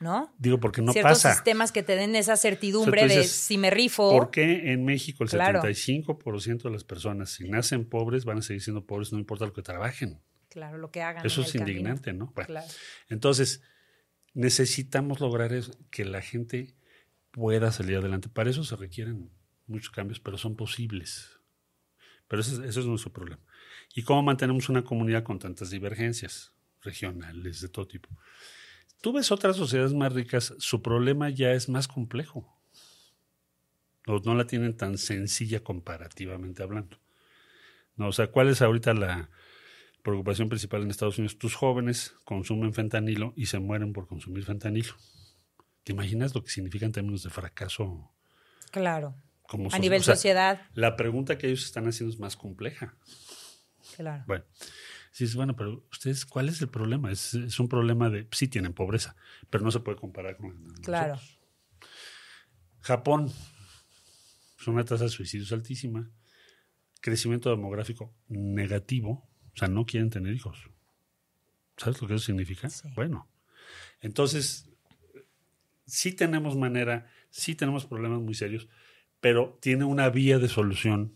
¿no? 0.01 0.35
Digo, 0.39 0.59
porque 0.61 0.81
no 0.83 0.93
Ciertos 0.93 1.12
pasa. 1.22 1.35
sistemas 1.35 1.72
que 1.72 1.83
te 1.83 1.97
den 1.97 2.16
esa 2.16 2.37
certidumbre 2.37 3.05
O 3.05 3.09
sea, 3.09 3.16
tú 3.16 3.22
de 3.22 3.29
si 3.29 3.59
me 3.59 3.70
rifo. 3.70 4.11
¿Por 4.11 4.31
qué 4.31 4.72
en 4.72 4.85
México 4.85 5.24
el 5.24 5.31
Claro. 5.31 5.61
75% 5.62 6.62
de 6.64 6.70
las 6.70 6.85
personas, 6.85 7.31
si 7.31 7.49
nacen 7.49 7.89
pobres, 7.89 8.24
van 8.24 8.39
a 8.39 8.43
seguir 8.43 8.62
siendo 8.62 8.85
pobres, 8.87 9.12
no 9.12 9.18
importa 9.18 9.45
lo 9.47 9.53
que 9.53 9.62
trabajen? 9.62 10.20
Claro, 10.49 10.79
lo 10.79 10.91
que 10.91 11.03
hagan. 11.03 11.24
Eso 11.27 11.41
en 11.43 11.47
es 11.47 11.55
el 11.55 11.61
camino. 11.61 11.79
indignante, 11.79 12.12
¿no? 12.14 12.33
Bueno, 12.35 12.47
Claro. 12.47 12.66
Entonces, 13.09 13.61
necesitamos 14.35 15.20
lograr 15.20 15.53
eso, 15.53 15.72
que 15.91 16.05
la 16.05 16.22
gente 16.22 16.74
pueda 17.31 17.72
salir 17.72 17.97
adelante. 17.97 18.29
Para 18.29 18.51
eso 18.51 18.64
se 18.64 18.77
requieren 18.77 19.31
muchos 19.66 19.91
cambios, 19.91 20.20
pero 20.20 20.39
son 20.39 20.57
posibles. 20.57 21.36
Pero 22.29 22.43
ese, 22.43 22.66
es- 22.66 22.87
nuestro 22.87 23.12
problema. 23.12 23.43
¿Y 23.95 24.03
cómo 24.03 24.22
mantenemos 24.22 24.68
una 24.68 24.85
comunidad 24.85 25.22
con 25.22 25.39
tantas 25.39 25.70
divergencias 25.70 26.53
regionales 26.83 27.61
de 27.61 27.68
todo 27.68 27.87
tipo? 27.87 28.09
Tú 29.01 29.12
ves 29.12 29.31
otras 29.31 29.57
sociedades 29.57 29.93
más 29.93 30.12
ricas, 30.12 30.55
su 30.59 30.83
problema 30.83 31.31
ya 31.31 31.53
es 31.53 31.68
más 31.68 31.87
complejo. 31.87 32.53
No, 34.07 34.18
no 34.20 34.35
la 34.35 34.47
tienen 34.47 34.77
tan 34.77 34.99
sencilla 34.99 35.62
comparativamente 35.62 36.62
hablando. 36.62 36.99
No, 37.97 38.09
o 38.09 38.12
sea, 38.12 38.31
¿cuál 38.31 38.49
es 38.49 38.62
ahorita 38.62 38.95
la, 38.95 39.31
preocupación 40.07 40.49
principal 40.49 40.83
en 40.83 40.91
Estados 40.91 41.18
Unidos, 41.18 41.37
tus 41.37 41.57
jóvenes 41.57 42.14
consumen 42.24 42.72
fentanilo 42.72 43.33
y 43.35 43.47
se 43.47 43.59
mueren 43.59 43.93
por 43.93 44.07
consumir 44.07 44.45
fentanilo. 44.45 44.95
¿Te 45.83 45.93
imaginas 45.93 46.33
lo 46.33 46.45
que 46.45 46.51
significa 46.51 46.87
en 46.87 46.93
términos 46.93 47.24
de 47.24 47.31
fracaso 47.31 48.12
Claro. 48.70 49.16
Como 49.49 49.72
A 49.72 49.78
nivel 49.78 50.01
o 50.01 50.05
sea, 50.05 50.14
sociedad. 50.14 50.62
La 50.74 50.97
pregunta 50.97 51.38
que 51.38 51.47
ellos 51.47 51.64
están 51.64 51.86
haciendo 51.86 52.12
es 52.12 52.18
más 52.18 52.36
compleja. 52.36 52.97
Claro. 53.97 54.24
Bueno, 54.26 54.44
dices, 55.11 55.34
bueno, 55.34 55.57
pero 55.57 55.86
ustedes, 55.90 56.26
¿cuál 56.26 56.49
es 56.49 56.61
el 56.61 56.68
problema? 56.68 57.11
Es, 57.11 57.34
es 57.34 57.59
un 57.61 57.68
problema 57.68 58.11
de, 58.11 58.28
sí 58.32 58.49
tienen 58.49 58.72
pobreza, 58.72 59.16
pero 59.49 59.64
no 59.64 59.70
se 59.70 59.80
puede 59.80 59.97
comparar 59.97 60.36
con 60.36 60.62
nosotros. 60.62 60.84
Claro. 60.84 61.20
Japón, 62.80 63.32
es 64.61 64.66
una 64.66 64.84
tasa 64.84 65.05
de 65.05 65.11
suicidios 65.11 65.53
altísima, 65.53 66.11
crecimiento 67.01 67.51
demográfico 67.51 68.14
negativo, 68.28 69.28
o 69.55 69.57
sea, 69.57 69.68
no 69.68 69.86
quieren 69.86 70.11
tener 70.11 70.34
hijos. 70.34 70.70
¿Sabes 71.76 72.01
lo 72.01 72.09
que 72.09 72.14
eso 72.14 72.24
significa? 72.24 72.68
Sí. 72.68 72.88
Bueno, 72.94 73.28
entonces, 74.01 74.68
sí 75.86 76.12
tenemos 76.12 76.57
manera, 76.57 77.11
sí 77.30 77.55
tenemos 77.55 77.86
problemas 77.86 78.20
muy 78.20 78.34
serios, 78.34 78.68
pero 79.21 79.59
tiene 79.61 79.85
una 79.85 80.09
vía 80.11 80.39
de 80.39 80.49
solución 80.49 81.14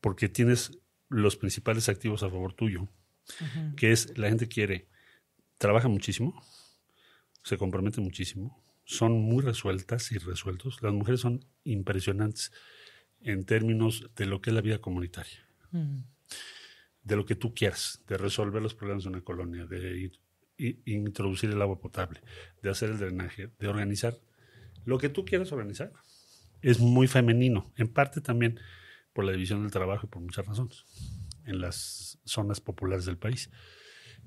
porque 0.00 0.28
tienes 0.28 0.78
los 1.08 1.36
principales 1.36 1.88
activos 1.88 2.22
a 2.22 2.30
favor 2.30 2.54
tuyo, 2.54 2.88
que 3.76 3.92
es 3.92 4.16
la 4.18 4.28
gente 4.28 4.48
quiere, 4.48 4.88
trabaja 5.58 5.88
muchísimo, 5.88 6.42
se 7.42 7.56
compromete 7.58 8.00
muchísimo, 8.00 8.62
son 8.84 9.12
muy 9.20 9.42
resueltas 9.42 10.10
y 10.12 10.18
resueltos. 10.18 10.82
Las 10.82 10.92
mujeres 10.92 11.20
son 11.20 11.44
impresionantes 11.64 12.52
en 13.20 13.44
términos 13.44 14.10
de 14.16 14.26
lo 14.26 14.40
que 14.40 14.50
es 14.50 14.54
la 14.54 14.62
vida 14.62 14.78
comunitaria, 14.80 15.46
Mm. 15.72 15.98
de 17.04 17.16
lo 17.16 17.24
que 17.24 17.34
tú 17.36 17.54
quieras, 17.54 18.02
de 18.08 18.16
resolver 18.18 18.60
los 18.62 18.74
problemas 18.74 19.04
de 19.04 19.10
una 19.10 19.20
colonia, 19.22 19.66
de 19.66 20.10
ir- 20.58 20.80
introducir 20.84 21.50
el 21.50 21.62
agua 21.62 21.78
potable, 21.80 22.20
de 22.62 22.70
hacer 22.70 22.90
el 22.90 22.98
drenaje, 22.98 23.50
de 23.58 23.68
organizar 23.68 24.18
lo 24.84 24.98
que 24.98 25.08
tú 25.08 25.24
quieras 25.24 25.52
organizar. 25.52 25.92
Es 26.62 26.78
muy 26.80 27.06
femenino, 27.06 27.72
en 27.76 27.88
parte 27.88 28.20
también 28.20 28.60
por 29.12 29.24
la 29.24 29.32
división 29.32 29.62
del 29.62 29.70
trabajo 29.70 30.06
y 30.06 30.08
por 30.10 30.22
muchas 30.22 30.46
razones, 30.46 30.84
en 31.44 31.60
las 31.60 32.18
zonas 32.24 32.60
populares 32.60 33.04
del 33.06 33.18
país. 33.18 33.50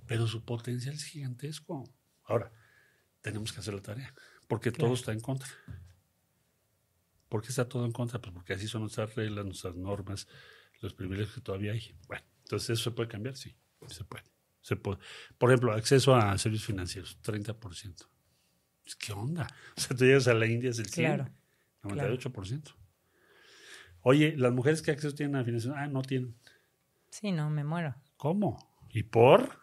Pero 0.08 0.28
su 0.28 0.44
potencial 0.44 0.96
es 0.96 1.06
gigantesco. 1.06 1.84
Ahora, 2.26 2.52
tenemos 3.22 3.54
que 3.54 3.60
hacer 3.60 3.74
la 3.74 3.82
tarea, 3.82 4.14
porque 4.48 4.72
Claro. 4.72 4.88
todo 4.88 4.94
está 4.96 5.12
en 5.14 5.20
contra. 5.22 5.48
¿Por 7.30 7.42
qué 7.42 7.50
está 7.50 7.68
todo 7.68 7.86
en 7.86 7.92
contra? 7.92 8.20
Pues 8.22 8.34
porque 8.34 8.54
así 8.54 8.68
son 8.68 8.82
nuestras 8.82 9.16
reglas, 9.16 9.46
nuestras 9.46 9.76
normas, 9.76 10.28
los 10.82 10.94
privilegios 10.94 11.34
que 11.34 11.42
todavía 11.42 11.72
hay. 11.72 11.96
Bueno, 12.08 12.24
entonces 12.44 12.72
eso 12.72 12.84
se 12.84 12.92
puede 12.92 13.10
cambiar, 13.10 13.36
sí, 13.36 13.56
se 13.88 14.04
puede. 14.04 14.24
Se 14.62 14.76
puede. 14.76 15.00
Por 15.38 15.50
ejemplo, 15.50 15.74
acceso 15.74 16.16
a 16.16 16.38
servicios 16.38 16.68
financieros, 16.68 17.18
30%. 17.22 18.08
Pues, 18.84 18.96
¿Qué 18.96 19.14
onda? 19.14 19.48
O 19.78 19.82
sea, 19.82 19.96
tú 19.98 20.06
llegas 20.06 20.28
a 20.28 20.34
la 20.34 20.46
India, 20.46 20.70
es 20.70 20.80
el 20.80 20.86
100, 20.88 21.06
Claro, 21.16 21.32
98%. 21.84 22.76
Oye, 24.02 24.36
las 24.38 24.52
mujeres 24.52 24.82
que 24.82 24.92
acceso 24.92 25.16
tienen 25.16 25.36
a 25.38 25.44
financiación, 25.46 25.78
ah, 25.82 25.88
no 25.88 26.02
tienen. 26.02 26.36
Sí, 27.10 27.32
no, 27.32 27.50
me 27.50 27.64
muero. 27.64 27.96
¿Cómo? 28.18 28.58
¿Y 28.90 29.04
por? 29.04 29.58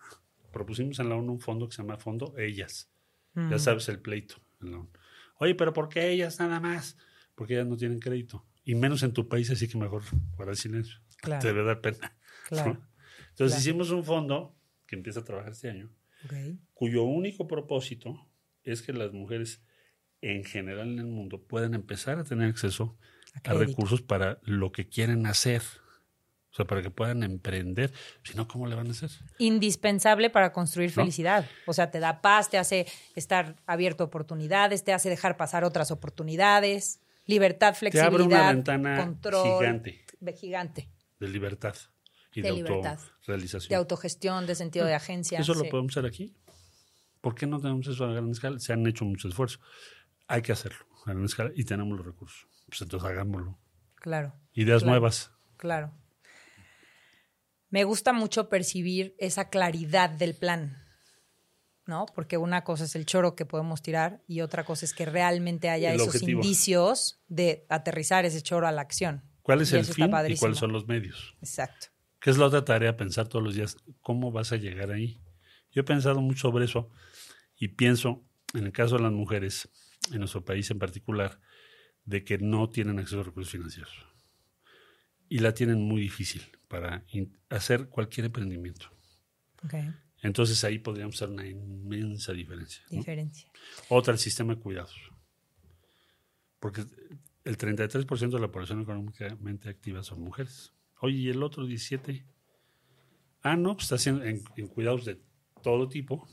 Propusimos 0.53 0.99
en 0.99 1.09
la 1.09 1.17
ONU 1.17 1.33
un 1.33 1.41
fondo 1.41 1.69
que 1.69 1.75
se 1.77 1.83
llama 1.83 1.97
Fondo 1.99 2.35
Ellas. 2.39 2.91
Mm. 3.35 3.51
Ya 3.51 3.59
sabes 3.59 3.89
el 3.89 4.01
pleito. 4.01 4.37
en 4.61 4.71
la 4.73 4.79
ONU. 4.79 4.91
Oye, 5.37 5.55
pero 5.55 5.73
¿por 5.73 5.89
qué 5.89 6.11
ellas 6.11 6.39
nada 6.39 6.61
más? 6.61 6.97
Porque 7.35 7.55
ellas 7.55 7.67
no 7.67 7.77
tienen 7.77 7.99
crédito. 8.01 8.47
Y 8.65 8.75
menos 8.75 9.03
en 9.03 9.13
tu 9.13 9.29
país, 9.29 9.51
así 9.51 9.69
que 9.69 9.79
mejor 9.79 10.03
guardar 10.37 10.57
silencio. 10.57 10.99
Claro. 11.21 11.43
Te 11.43 11.49
debe 11.49 11.65
dar 11.65 11.83
pena. 11.83 12.17
Claro. 12.49 12.71
Entonces 13.31 13.37
Claro. 13.37 13.61
hicimos 13.61 13.91
un 13.91 14.05
fondo 14.05 14.57
que 14.87 14.97
empieza 14.97 15.21
a 15.21 15.25
trabajar 15.25 15.53
este 15.53 15.69
año, 15.69 15.91
cuyo 16.73 17.05
único 17.05 17.47
propósito 17.47 18.27
es 18.65 18.81
que 18.81 18.95
las 18.95 19.13
mujeres 19.13 19.63
en 20.23 20.45
general 20.45 20.93
en 20.93 20.99
el 20.99 21.07
mundo 21.07 21.41
puedan 21.41 21.75
empezar 21.75 22.19
a 22.19 22.25
tener 22.25 22.49
acceso 22.49 22.97
A 23.45 23.55
recursos 23.55 24.03
para 24.03 24.39
lo 24.43 24.73
que 24.73 24.89
quieren 24.89 25.27
hacer. 25.27 25.63
O 26.51 26.55
sea, 26.55 26.65
para 26.65 26.83
que 26.83 26.91
puedan 26.91 27.23
emprender. 27.23 27.93
Si 28.25 28.35
no, 28.35 28.49
¿cómo 28.49 28.67
le 28.67 28.75
van 28.75 28.89
a 28.89 28.91
hacer? 28.91 29.11
indispensable 29.39 30.31
para 30.31 30.53
construir 30.53 30.91
¿No? 30.91 30.97
felicidad. 30.97 31.49
O 31.67 31.73
sea, 31.73 31.93
te 31.93 32.01
da 32.01 32.21
paz, 32.21 32.51
te 32.51 32.59
hace 32.59 32.87
estar 33.15 33.55
abierto 33.67 34.03
a 34.03 34.07
oportunidades, 34.09 34.83
te 34.83 34.93
hace 34.93 35.09
dejar 35.09 35.37
pasar 35.37 35.63
otras 35.63 35.93
oportunidades, 35.93 37.01
libertad, 37.27 37.73
Te 37.75 37.79
flexibilidad, 37.79 38.13
abre 38.13 38.25
una 38.25 38.53
ventana 38.53 38.97
control, 38.97 39.59
gigante 39.61 40.05
de 40.19 40.33
gigante, 40.33 40.89
de 41.21 41.29
libertad 41.29 41.77
y 42.35 42.43
De 42.43 42.49
de, 42.49 42.55
libertad. 42.57 42.99
autorrealización. 42.99 43.69
de 43.69 43.77
autogestión, 43.77 44.47
de 44.47 44.55
sentido 44.57 44.87
de 44.87 44.95
agencia. 44.95 45.39
Eso 45.39 45.55
lo 45.55 45.65
podemos 45.69 45.97
hacer 45.97 46.07
aquí. 46.07 46.35
¿Por 47.21 47.35
qué 47.35 47.47
no 47.47 47.61
tenemos 47.61 47.87
eso 47.87 48.05
a 48.05 48.13
gran 48.13 48.31
escala? 48.31 48.59
Se 48.59 48.73
han 48.73 48.87
hecho 48.87 49.05
muchos 49.05 49.31
esfuerzos. 49.31 49.61
Hay 50.33 50.43
que 50.43 50.53
hacerlo 50.53 50.87
a 51.07 51.11
gran 51.13 51.25
escala 51.25 51.51
y 51.55 51.65
tenemos 51.65 51.97
los 51.97 52.07
recursos. 52.07 52.47
Pues 52.69 52.81
entonces 52.83 53.09
hagámoslo. 53.09 53.59
Claro, 53.97 54.35
Ideas 54.53 54.83
Claro. 54.83 54.91
nuevas. 54.93 55.33
claro. 55.57 55.93
Me 57.69 57.85
gusta 57.85 58.13
mucho 58.13 58.49
percibir 58.49 59.15
esa 59.19 59.49
claridad 59.49 60.11
del 60.11 60.35
plan, 60.35 60.83
¿no? 61.87 62.07
Porque 62.15 62.37
una 62.37 62.65
cosa 62.65 62.85
es 62.85 62.97
el 62.97 63.07
choro 63.07 63.37
que 63.37 63.47
podemos 63.47 63.81
tirar 63.81 64.23
y 64.27 64.41
otra 64.41 64.65
cosa 64.65 64.85
es 64.85 64.93
que 64.93 65.07
realmente 65.07 65.71
haya 65.71 65.91
El 65.91 65.97
esos 66.01 66.09
objetivo. 66.17 66.41
indicios 66.43 67.21
de 67.29 67.67
aterrizar 67.69 68.25
ese 68.25 68.43
choro 68.43 68.67
a 68.67 68.73
la 68.73 68.81
acción. 68.81 69.23
¿Cuál 69.43 69.61
es 69.61 69.73
Y 69.73 69.77
el 69.77 69.85
fin 69.85 70.11
y 70.29 70.37
cuáles 70.37 70.59
son 70.59 70.73
los 70.73 70.89
medios? 70.89 71.37
Exacto. 71.41 71.89
¿Qué 72.21 72.31
es 72.31 72.39
la 72.39 72.47
otra 72.47 72.65
tarea? 72.65 72.97
Pensar 72.97 73.29
todos 73.29 73.45
los 73.45 73.55
días 73.55 73.77
cómo 74.01 74.33
vas 74.33 74.51
a 74.53 74.57
llegar 74.57 74.91
ahí. 74.91 75.21
Yo 75.71 75.83
he 75.83 75.85
pensado 75.85 76.21
mucho 76.21 76.41
sobre 76.49 76.65
eso 76.65 76.91
y 77.57 77.69
pienso, 77.69 78.25
en 78.53 78.65
el 78.67 78.73
caso 78.73 78.97
de 78.97 79.03
las 79.05 79.13
mujeres, 79.13 79.69
en 80.11 80.19
nuestro 80.19 80.45
país 80.45 80.71
en 80.71 80.79
particular, 80.79 81.41
de 82.05 82.25
que 82.25 82.39
no 82.39 82.71
tienen 82.71 82.99
acceso 82.99 83.21
a 83.21 83.25
recursos 83.25 83.53
financieros. 83.53 84.07
Y 85.29 85.39
la 85.39 85.55
tienen 85.55 85.81
muy 85.81 86.01
difícil 86.01 86.43
para 86.69 87.05
hacer 87.49 87.89
cualquier 87.89 88.27
emprendimiento. 88.27 88.91
Entonces 90.23 90.63
ahí 90.65 90.79
podríamos 90.79 91.17
hacer 91.17 91.29
una 91.29 91.47
inmensa 91.47 92.33
diferencia. 92.33 92.83
¿no? 92.91 92.99
Diferencia. 92.99 93.51
Otra, 93.89 94.13
el 94.13 94.19
sistema 94.19 94.55
de 94.55 94.61
cuidados. 94.61 94.95
Porque 96.59 96.85
el 97.45 97.57
33% 97.57 98.31
de 98.31 98.41
la 98.41 98.51
población 98.51 98.83
económicamente 98.83 99.69
activa 99.69 100.03
son 100.03 100.21
mujeres. 100.21 100.73
Oye, 101.01 101.17
¿y 101.17 101.29
el 101.29 101.43
otro 101.43 101.67
17%? 101.67 102.25
Ah, 103.43 103.57
no, 103.57 103.75
pues 103.75 103.85
está 103.85 103.95
haciendo 103.95 104.23
en, 104.25 104.43
en 104.57 104.67
cuidados 104.67 105.07
de 105.07 105.19
todo 105.63 105.89
tipo 105.89 106.29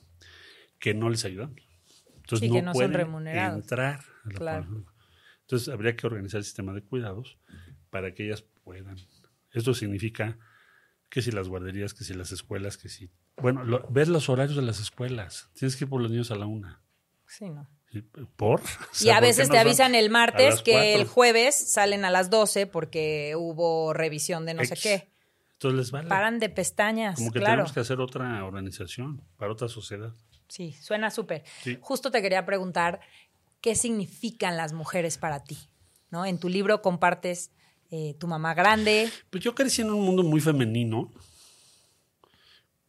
que 0.79 0.93
no 0.93 1.09
les 1.09 1.23
ayudan. 1.23 1.55
Entonces 2.27 2.39
Sí, 2.39 2.49
no, 2.49 2.55
que 2.55 2.61
no 2.61 2.71
son 2.71 2.73
pueden 2.73 2.93
remunerados. 2.93 3.61
entrar 3.61 3.99
a 4.25 4.27
la 4.29 4.33
Claro. 4.37 4.85
Entonces 5.41 5.69
habría 5.69 5.95
que 5.95 6.05
organizar 6.05 6.39
el 6.39 6.43
sistema 6.43 6.73
de 6.73 6.81
cuidados 6.83 7.37
para 7.89 8.13
que 8.13 8.25
ellas 8.25 8.43
puedan. 8.65 8.97
Esto 9.53 9.73
significa 9.73 10.37
que 11.09 11.21
si 11.21 11.31
las 11.31 11.47
guarderías, 11.47 11.93
que 11.93 12.03
si 12.03 12.13
las 12.13 12.33
escuelas, 12.33 12.77
que 12.77 12.89
si... 12.89 13.09
Bueno, 13.37 13.63
lo- 13.63 13.87
ver 13.89 14.09
los 14.09 14.27
horarios 14.27 14.57
de 14.57 14.61
las 14.61 14.81
escuelas. 14.81 15.49
Tienes 15.53 15.77
que 15.77 15.85
ir 15.85 15.89
por 15.89 16.01
los 16.01 16.11
niños 16.11 16.29
a 16.31 16.35
la 16.35 16.47
una. 16.47 16.81
Sí, 17.27 17.49
¿no? 17.49 17.65
¿Y 17.91 18.01
¿Por? 18.01 18.59
O 18.61 18.65
Y 18.99 19.09
a 19.09 19.13
¿por 19.13 19.21
qué 19.21 19.27
veces 19.27 19.49
te 19.49 19.57
avisan 19.57 19.95
el 19.95 20.09
martes 20.09 20.61
que 20.61 20.71
cuatro? 20.73 21.01
el 21.01 21.07
jueves 21.07 21.55
salen 21.71 22.03
a 22.03 22.11
las 22.11 22.29
12 22.29 22.67
porque 22.67 23.33
hubo 23.37 23.93
revisión 23.93 24.45
de 24.45 24.53
no 24.53 24.65
sé 24.65 24.75
qué. 24.75 25.13
Entonces 25.53 25.77
les 25.77 25.91
vale. 25.91 26.09
Paran 26.09 26.39
de 26.39 26.49
pestañas, 26.49 27.15
Como 27.17 27.31
que 27.31 27.39
claro. 27.39 27.53
tenemos 27.53 27.71
que 27.71 27.79
hacer 27.79 28.01
otra 28.01 28.43
organización 28.43 29.23
para 29.37 29.53
otra 29.53 29.69
sociedad. 29.69 30.13
Sí, 30.47 30.73
suena 30.73 31.09
súper. 31.11 31.43
Sí. 31.63 31.77
Justo 31.81 32.09
te 32.11 32.21
quería 32.21 32.45
preguntar, 32.45 32.99
¿qué 33.61 33.75
significan 33.75 34.55
las 34.57 34.73
mujeres 34.73 35.17
para 35.17 35.43
ti? 35.43 35.57
¿No? 36.09 36.25
En 36.25 36.39
tu 36.39 36.47
libro 36.49 36.81
compartes 36.81 37.51
eh, 37.91 38.15
tu 38.19 38.27
mamá 38.27 38.53
grande. 38.53 39.09
Pues 39.29 39.43
yo 39.43 39.53
crecí 39.55 39.81
en 39.81 39.89
un 39.91 40.01
mundo 40.03 40.23
muy 40.23 40.39
femenino. 40.41 41.11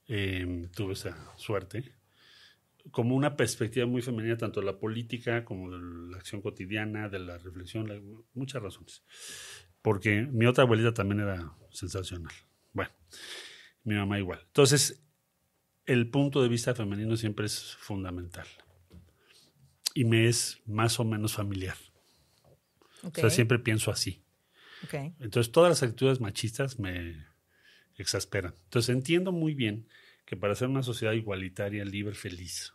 Eh, 0.06 0.68
tuve 0.74 0.94
esa 0.94 1.16
suerte. 1.36 1.92
Como 2.90 3.14
una 3.14 3.36
perspectiva 3.36 3.86
muy 3.86 4.00
femenina, 4.00 4.36
tanto 4.38 4.60
de 4.60 4.66
la 4.66 4.78
política 4.78 5.44
como 5.44 5.70
de 5.70 5.78
la 6.10 6.16
acción 6.16 6.40
cotidiana, 6.40 7.08
de 7.08 7.18
la 7.18 7.36
reflexión, 7.38 7.86
la- 7.88 8.00
muchas 8.34 8.62
razones. 8.62 9.02
Porque 9.82 10.22
mi 10.22 10.46
otra 10.46 10.64
abuelita 10.64 10.94
también 10.94 11.20
era 11.20 11.52
sensacional. 11.70 12.32
Bueno, 12.72 12.90
mi 13.84 13.94
mamá 13.94 14.18
igual. 14.18 14.40
Entonces, 14.46 15.02
el 15.88 16.10
punto 16.10 16.42
de 16.42 16.48
vista 16.48 16.74
femenino 16.74 17.16
siempre 17.16 17.46
es 17.46 17.74
fundamental. 17.80 18.46
Y 19.94 20.04
me 20.04 20.28
es 20.28 20.60
más 20.66 21.00
o 21.00 21.04
menos 21.04 21.32
familiar. 21.34 21.76
O 23.02 23.10
sea, 23.14 23.30
siempre 23.30 23.58
pienso 23.58 23.90
así. 23.90 24.22
Entonces, 25.18 25.50
todas 25.50 25.70
las 25.70 25.82
actitudes 25.82 26.20
machistas 26.20 26.78
me 26.78 27.26
exasperan. 27.96 28.54
Entonces, 28.64 28.94
entiendo 28.94 29.32
muy 29.32 29.54
bien 29.54 29.88
que 30.26 30.36
para 30.36 30.54
ser 30.54 30.68
una 30.68 30.82
sociedad 30.82 31.14
igualitaria, 31.14 31.86
libre, 31.86 32.14
feliz, 32.14 32.74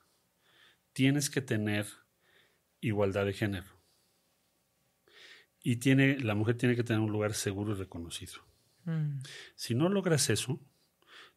tienes 0.92 1.30
que 1.30 1.42
tener 1.42 1.86
igualdad 2.82 3.26
de 3.28 3.34
género. 3.34 3.68
Y 5.62 5.76
tiene, 5.78 6.18
la 6.20 6.34
mujer 6.34 6.58
tiene 6.58 6.76
que 6.76 6.84
tener 6.84 7.00
un 7.00 7.12
lugar 7.12 7.36
seguro 7.36 7.74
y 7.74 7.76
reconocido. 7.76 8.34
Mm, 8.86 9.20
Si 9.56 9.76
no 9.76 9.88
logras 9.88 10.32
eso, 10.32 10.60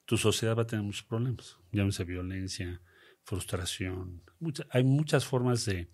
tu 0.06 0.16
sociedad 0.16 0.56
va 0.56 0.62
a 0.62 0.66
tener 0.66 0.84
muchos 0.84 1.02
problemas. 1.02 1.58
Llámese 1.72 2.04
violencia, 2.04 2.80
frustración. 3.22 4.22
mucha- 4.38 4.66
hay 4.70 4.84
muchas 4.84 5.24
formas 5.24 5.64
de 5.66 5.88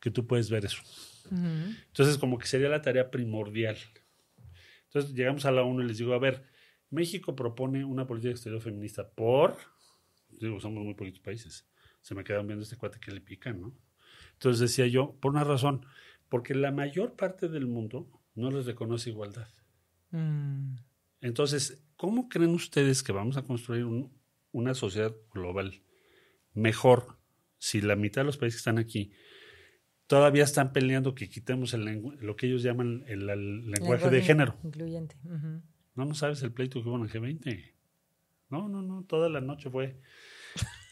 que 0.00 0.10
tú 0.10 0.26
puedes 0.26 0.48
ver 0.50 0.64
eso. 0.64 0.82
Entonces, 1.30 2.16
como 2.18 2.38
que 2.38 2.46
sería 2.46 2.68
la 2.68 2.80
tarea 2.80 3.10
primordial. 3.10 3.76
Entonces, 4.84 5.12
llegamos 5.14 5.44
a 5.44 5.50
la 5.50 5.62
ONU 5.62 5.82
y 5.82 5.86
les 5.88 5.98
digo, 5.98 6.14
a 6.14 6.18
ver, 6.18 6.44
México 6.90 7.34
propone 7.36 7.84
una 7.84 8.06
política 8.06 8.30
exterior 8.30 8.60
feminista 8.62 9.10
por, 9.10 9.56
digo, 10.30 10.58
somos 10.60 10.84
muy 10.84 10.94
poquitos 10.94 11.20
países. 11.20 11.66
Se 12.00 12.14
me 12.14 12.24
quedan 12.24 12.46
viendo 12.46 12.62
este 12.62 12.76
cuate 12.76 12.98
que 13.00 13.10
le 13.10 13.20
pican, 13.20 13.60
¿no? 13.60 13.74
Entonces 14.34 14.60
decía 14.60 14.86
yo, 14.86 15.16
por 15.20 15.32
una 15.32 15.44
razón, 15.44 15.84
porque 16.28 16.54
la 16.54 16.70
mayor 16.72 17.16
parte 17.16 17.48
del 17.48 17.66
mundo 17.66 18.08
no 18.34 18.50
les 18.50 18.66
reconoce 18.66 19.10
igualdad. 19.10 19.48
Mm. 20.10 20.76
Entonces, 21.20 21.84
¿cómo 21.98 22.30
creen 22.30 22.54
ustedes 22.54 23.02
que 23.02 23.12
vamos 23.12 23.36
a 23.36 23.42
construir 23.42 23.84
una 24.52 24.74
sociedad 24.74 25.14
global 25.34 25.82
mejor 26.54 27.18
si 27.58 27.82
la 27.82 27.96
mitad 27.96 28.22
de 28.22 28.26
los 28.26 28.38
países 28.38 28.56
que 28.56 28.60
están 28.60 28.78
aquí 28.78 29.12
todavía 30.06 30.44
están 30.44 30.72
peleando 30.72 31.14
que 31.14 31.28
quitemos 31.28 31.74
el 31.74 32.00
lo 32.20 32.36
que 32.36 32.46
ellos 32.46 32.62
llaman 32.62 33.04
el, 33.08 33.26
lenguaje, 33.26 34.08
de 34.08 34.22
género? 34.22 34.56
Incluyente. 34.64 35.16
No, 35.94 36.04
no 36.04 36.14
sabes 36.14 36.42
el 36.42 36.52
pleito 36.52 36.82
que 36.82 36.88
hubo 36.88 36.96
en 36.96 37.02
el 37.02 37.10
G20. 37.10 37.74
No, 38.48 38.68
no, 38.68 38.80
no, 38.80 39.02
toda 39.02 39.28
la 39.28 39.40
noche 39.40 39.68
fue. 39.68 40.00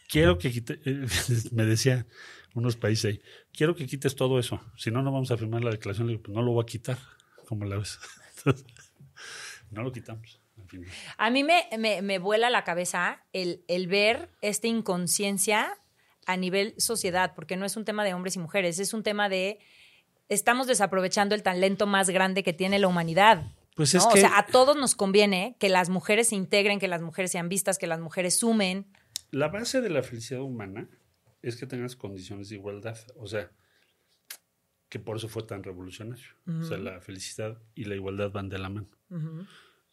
Quiero 0.09 0.39
que 0.39 0.51
quite, 0.51 0.81
me 1.53 1.65
decía 1.65 2.07
unos 2.55 2.77
países 2.77 3.13
ahí, 3.13 3.23
quiero 3.53 3.77
que 3.77 3.87
quites 3.87 4.17
todo 4.17 4.39
eso, 4.39 4.61
si 4.77 4.91
no, 4.91 5.03
no 5.03 5.13
vamos 5.13 5.31
a 5.31 5.37
firmar 5.37 5.63
la 5.63 5.71
declaración. 5.71 6.09
Le 6.09 6.15
digo, 6.15 6.25
pues 6.25 6.35
no 6.35 6.43
lo 6.43 6.53
voy 6.53 6.63
a 6.63 6.67
quitar, 6.67 6.99
como 7.47 7.65
la 7.65 7.77
ves. 7.77 7.99
no 9.71 9.83
lo 9.83 9.93
quitamos. 9.93 10.41
A 11.17 11.31
mí 11.31 11.45
me, 11.45 11.69
me, 12.03 12.19
vuela 12.19 12.51
la 12.51 12.65
cabeza 12.65 13.25
el, 13.33 13.65
el 13.69 13.87
ver 13.87 14.31
esta 14.43 14.67
inconsciencia 14.67 15.79
a 16.27 16.37
nivel 16.37 16.75
sociedad, 16.79 17.35
porque 17.35 17.57
no 17.57 17.65
es 17.65 17.77
un 17.77 17.85
tema 17.85 18.05
de 18.05 18.15
hombres 18.15 18.37
y 18.37 18.39
mujeres, 18.41 18.79
es 18.79 18.93
un 18.93 19.03
tema 19.03 19.29
de 19.29 19.61
estamos 20.29 20.67
desaprovechando 20.67 21.35
el 21.35 21.43
talento 21.43 21.87
más 21.87 22.11
grande 22.11 22.43
que 22.43 22.53
tiene 22.53 22.79
la 22.79 22.89
humanidad. 22.89 23.53
Pues 23.77 23.95
es 23.95 24.07
que... 24.07 24.15
O 24.15 24.17
sea, 24.17 24.39
a 24.39 24.47
todos 24.47 24.77
nos 24.77 24.95
conviene 24.95 25.57
que 25.61 25.69
las 25.69 25.89
mujeres 25.89 26.29
se 26.29 26.35
integren, 26.35 26.79
que 26.79 26.89
las 26.89 27.03
mujeres 27.03 27.31
sean 27.31 27.49
vistas, 27.49 27.79
que 27.79 27.87
las 27.87 28.01
mujeres 28.01 28.39
sumen. 28.39 28.87
La 29.31 29.49
base 29.49 29.81
de 29.81 29.91
la 29.91 30.03
felicidad 30.03 30.41
humana 30.41 30.89
es 31.43 31.57
que 31.57 31.67
tengas 31.67 31.95
condiciones 31.95 32.49
de 32.49 32.57
igualdad. 32.57 32.99
O 33.17 33.27
sea, 33.27 33.51
que 34.89 34.99
por 34.99 35.17
eso 35.17 35.29
fue 35.29 35.43
tan 35.43 35.63
revolucionario. 35.63 36.27
O 36.61 36.65
sea, 36.65 36.79
la 36.79 37.01
felicidad 37.01 37.59
y 37.75 37.85
la 37.85 37.95
igualdad 37.95 38.31
van 38.31 38.49
de 38.49 38.59
la 38.59 38.71
mano. 38.71 38.89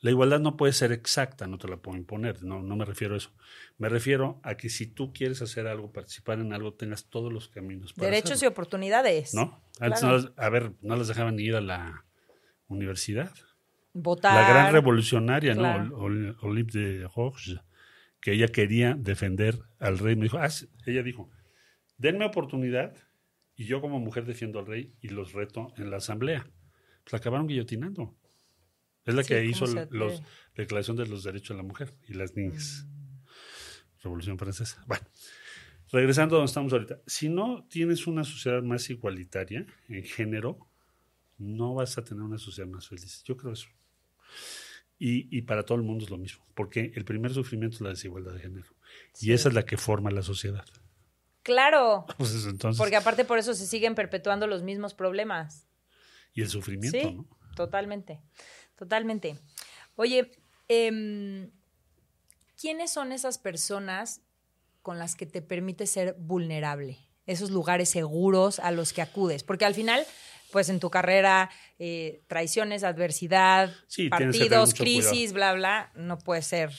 La 0.04 0.12
igualdad 0.12 0.42
no 0.42 0.58
puede 0.58 0.74
ser 0.74 0.92
exacta, 0.92 1.48
no 1.48 1.58
te 1.58 1.70
la 1.70 1.78
puedo 1.78 1.98
imponer, 1.98 2.44
no, 2.44 2.62
no 2.62 2.76
me 2.76 2.84
refiero 2.84 3.14
a 3.14 3.18
eso. 3.18 3.32
Me 3.78 3.88
refiero 3.88 4.42
a 4.44 4.58
que 4.58 4.68
si 4.68 4.86
tú 4.86 5.14
quieres 5.14 5.42
hacer 5.42 5.66
algo, 5.66 5.94
participar 5.94 6.40
en 6.40 6.52
algo, 6.52 6.74
tengas 6.74 7.06
todos 7.06 7.32
los 7.32 7.48
caminos 7.48 7.94
para 7.94 8.10
Derechos 8.10 8.44
y 8.44 8.46
oportunidades. 8.46 9.34
¿No? 9.34 9.64
Antes, 9.80 10.04
a 10.36 10.50
ver, 10.50 10.74
no 10.82 10.98
les 10.98 11.08
dejaban 11.08 11.40
ir 11.40 11.56
a 11.56 11.62
la 11.62 12.04
universidad. 12.68 13.32
Votar. 13.94 14.36
La 14.36 14.50
gran 14.50 14.74
revolucionaria, 14.74 15.56
¿no? 15.56 15.96
Olympe 15.96 16.80
de 16.80 17.08
Roche, 17.08 17.62
que 18.20 18.34
ella 18.34 18.50
quería 18.50 18.96
defender 18.96 19.58
al 19.80 20.00
rey. 20.00 20.18
Me 20.18 20.24
dijo, 20.24 20.38
ah, 20.38 20.50
ella 20.86 21.02
dijo, 21.02 21.30
denme 21.98 22.26
oportunidad 22.26 22.94
y 23.56 23.68
yo 23.68 23.80
como 23.80 24.02
mujer 24.02 24.26
defiendo 24.26 24.60
al 24.60 24.66
rey 24.66 24.98
y 25.00 25.08
los 25.08 25.32
reto 25.32 25.74
en 25.78 25.90
la 25.90 25.98
asamblea. 25.98 26.46
Pues 27.06 27.14
acabaron 27.14 27.48
guillotinando. 27.48 28.18
Es 29.06 29.14
la 29.16 29.24
que 29.24 29.44
hizo 29.46 29.66
la 29.68 29.88
Declaración 30.56 30.98
de 30.98 31.06
los 31.08 31.24
Derechos 31.24 31.50
de 31.50 31.64
la 31.64 31.68
Mujer 31.68 31.94
y 32.08 32.14
las 32.14 32.36
Niñas. 32.36 32.86
Mm. 32.88 34.04
Revolución 34.04 34.38
Francesa. 34.38 34.84
Bueno, 34.88 35.06
regresando 35.92 36.36
a 36.36 36.40
donde 36.40 36.50
estamos 36.50 36.74
ahorita. 36.74 37.00
Si 37.06 37.30
no 37.30 37.66
tienes 37.70 38.08
una 38.08 38.24
sociedad 38.24 38.62
más 38.62 38.90
igualitaria 38.90 39.66
en 39.90 40.04
género, 40.04 40.68
no 41.38 41.74
vas 41.74 41.98
a 41.98 42.04
tener 42.04 42.24
una 42.24 42.38
sociedad 42.38 42.68
más 42.68 42.88
feliz. 42.88 43.24
Yo 43.24 43.38
creo 43.38 43.54
eso. 43.54 43.68
Y, 45.06 45.42
para 45.42 45.64
todo 45.64 45.78
el 45.78 45.84
mundo 45.84 46.06
es 46.06 46.10
lo 46.10 46.18
mismo, 46.18 46.46
porque 46.56 46.94
el 46.96 47.04
primer 47.04 47.34
sufrimiento 47.34 47.76
es 47.76 47.82
la 47.82 47.90
desigualdad 47.90 48.34
de 48.36 48.40
género. 48.40 48.68
Y 49.20 49.34
esa 49.34 49.50
es 49.50 49.56
la 49.56 49.66
que 49.66 49.76
forma 49.76 50.10
la 50.12 50.22
sociedad. 50.22 50.66
Claro. 51.42 52.06
Pues 52.18 52.48
porque 52.78 52.96
aparte 52.96 53.26
por 53.26 53.38
eso 53.38 53.54
se 53.54 53.68
siguen 53.68 53.96
perpetuando 53.96 54.48
los 54.48 54.64
mismos 54.64 54.94
problemas. 54.94 55.68
Y 56.34 56.42
el 56.42 56.48
sufrimiento, 56.48 56.98
sí, 56.98 57.18
Totalmente. 57.56 58.22
Totalmente. 58.76 59.38
Oye, 59.96 60.32
em, 60.68 61.50
¿quiénes 62.60 62.92
son 62.92 63.12
esas 63.12 63.38
personas 63.38 64.22
con 64.82 65.00
las 65.00 65.16
que 65.16 65.26
te 65.26 65.42
permite 65.42 65.88
ser 65.88 66.16
vulnerable? 66.20 66.98
Esos 67.26 67.52
lugares 67.52 67.90
seguros 67.90 68.60
a 68.60 68.72
los 68.72 68.92
que 68.92 69.02
acudes. 69.02 69.44
Porque 69.44 69.66
al 69.66 69.76
final, 69.76 70.06
pues 70.52 70.70
en 70.70 70.80
tu 70.80 70.90
carrera, 70.90 71.50
eh, 71.80 72.22
traiciones, 72.28 72.84
adversidad, 72.84 73.74
partidos, 74.10 74.74
crisis, 74.74 75.34
bla, 75.34 75.54
bla, 75.54 75.92
no 75.96 76.18
puede 76.20 76.42
ser. 76.42 76.72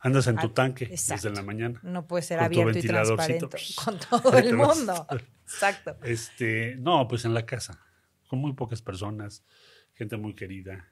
Andas 0.00 0.26
en 0.26 0.36
tu 0.36 0.50
tanque 0.50 0.86
desde 0.86 1.30
la 1.30 1.42
mañana. 1.42 1.80
No 1.82 2.06
puede 2.06 2.22
ser 2.22 2.40
abierto 2.40 2.78
y 2.78 2.82
transparente 2.82 3.56
con 3.84 3.98
todo 3.98 4.36
el 4.36 4.54
mundo. 4.54 5.06
Exacto. 5.44 5.96
Este, 6.02 6.76
no, 6.76 7.06
pues 7.08 7.24
en 7.24 7.32
la 7.32 7.46
casa, 7.46 7.80
con 8.28 8.38
muy 8.38 8.52
pocas 8.52 8.82
personas, 8.82 9.44
gente 9.94 10.16
muy 10.16 10.34
querida, 10.34 10.88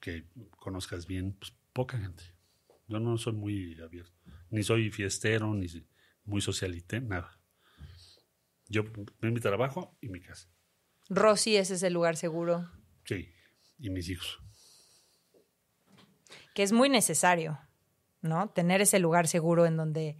que 0.00 0.24
conozcas 0.58 1.06
bien, 1.06 1.34
pues 1.34 1.52
poca 1.72 1.98
gente. 1.98 2.24
Yo 2.88 2.98
no 2.98 3.16
soy 3.18 3.34
muy 3.34 3.80
abierto, 3.80 4.12
ni 4.50 4.62
soy 4.62 4.90
fiestero, 4.90 5.54
ni 5.54 5.66
muy 6.24 6.40
socialite, 6.40 7.00
nada. 7.00 7.38
Yo 8.68 8.84
me 9.20 9.30
mi 9.30 9.40
trabajo 9.40 9.96
y 10.00 10.08
mi 10.08 10.20
casa. 10.20 10.48
Rosy, 11.08 11.56
ese 11.56 11.74
es 11.74 11.82
el 11.82 11.92
lugar 11.92 12.16
seguro. 12.16 12.70
Sí, 13.04 13.28
y 13.78 13.90
mis 13.90 14.08
hijos. 14.08 14.38
Que 16.54 16.62
es 16.62 16.72
muy 16.72 16.88
necesario, 16.88 17.58
¿no? 18.22 18.50
Tener 18.50 18.80
ese 18.80 18.98
lugar 18.98 19.26
seguro 19.28 19.66
en 19.66 19.76
donde 19.76 20.16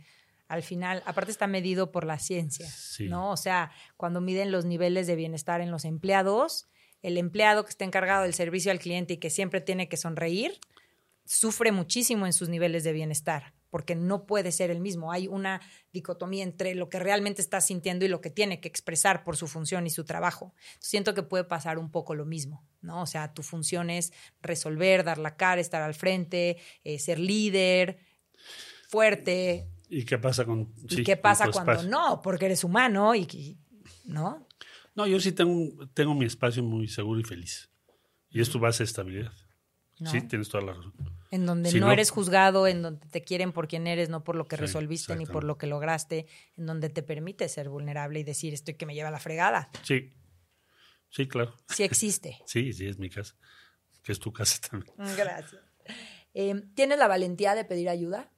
al 0.48 0.64
final, 0.64 1.02
aparte 1.06 1.30
está 1.30 1.46
medido 1.46 1.92
por 1.92 2.04
la 2.04 2.18
ciencia, 2.18 2.68
¿no? 3.08 3.30
O 3.30 3.36
sea, 3.36 3.70
cuando 3.96 4.20
miden 4.20 4.50
los 4.50 4.64
niveles 4.64 5.06
de 5.06 5.14
bienestar 5.14 5.60
en 5.60 5.70
los 5.70 5.84
empleados, 5.84 6.68
el 7.02 7.18
empleado 7.18 7.64
que 7.64 7.70
está 7.70 7.84
encargado 7.84 8.22
del 8.22 8.34
servicio 8.34 8.70
al 8.70 8.78
cliente 8.78 9.14
y 9.14 9.16
que 9.18 9.30
siempre 9.30 9.60
tiene 9.60 9.88
que 9.88 9.96
sonreír, 9.96 10.58
sufre 11.24 11.70
muchísimo 11.70 12.26
en 12.26 12.32
sus 12.32 12.48
niveles 12.48 12.82
de 12.82 12.92
bienestar, 12.92 13.54
porque 13.70 13.94
no 13.94 14.26
puede 14.26 14.50
ser 14.50 14.70
el 14.70 14.80
mismo. 14.80 15.12
Hay 15.12 15.28
una 15.28 15.60
dicotomía 15.92 16.42
entre 16.42 16.74
lo 16.74 16.88
que 16.88 16.98
realmente 16.98 17.40
está 17.40 17.60
sintiendo 17.60 18.04
y 18.04 18.08
lo 18.08 18.20
que 18.20 18.30
tiene 18.30 18.60
que 18.60 18.68
expresar 18.68 19.22
por 19.22 19.36
su 19.36 19.46
función 19.46 19.86
y 19.86 19.90
su 19.90 20.04
trabajo. 20.04 20.54
Siento 20.80 21.14
que 21.14 21.22
puede 21.22 21.44
pasar 21.44 21.78
un 21.78 21.90
poco 21.90 22.16
lo 22.16 22.26
mismo, 22.26 22.66
¿no? 22.80 23.02
O 23.02 23.06
sea, 23.06 23.32
tu 23.32 23.42
función 23.42 23.90
es 23.90 24.12
resolver, 24.42 25.04
dar 25.04 25.18
la 25.18 25.36
cara, 25.36 25.60
estar 25.60 25.82
al 25.82 25.94
frente, 25.94 26.58
eh, 26.82 26.98
ser 26.98 27.20
líder, 27.20 27.98
fuerte. 28.88 29.68
¿Y 29.88 30.04
qué 30.04 30.18
pasa 30.18 30.44
con 30.44 30.74
¿Y 30.88 31.04
qué 31.04 31.16
pasa 31.16 31.50
cuando 31.50 31.84
no? 31.84 32.20
Porque 32.22 32.46
eres 32.46 32.64
humano 32.64 33.14
y, 33.14 33.56
¿no? 34.04 34.48
No, 34.94 35.06
yo 35.06 35.20
sí 35.20 35.32
tengo, 35.32 35.88
tengo 35.94 36.14
mi 36.14 36.24
espacio 36.24 36.62
muy 36.62 36.88
seguro 36.88 37.20
y 37.20 37.24
feliz. 37.24 37.70
Y 38.30 38.40
es 38.40 38.50
tu 38.50 38.58
base 38.58 38.82
de 38.82 38.88
estabilidad. 38.88 39.32
Sí, 40.04 40.22
tienes 40.22 40.48
toda 40.48 40.64
la 40.64 40.72
razón. 40.72 40.94
En 41.30 41.46
donde 41.46 41.72
no, 41.78 41.92
eres 41.92 42.10
juzgado, 42.10 42.66
en 42.66 42.82
donde 42.82 43.06
te 43.08 43.22
quieren 43.22 43.52
por 43.52 43.68
quien 43.68 43.86
eres, 43.86 44.08
no 44.08 44.24
por 44.24 44.34
lo 44.34 44.46
que 44.46 44.56
resolviste 44.56 45.14
ni 45.14 45.26
por 45.26 45.44
lo 45.44 45.58
que 45.58 45.66
lograste, 45.66 46.26
en 46.56 46.66
donde 46.66 46.88
te 46.88 47.02
permite 47.02 47.48
ser 47.48 47.68
vulnerable 47.68 48.20
y 48.20 48.24
decir 48.24 48.54
estoy 48.54 48.74
que 48.74 48.86
me 48.86 48.94
lleva 48.94 49.10
la 49.10 49.20
fregada. 49.20 49.70
Sí, 49.82 50.12
sí, 51.10 51.28
claro. 51.28 51.54
Sí 51.68 51.82
existe. 51.82 52.38
sí, 52.46 52.72
sí, 52.72 52.86
es 52.86 52.98
mi 52.98 53.10
casa, 53.10 53.36
que 54.02 54.12
es 54.12 54.18
tu 54.18 54.32
casa 54.32 54.58
también. 54.70 54.92
Gracias. 55.16 55.62
Em, 56.32 56.72
¿Tienes 56.74 56.98
la 56.98 57.06
valentía 57.06 57.54
de 57.54 57.64
pedir 57.64 57.88
ayuda 57.88 58.32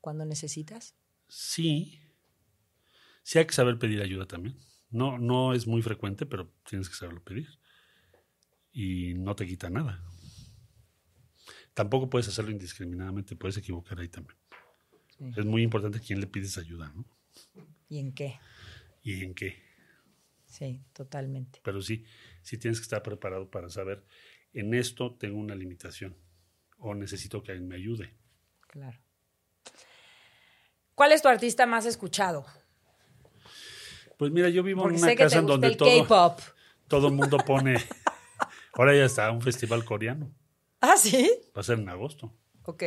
cuando 0.00 0.24
necesitas? 0.24 0.94
Sí. 1.28 2.00
Sí 3.22 3.38
hay 3.38 3.46
que 3.46 3.54
saber 3.54 3.78
pedir 3.78 4.00
ayuda 4.00 4.26
también. 4.26 4.56
No, 4.90 5.18
no 5.18 5.54
es 5.54 5.66
muy 5.66 5.82
frecuente, 5.82 6.26
pero 6.26 6.52
tienes 6.68 6.88
que 6.88 6.96
saberlo 6.96 7.22
pedir. 7.22 7.48
Y 8.72 9.14
no 9.14 9.34
te 9.34 9.46
quita 9.46 9.70
nada. 9.70 10.02
Tampoco 11.74 12.10
puedes 12.10 12.28
hacerlo 12.28 12.50
indiscriminadamente, 12.50 13.36
puedes 13.36 13.56
equivocar 13.56 13.98
ahí 14.00 14.08
también. 14.08 14.36
Es 15.36 15.44
muy 15.44 15.62
importante 15.62 16.00
quién 16.00 16.20
le 16.20 16.26
pides 16.26 16.56
ayuda, 16.58 16.92
¿no? 16.94 17.04
¿Y 17.88 17.98
en 17.98 18.12
qué? 18.12 18.38
¿Y 19.02 19.22
en 19.22 19.34
qué? 19.34 19.62
Sí, 20.46 20.82
totalmente. 20.92 21.60
Pero 21.62 21.80
sí, 21.82 22.04
sí 22.42 22.58
tienes 22.58 22.80
que 22.80 22.84
estar 22.84 23.02
preparado 23.02 23.50
para 23.50 23.68
saber, 23.68 24.04
en 24.52 24.74
esto 24.74 25.14
tengo 25.14 25.38
una 25.38 25.54
limitación 25.54 26.16
o 26.78 26.94
necesito 26.94 27.42
que 27.42 27.52
alguien 27.52 27.68
me 27.68 27.76
ayude. 27.76 28.14
Claro. 28.66 28.98
¿Cuál 30.94 31.12
es 31.12 31.22
tu 31.22 31.28
artista 31.28 31.66
más 31.66 31.86
escuchado? 31.86 32.46
Pues 34.20 34.30
mira, 34.32 34.50
yo 34.50 34.62
vivo 34.62 34.82
en 34.86 34.96
una 34.96 35.14
casa 35.16 35.38
en 35.38 35.46
donde 35.46 35.68
todo, 35.76 36.36
todo 36.88 37.08
el 37.08 37.14
mundo 37.14 37.38
pone. 37.38 37.76
Ahora 38.74 38.94
ya 38.94 39.06
está 39.06 39.30
un 39.30 39.40
festival 39.40 39.82
coreano. 39.82 40.30
Ah, 40.82 40.98
sí. 40.98 41.26
Va 41.56 41.60
a 41.60 41.64
ser 41.64 41.78
en 41.78 41.88
agosto. 41.88 42.30
Ok. 42.64 42.82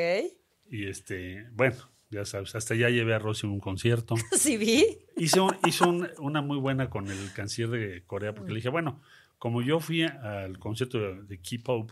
Y 0.69 0.87
este, 0.87 1.47
bueno, 1.53 1.75
ya 2.11 2.23
sabes. 2.25 2.53
Hasta 2.53 2.75
ya 2.75 2.89
llevé 2.89 3.15
a 3.15 3.19
Rosy 3.19 3.47
un 3.47 3.59
concierto. 3.59 4.13
Sí, 4.31 4.57
vi. 4.57 4.85
Hizo, 5.17 5.47
hizo 5.65 5.89
un- 5.89 6.07
una 6.19 6.43
muy 6.43 6.59
buena 6.59 6.91
con 6.91 7.07
el 7.09 7.33
canciller 7.33 7.69
de 7.71 8.03
Corea, 8.05 8.35
porque 8.35 8.51
le 8.51 8.57
dije, 8.57 8.69
bueno, 8.69 9.01
como 9.39 9.63
yo 9.63 9.79
fui 9.79 10.03
al 10.03 10.59
concierto 10.59 10.99
de, 10.99 11.23
de 11.23 11.41
K-pop, 11.41 11.89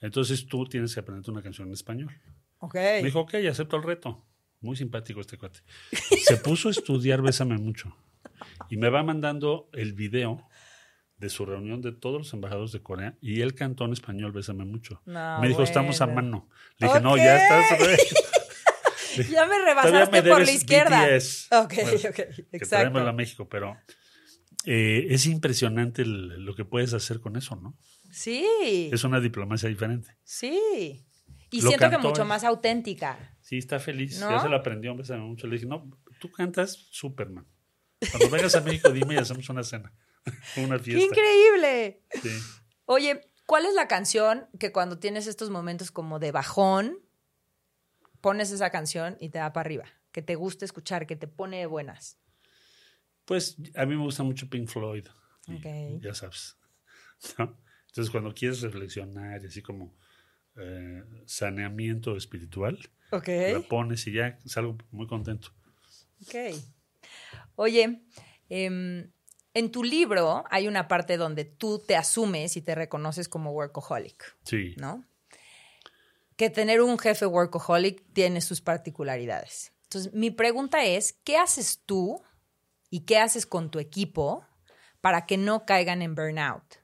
entonces 0.00 0.46
tú 0.46 0.64
tienes 0.64 0.94
que 0.94 1.00
aprender 1.00 1.30
una 1.30 1.42
canción 1.42 1.68
en 1.68 1.74
español. 1.74 2.10
Ok. 2.60 2.74
Me 2.74 3.02
dijo, 3.04 3.20
ok, 3.20 3.34
acepto 3.50 3.76
el 3.76 3.82
reto. 3.82 4.24
Muy 4.62 4.76
simpático 4.76 5.20
este 5.20 5.36
cuate. 5.36 5.60
Se 6.24 6.38
puso 6.38 6.68
a 6.68 6.70
estudiar 6.70 7.20
Bésame 7.20 7.58
mucho. 7.58 7.94
Y 8.68 8.76
me 8.76 8.88
va 8.90 9.02
mandando 9.02 9.68
el 9.72 9.92
video 9.94 10.46
de 11.16 11.28
su 11.28 11.44
reunión 11.44 11.80
de 11.82 11.92
todos 11.92 12.18
los 12.18 12.32
embajadores 12.32 12.70
de 12.72 12.80
Corea 12.82 13.16
y 13.20 13.40
él 13.40 13.54
cantó 13.54 13.84
en 13.84 13.92
español 13.92 14.30
Bésame 14.32 14.64
mucho. 14.64 15.02
No, 15.04 15.40
me 15.40 15.48
dijo, 15.48 15.62
estamos 15.64 16.00
a 16.00 16.06
bueno. 16.06 16.22
mano. 16.22 16.48
Le 16.78 16.86
dije, 16.86 17.00
no, 17.00 17.12
Ok. 17.12 17.16
ya 17.18 17.36
estás. 17.62 17.78
re- 17.80 17.96
Ya 19.32 19.46
me 19.46 19.58
rebasaste 19.64 20.22
me 20.22 20.28
por 20.30 20.44
la 20.44 20.52
izquierda. 20.52 21.04
BTS. 21.06 21.48
Ok, 21.52 21.74
Bueno, 21.74 21.90
ok, 22.10 22.14
que 22.14 22.22
exacto. 22.52 22.68
traémoslo 22.68 23.08
a 23.08 23.12
México, 23.12 23.48
pero 23.48 23.76
eh, 24.64 25.06
es 25.10 25.26
impresionante 25.26 26.02
el- 26.02 26.44
lo 26.44 26.54
que 26.54 26.64
puedes 26.64 26.94
hacer 26.94 27.18
con 27.20 27.36
eso, 27.36 27.56
¿no? 27.56 27.76
Sí, 28.12 28.88
Es 28.92 29.02
una 29.04 29.20
diplomacia 29.20 29.68
diferente. 29.68 30.16
sí. 30.22 31.04
Y 31.50 31.62
Lo 31.62 31.68
siento 31.70 31.86
que 31.86 31.90
cantó 31.92 32.08
mucho 32.08 32.22
él. 32.22 32.28
más 32.28 32.44
auténtica. 32.44 33.34
Sí, 33.40 33.56
está 33.56 33.78
feliz. 33.80 34.20
¿No? 34.20 34.30
Ya 34.30 34.38
se 34.38 34.50
lo 34.50 34.56
aprendió, 34.56 34.94
Bésame 34.94 35.22
mucho. 35.22 35.46
Le 35.46 35.54
dije, 35.54 35.64
no, 35.66 35.90
tú 36.20 36.30
cantas 36.30 36.74
Superman. 36.90 37.46
Cuando 38.10 38.30
vengas 38.30 38.54
a 38.54 38.60
México, 38.60 38.90
dime 38.90 39.14
y 39.14 39.18
hacemos 39.18 39.48
una 39.48 39.62
cena, 39.64 39.92
una 40.56 40.76
¡Qué 40.78 40.84
fiesta. 40.84 41.04
increíble! 41.06 42.02
Sí. 42.22 42.30
Oye, 42.84 43.20
¿cuál 43.46 43.66
es 43.66 43.74
la 43.74 43.88
canción 43.88 44.46
que 44.58 44.72
cuando 44.72 44.98
tienes 44.98 45.26
estos 45.26 45.50
momentos 45.50 45.90
como 45.90 46.18
de 46.18 46.30
bajón, 46.32 46.98
pones 48.20 48.50
esa 48.50 48.70
canción 48.70 49.16
y 49.20 49.30
te 49.30 49.38
da 49.38 49.52
para 49.52 49.66
arriba? 49.66 49.84
Que 50.12 50.22
te 50.22 50.36
gusta 50.36 50.64
escuchar, 50.64 51.06
que 51.06 51.16
te 51.16 51.26
pone 51.28 51.58
de 51.58 51.66
buenas. 51.66 52.18
Pues 53.24 53.56
a 53.74 53.84
mí 53.84 53.94
me 53.96 54.02
gusta 54.02 54.22
mucho 54.22 54.48
Pink 54.48 54.68
Floyd. 54.68 55.06
y 55.48 55.54
Ok. 55.56 56.02
Ya 56.02 56.14
sabes. 56.14 56.56
¿no? 57.38 57.56
Entonces, 57.88 58.10
cuando 58.10 58.32
quieres 58.32 58.60
reflexionar 58.62 59.42
y 59.42 59.46
así 59.46 59.60
como 59.60 59.94
eh, 60.56 61.02
saneamiento 61.26 62.16
espiritual, 62.16 62.78
Ok. 63.10 63.28
la 63.28 63.60
pones 63.68 64.06
y 64.06 64.12
ya 64.12 64.38
salgo 64.46 64.76
muy 64.92 65.06
contento. 65.06 65.52
Ok. 66.26 66.34
Oye, 67.60 68.02
em, 68.48 69.10
en 69.52 69.70
tu 69.72 69.82
libro 69.82 70.44
hay 70.48 70.68
una 70.68 70.86
parte 70.86 71.16
donde 71.16 71.44
tú 71.44 71.80
te 71.80 71.96
asumes 71.96 72.56
y 72.56 72.62
te 72.62 72.76
reconoces 72.76 73.28
como 73.28 73.50
workaholic, 73.50 74.36
Sí. 74.44 74.74
¿no? 74.76 75.04
Que 76.36 76.50
tener 76.50 76.80
un 76.82 76.98
jefe 77.00 77.26
workaholic 77.26 78.04
tiene 78.12 78.40
sus 78.42 78.60
particularidades. 78.60 79.72
Entonces, 79.82 80.12
mi 80.14 80.30
pregunta 80.30 80.84
es, 80.84 81.14
¿qué 81.24 81.36
haces 81.36 81.82
tú 81.84 82.22
y 82.90 83.00
qué 83.00 83.18
haces 83.18 83.44
con 83.44 83.72
tu 83.72 83.80
equipo 83.80 84.46
para 85.00 85.26
que 85.26 85.36
no 85.36 85.66
caigan 85.66 86.00
en 86.00 86.14
burnout? 86.14 86.76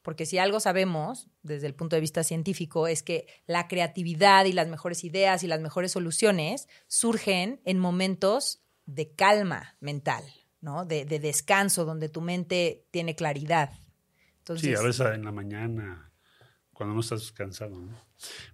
Porque 0.00 0.24
si 0.24 0.38
algo 0.38 0.60
sabemos 0.60 1.28
desde 1.42 1.66
el 1.66 1.74
punto 1.74 1.94
de 1.96 2.00
vista 2.00 2.24
científico 2.24 2.86
es 2.86 3.02
que 3.02 3.26
la 3.46 3.68
creatividad 3.68 4.46
y 4.46 4.52
las 4.52 4.68
mejores 4.68 5.04
ideas 5.04 5.42
y 5.42 5.46
las 5.46 5.60
mejores 5.60 5.92
soluciones 5.92 6.68
surgen 6.86 7.60
en 7.66 7.78
momentos 7.78 8.62
de 8.86 9.12
calma 9.14 9.76
mental, 9.80 10.24
¿no? 10.60 10.84
De, 10.84 11.04
de 11.04 11.18
descanso, 11.18 11.84
donde 11.84 12.08
tu 12.08 12.20
mente 12.20 12.86
tiene 12.90 13.14
claridad. 13.14 13.72
Entonces, 14.38 14.68
Sí, 14.68 14.74
a 14.74 14.80
veces 14.82 15.06
en 15.14 15.24
la 15.24 15.32
mañana, 15.32 16.12
cuando 16.72 16.94
no 16.94 17.00
estás 17.00 17.32
cansado. 17.32 17.78
¿no? 17.80 17.98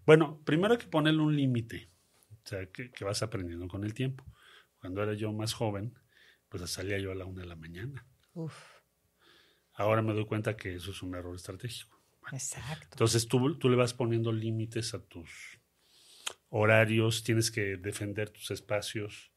Bueno, 0.07 0.43
primero 0.45 0.73
hay 0.75 0.79
que 0.79 0.87
ponerle 0.87 1.21
un 1.23 1.37
límite, 1.37 1.91
o 2.31 2.49
sea, 2.49 2.67
que, 2.71 2.91
que 2.91 3.05
vas 3.05 3.23
aprendiendo 3.23 3.69
con 3.69 3.85
el 3.85 3.95
tiempo. 3.95 4.25
Cuando 4.81 5.03
era 5.03 5.15
yo 5.15 5.33
más 5.33 5.53
joven, 5.53 5.95
pues 6.49 6.69
salía 6.71 6.99
yo 6.99 7.13
a 7.13 7.15
la 7.15 7.25
una 7.25 7.43
de 7.43 7.49
la 7.49 7.57
mañana. 7.57 8.07
uf, 8.35 8.55
Ahora 9.75 10.03
me 10.03 10.13
doy 10.13 10.27
cuenta 10.27 10.57
que 10.57 10.75
eso 10.75 10.91
es 10.91 11.03
un 11.03 11.15
error 11.15 11.35
estratégico. 11.35 11.99
exacto. 12.33 12.89
Entonces 12.93 13.27
tú, 13.27 13.59
tú 13.59 13.69
le 13.69 13.77
vas 13.77 13.95
poniendo 13.95 14.33
límites 14.33 14.95
a 14.95 15.03
tus 15.03 15.61
horarios, 16.49 17.23
tienes 17.25 17.51
que 17.51 17.77
defender 17.77 18.31
tus 18.31 18.51
espacios, 18.51 19.32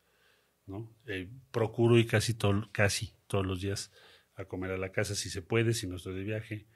¿no? 0.67 0.91
Eh, 1.05 1.29
procuro 1.51 1.97
ir 1.97 2.07
casi, 2.07 2.33
todo, 2.33 2.67
casi 2.71 3.13
todos 3.27 3.45
los 3.45 3.61
días 3.61 3.91
a 4.35 4.45
comer 4.45 4.71
a 4.71 4.77
la 4.77 4.91
casa 4.91 5.15
si 5.15 5.29
se 5.29 5.41
puede, 5.41 5.73
si 5.73 5.87
no 5.87 5.95
estoy 5.97 6.15
de 6.15 6.23
viaje. 6.23 6.67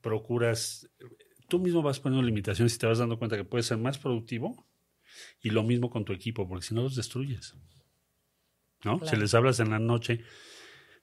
Procuras, 0.00 0.88
tú 1.48 1.58
mismo 1.58 1.82
vas 1.82 2.00
poniendo 2.00 2.26
limitaciones 2.26 2.74
y 2.74 2.78
te 2.78 2.86
vas 2.86 2.98
dando 2.98 3.18
cuenta 3.18 3.36
que 3.36 3.44
puedes 3.44 3.66
ser 3.66 3.78
más 3.78 3.98
productivo 3.98 4.66
y 5.42 5.50
lo 5.50 5.62
mismo 5.62 5.90
con 5.90 6.04
tu 6.04 6.12
equipo, 6.12 6.48
porque 6.48 6.66
si 6.66 6.74
no 6.74 6.82
los 6.82 6.96
destruyes. 6.96 7.54
¿no? 8.84 8.98
Claro. 8.98 9.06
Si 9.06 9.16
les 9.20 9.34
hablas 9.34 9.60
en 9.60 9.70
la 9.70 9.78
noche, 9.78 10.22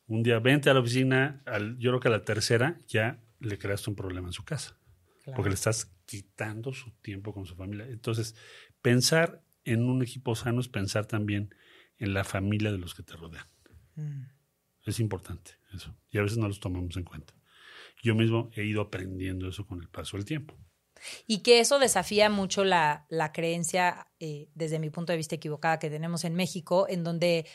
un 0.08 0.24
día 0.24 0.40
vente 0.40 0.70
a 0.70 0.74
la 0.74 0.80
oficina, 0.82 1.42
al- 1.46 1.78
yo 1.78 1.92
creo 1.92 2.00
que 2.00 2.08
a 2.08 2.12
la 2.12 2.24
tercera 2.26 2.80
ya 2.88 3.22
le 3.40 3.58
creaste 3.58 3.90
un 3.90 3.96
problema 3.96 4.28
en 4.28 4.34
su 4.34 4.44
casa 4.46 4.78
Claro. 5.24 5.36
porque 5.38 5.50
le 5.50 5.56
estás 5.56 5.92
quitando 6.06 6.74
su 6.74 6.92
tiempo 7.02 7.34
con 7.34 7.46
su 7.46 7.56
familia. 7.56 7.86
Entonces, 7.88 8.36
pensar 8.82 9.42
en 9.66 9.84
un 9.84 10.02
equipo 10.02 10.36
sano 10.36 10.60
es 10.60 10.68
pensar 10.68 11.06
también 11.06 11.54
en 11.98 12.14
la 12.14 12.24
familia 12.24 12.72
de 12.72 12.78
los 12.78 12.94
que 12.94 13.04
te 13.04 13.16
rodean. 13.16 13.46
Mm. 13.96 14.24
Es 14.86 15.00
importante 15.00 15.52
eso. 15.74 15.96
Y 16.12 16.18
a 16.18 16.22
veces 16.22 16.38
no 16.38 16.48
los 16.48 16.60
tomamos 16.60 16.96
en 16.98 17.04
cuenta. 17.04 17.34
Yo 18.02 18.16
mismo 18.16 18.50
he 18.56 18.64
ido 18.64 18.82
aprendiendo 18.82 19.48
eso 19.48 19.66
con 19.66 19.82
el 19.82 19.88
paso 19.88 20.18
del 20.18 20.26
tiempo. 20.26 20.56
Y 21.28 21.40
que 21.40 21.60
eso 21.60 21.80
desafía 21.80 22.30
mucho 22.30 22.64
la, 22.64 23.06
la 23.10 23.32
creencia, 23.32 24.08
eh, 24.20 24.50
desde 24.56 24.80
mi 24.80 24.90
punto 24.90 25.12
de 25.12 25.18
vista 25.18 25.36
equivocada, 25.36 25.80
que 25.80 25.90
tenemos 25.90 26.24
en 26.24 26.36
México, 26.36 26.86
en 26.90 27.04
donde 27.04 27.46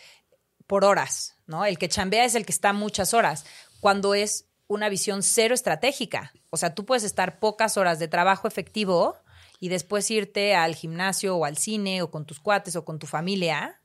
por 0.67 0.85
horas, 0.85 1.37
¿no? 1.47 1.65
El 1.65 1.79
que 1.79 1.89
chambea 1.89 2.25
es 2.25 2.35
el 2.35 2.45
que 2.45 2.53
está 2.53 2.73
muchas 2.73 3.15
horas, 3.15 3.47
cuando 3.81 4.15
es 4.15 4.49
una 4.67 4.91
visión 4.91 5.23
cero 5.23 5.55
estratégica. 5.55 6.33
O 6.51 6.57
sea, 6.57 6.75
tú 6.75 6.85
puedes 6.85 7.05
estar 7.05 7.41
pocas 7.41 7.77
horas 7.77 7.99
de 7.99 8.07
trabajo 8.07 8.47
efectivo 8.47 9.17
y 9.61 9.71
después 9.71 10.11
irte 10.11 10.55
al 10.55 10.75
gimnasio 10.75 11.37
o 11.37 11.45
al 11.45 11.57
cine 11.57 12.03
o 12.03 12.11
con 12.11 12.27
tus 12.27 12.39
cuates 12.39 12.77
o 12.77 12.85
con 12.85 12.99
tu 12.99 13.07
familia 13.07 13.78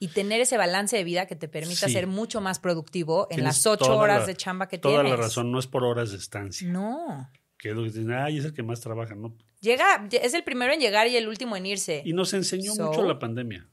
y 0.00 0.08
tener 0.08 0.40
ese 0.40 0.56
balance 0.56 0.96
de 0.96 1.04
vida 1.04 1.26
que 1.26 1.36
te 1.36 1.46
permita 1.46 1.86
Sí. 1.86 1.92
ser 1.92 2.06
mucho 2.08 2.40
más 2.40 2.58
productivo 2.58 3.28
en 3.30 3.36
Tienes 3.36 3.44
las 3.44 3.66
ocho 3.66 3.84
toda 3.84 3.96
horas 3.96 4.20
la- 4.22 4.26
de 4.26 4.34
chamba 4.34 4.66
que 4.66 4.78
Toda 4.78 5.02
tienes. 5.02 5.10
la 5.12 5.24
razón, 5.24 5.52
no 5.52 5.58
es 5.60 5.66
por 5.68 5.84
horas 5.84 6.10
de 6.10 6.16
estancia. 6.16 6.66
No. 6.68 7.30
Que 7.58 7.68
es 7.68 7.74
lo 7.76 7.82
que 7.82 7.90
dicen, 7.90 8.10
ay, 8.12 8.38
es 8.38 8.44
el 8.46 8.54
que 8.54 8.62
más 8.64 8.80
trabaja. 8.80 9.14
No. 9.14 9.36
Llega, 9.60 10.08
es 10.10 10.32
el 10.34 10.42
primero 10.42 10.72
en 10.72 10.80
llegar 10.80 11.06
y 11.06 11.16
el 11.16 11.28
último 11.28 11.54
en 11.56 11.66
irse. 11.66 12.02
Y 12.04 12.14
nos 12.14 12.32
enseñó 12.32 12.72
So- 12.74 12.86
mucho 12.86 13.02
la 13.06 13.18
pandemia. 13.20 13.68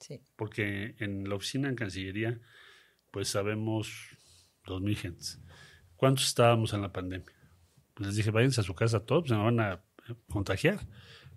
Sí. 0.00 0.18
porque 0.34 0.94
en 0.98 1.28
la 1.28 1.34
oficina 1.36 1.68
en 1.68 1.76
Cancillería, 1.76 2.40
pues 3.10 3.28
sabemos 3.28 3.92
dos 4.64 4.80
mil 4.80 4.96
gentes. 4.96 5.38
¿Cuántos 5.96 6.26
estábamos 6.26 6.72
en 6.72 6.80
la 6.82 6.90
pandemia? 6.90 7.30
Pues 7.94 8.06
les 8.08 8.16
dije, 8.16 8.30
váyanse 8.30 8.62
a 8.62 8.64
su 8.64 8.74
casa 8.74 9.00
todos, 9.04 9.28
se 9.28 9.34
me 9.34 9.42
van 9.44 9.60
a 9.60 9.84
contagiar. 10.32 10.80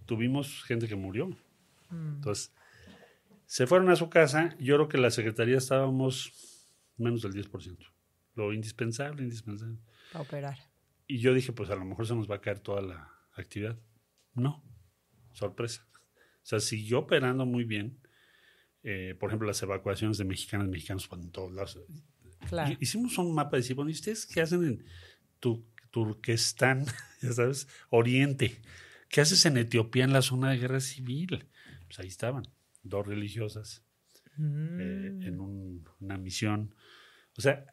Tuvimos 0.05 0.63
gente 0.63 0.87
que 0.87 0.95
murió. 0.95 1.27
Mm. 1.89 2.15
Entonces, 2.15 2.53
se 3.53 3.67
fueron 3.67 3.91
a 3.91 3.95
su 3.95 4.09
casa. 4.09 4.55
Yo 4.57 4.73
creo 4.77 4.87
que 4.89 4.97
la 4.97 5.11
Secretaría 5.11 5.57
estábamos 5.59 6.31
menos 6.97 7.21
del 7.21 7.33
10%. 7.33 7.77
Lo 8.33 8.51
indispensable, 8.51 9.21
indispensable. 9.21 9.77
Para 10.11 10.23
operar. 10.23 10.57
Y 11.05 11.19
yo 11.19 11.35
dije, 11.35 11.51
pues 11.53 11.69
a 11.69 11.75
lo 11.75 11.85
mejor 11.85 12.07
se 12.07 12.15
nos 12.15 12.27
va 12.27 12.37
a 12.37 12.41
caer 12.41 12.61
toda 12.61 12.81
la 12.81 13.11
actividad. 13.35 13.77
No, 14.33 14.63
sorpresa. 15.33 15.87
O 15.93 16.41
sea, 16.41 16.59
siguió 16.59 16.97
operando 17.01 17.45
muy 17.45 17.63
bien. 17.63 17.99
Eh, 18.81 19.13
por 19.19 19.29
ejemplo, 19.29 19.47
las 19.47 19.61
evacuaciones 19.61 20.17
de 20.17 20.25
mexicanos, 20.25 20.67
mexicanos 20.67 21.07
por 21.07 21.19
en 21.19 21.29
todos 21.29 21.53
lados. 21.53 21.79
Claro. 22.49 22.71
Y- 22.71 22.77
Hicimos 22.83 23.19
un 23.19 23.35
mapa 23.35 23.51
de 23.51 23.61
decir, 23.61 23.75
bueno, 23.75 23.91
¿y 23.91 23.93
ustedes 23.93 24.25
qué 24.25 24.41
hacen 24.41 24.63
en 24.63 24.85
tu, 25.39 25.63
Turquestán, 25.91 26.85
ya 27.21 27.33
sabes, 27.33 27.67
Oriente? 27.91 28.63
¿Qué 29.09 29.21
haces 29.21 29.45
en 29.45 29.57
Etiopía 29.57 30.05
en 30.05 30.13
la 30.13 30.23
zona 30.23 30.49
de 30.49 30.57
guerra 30.57 30.79
civil? 30.79 31.45
Pues 31.85 31.99
ahí 31.99 32.07
estaban, 32.07 32.47
dos 32.83 33.07
religiosas 33.07 33.83
Mm. 34.37 34.79
eh, 34.79 35.27
en 35.27 35.39
un- 35.39 35.87
una 35.99 36.17
misión. 36.17 36.73
O 37.37 37.41
sea, 37.41 37.65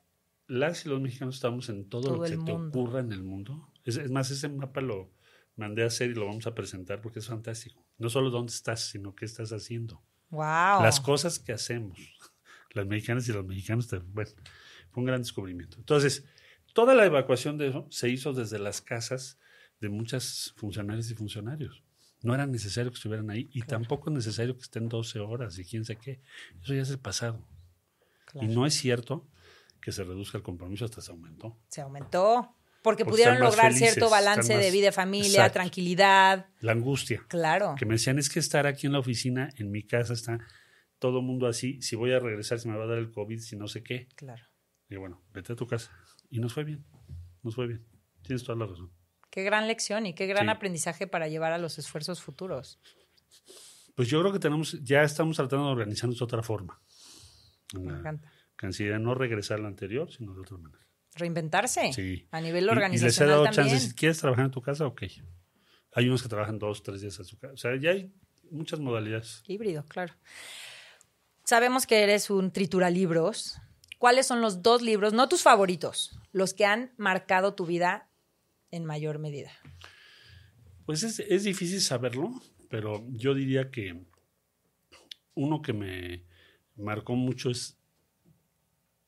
las 0.47 0.85
y 0.85 0.89
los 0.89 1.01
mexicanos 1.01 1.37
estamos 1.37 1.69
en 1.69 1.89
todo, 1.89 2.03
Todo 2.03 2.17
lo 2.17 2.23
que 2.23 2.29
se 2.31 2.35
te 2.37 2.53
mundo. 2.53 2.69
ocurra 2.69 3.01
en 3.01 3.13
el 3.13 3.23
mundo. 3.23 3.73
Es, 3.85 3.97
es 3.97 4.11
más, 4.11 4.31
ese 4.31 4.49
mapa 4.49 4.81
lo 4.81 5.11
mandé 5.57 5.83
a 5.85 5.87
hacer 5.87 6.11
y 6.11 6.15
lo 6.15 6.27
vamos 6.27 6.47
a 6.47 6.55
presentar 6.55 7.01
porque 7.01 7.19
es 7.21 7.27
fantástico. 7.27 7.85
No 7.99 8.09
solo 8.09 8.31
dónde 8.31 8.53
estás, 8.53 8.81
sino 8.91 9.15
qué 9.15 9.25
estás 9.25 9.53
haciendo. 9.53 10.03
Wow. 10.31 10.83
Las 10.83 11.01
cosas 11.01 11.39
que 11.39 11.53
hacemos, 11.53 11.99
las 12.75 12.87
mexicanas 12.87 13.29
y 13.29 13.33
los 13.33 13.45
mexicanos, 13.47 13.89
te- 13.89 13.99
bueno, 13.99 14.31
fue 14.91 15.01
un 15.03 15.07
gran 15.07 15.21
descubrimiento. 15.23 15.77
Entonces, 15.79 16.25
toda 16.75 16.95
la 16.95 17.05
evacuación 17.07 17.57
de 17.59 17.69
eso 17.69 17.87
se 17.91 18.09
hizo 18.11 18.33
desde 18.33 18.59
las 18.59 18.81
casas 18.83 19.39
de 19.81 19.89
muchas 19.89 20.53
funcionarias 20.57 21.11
y 21.11 21.15
funcionarios. 21.15 21.83
No 22.23 22.35
era 22.35 22.47
necesario 22.47 22.91
que 22.91 22.97
estuvieran 22.97 23.31
ahí 23.31 23.49
y 23.53 23.63
tampoco 23.63 24.11
es 24.11 24.15
necesario 24.17 24.55
que 24.57 24.63
estén 24.63 24.89
12 24.89 25.21
horas 25.21 25.59
y 25.59 25.65
quién 25.65 25.85
sé 25.85 25.97
qué. 25.97 26.21
Eso 26.63 26.75
ya 26.75 26.83
es 26.83 26.91
el 26.91 26.99
pasado. 26.99 27.43
Claro. 28.27 28.47
Y 28.47 28.55
no 28.55 28.67
es 28.67 28.75
cierto 28.75 29.27
que 29.81 29.91
se 29.93 30.05
reduzca 30.05 30.37
el 30.39 30.45
compromiso, 30.45 30.85
hasta 30.85 31.01
se 31.01 31.11
aumentó. 31.11 31.59
Se 31.69 31.81
aumentó. 31.81 32.55
Porque, 32.83 33.05
Porque 33.05 33.11
pudieron 33.25 33.41
lograr 33.41 33.73
felices, 33.73 33.93
cierto 33.95 34.11
balance 34.11 34.55
más- 34.55 34.63
de 34.63 34.71
vida 34.71 34.91
familia, 34.93 35.29
Exacto. 35.29 35.55
tranquilidad. 35.55 36.47
La 36.61 36.73
angustia. 36.73 37.25
Claro. 37.29 37.75
Que 37.79 37.85
me 37.85 37.95
decían, 37.95 38.19
es 38.19 38.31
que 38.31 38.39
estar 38.39 38.67
aquí 38.67 38.87
en 38.87 38.93
la 38.95 38.99
oficina, 39.01 39.51
en 39.57 39.71
mi 39.71 39.83
casa, 39.87 40.15
está 40.15 40.39
todo 40.99 41.19
el 41.21 41.25
mundo 41.27 41.47
así. 41.47 41.81
Si 41.83 41.95
voy 41.97 42.13
a 42.13 42.19
regresar, 42.21 42.59
si 42.59 42.69
me 42.69 42.77
va 42.79 42.85
a 42.85 42.87
dar 42.87 42.99
el 42.99 43.11
COVID, 43.11 43.39
si 43.39 43.57
no 43.57 43.69
sé 43.69 43.83
qué. 43.83 44.09
Claro. 44.17 44.43
Y 44.89 44.97
bueno, 44.97 45.23
vete 45.33 45.53
a 45.53 45.57
tu 45.57 45.67
casa. 45.67 45.91
Y 46.31 46.41
nos 46.41 46.53
fue 46.55 46.65
bien. 46.65 46.85
Nos 47.43 47.55
fue 47.55 47.67
bien. 47.67 47.87
Tienes 48.23 48.45
toda 48.45 48.57
la 48.59 48.67
razón. 48.67 48.91
Qué 49.31 49.43
gran 49.45 49.69
lección 49.69 50.07
y 50.07 50.15
qué 50.15 50.27
gran 50.27 50.47
Sí. 50.47 50.51
aprendizaje 50.51 51.07
para 51.07 51.29
llevar 51.29 51.53
a 51.53 51.59
los 51.59 51.79
esfuerzos 51.79 52.21
futuros. 52.21 52.79
Pues 53.95 54.09
yo 54.09 54.21
creo 54.21 54.33
que 54.33 54.39
tenemos, 54.39 54.83
ya 54.83 55.03
estamos 55.03 55.37
tratando 55.37 55.67
de 55.67 55.73
organizarnos 55.73 56.19
de 56.19 56.25
otra 56.25 56.43
forma. 56.43 56.81
En 57.75 57.87
Me 57.87 57.93
encanta. 57.99 58.33
Cancillería, 58.57 58.99
no 58.99 59.15
regresar 59.15 59.59
a 59.59 59.63
la 59.63 59.69
anterior, 59.69 60.11
sino 60.13 60.35
de 60.35 60.41
otra 60.41 60.57
manera. 60.59 60.85
Reinventarse. 61.15 61.93
Sí. 61.93 62.27
A 62.31 62.41
nivel 62.41 62.65
Y- 62.65 62.67
y, 62.67 62.67
les 62.67 62.69
he 62.69 62.73
organizacional 62.73 63.31
dado 63.33 63.45
también. 63.45 63.69
chance, 63.69 63.89
si 63.89 63.95
quieres 63.95 64.19
trabajar 64.19 64.45
en 64.47 64.51
tu 64.51 64.61
casa, 64.63 64.87
ok. 64.87 65.03
Hay 65.95 66.07
unos 66.09 66.23
que 66.23 66.29
trabajan 66.29 66.59
dos, 66.59 66.83
tres 66.83 67.01
días 67.01 67.19
a 67.21 67.25
su 67.25 67.39
casa. 67.39 67.55
O 67.55 67.57
sea, 67.57 67.77
ya 67.81 67.91
hay 67.91 68.13
muchas 68.51 68.79
modalidades. 68.81 69.43
Híbrido, 69.47 69.85
claro. 69.87 70.15
Sabemos 71.45 71.87
que 71.87 72.03
eres 72.03 72.31
un 72.31 72.53
trituralibros. 72.53 73.59
¿Cuáles 73.99 74.27
son 74.27 74.41
los 74.41 74.63
dos 74.63 74.83
libros, 74.83 75.13
no 75.13 75.29
tus 75.29 75.43
favoritos, 75.43 76.19
los 76.33 76.55
que 76.55 76.65
han 76.65 76.93
marcado 76.97 77.55
tu 77.55 77.67
vida 77.67 78.09
en 78.71 78.85
mayor 78.85 79.19
medida? 79.19 79.51
Pues 80.87 81.03
es, 81.03 81.21
es 81.21 81.45
difícil 81.45 81.81
saberlo, 81.81 82.31
pero 82.69 83.07
yo 83.11 83.35
diría 83.35 83.71
que 83.71 84.05
uno 85.35 85.63
que 85.63 85.73
me 85.73 86.25
marcó 86.77 87.15
mucho 87.15 87.51
es 87.51 87.79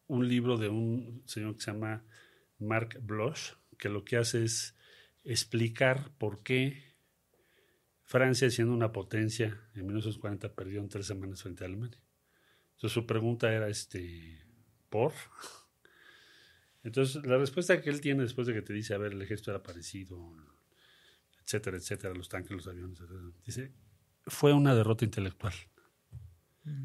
un 0.06 0.28
libro 0.28 0.56
de 0.56 0.68
un 0.68 1.22
señor 1.26 1.56
que 1.56 1.62
se 1.62 1.72
llama 1.72 2.04
Mark 2.58 2.98
Bloch, 3.02 3.56
que 3.78 3.88
lo 3.88 4.04
que 4.04 4.16
hace 4.16 4.44
es 4.44 4.76
explicar 5.24 6.10
por 6.18 6.42
qué 6.42 6.92
Francia, 8.12 8.50
siendo 8.50 8.74
una 8.74 8.92
potencia, 8.92 9.58
en 9.74 9.86
1940 9.86 10.54
perdió 10.54 10.80
en 10.80 10.88
tres 10.90 11.06
semanas 11.06 11.42
frente 11.42 11.64
a 11.64 11.66
Alemania. 11.66 11.98
Entonces 12.72 12.92
su 12.92 13.06
pregunta 13.06 13.50
era, 13.50 13.68
este, 13.68 14.44
¿por? 14.90 15.12
Entonces 16.82 17.24
la 17.24 17.38
respuesta 17.38 17.80
que 17.80 17.90
él 17.90 18.00
tiene 18.00 18.22
después 18.22 18.46
de 18.46 18.54
que 18.54 18.62
te 18.62 18.72
dice, 18.72 18.94
a 18.94 18.98
ver, 18.98 19.12
el 19.12 19.22
ejército 19.22 19.50
era 19.50 19.62
parecido, 19.62 20.34
etcétera, 21.44 21.76
etcétera, 21.76 22.14
los 22.14 22.28
tanques, 22.28 22.52
los 22.52 22.66
aviones, 22.66 23.00
etcétera, 23.00 23.20
dice, 23.44 23.72
fue 24.26 24.52
una 24.52 24.74
derrota 24.74 25.04
intelectual, 25.04 25.54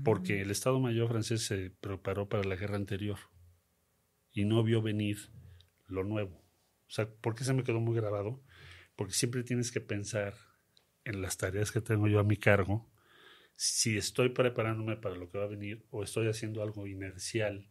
porque 0.04 0.42
el 0.42 0.52
Estado 0.52 0.80
Mayor 0.80 1.10
francés 1.10 1.46
se 1.46 1.70
preparó 1.70 2.30
para 2.30 2.44
la 2.44 2.56
guerra 2.56 2.76
anterior 2.76 3.18
y 4.32 4.46
no 4.46 4.64
vio 4.64 4.82
venir 4.82 5.18
lo 5.88 6.04
nuevo. 6.04 6.36
O 6.88 6.92
sea, 6.92 7.10
¿por 7.10 7.36
qué 7.36 7.44
se 7.44 7.54
me 7.54 7.64
quedó 7.64 7.80
muy 7.80 7.96
grabado? 7.96 8.44
Porque 8.96 9.14
siempre 9.14 9.44
tienes 9.44 9.72
que 9.72 9.82
pensar 9.82 10.34
en 11.04 11.22
las 11.22 11.38
tareas 11.38 11.72
que 11.72 11.82
tengo 11.82 12.08
yo 12.08 12.20
a 12.20 12.24
mi 12.24 12.38
cargo, 12.38 12.90
si 13.56 13.98
estoy 13.98 14.30
preparándome 14.30 14.98
para 14.98 15.16
lo 15.16 15.30
que 15.30 15.38
va 15.38 15.46
a 15.46 15.48
venir 15.48 15.86
o 15.90 16.04
estoy 16.04 16.28
haciendo 16.28 16.62
algo 16.62 16.86
inercial, 16.86 17.68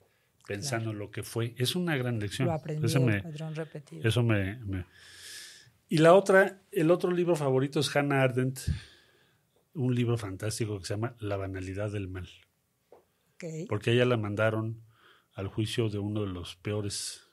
pensando 0.47 0.91
en 0.93 0.99
lo 0.99 1.11
que 1.11 1.23
fue. 1.23 1.55
Es 1.59 1.75
una 1.77 1.97
gran 1.97 2.19
lección. 2.19 2.47
Lo 2.49 2.55
aprendió, 2.55 2.87
Eso 2.87 3.01
me, 3.01 3.21
repetido. 3.55 4.09
eso 4.09 4.23
me, 4.23 4.57
me- 4.65 4.87
Y 5.89 5.99
la 5.99 6.15
otra, 6.15 6.63
el 6.73 6.91
otro 6.91 7.11
libro 7.11 7.37
favorito 7.37 7.81
es 7.81 7.95
Hannah 7.95 8.23
Arendt, 8.23 8.61
un 9.75 9.95
libro 9.95 10.17
fantástico 10.17 10.79
que 10.79 10.87
se 10.87 10.95
llama 10.95 11.15
La 11.21 11.37
banalidad 11.37 11.91
del 11.93 12.09
mal. 12.09 12.29
Porque 13.69 13.93
ella 13.93 14.07
la 14.07 14.17
mandaron 14.17 14.83
al 15.35 15.49
juicio 15.49 15.91
de 15.91 15.99
uno 15.99 16.23
de 16.23 16.29
los 16.29 16.57
peores 16.57 17.29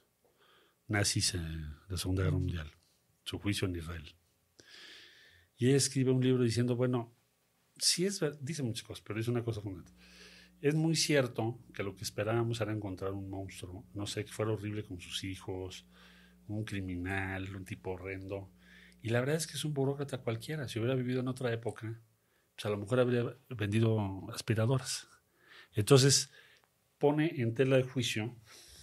nazis 0.88 1.32
de 1.34 1.40
la 1.88 1.98
Segunda 1.98 2.24
Guerra 2.24 2.38
Mundial, 2.38 2.72
su 3.24 3.40
juicio 3.40 3.68
en 3.68 3.76
Israel. 3.78 4.14
Y 5.56 5.68
ella 5.68 5.78
escribe 5.78 6.12
un 6.12 6.22
libro 6.22 6.44
diciendo, 6.44 6.76
bueno, 6.76 7.16
sí 7.78 8.06
es, 8.06 8.20
dice 8.42 8.64
muchas 8.64 8.84
cosas, 8.84 9.02
pero 9.08 9.18
dice 9.20 9.32
una 9.32 9.44
cosa 9.46 9.62
fundamental. 9.62 10.03
Es 10.64 10.76
muy 10.76 10.96
cierto 10.96 11.60
que 11.74 11.84
lo 11.84 11.94
que 11.94 12.06
esperábamos 12.06 12.62
era 12.62 12.72
encontrar 12.72 13.12
un 13.12 13.30
monstruo, 13.30 13.84
no 13.94 14.08
sé, 14.08 14.24
que 14.24 14.32
fuera 14.32 14.54
horrible 14.54 14.86
con 14.86 14.98
sus 15.02 15.26
hijos, 15.26 15.86
un 16.48 16.64
criminal, 16.64 17.54
un 17.54 17.66
tipo 17.66 17.92
horrendo. 17.92 18.50
Y 19.02 19.10
la 19.10 19.20
verdad 19.20 19.36
es 19.36 19.46
que 19.46 19.58
es 19.58 19.66
un 19.66 19.74
burócrata 19.74 20.20
cualquiera. 20.20 20.70
Si 20.70 20.80
hubiera 20.80 20.96
vivido 20.96 21.20
en 21.20 21.28
otra 21.28 21.52
época, 21.52 22.00
pues 22.56 22.66
a 22.66 22.70
lo 22.70 22.78
mejor 22.78 23.02
habría 23.02 23.26
vendido 23.50 24.00
aspiradoras. 24.32 25.10
Entonces, 25.74 26.32
pone 26.98 27.42
en 27.42 27.54
tela 27.54 27.76
de 27.76 27.84
juicio 27.84 28.34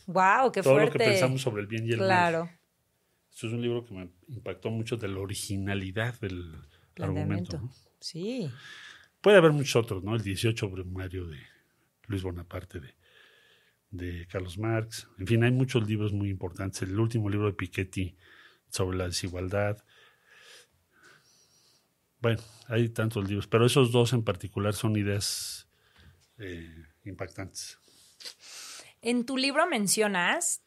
Wow, 0.07 0.53
qué 0.53 0.61
todo 0.61 0.75
fuerte. 0.75 0.99
lo 0.99 1.05
que 1.05 1.11
pensamos 1.11 1.41
sobre 1.41 1.63
el 1.63 1.67
bien 1.67 1.87
y 1.87 1.93
el 1.93 1.99
mal. 2.01 2.09
claro. 2.09 2.51
Esto 3.33 3.47
es 3.47 3.55
un 3.55 3.63
libro 3.63 3.87
que 3.87 3.95
me 3.95 4.11
impactó 4.29 4.71
mucho 4.71 4.99
de 4.99 5.09
la 5.09 5.19
originalidad 5.21 6.21
del 6.21 6.57
argumento. 6.99 7.59
¿no? 7.59 7.73
Sí. 8.01 8.51
Puede 9.23 9.39
haber 9.39 9.53
muchos 9.53 9.77
otros, 9.77 10.05
¿no? 10.05 10.15
El 10.15 10.23
18 10.23 10.69
Brumario 10.69 11.27
de 11.27 11.39
Luis 12.11 12.25
Bonaparte, 12.25 12.81
de, 12.81 12.95
de 13.91 14.27
Carlos 14.27 14.59
Marx. 14.59 15.07
En 15.19 15.27
fin, 15.27 15.45
hay 15.45 15.53
muchos 15.53 15.89
libros 15.89 16.13
muy 16.13 16.29
importantes. 16.29 16.83
El 16.83 16.99
último 16.99 17.31
libro 17.31 17.47
de 17.47 17.53
Piketty 17.53 18.17
sobre 18.69 18.99
la 18.99 19.07
desigualdad. 19.07 19.83
Bueno, 22.21 22.43
hay 22.67 22.89
tantos 22.89 23.27
libros, 23.29 23.47
pero 23.47 23.65
esos 23.65 23.93
dos 23.93 24.13
en 24.13 24.25
particular 24.25 24.75
son 24.75 24.97
ideas 24.97 25.69
eh, 26.39 26.85
impactantes. 27.05 27.79
En 29.01 29.25
tu 29.25 29.37
libro 29.37 29.67
mencionas, 29.69 30.63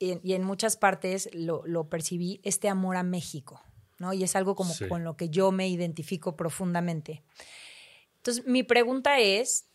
y, 0.00 0.32
en 0.32 0.42
muchas 0.42 0.76
partes 0.76 1.30
lo, 1.32 1.62
lo 1.64 1.88
percibí, 1.88 2.40
este 2.42 2.68
amor 2.68 2.96
a 2.96 3.02
México, 3.02 3.62
¿no? 3.98 4.12
Y 4.12 4.22
es 4.24 4.36
algo 4.36 4.54
como 4.54 4.74
Sí. 4.74 4.86
con 4.88 5.04
lo 5.04 5.16
que 5.16 5.30
yo 5.30 5.50
me 5.52 5.68
identifico 5.68 6.36
profundamente. 6.36 7.22
Entonces, 8.16 8.46
mi 8.46 8.62
pregunta 8.62 9.18
es, 9.20 9.68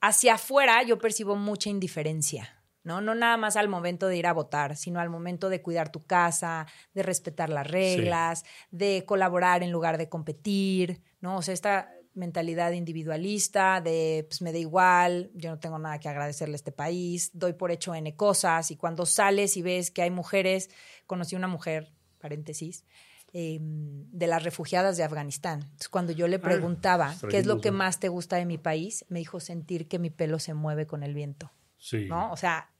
hacia 0.00 0.34
afuera 0.34 0.82
yo 0.82 0.98
percibo 0.98 1.36
mucha 1.36 1.70
indiferencia, 1.70 2.62
¿no? 2.82 3.00
No 3.00 3.14
nada 3.14 3.36
más 3.36 3.56
al 3.56 3.68
momento 3.68 4.08
de 4.08 4.16
ir 4.16 4.26
a 4.26 4.32
votar, 4.32 4.76
sino 4.76 5.00
al 5.00 5.10
momento 5.10 5.48
de 5.48 5.62
cuidar 5.62 5.90
tu 5.90 6.04
casa, 6.06 6.66
de 6.94 7.02
respetar 7.02 7.50
las 7.50 7.66
reglas, 7.66 8.44
de 8.70 9.04
colaborar 9.06 9.62
en 9.62 9.72
lugar 9.72 9.98
de 9.98 10.08
competir, 10.08 11.02
¿no? 11.20 11.36
O 11.36 11.42
sea, 11.42 11.54
esta 11.54 11.92
mentalidad 12.14 12.72
individualista 12.72 13.80
de 13.80 14.26
pues 14.28 14.42
me 14.42 14.52
da 14.52 14.58
igual, 14.58 15.30
yo 15.34 15.50
no 15.50 15.58
tengo 15.58 15.78
nada 15.78 15.98
que 15.98 16.08
agradecerle 16.08 16.54
a 16.54 16.56
este 16.56 16.72
país, 16.72 17.30
doy 17.32 17.52
por 17.52 17.70
hecho 17.70 17.94
N 17.94 18.14
cosas 18.16 18.70
y 18.70 18.76
cuando 18.76 19.06
sales 19.06 19.56
y 19.56 19.62
ves 19.62 19.90
que 19.90 20.02
hay 20.02 20.10
mujeres, 20.10 20.70
conocí 21.06 21.36
una 21.36 21.46
mujer, 21.46 21.92
paréntesis, 22.18 22.84
eh, 23.32 23.58
de 23.60 24.26
las 24.26 24.42
refugiadas 24.42 24.96
de 24.96 25.04
Afganistán. 25.04 25.60
Entonces, 25.60 25.88
cuando 25.88 26.12
yo 26.12 26.28
le 26.28 26.38
preguntaba 26.38 27.14
pues, 27.20 27.30
qué 27.30 27.38
es 27.38 27.46
lo 27.46 27.60
que 27.60 27.70
más 27.70 28.00
te 28.00 28.08
gusta 28.08 28.36
de 28.36 28.46
mi 28.46 28.56
país, 28.56 29.04
me 29.08 29.18
dijo 29.18 29.38
sentir 29.38 29.86
que 29.86 29.98
mi 29.98 30.10
pelo 30.10 30.38
se 30.38 30.54
mueve 30.54 30.86
con 30.86 31.02
el 31.02 31.14
viento. 31.14 31.52
Sí. 31.76 32.06
¿no? 32.06 32.32
O 32.32 32.36
sea, 32.36 32.70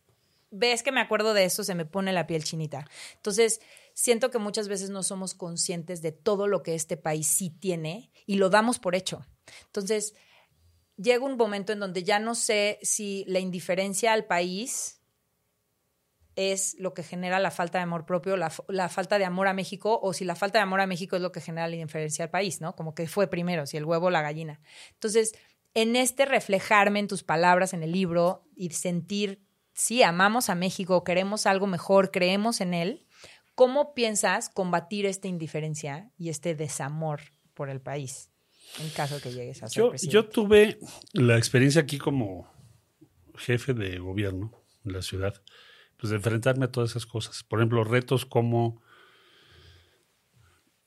ves 0.51 0.83
que 0.83 0.93
me 0.93 1.01
acuerdo 1.01 1.35
de 1.35 1.45
eso, 1.45 1.65
se 1.65 1.75
me 1.75 1.85
pone 1.85 2.13
la 2.13 2.27
piel 2.27 2.45
chinita. 2.45 2.87
Entonces, 3.17 3.61
siento 3.95 4.31
que 4.31 4.39
muchas 4.39 4.69
veces 4.69 4.91
no 4.91 5.03
somos 5.03 5.35
conscientes 5.35 6.03
de 6.03 6.13
todo 6.13 6.47
lo 6.47 6.63
que 6.63 6.75
este 6.75 6.97
país 6.97 7.27
sí 7.27 7.51
tiene 7.51 8.11
y 8.27 8.37
lo 8.37 8.49
damos 8.49 8.79
por 8.79 8.95
hecho. 8.95 9.27
Entonces, 9.67 10.15
llega 10.97 11.25
un 11.25 11.37
momento 11.37 11.73
en 11.73 11.81
donde 11.81 12.05
ya 12.05 12.19
no 12.19 12.35
sé 12.35 12.79
si 12.83 13.25
la 13.29 13.39
indiferencia 13.39 14.13
al 14.13 14.25
país 14.25 14.98
es 16.39 16.77
lo 16.79 16.95
que 16.95 17.03
genera 17.03 17.41
la 17.41 17.51
falta 17.51 17.79
de 17.79 17.83
amor 17.83 18.07
propio, 18.07 18.37
la, 18.37 18.49
falta 18.89 19.19
de 19.19 19.25
amor 19.25 19.49
a 19.49 19.53
México, 19.53 19.99
o 20.01 20.13
si 20.13 20.25
la 20.25 20.37
falta 20.37 20.61
de 20.61 20.63
amor 20.63 20.81
a 20.81 20.87
México 20.87 21.17
es 21.17 21.23
lo 21.23 21.33
que 21.33 21.41
genera 21.41 21.67
la 21.67 21.75
indiferencia 21.75 22.25
al 22.25 22.31
país, 22.31 22.61
¿no? 22.61 22.77
Como 22.77 22.95
que 22.95 23.09
fue 23.09 23.27
primero, 23.27 23.67
si 23.67 23.77
el 23.77 23.85
huevo 23.85 24.07
o 24.07 24.11
la 24.11 24.23
gallina. 24.23 24.61
Entonces, 24.93 25.33
en 25.75 25.97
este 25.97 26.27
reflejarme 26.27 27.01
en 27.01 27.09
tus 27.09 27.25
palabras 27.25 27.75
en 27.75 27.83
el 27.83 27.91
libro 27.91 28.45
y 28.55 28.71
sentir, 28.71 29.43
sí, 29.75 30.05
amamos 30.05 30.49
a 30.49 30.55
México, 30.55 31.03
queremos 31.03 31.45
algo 31.45 31.67
mejor, 31.67 32.13
creemos 32.13 32.61
en 32.61 32.73
él, 32.73 33.05
¿cómo 33.57 33.93
piensas 33.93 34.49
combatir 34.49 35.07
esta 35.07 35.27
indiferencia 35.27 36.13
y 36.17 36.29
este 36.29 36.55
desamor 36.55 37.21
por 37.53 37.69
el 37.69 37.81
país 37.81 38.31
en 38.81 38.91
caso 38.91 39.21
que 39.21 39.33
llegues 39.33 39.61
a 39.65 39.69
ser 39.69 39.83
Yo, 39.83 39.91
presidente? 39.91 40.15
yo 40.15 40.29
tuve 40.29 40.79
la 41.15 41.37
experiencia 41.37 41.81
aquí 41.81 41.99
como 41.99 42.49
jefe 43.37 43.75
de 43.75 43.99
gobierno 43.99 44.53
en 44.85 44.93
la 44.93 45.03
ciudad, 45.03 45.35
pues 45.99 46.13
enfrentarme 46.13 46.67
a 46.67 46.73
todas 46.73 46.91
esas 46.91 47.07
cosas. 47.07 47.43
Por 47.43 47.59
ejemplo, 47.59 47.85
retos 47.85 48.25
como... 48.25 48.81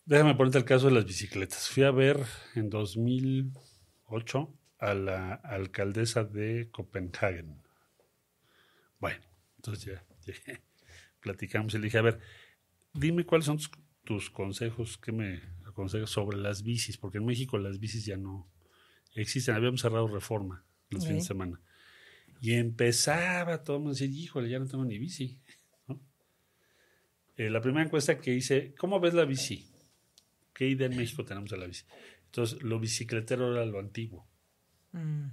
Déjame 0.05 0.36
ponerte 0.36 0.57
el 0.57 0.66
caso 0.66 0.88
de 0.88 0.93
las 0.93 1.05
bicicletas. 1.05 1.70
Fui 1.70 1.84
a 1.84 1.91
ver 1.91 2.26
en 2.55 2.70
2008 2.70 4.53
a 4.80 4.93
la 4.93 5.34
alcaldesa 5.36 6.24
de 6.24 6.70
Copenhagen. 6.72 7.62
Bueno, 8.99 9.24
entonces 9.57 9.86
ya 9.86 10.03
llegué, 10.26 10.64
platicamos 11.22 11.74
y 11.74 11.78
le 11.78 11.86
dije, 11.86 11.99
a 11.99 12.03
ver, 12.03 12.20
dime 12.93 13.26
cuáles 13.26 13.45
son 13.45 13.57
tus, 13.57 13.72
tus 14.03 14.30
consejos, 14.30 14.97
qué 14.97 15.12
me 15.12 15.41
aconsejas 15.66 16.09
sobre 16.09 16.38
las 16.38 16.64
bicis, 16.64 16.97
porque 16.97 17.20
en 17.20 17.26
México 17.26 17.57
las 17.57 17.80
bicis 17.80 18.05
ya 18.05 18.18
no 18.18 18.49
existen. 19.14 19.55
Habíamos 19.55 19.82
cerrado 19.82 20.07
reforma 20.07 20.66
los 20.89 21.05
fines 21.05 21.24
de 21.24 21.28
semana. 21.28 21.62
Y 22.42 22.54
empezaba 22.54 23.64
todo 23.64 23.78
el 23.78 23.84
mundo 23.84 23.92
a 23.92 24.00
decir, 24.00 24.10
híjole, 24.10 24.50
ya 24.50 24.60
no 24.60 24.68
tengo 24.68 24.84
ni 24.84 24.98
bici. 24.98 25.39
¿no? 25.88 26.02
eh, 27.38 27.50
la 27.50 27.62
primera 27.62 27.86
encuesta 27.86 28.20
que 28.20 28.34
hice, 28.34 28.74
¿cómo 28.78 29.00
ves 29.00 29.14
la 29.14 29.26
bici? 29.26 29.70
¿Qué 30.54 30.68
idea 30.68 30.88
en 30.88 30.98
México 30.98 31.24
tenemos 31.24 31.52
de 31.52 31.58
la 31.58 31.68
bici? 31.68 31.86
Entonces, 32.26 32.62
lo 32.64 32.80
bicicletero 32.80 33.52
era 33.54 33.66
lo 33.66 33.80
antiguo. 33.80 34.28
Mm, 34.92 35.28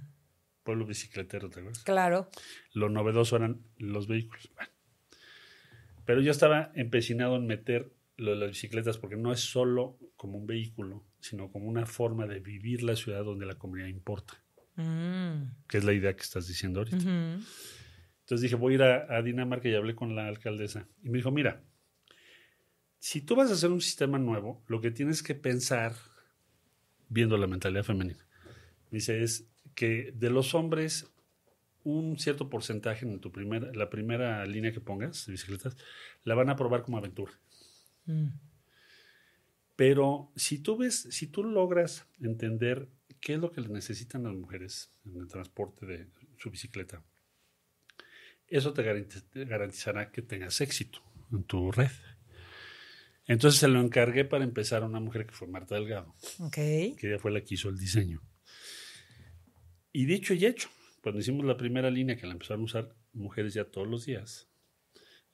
Pueblo 0.63 0.85
bicicletero, 0.85 1.49
¿te 1.49 1.59
acuerdas? 1.61 1.83
claro. 1.83 2.29
Lo 2.73 2.89
novedoso 2.89 3.35
eran 3.35 3.61
los 3.77 4.07
vehículos. 4.07 4.51
Bueno. 4.53 4.71
Pero 6.05 6.21
yo 6.21 6.31
estaba 6.31 6.71
empecinado 6.75 7.35
en 7.35 7.47
meter 7.47 7.91
lo 8.17 8.31
de 8.31 8.37
las 8.37 8.49
bicicletas 8.49 8.97
porque 8.97 9.15
no 9.15 9.31
es 9.31 9.39
solo 9.39 9.97
como 10.15 10.37
un 10.37 10.45
vehículo, 10.45 11.03
sino 11.19 11.51
como 11.51 11.67
una 11.67 11.85
forma 11.85 12.27
de 12.27 12.39
vivir 12.39 12.83
la 12.83 12.95
ciudad 12.95 13.23
donde 13.23 13.45
la 13.45 13.55
comunidad 13.55 13.87
importa, 13.87 14.43
Mm, 14.75 15.28
que 15.69 15.77
es 15.77 15.85
la 15.85 15.93
idea 15.93 16.15
que 16.15 16.23
estás 16.23 16.47
diciendo 16.47 16.79
ahorita. 16.79 16.97
ujú. 16.97 17.43
Entonces 18.21 18.41
dije, 18.41 18.55
voy 18.55 18.73
a 18.73 18.75
ir 18.75 18.83
a, 18.83 19.17
a 19.17 19.21
Dinamarca 19.21 19.69
y 19.69 19.75
hablé 19.75 19.95
con 19.95 20.15
la 20.15 20.27
alcaldesa. 20.27 20.87
Y 21.03 21.09
me 21.09 21.17
dijo, 21.17 21.31
mira, 21.31 21.63
si 22.99 23.21
tú 23.21 23.35
vas 23.35 23.49
a 23.49 23.53
hacer 23.53 23.71
un 23.71 23.81
sistema 23.81 24.19
nuevo, 24.19 24.61
lo 24.67 24.81
que 24.81 24.91
tienes 24.91 25.23
que 25.23 25.35
pensar, 25.35 25.95
viendo 27.07 27.37
la 27.37 27.47
mentalidad 27.47 27.83
femenina, 27.83 28.25
dice, 28.91 29.23
es 29.23 29.47
que 29.73 30.11
de 30.13 30.29
los 30.29 30.53
hombres, 30.53 31.09
un 31.83 32.19
cierto 32.19 32.49
porcentaje 32.49 33.05
en 33.05 33.19
tu 33.19 33.31
primer, 33.31 33.75
la 33.75 33.89
primera 33.89 34.45
línea 34.45 34.73
que 34.73 34.81
pongas 34.81 35.25
de 35.25 35.31
bicicletas, 35.31 35.77
la 36.23 36.35
van 36.35 36.49
a 36.49 36.55
probar 36.55 36.83
como 36.83 36.97
aventura. 36.97 37.31
Mm, 38.05 38.27
Pero 39.75 40.31
si 40.35 40.59
tú 40.59 40.77
ves, 40.77 41.07
si 41.09 41.27
tú 41.27 41.43
logras 41.43 42.05
entender 42.21 42.89
qué 43.21 43.33
es 43.35 43.39
lo 43.39 43.51
que 43.51 43.61
necesitan 43.61 44.23
las 44.23 44.33
mujeres 44.33 44.91
en 45.05 45.17
el 45.17 45.27
transporte 45.27 45.85
de 45.85 46.07
su 46.37 46.49
bicicleta, 46.49 47.03
eso 48.47 48.73
te 48.73 48.83
garanti- 48.83 49.23
te 49.29 49.45
garantizará 49.45 50.11
que 50.11 50.21
tengas 50.21 50.59
éxito 50.61 50.99
en 51.31 51.43
tu 51.43 51.71
red. 51.71 51.91
Entonces 53.25 53.59
se 53.59 53.67
lo 53.67 53.79
encargué 53.79 54.25
para 54.25 54.43
empezar 54.43 54.81
a 54.81 54.87
una 54.87 54.99
mujer 54.99 55.27
que 55.27 55.33
fue 55.33 55.47
Marta 55.47 55.75
Delgado, 55.75 56.15
Ok. 56.39 56.55
que 56.55 56.97
ella 57.03 57.19
fue 57.19 57.29
la 57.31 57.41
que 57.41 57.53
hizo 57.53 57.69
el 57.69 57.77
diseño. 57.77 58.21
Y 59.91 60.05
dicho 60.05 60.33
y 60.33 60.45
hecho, 60.45 60.69
cuando 61.03 61.21
hicimos 61.21 61.45
la 61.45 61.55
primera 61.57 61.91
línea 61.91 62.15
que 62.17 62.25
la 62.25 62.33
empezaron 62.33 62.61
a 62.61 62.65
usar 62.65 62.95
mujeres 63.13 63.53
ya 63.53 63.65
todos 63.65 63.87
los 63.87 64.05
días, 64.05 64.49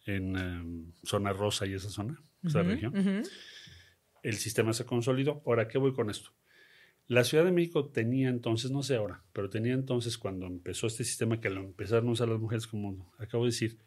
en 0.05 0.35
em, 0.35 0.91
zona 1.03 1.31
rosa 1.33 1.65
y 1.65 1.73
esa 1.73 1.89
zona, 1.89 2.21
esa 2.43 2.61
región, 2.63 3.23
el 4.23 4.35
sistema 4.35 4.73
se 4.73 4.85
consolidó. 4.85 5.41
Ahora, 5.45 5.67
¿qué 5.67 5.77
voy 5.77 5.93
con 5.93 6.09
esto? 6.09 6.31
La 7.07 7.23
Ciudad 7.23 7.45
de 7.45 7.51
México 7.51 7.89
tenía 7.89 8.29
entonces, 8.29 8.71
no 8.71 8.81
sé 8.81 8.95
ahora, 8.95 9.23
pero 9.31 9.49
tenía 9.49 9.73
entonces 9.73 10.17
cuando 10.17 10.47
empezó 10.47 10.87
este 10.87 11.03
sistema 11.03 11.39
que 11.39 11.51
lo 11.51 11.61
empezaron 11.61 12.09
a 12.09 12.11
usar 12.13 12.29
las 12.29 12.39
mujeres, 12.39 12.65
como 12.65 13.13
acabo 13.19 13.43
de 13.43 13.51
decir, 13.51 13.77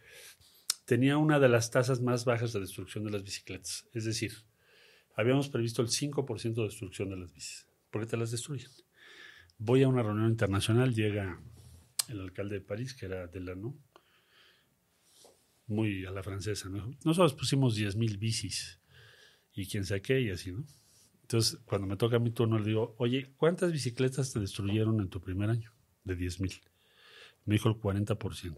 tenía 0.85 1.17
una 1.17 1.41
de 1.41 1.49
las 1.49 1.71
tasas 1.71 2.01
más 2.01 2.25
bajas 2.25 2.53
de 2.53 2.61
destrucción 2.61 3.05
de 3.05 3.11
las 3.11 3.25
bicicletas. 3.25 3.89
Es 3.93 4.05
decir, 4.05 4.33
habíamos 5.17 5.49
previsto 5.49 5.83
el 5.83 5.89
5% 5.89 6.55
de 6.55 6.63
destrucción 6.63 7.11
de 7.11 7.17
las 7.17 7.33
bicis. 7.33 7.67
¿Por 7.91 8.03
qué 8.03 8.07
te 8.07 8.17
las 8.17 8.31
destruyen? 8.31 8.71
Voy 9.59 9.83
a 9.83 9.89
una 9.89 10.05
reunión 10.05 10.31
internacional, 10.31 10.95
llega 10.95 11.43
el 12.09 12.21
alcalde 12.21 12.57
de 12.57 12.61
París, 12.61 12.95
que 12.95 13.07
era 13.07 13.27
Delano, 13.27 13.77
muy 15.67 16.07
a 16.07 16.13
la 16.13 16.23
francesa, 16.23 16.69
¿no? 16.69 16.91
Nosotros 17.05 17.35
pusimos 17.35 17.77
10.000 17.77 18.19
bicis 18.19 18.81
y 19.53 19.67
quién 19.67 19.85
sabe 19.85 20.03
qué 20.03 20.21
y 20.21 20.31
así, 20.31 20.53
¿no? 20.53 20.65
Entonces, 21.29 21.61
cuando 21.67 21.87
me 21.87 21.99
toca 21.99 22.19
mi 22.19 22.31
turno, 22.31 22.59
le 22.59 22.65
digo, 22.65 22.95
oye, 22.97 23.35
¿cuántas 23.37 23.71
bicicletas 23.71 24.33
te 24.33 24.41
destruyeron 24.41 24.99
en 24.99 25.11
tu 25.11 25.21
primer 25.21 25.51
año? 25.51 25.75
De 26.03 26.17
10.000. 26.17 26.59
Me 27.45 27.57
dijo 27.57 27.69
el 27.69 27.75
40%. 27.75 28.57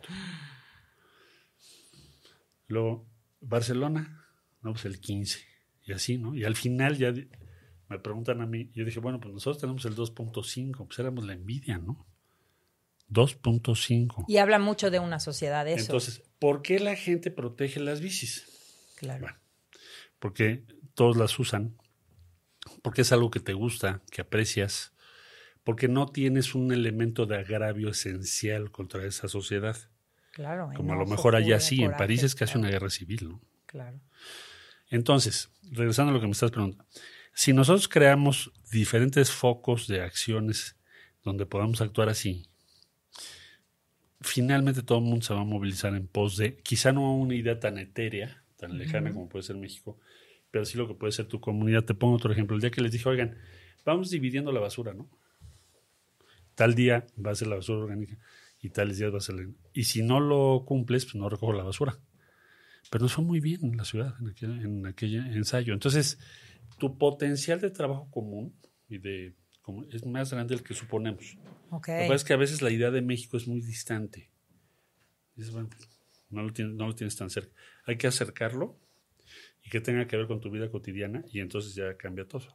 Luego, 2.69 3.09
Barcelona, 3.41 4.25
no, 4.63 4.73
pues 4.73 4.85
el 4.85 5.01
15%. 5.01 5.45
Y 5.83 5.93
así, 5.93 6.17
¿no? 6.19 6.37
Y 6.37 6.45
al 6.45 6.55
final 6.55 6.97
ya 6.97 7.13
me 7.89 7.99
preguntan 7.99 8.41
a 8.41 8.47
mí, 8.47 8.71
yo 8.73 8.85
dije, 8.85 9.01
bueno, 9.01 9.19
pues 9.19 9.35
nosotros 9.35 9.61
tenemos 9.61 9.85
el 9.85 9.97
2.5, 9.97 10.87
pues 10.87 10.99
éramos 11.01 11.25
la 11.27 11.33
envidia, 11.33 11.79
¿no? 11.79 12.07
2.5. 13.11 14.27
Y 14.29 14.37
habla 14.37 14.61
mucho 14.61 14.93
de 14.93 15.01
una 15.01 15.19
sociedad 15.19 15.67
eso. 15.67 15.81
Entonces, 15.81 16.23
¿por 16.39 16.63
qué 16.63 16.79
la 16.79 16.95
gente 16.95 17.33
protege 17.33 17.81
las 17.81 18.01
bicis? 18.01 18.47
claro. 18.97 19.23
Bueno, 19.23 19.39
porque 20.21 20.63
todos 20.95 21.17
las 21.17 21.37
usan, 21.37 21.75
porque 22.83 23.03
es 23.03 23.13
algo 23.13 23.31
que 23.31 23.41
te 23.41 23.53
gusta, 23.53 24.01
que 24.11 24.21
aprecias, 24.21 24.93
porque 25.65 25.89
no 25.89 26.07
tienes 26.07 26.55
un 26.55 26.73
elemento 26.73 27.27
de 27.27 27.37
agravio 27.37 27.91
esencial 27.91 28.71
contra 28.71 29.05
esa 29.05 29.29
sociedad. 29.29 29.77
claro. 30.33 30.71
Como 30.75 30.93
a 30.93 30.97
lo 30.97 31.07
mejor 31.07 31.37
allá 31.37 31.61
sí, 31.61 31.83
en 31.83 31.93
París 31.93 32.23
es 32.23 32.35
casi 32.35 32.53
claro, 32.53 32.61
una 32.61 32.71
guerra 32.71 32.91
civil, 32.91 33.29
¿no? 33.29 33.41
Claro. 33.67 34.01
Entonces, 34.89 35.51
regresando 35.71 36.11
a 36.11 36.15
lo 36.15 36.21
que 36.21 36.27
me 36.27 36.33
estás 36.33 36.51
preguntando, 36.51 36.85
si 37.33 37.53
nosotros 37.53 37.89
creamos 37.89 38.53
diferentes 38.73 39.31
focos 39.31 39.87
de 39.87 40.03
acciones 40.03 40.77
donde 41.23 41.47
podamos 41.47 41.81
actuar 41.81 42.09
así, 42.09 42.47
finalmente 44.21 44.83
todo 44.83 44.99
el 44.99 45.05
mundo 45.05 45.25
se 45.25 45.35
va 45.35 45.41
a 45.41 45.45
movilizar 45.45 45.95
en 45.95 46.07
pos 46.07 46.37
de, 46.37 46.57
quizá 46.59 46.93
no 46.93 47.17
una 47.17 47.35
idea 47.35 47.61
tan 47.61 47.79
etérea, 47.79 48.43
tan 48.57 48.77
lejana 48.77 49.13
como 49.13 49.29
puede 49.29 49.45
ser 49.45 49.57
México, 49.57 49.99
pero 50.51 50.65
sí 50.65 50.77
lo 50.79 50.87
que 50.89 50.95
puede 50.95 51.13
ser 51.13 51.27
tu 51.27 51.41
comunidad. 51.41 51.85
Te 51.85 51.95
pongo 51.95 52.17
otro 52.17 52.33
ejemplo. 52.33 52.57
El 52.57 52.61
día 52.63 52.71
que 52.71 52.81
les 52.81 52.93
dije, 52.93 53.09
oigan, 53.09 53.37
vamos 53.85 54.11
dividiendo 54.11 54.53
la 54.53 54.61
basura, 54.61 54.95
¿no? 54.95 55.09
Tal 56.55 56.75
día 56.75 57.07
va 57.25 57.31
a 57.31 57.35
ser 57.35 57.49
la 57.49 57.57
basura 57.57 57.85
orgánica 57.85 58.19
y 58.61 58.71
tales 58.71 58.99
días 58.99 59.13
va 59.13 59.19
a 59.19 59.23
ser... 59.23 59.37
la- 59.37 59.49
Y 59.73 59.85
si 59.85 60.03
no 60.03 60.21
lo 60.21 60.65
cumples, 60.67 61.05
pues 61.07 61.15
no 61.17 61.29
recojo 61.29 61.53
la 61.53 61.63
basura 61.65 61.99
pero 62.91 63.03
nos 63.03 63.13
fue 63.13 63.23
muy 63.23 63.39
bien 63.41 63.61
en 63.65 63.77
la 63.77 63.85
ciudad, 63.85 64.15
en 64.21 64.29
aquel, 64.31 64.61
en 64.65 64.87
aquel 64.87 65.15
ensayo. 65.37 65.75
Entonces, 65.75 66.19
tu 66.79 66.99
potencial 66.99 67.61
de 67.61 67.71
trabajo 67.71 68.11
común 68.11 68.53
y 68.89 68.99
de 68.99 69.35
como 69.63 69.85
es 69.85 70.05
más 70.07 70.33
grande 70.33 70.57
del 70.57 70.65
que 70.65 70.75
suponemos. 70.75 71.37
Ok. 71.71 71.87
Lo 71.89 71.95
que 71.95 72.01
pasa 72.05 72.15
es 72.15 72.25
que 72.25 72.33
a 72.33 72.37
veces 72.39 72.63
la 72.63 72.71
idea 72.71 72.91
de 72.91 73.01
México 73.03 73.37
es 73.37 73.47
muy 73.47 73.61
distante. 73.61 74.31
Dices, 75.37 75.53
bueno, 75.53 75.69
no 76.31 76.43
lo, 76.43 76.53
tienes, 76.53 76.75
no 76.75 76.87
lo 76.89 76.95
tienes 76.95 77.15
tan 77.15 77.31
cerca. 77.31 77.53
Hay 77.85 77.97
que 77.97 78.09
acercarlo 78.09 78.77
y 79.71 79.73
que 79.73 79.81
tenga 79.81 80.07
que 80.09 80.17
ver 80.17 80.27
con 80.27 80.41
tu 80.41 80.51
vida 80.51 80.69
cotidiana 80.71 81.23
y 81.33 81.39
entonces 81.41 81.75
ya 81.75 81.97
cambia 81.97 82.27
todo. 82.27 82.47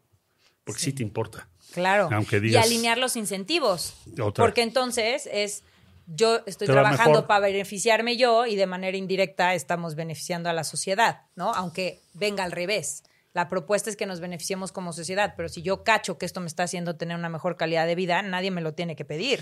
Porque 0.66 0.80
sí, 0.82 0.92
Sí. 0.92 0.94
te 0.98 1.04
importa. 1.04 1.48
Claro. 1.74 2.10
Aunque 2.12 2.38
y 2.38 2.40
digas- 2.42 2.66
alinear 2.66 2.98
los 2.98 3.16
incentivos. 3.16 3.94
Otra. 4.20 4.44
Porque 4.44 4.64
entonces 4.64 5.30
es, 5.32 5.64
yo 6.08 6.42
estoy 6.46 6.68
trabajando 6.68 7.12
mejor. 7.12 7.28
para 7.28 7.46
beneficiarme 7.48 8.18
yo 8.18 8.46
y 8.46 8.56
de 8.56 8.66
manera 8.66 8.98
indirecta 8.98 9.54
estamos 9.54 9.96
beneficiando 9.96 10.50
a 10.50 10.54
la 10.54 10.64
sociedad, 10.64 11.22
¿no? 11.36 11.54
Aunque 11.54 12.02
venga 12.14 12.44
al 12.44 12.52
revés. 12.52 13.04
La 13.34 13.48
propuesta 13.48 13.90
es 13.90 13.96
que 13.98 14.06
nos 14.06 14.20
beneficiemos 14.22 14.72
como 14.72 14.92
sociedad, 14.94 15.34
pero 15.38 15.50
si 15.50 15.62
yo 15.62 15.84
cacho 15.84 16.18
que 16.18 16.26
esto 16.26 16.40
me 16.42 16.48
está 16.48 16.64
haciendo 16.64 16.96
tener 16.96 17.18
una 17.18 17.30
mejor 17.30 17.58
calidad 17.58 17.86
de 17.86 17.94
vida, 17.96 18.22
nadie 18.22 18.50
me 18.50 18.62
lo 18.62 18.74
tiene 18.74 18.96
que 18.96 19.06
pedir. 19.06 19.42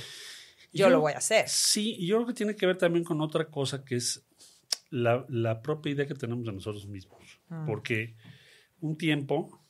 Yo, 0.73 0.89
lo 0.89 0.99
voy 0.99 1.13
a 1.13 1.17
hacer. 1.19 1.47
Sí, 1.47 1.95
y 1.99 2.07
yo 2.07 2.15
creo 2.17 2.27
que 2.27 2.33
tiene 2.33 2.55
que 2.55 2.65
ver 2.65 2.77
también 2.77 3.03
con 3.05 3.21
otra 3.21 3.45
cosa 3.45 3.85
que 3.85 3.95
es 3.95 4.23
la, 4.89 5.23
la 5.29 5.61
propia 5.61 5.91
idea 5.91 6.07
que 6.07 6.15
tenemos 6.15 6.43
de 6.45 6.51
nosotros 6.51 6.87
mismos. 6.87 7.32
Ah. 7.53 7.63
Porque 7.67 8.15
un 8.79 8.97
tiempo, 8.97 9.63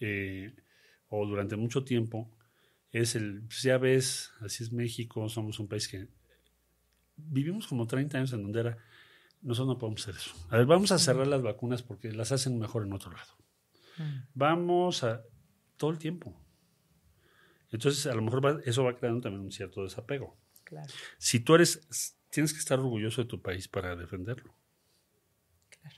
eh, 0.00 0.54
o 1.08 1.26
durante 1.26 1.56
mucho 1.56 1.84
tiempo, 1.84 2.30
es 2.90 3.14
el, 3.16 3.42
pues 3.42 3.62
ya 3.62 3.76
ves, 3.78 4.32
así 4.40 4.64
es 4.64 4.72
México, 4.72 5.28
somos 5.28 5.58
un 5.58 5.68
país 5.68 5.88
que 5.88 6.08
vivimos 7.16 7.66
como 7.66 7.86
30 7.86 8.18
años 8.18 8.32
en 8.32 8.42
donde 8.42 8.60
era, 8.60 8.78
nosotros 9.42 9.74
no 9.74 9.78
podemos 9.78 10.02
hacer 10.02 10.16
eso. 10.16 10.34
A 10.50 10.56
ver, 10.56 10.66
vamos 10.66 10.90
a 10.92 10.98
cerrar 10.98 11.26
las 11.26 11.42
vacunas 11.42 11.82
porque 11.82 12.12
las 12.12 12.32
hacen 12.32 12.58
mejor 12.58 12.86
en 12.86 12.92
otro 12.92 13.12
lado. 13.12 13.32
Mm. 13.98 14.18
Vamos 14.34 15.04
a 15.04 15.22
todo 15.76 15.90
el 15.90 15.98
tiempo. 15.98 16.40
Entonces, 17.70 18.06
a 18.06 18.14
lo 18.14 18.22
mejor 18.22 18.44
va- 18.44 18.60
eso 18.64 18.84
va 18.84 18.96
creando 18.96 19.20
también 19.20 19.42
un 19.44 19.52
cierto 19.52 19.82
desapego. 19.82 20.36
Claro. 20.64 20.92
Si 21.18 21.40
tú 21.40 21.56
eres, 21.56 22.16
tienes 22.30 22.52
que 22.52 22.58
estar 22.60 22.78
orgulloso 22.78 23.22
de 23.22 23.28
tu 23.28 23.42
país 23.42 23.68
para 23.68 23.94
defenderlo. 23.96 24.54
Claro. 25.70 25.96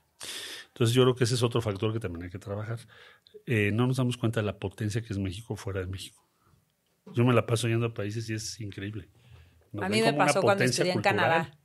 Entonces 0.76 0.94
yo 0.94 1.04
creo 1.04 1.14
que 1.16 1.24
ese 1.24 1.36
es 1.36 1.42
otro 1.42 1.62
factor 1.62 1.90
que 1.90 2.00
también 2.00 2.24
hay 2.24 2.30
que 2.30 2.38
trabajar. 2.38 2.78
Eh, 3.46 3.70
no 3.72 3.86
nos 3.86 3.96
damos 3.96 4.18
cuenta 4.18 4.40
de 4.40 4.46
la 4.46 4.58
potencia 4.58 5.00
que 5.00 5.10
es 5.10 5.18
México 5.18 5.56
fuera 5.56 5.80
de 5.80 5.86
México. 5.86 6.22
Yo 7.14 7.24
me 7.24 7.32
la 7.32 7.46
paso 7.46 7.66
yendo 7.66 7.86
a 7.86 7.94
países 7.94 8.28
y 8.28 8.34
es 8.34 8.60
increíble. 8.60 9.08
Nos 9.72 9.86
a 9.86 9.88
mí 9.88 10.02
me 10.02 10.12
pasó 10.12 10.42
cuando 10.42 10.64
estudié 10.64 10.92
en. 10.92 11.00
Canadá. 11.00 11.58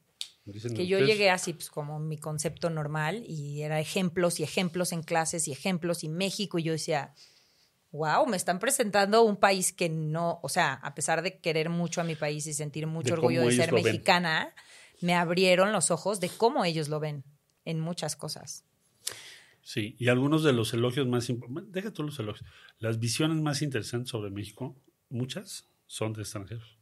Dicen 0.46 0.74
que 0.74 0.88
yo 0.88 0.96
ustedes, 0.96 1.18
llegué 1.18 1.30
así, 1.30 1.52
pues 1.52 1.70
como 1.70 2.00
mi 2.00 2.18
concepto 2.18 2.70
normal, 2.70 3.26
y 3.28 3.64
era 3.64 3.82
ejemplos 3.82 4.40
y 4.40 4.44
ejemplos 4.44 4.94
en 4.94 5.04
clases 5.04 5.46
y 5.50 5.52
ejemplos 5.52 6.06
y 6.06 6.08
México, 6.08 6.58
y 6.58 6.64
yo 6.64 6.72
decía, 6.72 7.14
wow, 7.92 8.26
me 8.28 8.38
están 8.38 8.60
presentando 8.60 9.24
un 9.24 9.36
país 9.36 9.74
que 9.74 9.90
no, 9.90 10.40
o 10.42 10.48
sea, 10.48 10.76
a 10.76 10.96
pesar 10.96 11.22
de 11.22 11.38
querer 11.42 11.70
mucho 11.70 12.00
a 12.00 12.06
mi 12.06 12.16
país 12.16 12.48
y 12.48 12.54
sentir 12.54 12.88
mucho 12.88 13.08
De 13.08 13.14
orgullo 13.14 13.42
de 13.42 13.52
ser 13.52 13.74
ven. 13.74 13.84
mexicana, 13.84 14.56
me 15.02 15.16
abrieron 15.16 15.74
los 15.74 15.92
ojos 15.92 16.22
de 16.22 16.30
cómo 16.30 16.64
ellos 16.64 16.88
lo 16.88 17.02
ven 17.02 17.26
en 17.66 17.82
muchas 17.82 18.16
cosas. 18.16 18.64
Sí, 19.64 19.96
y 20.00 20.08
algunos 20.08 20.44
de 20.44 20.54
los 20.54 20.74
elogios 20.74 21.08
más 21.08 21.30
importantes, 21.30 21.72
deja 21.72 21.92
tú 21.92 22.04
los 22.04 22.20
elogios, 22.20 22.50
las 22.80 23.00
visiones 23.00 23.42
más 23.42 23.62
interesantes 23.62 24.10
sobre 24.10 24.32
México, 24.32 24.76
muchas 25.10 25.70
son 25.86 26.14
de 26.14 26.22
extranjeros. 26.22 26.78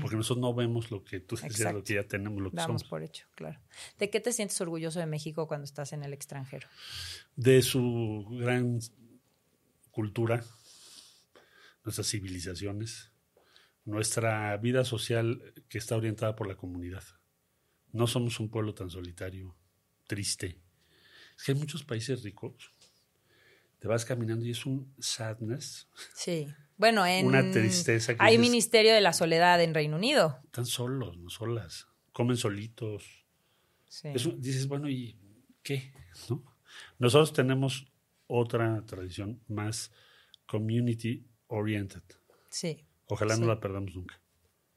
Porque 0.00 0.16
nosotros 0.16 0.42
no 0.42 0.52
vemos 0.52 0.90
lo 0.90 1.04
que 1.04 1.20
tú 1.20 1.36
decías, 1.36 1.72
lo 1.72 1.84
que 1.84 1.94
ya 1.94 2.02
tenemos, 2.02 2.42
lo 2.42 2.50
que 2.50 2.56
Damos 2.56 2.80
somos. 2.80 2.90
por 2.90 3.04
hecho, 3.04 3.24
claro. 3.36 3.60
¿De 4.00 4.10
qué 4.10 4.18
te 4.18 4.32
sientes 4.32 4.60
orgulloso 4.60 4.98
de 4.98 5.06
México 5.06 5.46
cuando 5.46 5.64
estás 5.64 5.92
en 5.92 6.02
el 6.02 6.12
extranjero? 6.12 6.66
De 7.36 7.62
su 7.62 8.26
gran 8.28 8.80
cultura, 9.92 10.42
nuestras 11.84 12.08
civilizaciones, 12.08 13.12
nuestra 13.84 14.56
vida 14.56 14.84
social 14.84 15.54
que 15.68 15.78
está 15.78 15.96
orientada 15.96 16.34
por 16.34 16.48
la 16.48 16.56
comunidad. 16.56 17.04
No 17.92 18.08
somos 18.08 18.40
un 18.40 18.50
pueblo 18.50 18.74
tan 18.74 18.90
solitario, 18.90 19.56
triste. 20.08 20.60
Es 21.36 21.44
que 21.44 21.52
hay 21.52 21.58
muchos 21.58 21.84
países 21.84 22.22
ricos. 22.22 22.72
Te 23.78 23.88
vas 23.88 24.04
caminando 24.04 24.44
y 24.44 24.50
es 24.50 24.64
un 24.66 24.92
sadness. 24.98 25.88
Sí. 26.14 26.46
Bueno, 26.78 27.04
en, 27.06 27.26
Una 27.26 27.50
tristeza 27.50 28.14
que 28.16 28.22
hay 28.22 28.36
dices- 28.36 28.40
Ministerio 28.50 28.94
de 28.94 29.00
la 29.00 29.12
Soledad 29.12 29.60
en 29.62 29.74
Reino 29.74 29.96
Unido. 29.96 30.40
Están 30.44 30.66
solos, 30.66 31.16
no 31.18 31.28
solas. 31.30 31.86
Comen 32.12 32.36
solitos. 32.36 33.04
Sí. 33.88 34.08
Eso, 34.14 34.30
dices, 34.30 34.66
bueno, 34.68 34.88
¿y 34.88 35.16
qué? 35.62 35.92
¿No? 36.28 36.42
Nosotros 36.98 37.32
tenemos 37.32 37.86
otra 38.26 38.82
tradición 38.86 39.40
más 39.48 39.90
community 40.46 41.24
oriented. 41.48 42.02
sí, 42.48 42.82
Ojalá 43.08 43.36
Sí. 43.36 43.40
no 43.40 43.46
la 43.46 43.60
perdamos 43.60 43.94
nunca. 43.94 44.20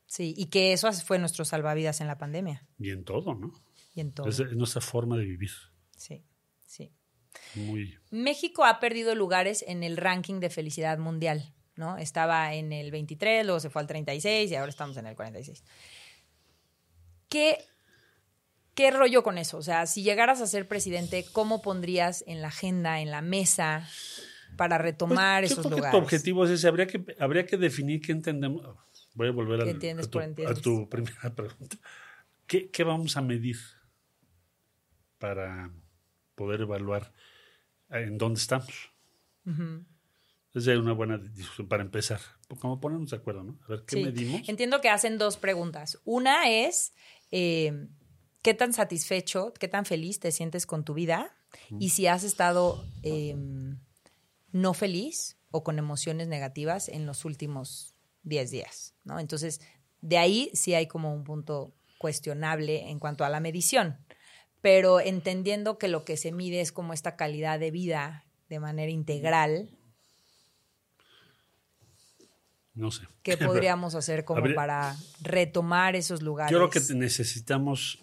sí. 0.06 0.34
Y 0.38 0.46
que 0.48 0.72
eso 0.74 0.92
fue 0.94 1.18
nuestro 1.18 1.46
salvavidas 1.46 2.00
en 2.02 2.08
la 2.08 2.18
pandemia 2.20 2.68
Y 2.78 2.92
en 2.92 3.04
todo, 3.04 3.34
¿no? 3.34 3.54
y 3.96 4.02
en 4.02 4.12
todo. 4.12 4.28
Es, 4.28 4.40
es 4.40 4.56
nuestra 4.56 4.82
forma 4.82 5.18
de 5.18 5.26
vivir. 5.26 5.50
Sí, 5.98 6.24
sí. 6.70 6.92
Muy. 7.56 7.98
México 8.12 8.64
ha 8.66 8.80
perdido 8.80 9.14
lugares 9.16 9.64
en 9.68 9.84
el 9.84 9.98
ranking 9.98 10.40
de 10.40 10.50
felicidad 10.50 10.98
mundial, 10.98 11.54
¿no? 11.76 11.98
Estaba 11.98 12.54
en 12.54 12.72
el 12.74 12.92
23, 12.92 13.46
luego 13.46 13.60
se 13.60 13.70
fue 13.70 13.82
al 13.82 13.88
36 13.88 14.50
y 14.52 14.56
ahora 14.56 14.70
estamos 14.70 14.98
en 14.98 15.06
el 15.08 15.16
46. 15.16 15.64
¿Qué, 17.28 17.58
qué 18.74 18.92
rollo 18.92 19.22
con 19.24 19.38
eso? 19.38 19.58
O 19.58 19.62
sea, 19.62 19.86
si 19.86 20.02
llegaras 20.04 20.42
a 20.42 20.48
ser 20.48 20.68
presidente, 20.68 21.26
¿cómo 21.32 21.62
pondrías 21.62 22.24
en 22.28 22.42
la 22.42 22.48
agenda, 22.48 23.00
en 23.02 23.12
la 23.12 23.22
mesa, 23.22 23.88
para 24.58 24.78
retomar 24.80 25.42
Pues, 25.44 25.52
yo 25.52 25.54
esos 25.54 25.66
creo 25.66 25.76
que 25.76 25.82
lugares? 25.82 26.00
tu 26.00 26.04
objetivo 26.04 26.46
es 26.46 26.52
ese. 26.52 26.68
Habría 26.68 26.88
que, 26.88 27.06
habría 27.20 27.46
que 27.46 27.58
definir 27.58 28.02
qué 28.02 28.12
entendemos. 28.12 28.66
Voy 29.14 29.28
a 29.28 29.32
volver 29.32 29.58
¿Qué 29.60 29.64
al- 29.64 29.70
entiendes 29.70 30.08
a, 30.08 30.10
tu, 30.10 30.20
a 30.20 30.54
tu 30.56 30.90
primera 30.90 31.34
pregunta. 31.36 31.78
¿Qué, 32.48 32.70
qué 32.72 32.84
vamos 32.84 33.16
a 33.18 33.22
medir 33.22 33.58
para 35.20 35.72
poder 36.40 36.62
evaluar 36.62 37.12
en 37.90 38.18
dónde 38.18 38.40
estamos? 38.40 38.92
Ujú. 39.46 39.84
Esa 40.54 40.72
es 40.74 40.80
una 40.80 40.94
buena 40.94 41.18
discusión 41.18 41.68
para 41.68 41.84
empezar. 41.84 42.22
Como 42.62 42.80
ponernos 42.80 43.10
de 43.12 43.18
acuerdo, 43.18 43.44
¿no? 43.44 43.60
A 43.66 43.68
ver, 43.68 43.84
¿qué 43.86 43.98
Sí. 43.98 44.04
medimos? 44.04 44.48
Entiendo 44.48 44.80
que 44.80 44.90
hacen 44.90 45.18
dos 45.18 45.36
preguntas. 45.38 46.00
Una 46.06 46.50
es, 46.50 46.94
eh, 47.32 47.88
¿qué 48.42 48.54
tan 48.54 48.72
satisfecho, 48.74 49.54
qué 49.60 49.68
tan 49.68 49.86
feliz 49.86 50.20
te 50.20 50.32
sientes 50.32 50.66
con 50.66 50.86
tu 50.86 50.94
vida? 50.94 51.36
Y 51.78 51.90
si 51.90 52.08
has 52.08 52.24
estado 52.24 52.84
eh, 53.04 53.36
no 54.52 54.74
feliz 54.74 55.38
o 55.52 55.64
con 55.64 55.78
emociones 55.78 56.28
negativas 56.28 56.88
en 56.90 57.06
los 57.06 57.26
últimos 57.26 57.96
10 58.24 58.50
días, 58.52 58.94
¿no? 59.04 59.20
Entonces, 59.20 59.60
de 60.02 60.18
ahí 60.18 60.50
sí 60.54 60.74
hay 60.74 60.88
como 60.88 61.14
un 61.14 61.24
punto 61.24 61.74
cuestionable 61.98 62.90
en 62.90 62.98
cuanto 63.00 63.26
a 63.26 63.30
la 63.30 63.40
medición, 63.40 63.98
pero 64.62 65.00
entendiendo 65.00 65.78
que 65.78 65.88
lo 65.88 66.04
que 66.04 66.18
se 66.18 66.32
mide 66.32 66.62
es 66.62 66.72
como 66.72 66.94
esta 66.94 67.16
calidad 67.16 67.60
de 67.60 67.72
vida 67.72 68.26
de 68.50 68.60
manera 68.60 68.92
integral, 68.92 69.70
No 72.74 72.92
sé. 72.92 73.04
¿qué 73.24 73.36
podríamos 73.38 73.96
hacer 73.96 74.24
como 74.26 74.40
Habría- 74.40 74.56
para 74.56 74.96
retomar 75.22 75.96
esos 75.96 76.22
lugares? 76.22 76.52
Yo 76.52 76.58
creo 76.58 76.70
que 76.70 76.94
necesitamos, 76.96 78.00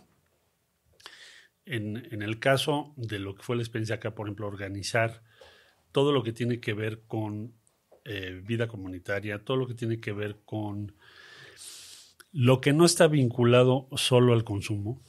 en, 1.64 2.08
en 2.12 2.22
el 2.22 2.38
caso 2.38 2.92
de 2.96 3.18
lo 3.18 3.34
que 3.34 3.42
fue 3.42 3.56
la 3.56 3.62
experiencia 3.62 3.96
acá, 3.96 4.14
por 4.14 4.26
ejemplo, 4.26 4.46
organizar 4.46 5.22
todo 5.92 6.12
lo 6.12 6.22
que 6.22 6.32
tiene 6.32 6.60
que 6.60 6.74
ver 6.74 7.02
con 7.06 7.54
eh, 8.04 8.40
vida 8.44 8.68
comunitaria, 8.68 9.42
todo 9.44 9.56
lo 9.56 9.66
que 9.66 9.74
tiene 9.74 9.98
que 9.98 10.12
ver 10.12 10.40
con 10.44 10.94
lo 12.32 12.60
que 12.60 12.72
no 12.74 12.84
está 12.84 13.06
vinculado 13.08 13.88
solo 13.96 14.34
al 14.34 14.44
consumo 14.44 15.00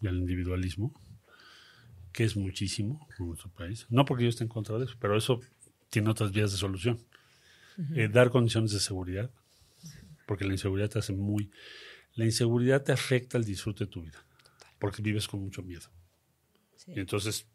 y 0.00 0.06
al 0.06 0.16
individualismo, 0.16 0.92
que 2.12 2.24
es 2.24 2.36
muchísimo 2.36 3.06
en 3.18 3.26
nuestro 3.26 3.50
país. 3.50 3.86
No 3.90 4.04
porque 4.04 4.24
yo 4.24 4.30
esté 4.30 4.44
en 4.44 4.48
contra 4.48 4.78
de 4.78 4.84
eso, 4.84 4.96
pero 4.98 5.16
eso 5.16 5.40
tiene 5.90 6.10
otras 6.10 6.32
vías 6.32 6.52
de 6.52 6.58
solución. 6.58 6.98
Eh, 7.94 8.08
dar 8.08 8.30
condiciones 8.30 8.72
de 8.72 8.80
seguridad, 8.80 9.30
porque 10.26 10.44
la 10.44 10.52
inseguridad 10.52 10.90
te 10.90 10.98
hace 10.98 11.12
muy... 11.12 11.50
La 12.14 12.24
inseguridad 12.24 12.82
te 12.82 12.90
afecta 12.90 13.38
el 13.38 13.44
disfrute 13.44 13.84
de 13.84 13.90
tu 13.90 14.02
vida, 14.02 14.18
porque 14.80 15.00
vives 15.00 15.28
con 15.28 15.40
mucho 15.40 15.62
miedo. 15.62 15.88
Sí. 16.74 16.92
Y 16.96 17.00
entonces... 17.00 17.46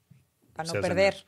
para 0.53 0.71
no 0.71 0.79
perder, 0.79 1.25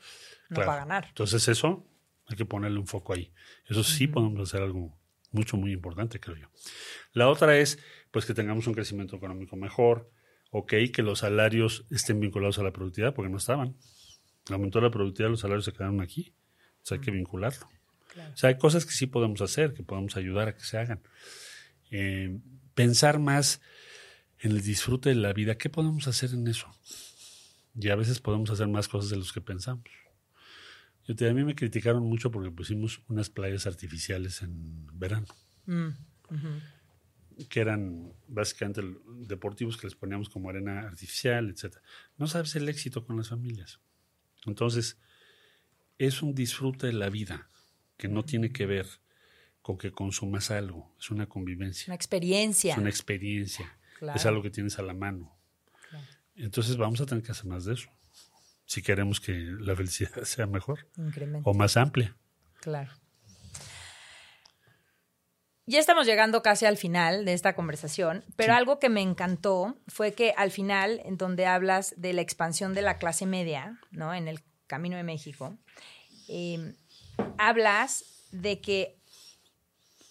no 0.49 0.55
Claro. 0.55 0.68
para 0.72 0.80
ganar. 0.80 1.05
Entonces 1.09 1.45
eso 1.49 1.86
hay 2.28 2.38
que 2.38 2.45
ponerle 2.45 2.80
un 2.80 2.88
foco 2.88 3.13
ahí. 3.13 3.34
Eso 3.68 3.84
sí 3.84 4.07
podemos 4.07 4.39
hacer 4.47 4.61
algo 4.61 4.97
mucho, 5.32 5.57
muy 5.57 5.74
importante, 5.74 6.20
creo 6.20 6.38
yo. 6.38 6.47
La 7.11 7.28
otra 7.28 7.57
es, 7.57 7.78
pues, 8.11 8.26
que 8.26 8.34
tengamos 8.34 8.66
un 8.68 8.74
crecimiento 8.74 9.18
económico 9.18 9.57
mejor, 9.57 10.09
ok, 10.60 10.74
que 10.93 11.01
los 11.03 11.20
salarios 11.20 11.86
estén 11.89 12.20
vinculados 12.20 12.60
a 12.60 12.64
la 12.64 12.72
productividad, 12.72 13.14
porque 13.14 13.30
no 13.30 13.38
estaban. 13.38 13.76
Aumentó 14.49 14.80
la 14.82 14.91
productividad, 14.91 15.30
los 15.32 15.39
salarios 15.41 15.66
se 15.66 15.74
quedaron 15.74 16.01
aquí. 16.01 16.34
Entonces 16.78 16.91
hay 16.93 16.99
que 16.99 17.12
vincularlo. 17.12 17.68
Claro. 18.14 18.34
O 18.34 18.38
sea, 18.38 18.49
hay 18.49 18.58
cosas 18.58 18.86
que 18.86 18.91
sí 18.93 19.08
podemos 19.08 19.41
hacer, 19.41 19.74
que 19.74 19.84
podemos 19.84 20.16
ayudar 20.18 20.47
a 20.49 20.56
que 20.56 20.64
se 20.64 20.78
hagan. 20.78 21.01
Eh, 21.91 22.39
pensar 22.74 23.20
más 23.20 23.62
en 24.39 24.51
el 24.51 24.62
disfrute 24.62 25.10
de 25.10 25.16
la 25.16 25.34
vida. 25.34 25.58
¿Qué 25.58 25.70
podemos 25.70 26.08
hacer 26.08 26.30
en 26.32 26.47
eso? 26.47 26.68
Y 27.78 27.89
a 27.89 27.95
veces 27.95 28.20
podemos 28.22 28.49
hacer 28.49 28.68
más 28.68 28.88
cosas 28.88 29.10
de 29.10 29.18
los 29.18 29.34
que 29.34 29.41
pensamos. 29.41 29.84
Yo 31.08 31.16
te- 31.16 31.30
a 31.30 31.34
mí 31.34 31.43
me 31.43 31.56
criticaron 31.56 32.03
mucho 32.03 32.32
porque 32.32 32.49
pusimos 32.51 33.01
unas 33.10 33.30
playas 33.30 33.68
artificiales 33.68 34.41
en 34.41 34.88
verano, 34.97 35.28
Mm, 35.66 35.88
ujú. 36.30 36.47
Que 37.50 37.60
eran 37.60 38.14
básicamente 38.28 38.82
deportivos 39.28 39.78
que 39.78 39.88
les 39.88 39.96
poníamos 39.96 40.30
como 40.30 40.50
arena 40.50 40.82
artificial, 40.82 41.50
etc. 41.50 41.78
No 42.18 42.28
sabes 42.28 42.56
el 42.56 42.70
éxito 42.70 43.06
con 43.06 43.18
las 43.18 43.30
familias. 43.30 43.80
Entonces, 44.46 44.98
es 45.98 46.22
un 46.22 46.34
disfrute 46.34 46.88
de 46.88 46.94
la 46.94 47.10
vida 47.10 47.50
que 47.98 48.08
no 48.08 48.24
tiene 48.24 48.52
que 48.52 48.66
ver 48.66 48.88
con 49.62 49.78
que 49.78 49.92
consumas 49.92 50.52
algo, 50.52 50.94
es 51.00 51.10
una 51.10 51.28
convivencia. 51.28 51.86
Una 51.88 51.96
experiencia. 51.96 52.74
Es 52.74 52.78
una 52.78 52.90
experiencia. 52.90 53.78
Claro. 53.98 54.18
Es 54.18 54.26
algo 54.26 54.42
que 54.44 54.52
tienes 54.52 54.78
a 54.78 54.84
la 54.84 54.94
mano. 54.94 55.36
Claro. 55.90 56.06
Entonces 56.36 56.78
vamos 56.78 57.02
a 57.02 57.06
tener 57.06 57.24
que 57.24 57.32
hacer 57.32 57.46
más 57.46 57.66
de 57.66 57.74
eso. 57.74 57.90
Si 58.66 58.82
queremos 58.82 59.20
que 59.20 59.34
la 59.34 59.76
felicidad 59.76 60.12
sea 60.24 60.46
mejor 60.48 60.88
Incremento. 60.98 61.50
o 61.50 61.54
más 61.54 61.78
amplia. 61.78 62.16
Claro. 62.62 62.92
Ya 65.68 65.80
estamos 65.80 66.05
llegando 66.05 66.43
casi 66.43 66.66
al 66.66 66.78
final 66.78 67.26
de 67.26 67.34
esta 67.34 67.55
conversación, 67.55 68.24
pero 68.36 68.54
Sí. 68.54 68.58
algo 68.58 68.78
que 68.79 68.89
me 68.89 69.01
encantó 69.01 69.75
fue 69.87 70.13
que 70.13 70.33
al 70.37 70.51
final, 70.51 71.01
en 71.05 71.17
donde 71.17 71.47
hablas 71.47 71.96
de 71.97 72.13
la 72.13 72.21
expansión 72.21 72.74
de 72.75 72.83
la 72.83 72.97
clase 73.00 73.25
media, 73.25 73.79
¿no? 73.92 74.13
En 74.13 74.28
el 74.28 74.42
Camino 74.67 74.96
de 74.96 75.04
México, 75.04 75.58
eh, 76.28 76.75
hablas 77.39 78.04
de 78.32 78.62
que 78.62 79.00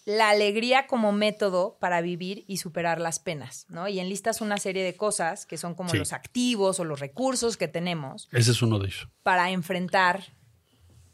la 0.03 0.29
alegría 0.29 0.87
como 0.87 1.11
método 1.13 1.77
para 1.79 2.01
vivir 2.01 2.43
y 2.47 2.57
superar 2.57 2.99
las 2.99 3.19
penas, 3.19 3.65
¿no? 3.69 3.87
Y 3.87 3.99
enlistas 3.99 4.41
una 4.41 4.57
serie 4.57 4.83
de 4.83 4.95
cosas 4.95 5.45
que 5.45 5.57
son 5.57 5.73
como 5.73 5.89
Sí. 5.91 5.97
los 5.97 6.11
activos 6.13 6.79
o 6.79 6.83
los 6.83 6.99
recursos 6.99 7.55
que 7.57 7.67
tenemos 7.67 8.27
Ese 8.31 8.51
es 8.51 8.61
uno 8.61 8.77
de 8.77 8.87
ellos. 8.87 9.07
para 9.23 9.49
enfrentar 9.51 10.21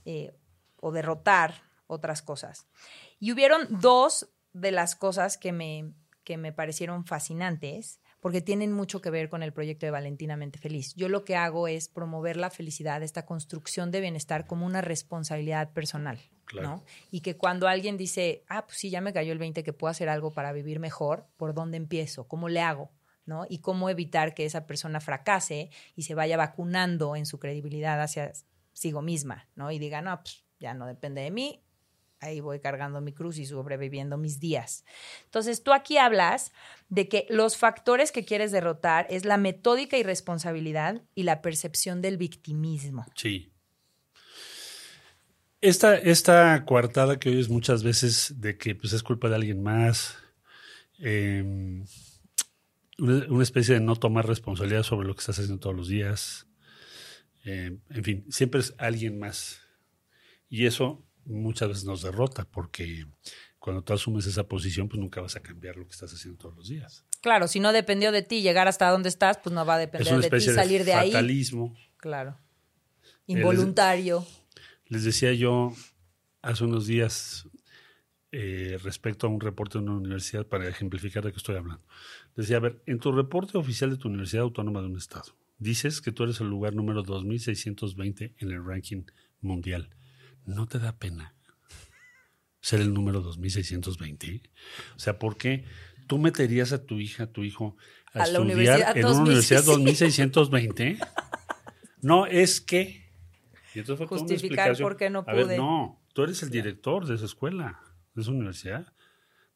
eh, 0.05 0.33
o 0.77 0.91
derrotar 0.91 1.61
otras 1.85 2.21
cosas. 2.23 2.65
Y 3.21 3.31
hubieron 3.31 3.67
dos 3.69 4.27
de 4.51 4.71
las 4.71 4.95
cosas 4.95 5.37
que 5.37 5.51
me, 5.51 5.93
que 6.23 6.37
me 6.37 6.51
parecieron 6.51 7.05
fascinantes, 7.05 8.01
porque 8.19 8.41
tienen 8.41 8.71
mucho 8.73 8.99
que 8.99 9.11
ver 9.11 9.29
con 9.29 9.43
el 9.43 9.53
proyecto 9.53 9.85
de 9.85 9.91
Valentinamente 9.91 10.57
Feliz. 10.57 10.95
Yo 10.95 11.07
lo 11.07 11.23
que 11.23 11.35
hago 11.35 11.67
es 11.67 11.87
promover 11.87 12.35
la 12.35 12.49
felicidad, 12.49 13.03
esta 13.03 13.27
construcción 13.27 13.91
de 13.91 14.01
bienestar 14.01 14.47
como 14.47 14.65
una 14.65 14.81
responsabilidad 14.81 15.71
personal. 15.71 16.19
Claro. 16.45 16.67
¿no? 16.67 16.83
Y 17.11 17.21
que 17.21 17.37
cuando 17.37 17.67
alguien 17.67 17.95
dice, 17.95 18.43
ah, 18.49 18.65
pues 18.65 18.79
sí, 18.79 18.89
ya 18.89 19.01
me 19.01 19.13
cayó 19.13 19.31
el 19.31 19.37
20 19.37 19.63
que 19.63 19.71
puedo 19.71 19.91
hacer 19.91 20.09
algo 20.09 20.31
para 20.31 20.51
vivir 20.51 20.79
mejor, 20.79 21.27
¿por 21.37 21.53
dónde 21.53 21.77
empiezo? 21.77 22.27
¿Cómo 22.27 22.49
le 22.49 22.61
hago? 22.61 22.89
¿no? 23.27 23.45
Y 23.47 23.59
cómo 23.59 23.87
evitar 23.91 24.33
que 24.33 24.45
esa 24.45 24.65
persona 24.65 24.99
fracase 24.99 25.69
y 25.95 26.03
se 26.03 26.15
vaya 26.15 26.37
vacunando 26.37 27.15
en 27.15 27.27
su 27.27 27.37
credibilidad 27.37 28.01
hacia 28.01 28.33
sigo 28.73 29.03
misma, 29.03 29.47
¿no? 29.55 29.69
Y 29.69 29.77
diga, 29.77 30.01
no, 30.01 30.17
pues 30.17 30.43
ya 30.59 30.73
no 30.73 30.87
depende 30.87 31.21
de 31.21 31.29
mí, 31.29 31.63
ahí 32.21 32.39
voy 32.39 32.59
cargando 32.59 33.01
mi 33.01 33.11
cruz 33.11 33.37
y 33.39 33.45
sobreviviendo 33.45 34.17
mis 34.17 34.39
días. 34.39 34.85
Entonces, 35.25 35.63
tú 35.63 35.73
aquí 35.73 35.97
hablas 35.97 36.53
de 36.87 37.09
que 37.09 37.25
los 37.29 37.57
factores 37.57 38.11
que 38.11 38.23
quieres 38.23 38.51
derrotar 38.51 39.07
es 39.09 39.25
la 39.25 39.37
metódica 39.37 39.97
y 39.97 40.03
responsabilidad 40.03 41.01
y 41.15 41.23
la 41.23 41.41
percepción 41.41 42.01
del 42.01 42.17
victimismo. 42.17 43.05
Sí. 43.15 43.51
Esta, 45.59 45.95
esta 45.95 46.63
coartada 46.65 47.19
que 47.19 47.29
oyes 47.29 47.49
muchas 47.49 47.83
veces 47.83 48.35
de 48.37 48.57
que 48.57 48.75
pues, 48.75 48.93
es 48.93 49.03
culpa 49.03 49.29
de 49.29 49.35
alguien 49.35 49.61
más, 49.61 50.17
eh, 50.99 51.83
una 52.97 53.43
especie 53.43 53.75
de 53.75 53.81
no 53.81 53.95
tomar 53.95 54.27
responsabilidad 54.27 54.83
sobre 54.83 55.07
lo 55.07 55.15
que 55.15 55.19
estás 55.19 55.39
haciendo 55.39 55.59
todos 55.59 55.75
los 55.75 55.87
días. 55.87 56.47
Eh, 57.45 57.77
en 57.89 58.03
fin, 58.03 58.25
siempre 58.29 58.59
es 58.61 58.75
alguien 58.77 59.17
más. 59.17 59.59
Y 60.49 60.67
eso 60.67 61.03
muchas 61.25 61.69
veces 61.69 61.85
nos 61.85 62.01
derrota 62.01 62.45
porque 62.45 63.05
cuando 63.59 63.83
tú 63.83 63.93
asumes 63.93 64.25
esa 64.25 64.47
posición, 64.47 64.89
pues 64.89 64.99
nunca 64.99 65.21
vas 65.21 65.35
a 65.35 65.41
cambiar 65.41 65.75
lo 65.75 65.85
que 65.85 65.91
estás 65.91 66.11
haciendo 66.13 66.39
todos 66.39 66.55
los 66.55 66.67
días. 66.67 67.05
Claro, 67.21 67.47
si 67.47 67.59
no 67.59 67.71
dependió 67.71 68.11
de 68.11 68.23
ti 68.23 68.41
llegar 68.41 68.67
hasta 68.67 68.89
donde 68.89 69.09
estás, 69.09 69.37
pues 69.37 69.53
no 69.53 69.65
va 69.65 69.75
a 69.75 69.77
depender 69.77 70.19
de 70.19 70.29
ti 70.29 70.41
salir 70.41 70.79
de 70.79 70.85
de, 70.85 70.93
ahí. 70.93 71.11
fatalismo. 71.11 71.75
Claro. 71.97 72.37
Involuntario. 73.27 74.25
Les 74.87 75.03
decía 75.03 75.31
yo 75.33 75.73
hace 76.41 76.63
unos 76.63 76.87
días 76.87 77.47
eh, 78.31 78.79
respecto 78.81 79.27
a 79.27 79.29
un 79.29 79.39
reporte 79.39 79.77
de 79.77 79.83
una 79.83 79.97
universidad 79.97 80.45
para 80.47 80.67
ejemplificar 80.67 81.23
de 81.23 81.31
qué 81.31 81.37
estoy 81.37 81.55
hablando. 81.57 81.83
Decía, 82.35 82.57
a 82.57 82.61
ver, 82.61 82.81
en 82.85 82.99
tu 82.99 83.11
reporte 83.11 83.57
oficial 83.57 83.89
de 83.89 83.97
tu 83.97 84.07
Universidad 84.07 84.43
Autónoma 84.43 84.81
de 84.81 84.87
un 84.87 84.97
Estado, 84.97 85.35
dices 85.59 86.01
que 86.01 86.11
tú 86.11 86.23
eres 86.23 86.39
el 86.39 86.47
lugar 86.47 86.73
número 86.73 87.03
2620 87.03 88.33
en 88.37 88.51
el 88.51 88.65
ranking 88.65 89.03
mundial. 89.41 89.89
¿No 90.45 90.67
te 90.67 90.79
da 90.79 90.97
pena 90.97 91.33
ser 92.59 92.81
el 92.81 92.93
número 92.93 93.21
2620? 93.21 94.41
O 94.95 94.99
sea, 94.99 95.19
¿por 95.19 95.37
qué 95.37 95.65
tú 96.07 96.17
meterías 96.17 96.73
a 96.73 96.85
tu 96.85 96.99
hija, 96.99 97.23
a 97.23 97.27
tu 97.27 97.43
hijo 97.43 97.75
a, 98.13 98.23
estudiar 98.23 98.97
en 98.97 99.05
una 99.05 99.21
universidad 99.21 99.63
2600? 99.63 100.49
2620? 100.49 100.97
No, 102.01 102.25
es 102.25 102.61
que... 102.61 103.09
Y 103.73 103.79
entonces 103.79 103.97
fue 103.97 104.07
toda 104.07 104.21
una 104.21 104.33
Justificar 104.33 104.77
por 104.77 104.97
qué 104.97 105.09
no 105.09 105.23
A 105.25 105.33
ver, 105.33 105.45
pude. 105.45 105.57
no, 105.57 106.01
tú 106.13 106.23
eres 106.23 106.43
el 106.43 106.49
director 106.49 107.05
de 107.05 107.15
esa 107.15 107.25
escuela, 107.25 107.79
de 108.13 108.21
esa 108.21 108.31
universidad. 108.31 108.91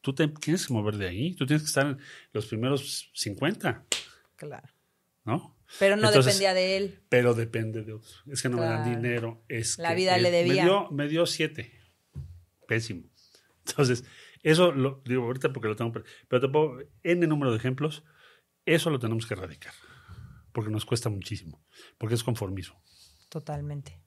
Tú 0.01 0.13
te 0.13 0.27
tienes 0.27 0.67
que 0.67 0.73
mover 0.73 0.97
de 0.97 1.07
ahí. 1.07 1.33
Tú 1.33 1.45
tienes 1.45 1.63
que 1.63 1.67
estar 1.67 1.87
en 1.87 1.97
los 2.31 2.45
primeros 2.45 3.09
50, 3.13 3.83
Claro. 4.35 4.69
¿no? 5.23 5.54
Pero 5.79 5.95
no 5.95 6.07
Entonces, 6.07 6.25
dependía 6.25 6.53
de 6.53 6.77
él. 6.77 6.99
Pero 7.09 7.33
depende 7.33 7.83
de 7.83 7.93
otros. 7.93 8.23
Es 8.27 8.41
que 8.41 8.49
no 8.49 8.57
me 8.57 8.65
dan 8.65 8.89
dinero. 8.89 9.43
Es 9.47 9.77
La 9.77 9.89
que 9.89 9.95
vida 9.95 10.17
le 10.17 10.31
debía. 10.31 10.63
Me 10.63 10.69
dio, 10.69 10.91
me 10.91 11.07
dio 11.07 11.25
siete. 11.25 11.71
Pésimo. 12.67 13.09
Entonces, 13.67 14.03
eso 14.43 14.71
lo 14.71 15.01
digo 15.05 15.23
ahorita 15.23 15.51
porque 15.53 15.67
lo 15.67 15.75
tengo. 15.75 15.91
Pero 16.27 16.51
puedo. 16.51 16.79
N 17.03 17.27
número 17.27 17.51
de 17.51 17.57
ejemplos. 17.57 18.03
Eso 18.65 18.89
lo 18.89 18.99
tenemos 18.99 19.25
que 19.25 19.33
erradicar. 19.33 19.73
Porque 20.51 20.71
nos 20.71 20.85
cuesta 20.85 21.09
muchísimo. 21.09 21.63
Porque 21.97 22.15
es 22.15 22.23
conformismo. 22.23 22.81
Totalmente. 23.29 24.01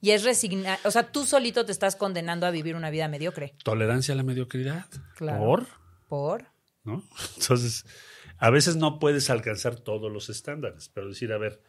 Y 0.00 0.10
es 0.10 0.24
resignar, 0.24 0.78
o 0.84 0.90
sea, 0.90 1.10
tú 1.10 1.24
solito 1.24 1.64
te 1.64 1.72
estás 1.72 1.96
condenando 1.96 2.46
a 2.46 2.50
vivir 2.50 2.76
una 2.76 2.90
vida 2.90 3.08
mediocre. 3.08 3.54
Tolerancia 3.64 4.12
a 4.12 4.16
la 4.16 4.22
mediocridad. 4.22 4.86
Claro. 5.14 5.38
Por. 5.38 5.66
¿Por? 6.08 6.56
¿no? 6.86 7.02
Entonces, 7.36 7.84
a 8.38 8.50
veces 8.50 8.76
no 8.76 8.98
puedes 8.98 9.30
alcanzar 9.30 9.76
todos 9.80 10.12
los 10.12 10.28
estándares, 10.28 10.90
pero 10.92 11.08
decir, 11.08 11.32
a 11.32 11.38
ver, 11.38 11.60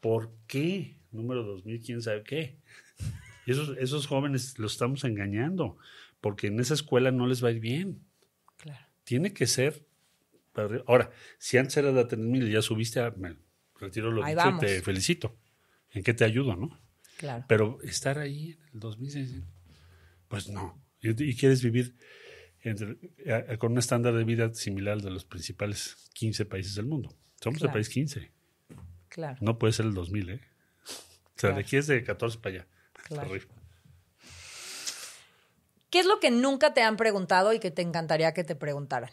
¿por 0.00 0.32
qué? 0.46 0.98
Número 1.10 1.42
2000, 1.44 1.80
quién 1.82 2.02
sabe 2.02 2.22
qué. 2.22 2.58
Y 3.46 3.52
esos, 3.52 3.76
esos 3.78 4.06
jóvenes 4.06 4.58
los 4.58 4.72
estamos 4.72 5.04
engañando, 5.04 5.78
porque 6.20 6.48
en 6.48 6.58
esa 6.60 6.74
escuela 6.74 7.10
no 7.12 7.26
les 7.26 7.42
va 7.44 7.48
a 7.48 7.52
ir 7.52 7.60
bien. 7.60 8.02
Claro. 8.56 8.84
Tiene 9.04 9.32
que 9.32 9.46
ser. 9.46 9.86
Ahora, 10.86 11.10
si 11.38 11.58
antes 11.58 11.76
era 11.76 11.92
de 11.92 12.04
3000 12.04 12.48
y 12.48 12.52
ya 12.52 12.62
subiste, 12.62 13.00
a- 13.00 13.10
me 13.12 13.36
retiro 13.78 14.10
lo 14.10 14.24
dicho 14.24 14.50
y 14.56 14.58
te 14.58 14.82
felicito. 14.82 15.36
¿En 15.92 16.02
qué 16.02 16.12
te 16.14 16.24
ayudo, 16.24 16.56
no? 16.56 16.78
Claro. 17.18 17.44
Pero 17.48 17.78
estar 17.82 18.18
ahí 18.18 18.52
en 18.60 18.68
el 18.74 18.80
2006, 18.80 19.42
pues 20.28 20.48
no. 20.48 20.82
Y, 21.00 21.10
y 21.24 21.36
quieres 21.36 21.62
vivir 21.62 21.94
entre- 22.70 22.96
a- 23.32 23.52
a- 23.52 23.56
con 23.58 23.72
un 23.72 23.78
estándar 23.78 24.14
de 24.14 24.24
vida 24.24 24.52
similar 24.54 24.94
al 24.94 25.00
de 25.02 25.10
los 25.10 25.24
principales 25.24 25.96
15 26.14 26.44
países 26.46 26.74
del 26.74 26.86
mundo. 26.86 27.14
Somos 27.40 27.58
Claro. 27.58 27.70
el 27.70 27.74
país 27.74 27.88
15. 27.88 28.32
Claro. 29.08 29.36
No 29.40 29.58
puede 29.58 29.72
ser 29.72 29.86
el 29.86 29.94
2000, 29.94 30.30
¿eh? 30.30 30.40
O 30.42 30.88
sea, 31.38 31.50
Claro. 31.50 31.54
de 31.56 31.60
aquí 31.62 31.76
es 31.76 31.86
de 31.86 32.02
14 32.02 32.38
para 32.38 32.54
allá. 32.56 32.66
Claro. 33.04 33.30
¿Qué 35.90 36.00
es 36.00 36.06
lo 36.06 36.18
que 36.20 36.30
nunca 36.30 36.74
te 36.74 36.82
han 36.82 36.96
preguntado 36.96 37.52
y 37.52 37.60
que 37.60 37.70
te 37.70 37.82
encantaría 37.82 38.34
que 38.34 38.44
te 38.44 38.56
preguntaran? 38.56 39.10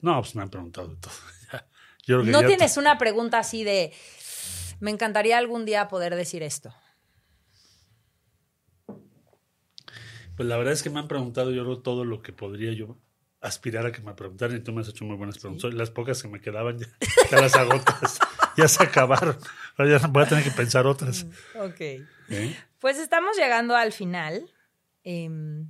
No, 0.00 0.20
pues 0.20 0.34
me 0.34 0.42
han 0.42 0.50
preguntado 0.50 0.88
de 0.88 0.96
todo. 0.96 1.12
Ya. 1.52 1.66
Yo 2.04 2.16
creo 2.20 2.24
que 2.24 2.30
No 2.32 2.46
tienes 2.48 2.76
una 2.76 2.98
pregunta 2.98 3.38
así 3.38 3.62
de, 3.62 3.92
me 4.80 4.90
encantaría 4.90 5.38
algún 5.38 5.64
día 5.64 5.86
poder 5.88 6.16
decir 6.16 6.42
esto. 6.42 6.74
Pues 10.36 10.48
la 10.48 10.56
verdad 10.56 10.72
es 10.72 10.82
que 10.82 10.90
me 10.90 10.98
han 10.98 11.08
preguntado 11.08 11.50
yo 11.50 11.78
todo 11.78 12.04
lo 12.04 12.22
que 12.22 12.32
podría 12.32 12.72
yo 12.72 12.98
aspirar 13.42 13.84
a 13.84 13.92
que 13.92 14.00
me 14.00 14.14
preguntaran 14.14 14.56
y 14.56 14.60
tú 14.60 14.72
me 14.72 14.80
has 14.80 14.88
hecho 14.88 15.04
muy 15.04 15.16
buenas 15.16 15.38
preguntas. 15.38 15.74
Las 15.74 15.90
pocas 15.90 16.22
que 16.22 16.28
me 16.28 16.40
quedaban 16.40 16.78
ya, 16.78 16.86
ya 17.30 17.40
las 17.40 17.54
agotas, 17.56 18.18
ya 18.56 18.68
se 18.68 18.82
acabaron. 18.82 19.36
Ahora 19.76 19.98
ya 19.98 20.06
voy 20.06 20.22
a 20.22 20.28
tener 20.28 20.44
que 20.44 20.52
pensar 20.52 20.86
otras. 20.86 21.26
Ok. 21.56 21.80
¿Eh? 21.80 22.56
Pues 22.78 22.98
estamos 22.98 23.36
llegando 23.36 23.74
al 23.74 23.92
final. 23.92 24.48
Em, 25.02 25.68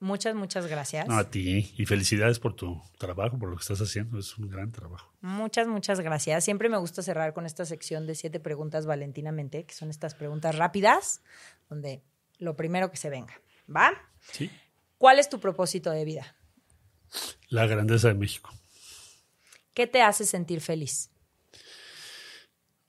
muchas, 0.00 0.34
muchas 0.34 0.66
gracias. 0.66 1.08
No, 1.08 1.16
a 1.16 1.30
ti. 1.30 1.72
Y 1.78 1.86
felicidades 1.86 2.38
por 2.38 2.54
tu 2.54 2.80
trabajo, 2.98 3.38
por 3.38 3.48
lo 3.48 3.56
que 3.56 3.62
estás 3.62 3.80
haciendo. 3.80 4.18
Es 4.18 4.36
un 4.36 4.50
gran 4.50 4.70
trabajo. 4.70 5.10
Muchas, 5.22 5.66
muchas 5.66 6.00
gracias. 6.00 6.44
Siempre 6.44 6.68
me 6.68 6.76
gusta 6.76 7.02
cerrar 7.02 7.32
con 7.32 7.46
esta 7.46 7.64
sección 7.64 8.06
de 8.06 8.14
siete 8.14 8.38
preguntas 8.38 8.84
valentinamente, 8.84 9.64
que 9.64 9.74
son 9.74 9.88
estas 9.88 10.14
preguntas 10.14 10.56
rápidas, 10.56 11.22
donde 11.70 12.02
lo 12.38 12.54
primero 12.54 12.90
que 12.90 12.98
se 12.98 13.08
venga. 13.08 13.40
¿Va? 13.68 13.92
Sí. 14.32 14.50
¿Cuál 14.98 15.18
es 15.18 15.28
tu 15.28 15.40
propósito 15.40 15.90
de 15.90 16.04
vida? 16.04 16.36
La 17.48 17.66
grandeza 17.66 18.08
de 18.08 18.14
México. 18.14 18.50
¿Qué 19.74 19.86
te 19.86 20.02
hace 20.02 20.24
sentir 20.24 20.60
feliz? 20.60 21.10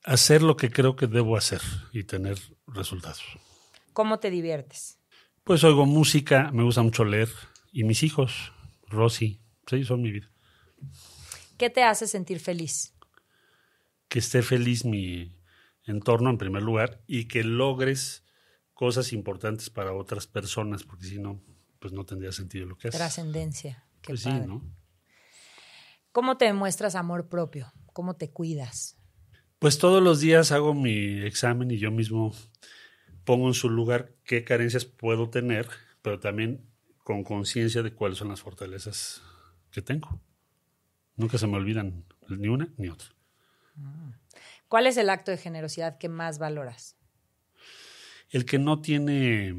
Hacer 0.03 0.41
lo 0.43 0.55
que 0.55 0.69
creo 0.69 0.95
que 0.95 1.07
debo 1.07 1.35
hacer 1.35 1.61
y 1.91 2.03
tener 2.03 2.37
resultados. 2.67 3.23
¿Cómo 3.93 4.19
te 4.19 4.29
diviertes? 4.29 4.99
Pues 5.43 5.63
oigo 5.63 5.85
música, 5.85 6.51
me 6.51 6.63
gusta 6.63 6.83
mucho 6.83 7.05
leer. 7.05 7.29
Y 7.71 7.83
mis 7.83 8.03
hijos, 8.03 8.51
Rosy, 8.87 9.39
sí, 9.67 9.83
son 9.83 10.01
mi 10.01 10.11
vida. 10.11 10.29
¿Qué 11.57 11.69
te 11.69 11.83
hace 11.83 12.07
sentir 12.07 12.39
feliz? 12.39 12.93
Que 14.07 14.19
esté 14.19 14.41
feliz 14.41 14.85
mi 14.85 15.35
entorno 15.85 16.29
en 16.29 16.37
primer 16.37 16.61
lugar 16.61 17.01
y 17.07 17.25
que 17.25 17.43
logres 17.43 18.24
cosas 18.75 19.11
importantes 19.13 19.71
para 19.71 19.93
otras 19.93 20.27
personas, 20.27 20.83
porque 20.83 21.05
si 21.05 21.17
no, 21.17 21.41
pues 21.79 21.93
no 21.93 22.05
tendría 22.05 22.31
sentido 22.31 22.67
lo 22.67 22.77
que 22.77 22.89
haces. 22.89 22.99
Trascendencia. 22.99 23.85
Qué 24.01 24.09
Pues 24.09 24.23
padre. 24.23 24.41
sí, 24.43 24.47
¿no? 24.47 24.61
¿Cómo 26.11 26.37
te 26.37 26.45
demuestras 26.45 26.93
amor 26.95 27.27
propio? 27.27 27.73
¿Cómo 27.93 28.15
te 28.15 28.29
cuidas? 28.29 28.97
Pues 29.59 29.79
todos 29.79 30.03
los 30.03 30.19
días 30.19 30.51
hago 30.51 30.73
mi 30.73 31.21
examen 31.23 31.71
y 31.71 31.77
yo 31.77 31.89
mismo 31.89 32.35
pongo 33.23 33.47
en 33.47 33.53
su 33.53 33.69
lugar 33.69 34.13
qué 34.25 34.43
carencias 34.43 34.85
puedo 34.85 35.29
tener, 35.29 35.67
pero 36.01 36.19
también 36.19 36.69
con 36.97 37.23
conciencia 37.23 37.81
de 37.81 37.93
cuáles 37.93 38.17
son 38.17 38.27
las 38.27 38.41
fortalezas 38.41 39.21
que 39.71 39.81
tengo. 39.81 40.21
Nunca 41.15 41.37
se 41.37 41.47
me 41.47 41.55
olvidan 41.55 42.03
ni 42.27 42.49
una 42.49 42.73
ni 42.77 42.89
otra. 42.89 43.07
¿Cuál 44.67 44.87
es 44.87 44.97
el 44.97 45.09
acto 45.09 45.31
de 45.31 45.37
generosidad 45.37 45.97
que 45.97 46.09
más 46.09 46.39
valoras? 46.39 46.97
El 48.35 48.43
que 48.43 48.59
no 48.59 48.81
tiene 48.81 49.55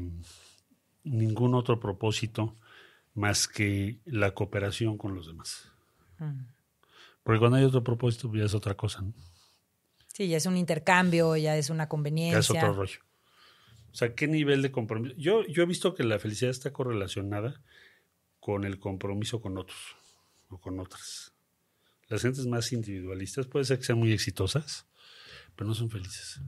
ningún 1.03 1.55
otro 1.55 1.79
propósito 1.79 2.55
más 3.15 3.47
que 3.47 3.97
la 4.05 4.35
cooperación 4.35 4.99
con 4.99 5.15
los 5.15 5.25
demás. 5.25 5.67
Porque 7.23 7.39
cuando 7.39 7.57
hay 7.57 7.63
otro 7.63 7.83
propósito, 7.83 8.31
ya 8.35 8.45
es 8.45 8.53
otra 8.53 8.75
cosa, 8.75 9.01
¿no? 9.01 9.13
Sí, 10.13 10.27
ya 10.27 10.37
es 10.37 10.45
un 10.45 10.57
intercambio, 10.57 11.35
ya 11.37 11.57
es 11.57 11.71
una 11.71 11.85
Ya 11.85 11.89
conveniencia. 11.89 12.37
es 12.37 12.51
otro 12.51 12.73
rollo. 12.73 12.99
O 13.91 13.95
sea, 13.95 14.13
¿qué 14.13 14.27
nivel 14.27 14.61
de 14.61 14.71
compromiso? 14.71 15.15
Yo, 15.17 15.43
yo 15.47 15.63
he 15.63 15.65
visto 15.65 15.95
que 15.95 16.03
la 16.03 16.19
felicidad 16.19 16.51
está 16.51 16.71
correlacionada 16.71 17.63
con 18.39 18.63
el 18.63 18.77
compromiso 18.77 19.41
con 19.41 19.57
otros 19.57 19.79
o 20.49 20.59
con 20.59 20.79
otras. 20.79 21.33
Las 22.09 22.21
gentes 22.21 22.45
más 22.45 22.71
individualistas 22.71 23.47
puede 23.47 23.65
ser 23.65 23.79
que 23.79 23.85
sean 23.85 23.97
muy 23.97 24.13
exitosas, 24.13 24.85
pero 25.55 25.67
no 25.67 25.73
son 25.73 25.89
felices. 25.89 26.41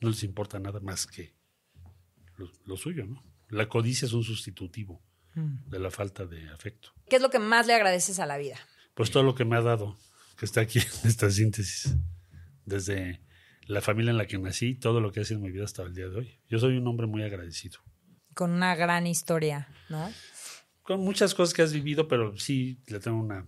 No 0.00 0.10
les 0.10 0.22
importa 0.22 0.58
nada 0.58 0.80
más 0.80 1.06
que 1.06 1.34
lo, 2.36 2.50
lo 2.64 2.76
suyo, 2.76 3.06
¿no? 3.06 3.22
La 3.48 3.68
codicia 3.68 4.06
es 4.06 4.12
un 4.12 4.24
sustitutivo 4.24 5.02
Mm. 5.36 5.68
de 5.68 5.78
la 5.78 5.90
falta 5.90 6.24
de 6.24 6.48
afecto. 6.48 6.92
¿Qué 7.10 7.16
es 7.16 7.22
lo 7.22 7.28
que 7.28 7.38
más 7.38 7.66
le 7.66 7.74
agradeces 7.74 8.18
a 8.20 8.24
la 8.26 8.38
vida? 8.38 8.56
Pues 8.94 9.10
todo 9.10 9.22
lo 9.22 9.34
que 9.34 9.44
me 9.44 9.56
ha 9.56 9.60
dado, 9.60 9.98
que 10.38 10.46
está 10.46 10.62
aquí 10.62 10.78
en 11.02 11.08
esta 11.10 11.30
síntesis, 11.30 11.94
desde 12.64 13.20
la 13.66 13.82
familia 13.82 14.12
en 14.12 14.16
la 14.16 14.26
que 14.26 14.38
nací, 14.38 14.74
todo 14.74 15.02
lo 15.02 15.12
que 15.12 15.20
ha 15.20 15.24
sido 15.24 15.40
mi 15.40 15.50
vida 15.50 15.64
hasta 15.64 15.82
el 15.82 15.94
día 15.94 16.08
de 16.08 16.16
hoy. 16.16 16.40
Yo 16.48 16.58
soy 16.58 16.78
un 16.78 16.86
hombre 16.86 17.06
muy 17.06 17.22
agradecido. 17.22 17.80
Con 18.32 18.50
una 18.50 18.74
gran 18.76 19.06
historia, 19.06 19.68
¿no? 19.90 20.10
Con 20.86 21.00
muchas 21.00 21.34
cosas 21.34 21.52
que 21.52 21.62
has 21.62 21.72
vivido, 21.72 22.06
pero 22.06 22.36
sí 22.38 22.78
le 22.86 23.00
tengo 23.00 23.18
una 23.18 23.44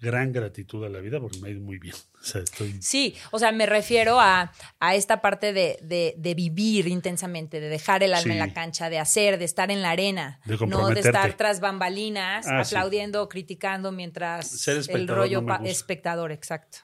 gran 0.00 0.32
gratitud 0.32 0.84
a 0.84 0.88
la 0.88 1.00
vida 1.00 1.18
porque 1.20 1.38
me 1.40 1.48
ha 1.48 1.50
ido 1.50 1.60
muy 1.60 1.78
bien. 1.78 1.94
O 2.20 2.24
sea, 2.24 2.40
estoy... 2.42 2.80
Sí, 2.80 3.16
o 3.32 3.38
sea, 3.40 3.50
me 3.50 3.66
refiero 3.66 4.20
a, 4.20 4.52
a 4.78 4.94
esta 4.94 5.20
parte 5.20 5.52
de, 5.52 5.78
de, 5.82 6.14
de, 6.16 6.34
vivir 6.34 6.86
intensamente, 6.86 7.58
de 7.58 7.68
dejar 7.68 8.04
el 8.04 8.14
alma 8.14 8.22
Sí. 8.22 8.30
en 8.30 8.38
la 8.38 8.54
cancha, 8.54 8.88
de 8.90 9.00
hacer, 9.00 9.38
de 9.38 9.44
estar 9.44 9.72
en 9.72 9.82
la 9.82 9.90
arena, 9.90 10.40
De 10.44 10.56
no 10.66 10.88
de 10.90 11.00
estar 11.00 11.36
tras 11.36 11.58
bambalinas, 11.58 12.46
Ah, 12.48 12.64
sí. 12.64 12.74
aplaudiendo, 12.76 13.28
criticando 13.28 13.90
mientras 13.90 14.46
Ser 14.48 14.80
el 14.88 15.08
rollo 15.08 15.42
no 15.42 15.56
espectador, 15.64 16.30
exacto, 16.30 16.78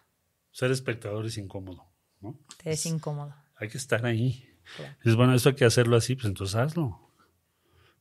Ser 0.50 0.72
espectador 0.72 1.24
es 1.26 1.38
incómodo, 1.38 1.84
¿no? 2.20 2.36
te 2.62 2.72
es 2.72 2.84
incómodo. 2.86 3.32
Hay 3.56 3.68
que 3.68 3.78
estar 3.78 4.04
ahí. 4.04 4.44
Claro. 4.76 4.94
Es 5.04 5.14
bueno, 5.14 5.34
esto 5.34 5.50
hay 5.50 5.54
que 5.54 5.64
hacerlo 5.64 5.96
así, 5.96 6.16
pues 6.16 6.26
entonces 6.26 6.56
hazlo. 6.56 7.07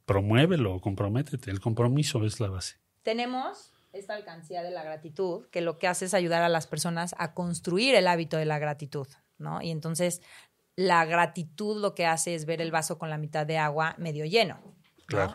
Promuévelo, 0.07 0.79
comprométete. 0.79 1.51
El 1.51 1.59
compromiso 1.59 2.23
es 2.23 2.39
la 2.39 2.47
base. 2.47 2.77
Tenemos 3.03 3.73
esta 3.91 4.15
alcancía 4.15 4.63
de 4.63 4.71
la 4.71 4.81
gratitud, 4.81 5.47
que 5.51 5.59
lo 5.59 5.79
que 5.79 5.87
hace 5.89 6.05
es 6.05 6.13
ayudar 6.13 6.43
a 6.43 6.49
las 6.49 6.65
personas 6.65 7.13
a 7.17 7.33
construir 7.33 7.93
el 7.93 8.07
hábito 8.07 8.37
de 8.37 8.45
la 8.45 8.57
gratitud, 8.57 9.05
¿no? 9.37 9.61
Y 9.61 9.69
entonces 9.69 10.21
la 10.77 11.03
gratitud 11.03 11.81
lo 11.81 11.93
que 11.93 12.05
hace 12.05 12.35
es 12.35 12.45
ver 12.45 12.61
el 12.61 12.71
vaso 12.71 12.97
con 12.97 13.09
la 13.09 13.17
mitad 13.17 13.45
de 13.45 13.57
agua 13.57 13.95
medio 13.97 14.23
lleno. 14.23 14.61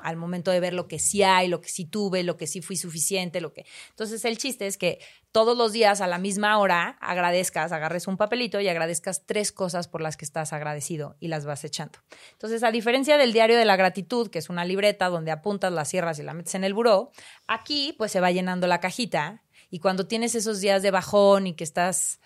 Al 0.03 0.17
momento 0.17 0.51
de 0.51 0.61
ver 0.61 0.75
lo 0.75 0.87
que 0.87 0.99
sí 0.99 1.23
hay, 1.23 1.49
lo 1.49 1.61
que 1.61 1.69
sí 1.69 1.85
tuve, 1.85 2.23
lo 2.23 2.37
que 2.37 2.47
sí 2.47 2.61
fui 2.61 2.77
suficiente, 2.77 3.41
lo 3.41 3.53
que. 3.53 3.65
Entonces, 3.91 4.25
el 4.25 4.37
chiste 4.39 4.67
es 4.67 4.77
que 4.77 5.01
todos 5.33 5.57
los 5.57 5.73
días 5.73 6.01
a 6.01 6.07
la 6.07 6.19
misma 6.19 6.59
hora 6.59 6.99
agradezcas, 7.01 7.73
agarres 7.73 8.07
un 8.07 8.17
papelito 8.17 8.61
y 8.61 8.69
agradezcas 8.69 9.25
tres 9.25 9.51
cosas 9.51 9.89
por 9.89 10.01
las 10.01 10.17
que 10.17 10.25
estás 10.25 10.53
agradecido 10.53 11.17
y 11.21 11.29
las 11.29 11.47
vas 11.47 11.65
echando. 11.65 11.99
Entonces, 12.33 12.63
a 12.63 12.71
diferencia 12.71 13.17
del 13.17 13.33
diario 13.33 13.57
de 13.57 13.65
la 13.65 13.77
gratitud, 13.77 14.29
que 14.29 14.39
es 14.39 14.51
una 14.51 14.65
libreta 14.65 15.09
donde 15.09 15.31
apuntas 15.31 15.73
las 15.73 15.89
cierras 15.89 16.19
y 16.19 16.23
la 16.23 16.35
metes 16.35 16.55
en 16.55 16.65
el 16.65 16.75
buró, 16.75 17.11
aquí 17.47 17.95
pues 17.97 18.13
se 18.13 18.21
va 18.21 18.31
llenando 18.31 18.67
la 18.67 18.81
cajita 18.81 19.43
y 19.71 19.79
cuando 19.79 20.07
tienes 20.07 20.35
esos 20.35 20.61
días 20.61 20.83
de 20.83 20.91
bajón 20.91 21.47
y 21.47 21.55
que 21.55 21.65
estás 21.65 22.21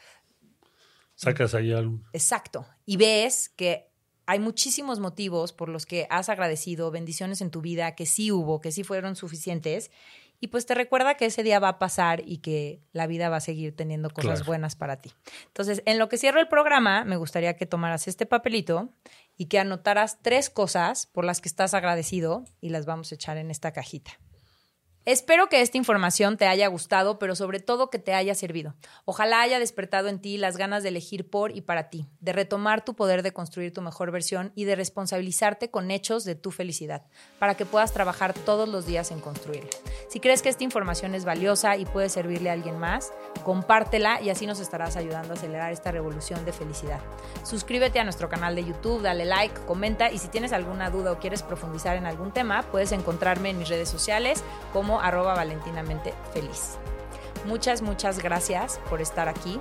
Sacas 1.16 1.54
ahí 1.54 1.72
algo. 1.72 2.00
Exacto. 2.12 2.66
Y 2.84 2.98
ves 2.98 3.48
que 3.48 3.90
hay 4.26 4.38
muchísimos 4.40 4.98
motivos 5.00 5.52
por 5.52 5.68
los 5.68 5.86
que 5.86 6.06
has 6.10 6.28
agradecido, 6.28 6.90
bendiciones 6.90 7.40
en 7.40 7.50
tu 7.50 7.60
vida, 7.60 7.94
que 7.94 8.06
sí 8.06 8.30
hubo, 8.32 8.60
que 8.60 8.72
sí 8.72 8.82
fueron 8.84 9.16
suficientes. 9.16 9.90
Y 10.38 10.48
pues 10.48 10.66
te 10.66 10.74
recuerda 10.74 11.14
que 11.14 11.24
ese 11.26 11.42
día 11.42 11.58
va 11.60 11.68
a 11.68 11.78
pasar 11.78 12.22
y 12.26 12.38
que 12.38 12.82
la 12.92 13.06
vida 13.06 13.30
va 13.30 13.36
a 13.36 13.40
seguir 13.40 13.74
teniendo 13.74 14.10
cosas 14.10 14.32
Claro. 14.40 14.44
buenas 14.44 14.76
para 14.76 14.96
ti. 14.96 15.12
Entonces, 15.46 15.82
en 15.86 15.98
lo 15.98 16.10
que 16.10 16.18
cierro 16.18 16.40
el 16.40 16.48
programa, 16.48 17.04
me 17.04 17.16
gustaría 17.16 17.56
que 17.56 17.64
tomaras 17.64 18.06
este 18.06 18.26
papelito 18.26 18.90
y 19.38 19.46
que 19.46 19.58
anotaras 19.58 20.18
tres 20.20 20.50
cosas 20.50 21.06
por 21.06 21.24
las 21.24 21.40
que 21.40 21.48
estás 21.48 21.72
agradecido 21.72 22.44
y 22.60 22.68
las 22.68 22.84
vamos 22.84 23.12
a 23.12 23.14
echar 23.14 23.38
en 23.38 23.50
esta 23.50 23.72
cajita. 23.72 24.10
Espero 25.06 25.48
que 25.48 25.60
esta 25.60 25.78
información 25.78 26.36
te 26.36 26.48
haya 26.48 26.66
gustado, 26.66 27.20
pero 27.20 27.36
sobre 27.36 27.60
todo 27.60 27.90
que 27.90 28.00
te 28.00 28.12
haya 28.12 28.34
servido. 28.34 28.74
Ojalá 29.04 29.40
haya 29.40 29.60
despertado 29.60 30.08
en 30.08 30.20
ti 30.20 30.36
las 30.36 30.56
ganas 30.56 30.82
de 30.82 30.88
elegir 30.88 31.30
por 31.30 31.56
y 31.56 31.60
para 31.60 31.90
ti, 31.90 32.08
de 32.18 32.32
retomar 32.32 32.84
tu 32.84 32.96
poder 32.96 33.22
de 33.22 33.32
construir 33.32 33.72
tu 33.72 33.82
mejor 33.82 34.10
versión 34.10 34.50
y 34.56 34.64
de 34.64 34.74
responsabilizarte 34.74 35.70
con 35.70 35.92
hechos 35.92 36.24
de 36.24 36.34
tu 36.34 36.50
felicidad, 36.50 37.06
para 37.38 37.54
que 37.54 37.64
puedas 37.64 37.92
trabajar 37.92 38.34
todos 38.34 38.68
los 38.68 38.84
días 38.84 39.12
en 39.12 39.20
construirla. 39.20 39.70
Si 40.08 40.18
crees 40.18 40.42
que 40.42 40.48
esta 40.48 40.64
información 40.64 41.14
es 41.14 41.24
valiosa 41.24 41.76
y 41.76 41.84
puede 41.84 42.08
servirle 42.08 42.50
a 42.50 42.54
alguien 42.54 42.76
más, 42.76 43.12
compártela 43.44 44.20
y 44.20 44.30
así 44.30 44.44
nos 44.44 44.58
estarás 44.58 44.96
ayudando 44.96 45.34
a 45.34 45.36
acelerar 45.36 45.70
esta 45.70 45.92
revolución 45.92 46.44
de 46.44 46.52
felicidad. 46.52 46.98
Suscríbete 47.44 48.00
a 48.00 48.04
nuestro 48.04 48.28
canal 48.28 48.56
de 48.56 48.64
YouTube, 48.64 49.02
dale 49.02 49.24
like, 49.24 49.54
comenta 49.66 50.10
y 50.10 50.18
si 50.18 50.26
tienes 50.26 50.52
alguna 50.52 50.90
duda 50.90 51.12
o 51.12 51.20
quieres 51.20 51.44
profundizar 51.44 51.96
en 51.96 52.06
algún 52.06 52.32
tema, 52.32 52.64
puedes 52.72 52.90
encontrarme 52.90 53.50
en 53.50 53.58
mis 53.58 53.68
redes 53.68 53.88
sociales 53.88 54.42
como 54.72 54.95
arroba 55.00 55.34
valentinamente 55.34 56.14
feliz. 56.32 56.78
Muchas, 57.44 57.82
muchas 57.82 58.18
gracias 58.18 58.80
por 58.90 59.00
estar 59.00 59.28
aquí. 59.28 59.60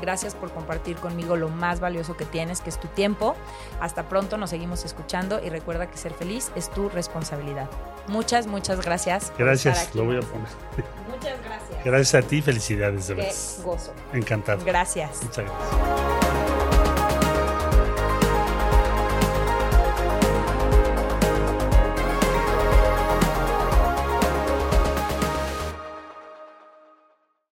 Gracias 0.00 0.34
por 0.34 0.50
compartir 0.52 0.96
conmigo 0.96 1.36
lo 1.36 1.48
más 1.48 1.80
valioso 1.80 2.16
que 2.16 2.24
tienes, 2.24 2.60
que 2.60 2.70
es 2.70 2.80
tu 2.80 2.88
tiempo. 2.88 3.36
Hasta 3.80 4.08
pronto, 4.08 4.38
nos 4.38 4.50
seguimos 4.50 4.84
escuchando 4.84 5.40
y 5.44 5.50
recuerda 5.50 5.90
que 5.90 5.98
ser 5.98 6.12
feliz 6.14 6.50
es 6.56 6.70
tu 6.70 6.88
responsabilidad. 6.88 7.68
Muchas, 8.08 8.46
muchas 8.46 8.84
gracias. 8.84 9.32
Gracias, 9.38 9.94
lo 9.94 10.04
voy 10.04 10.16
a 10.16 10.20
poner. 10.20 10.48
Muchas 11.08 11.42
gracias. 11.44 11.84
Gracias 11.84 12.24
a 12.24 12.26
ti, 12.26 12.42
felicidades 12.42 13.08
de 13.08 13.16
Qué 13.16 13.32
gozo. 13.62 13.92
Encantado. 14.12 14.64
Gracias. 14.64 15.22
Muchas 15.22 15.44
gracias. 15.44 16.71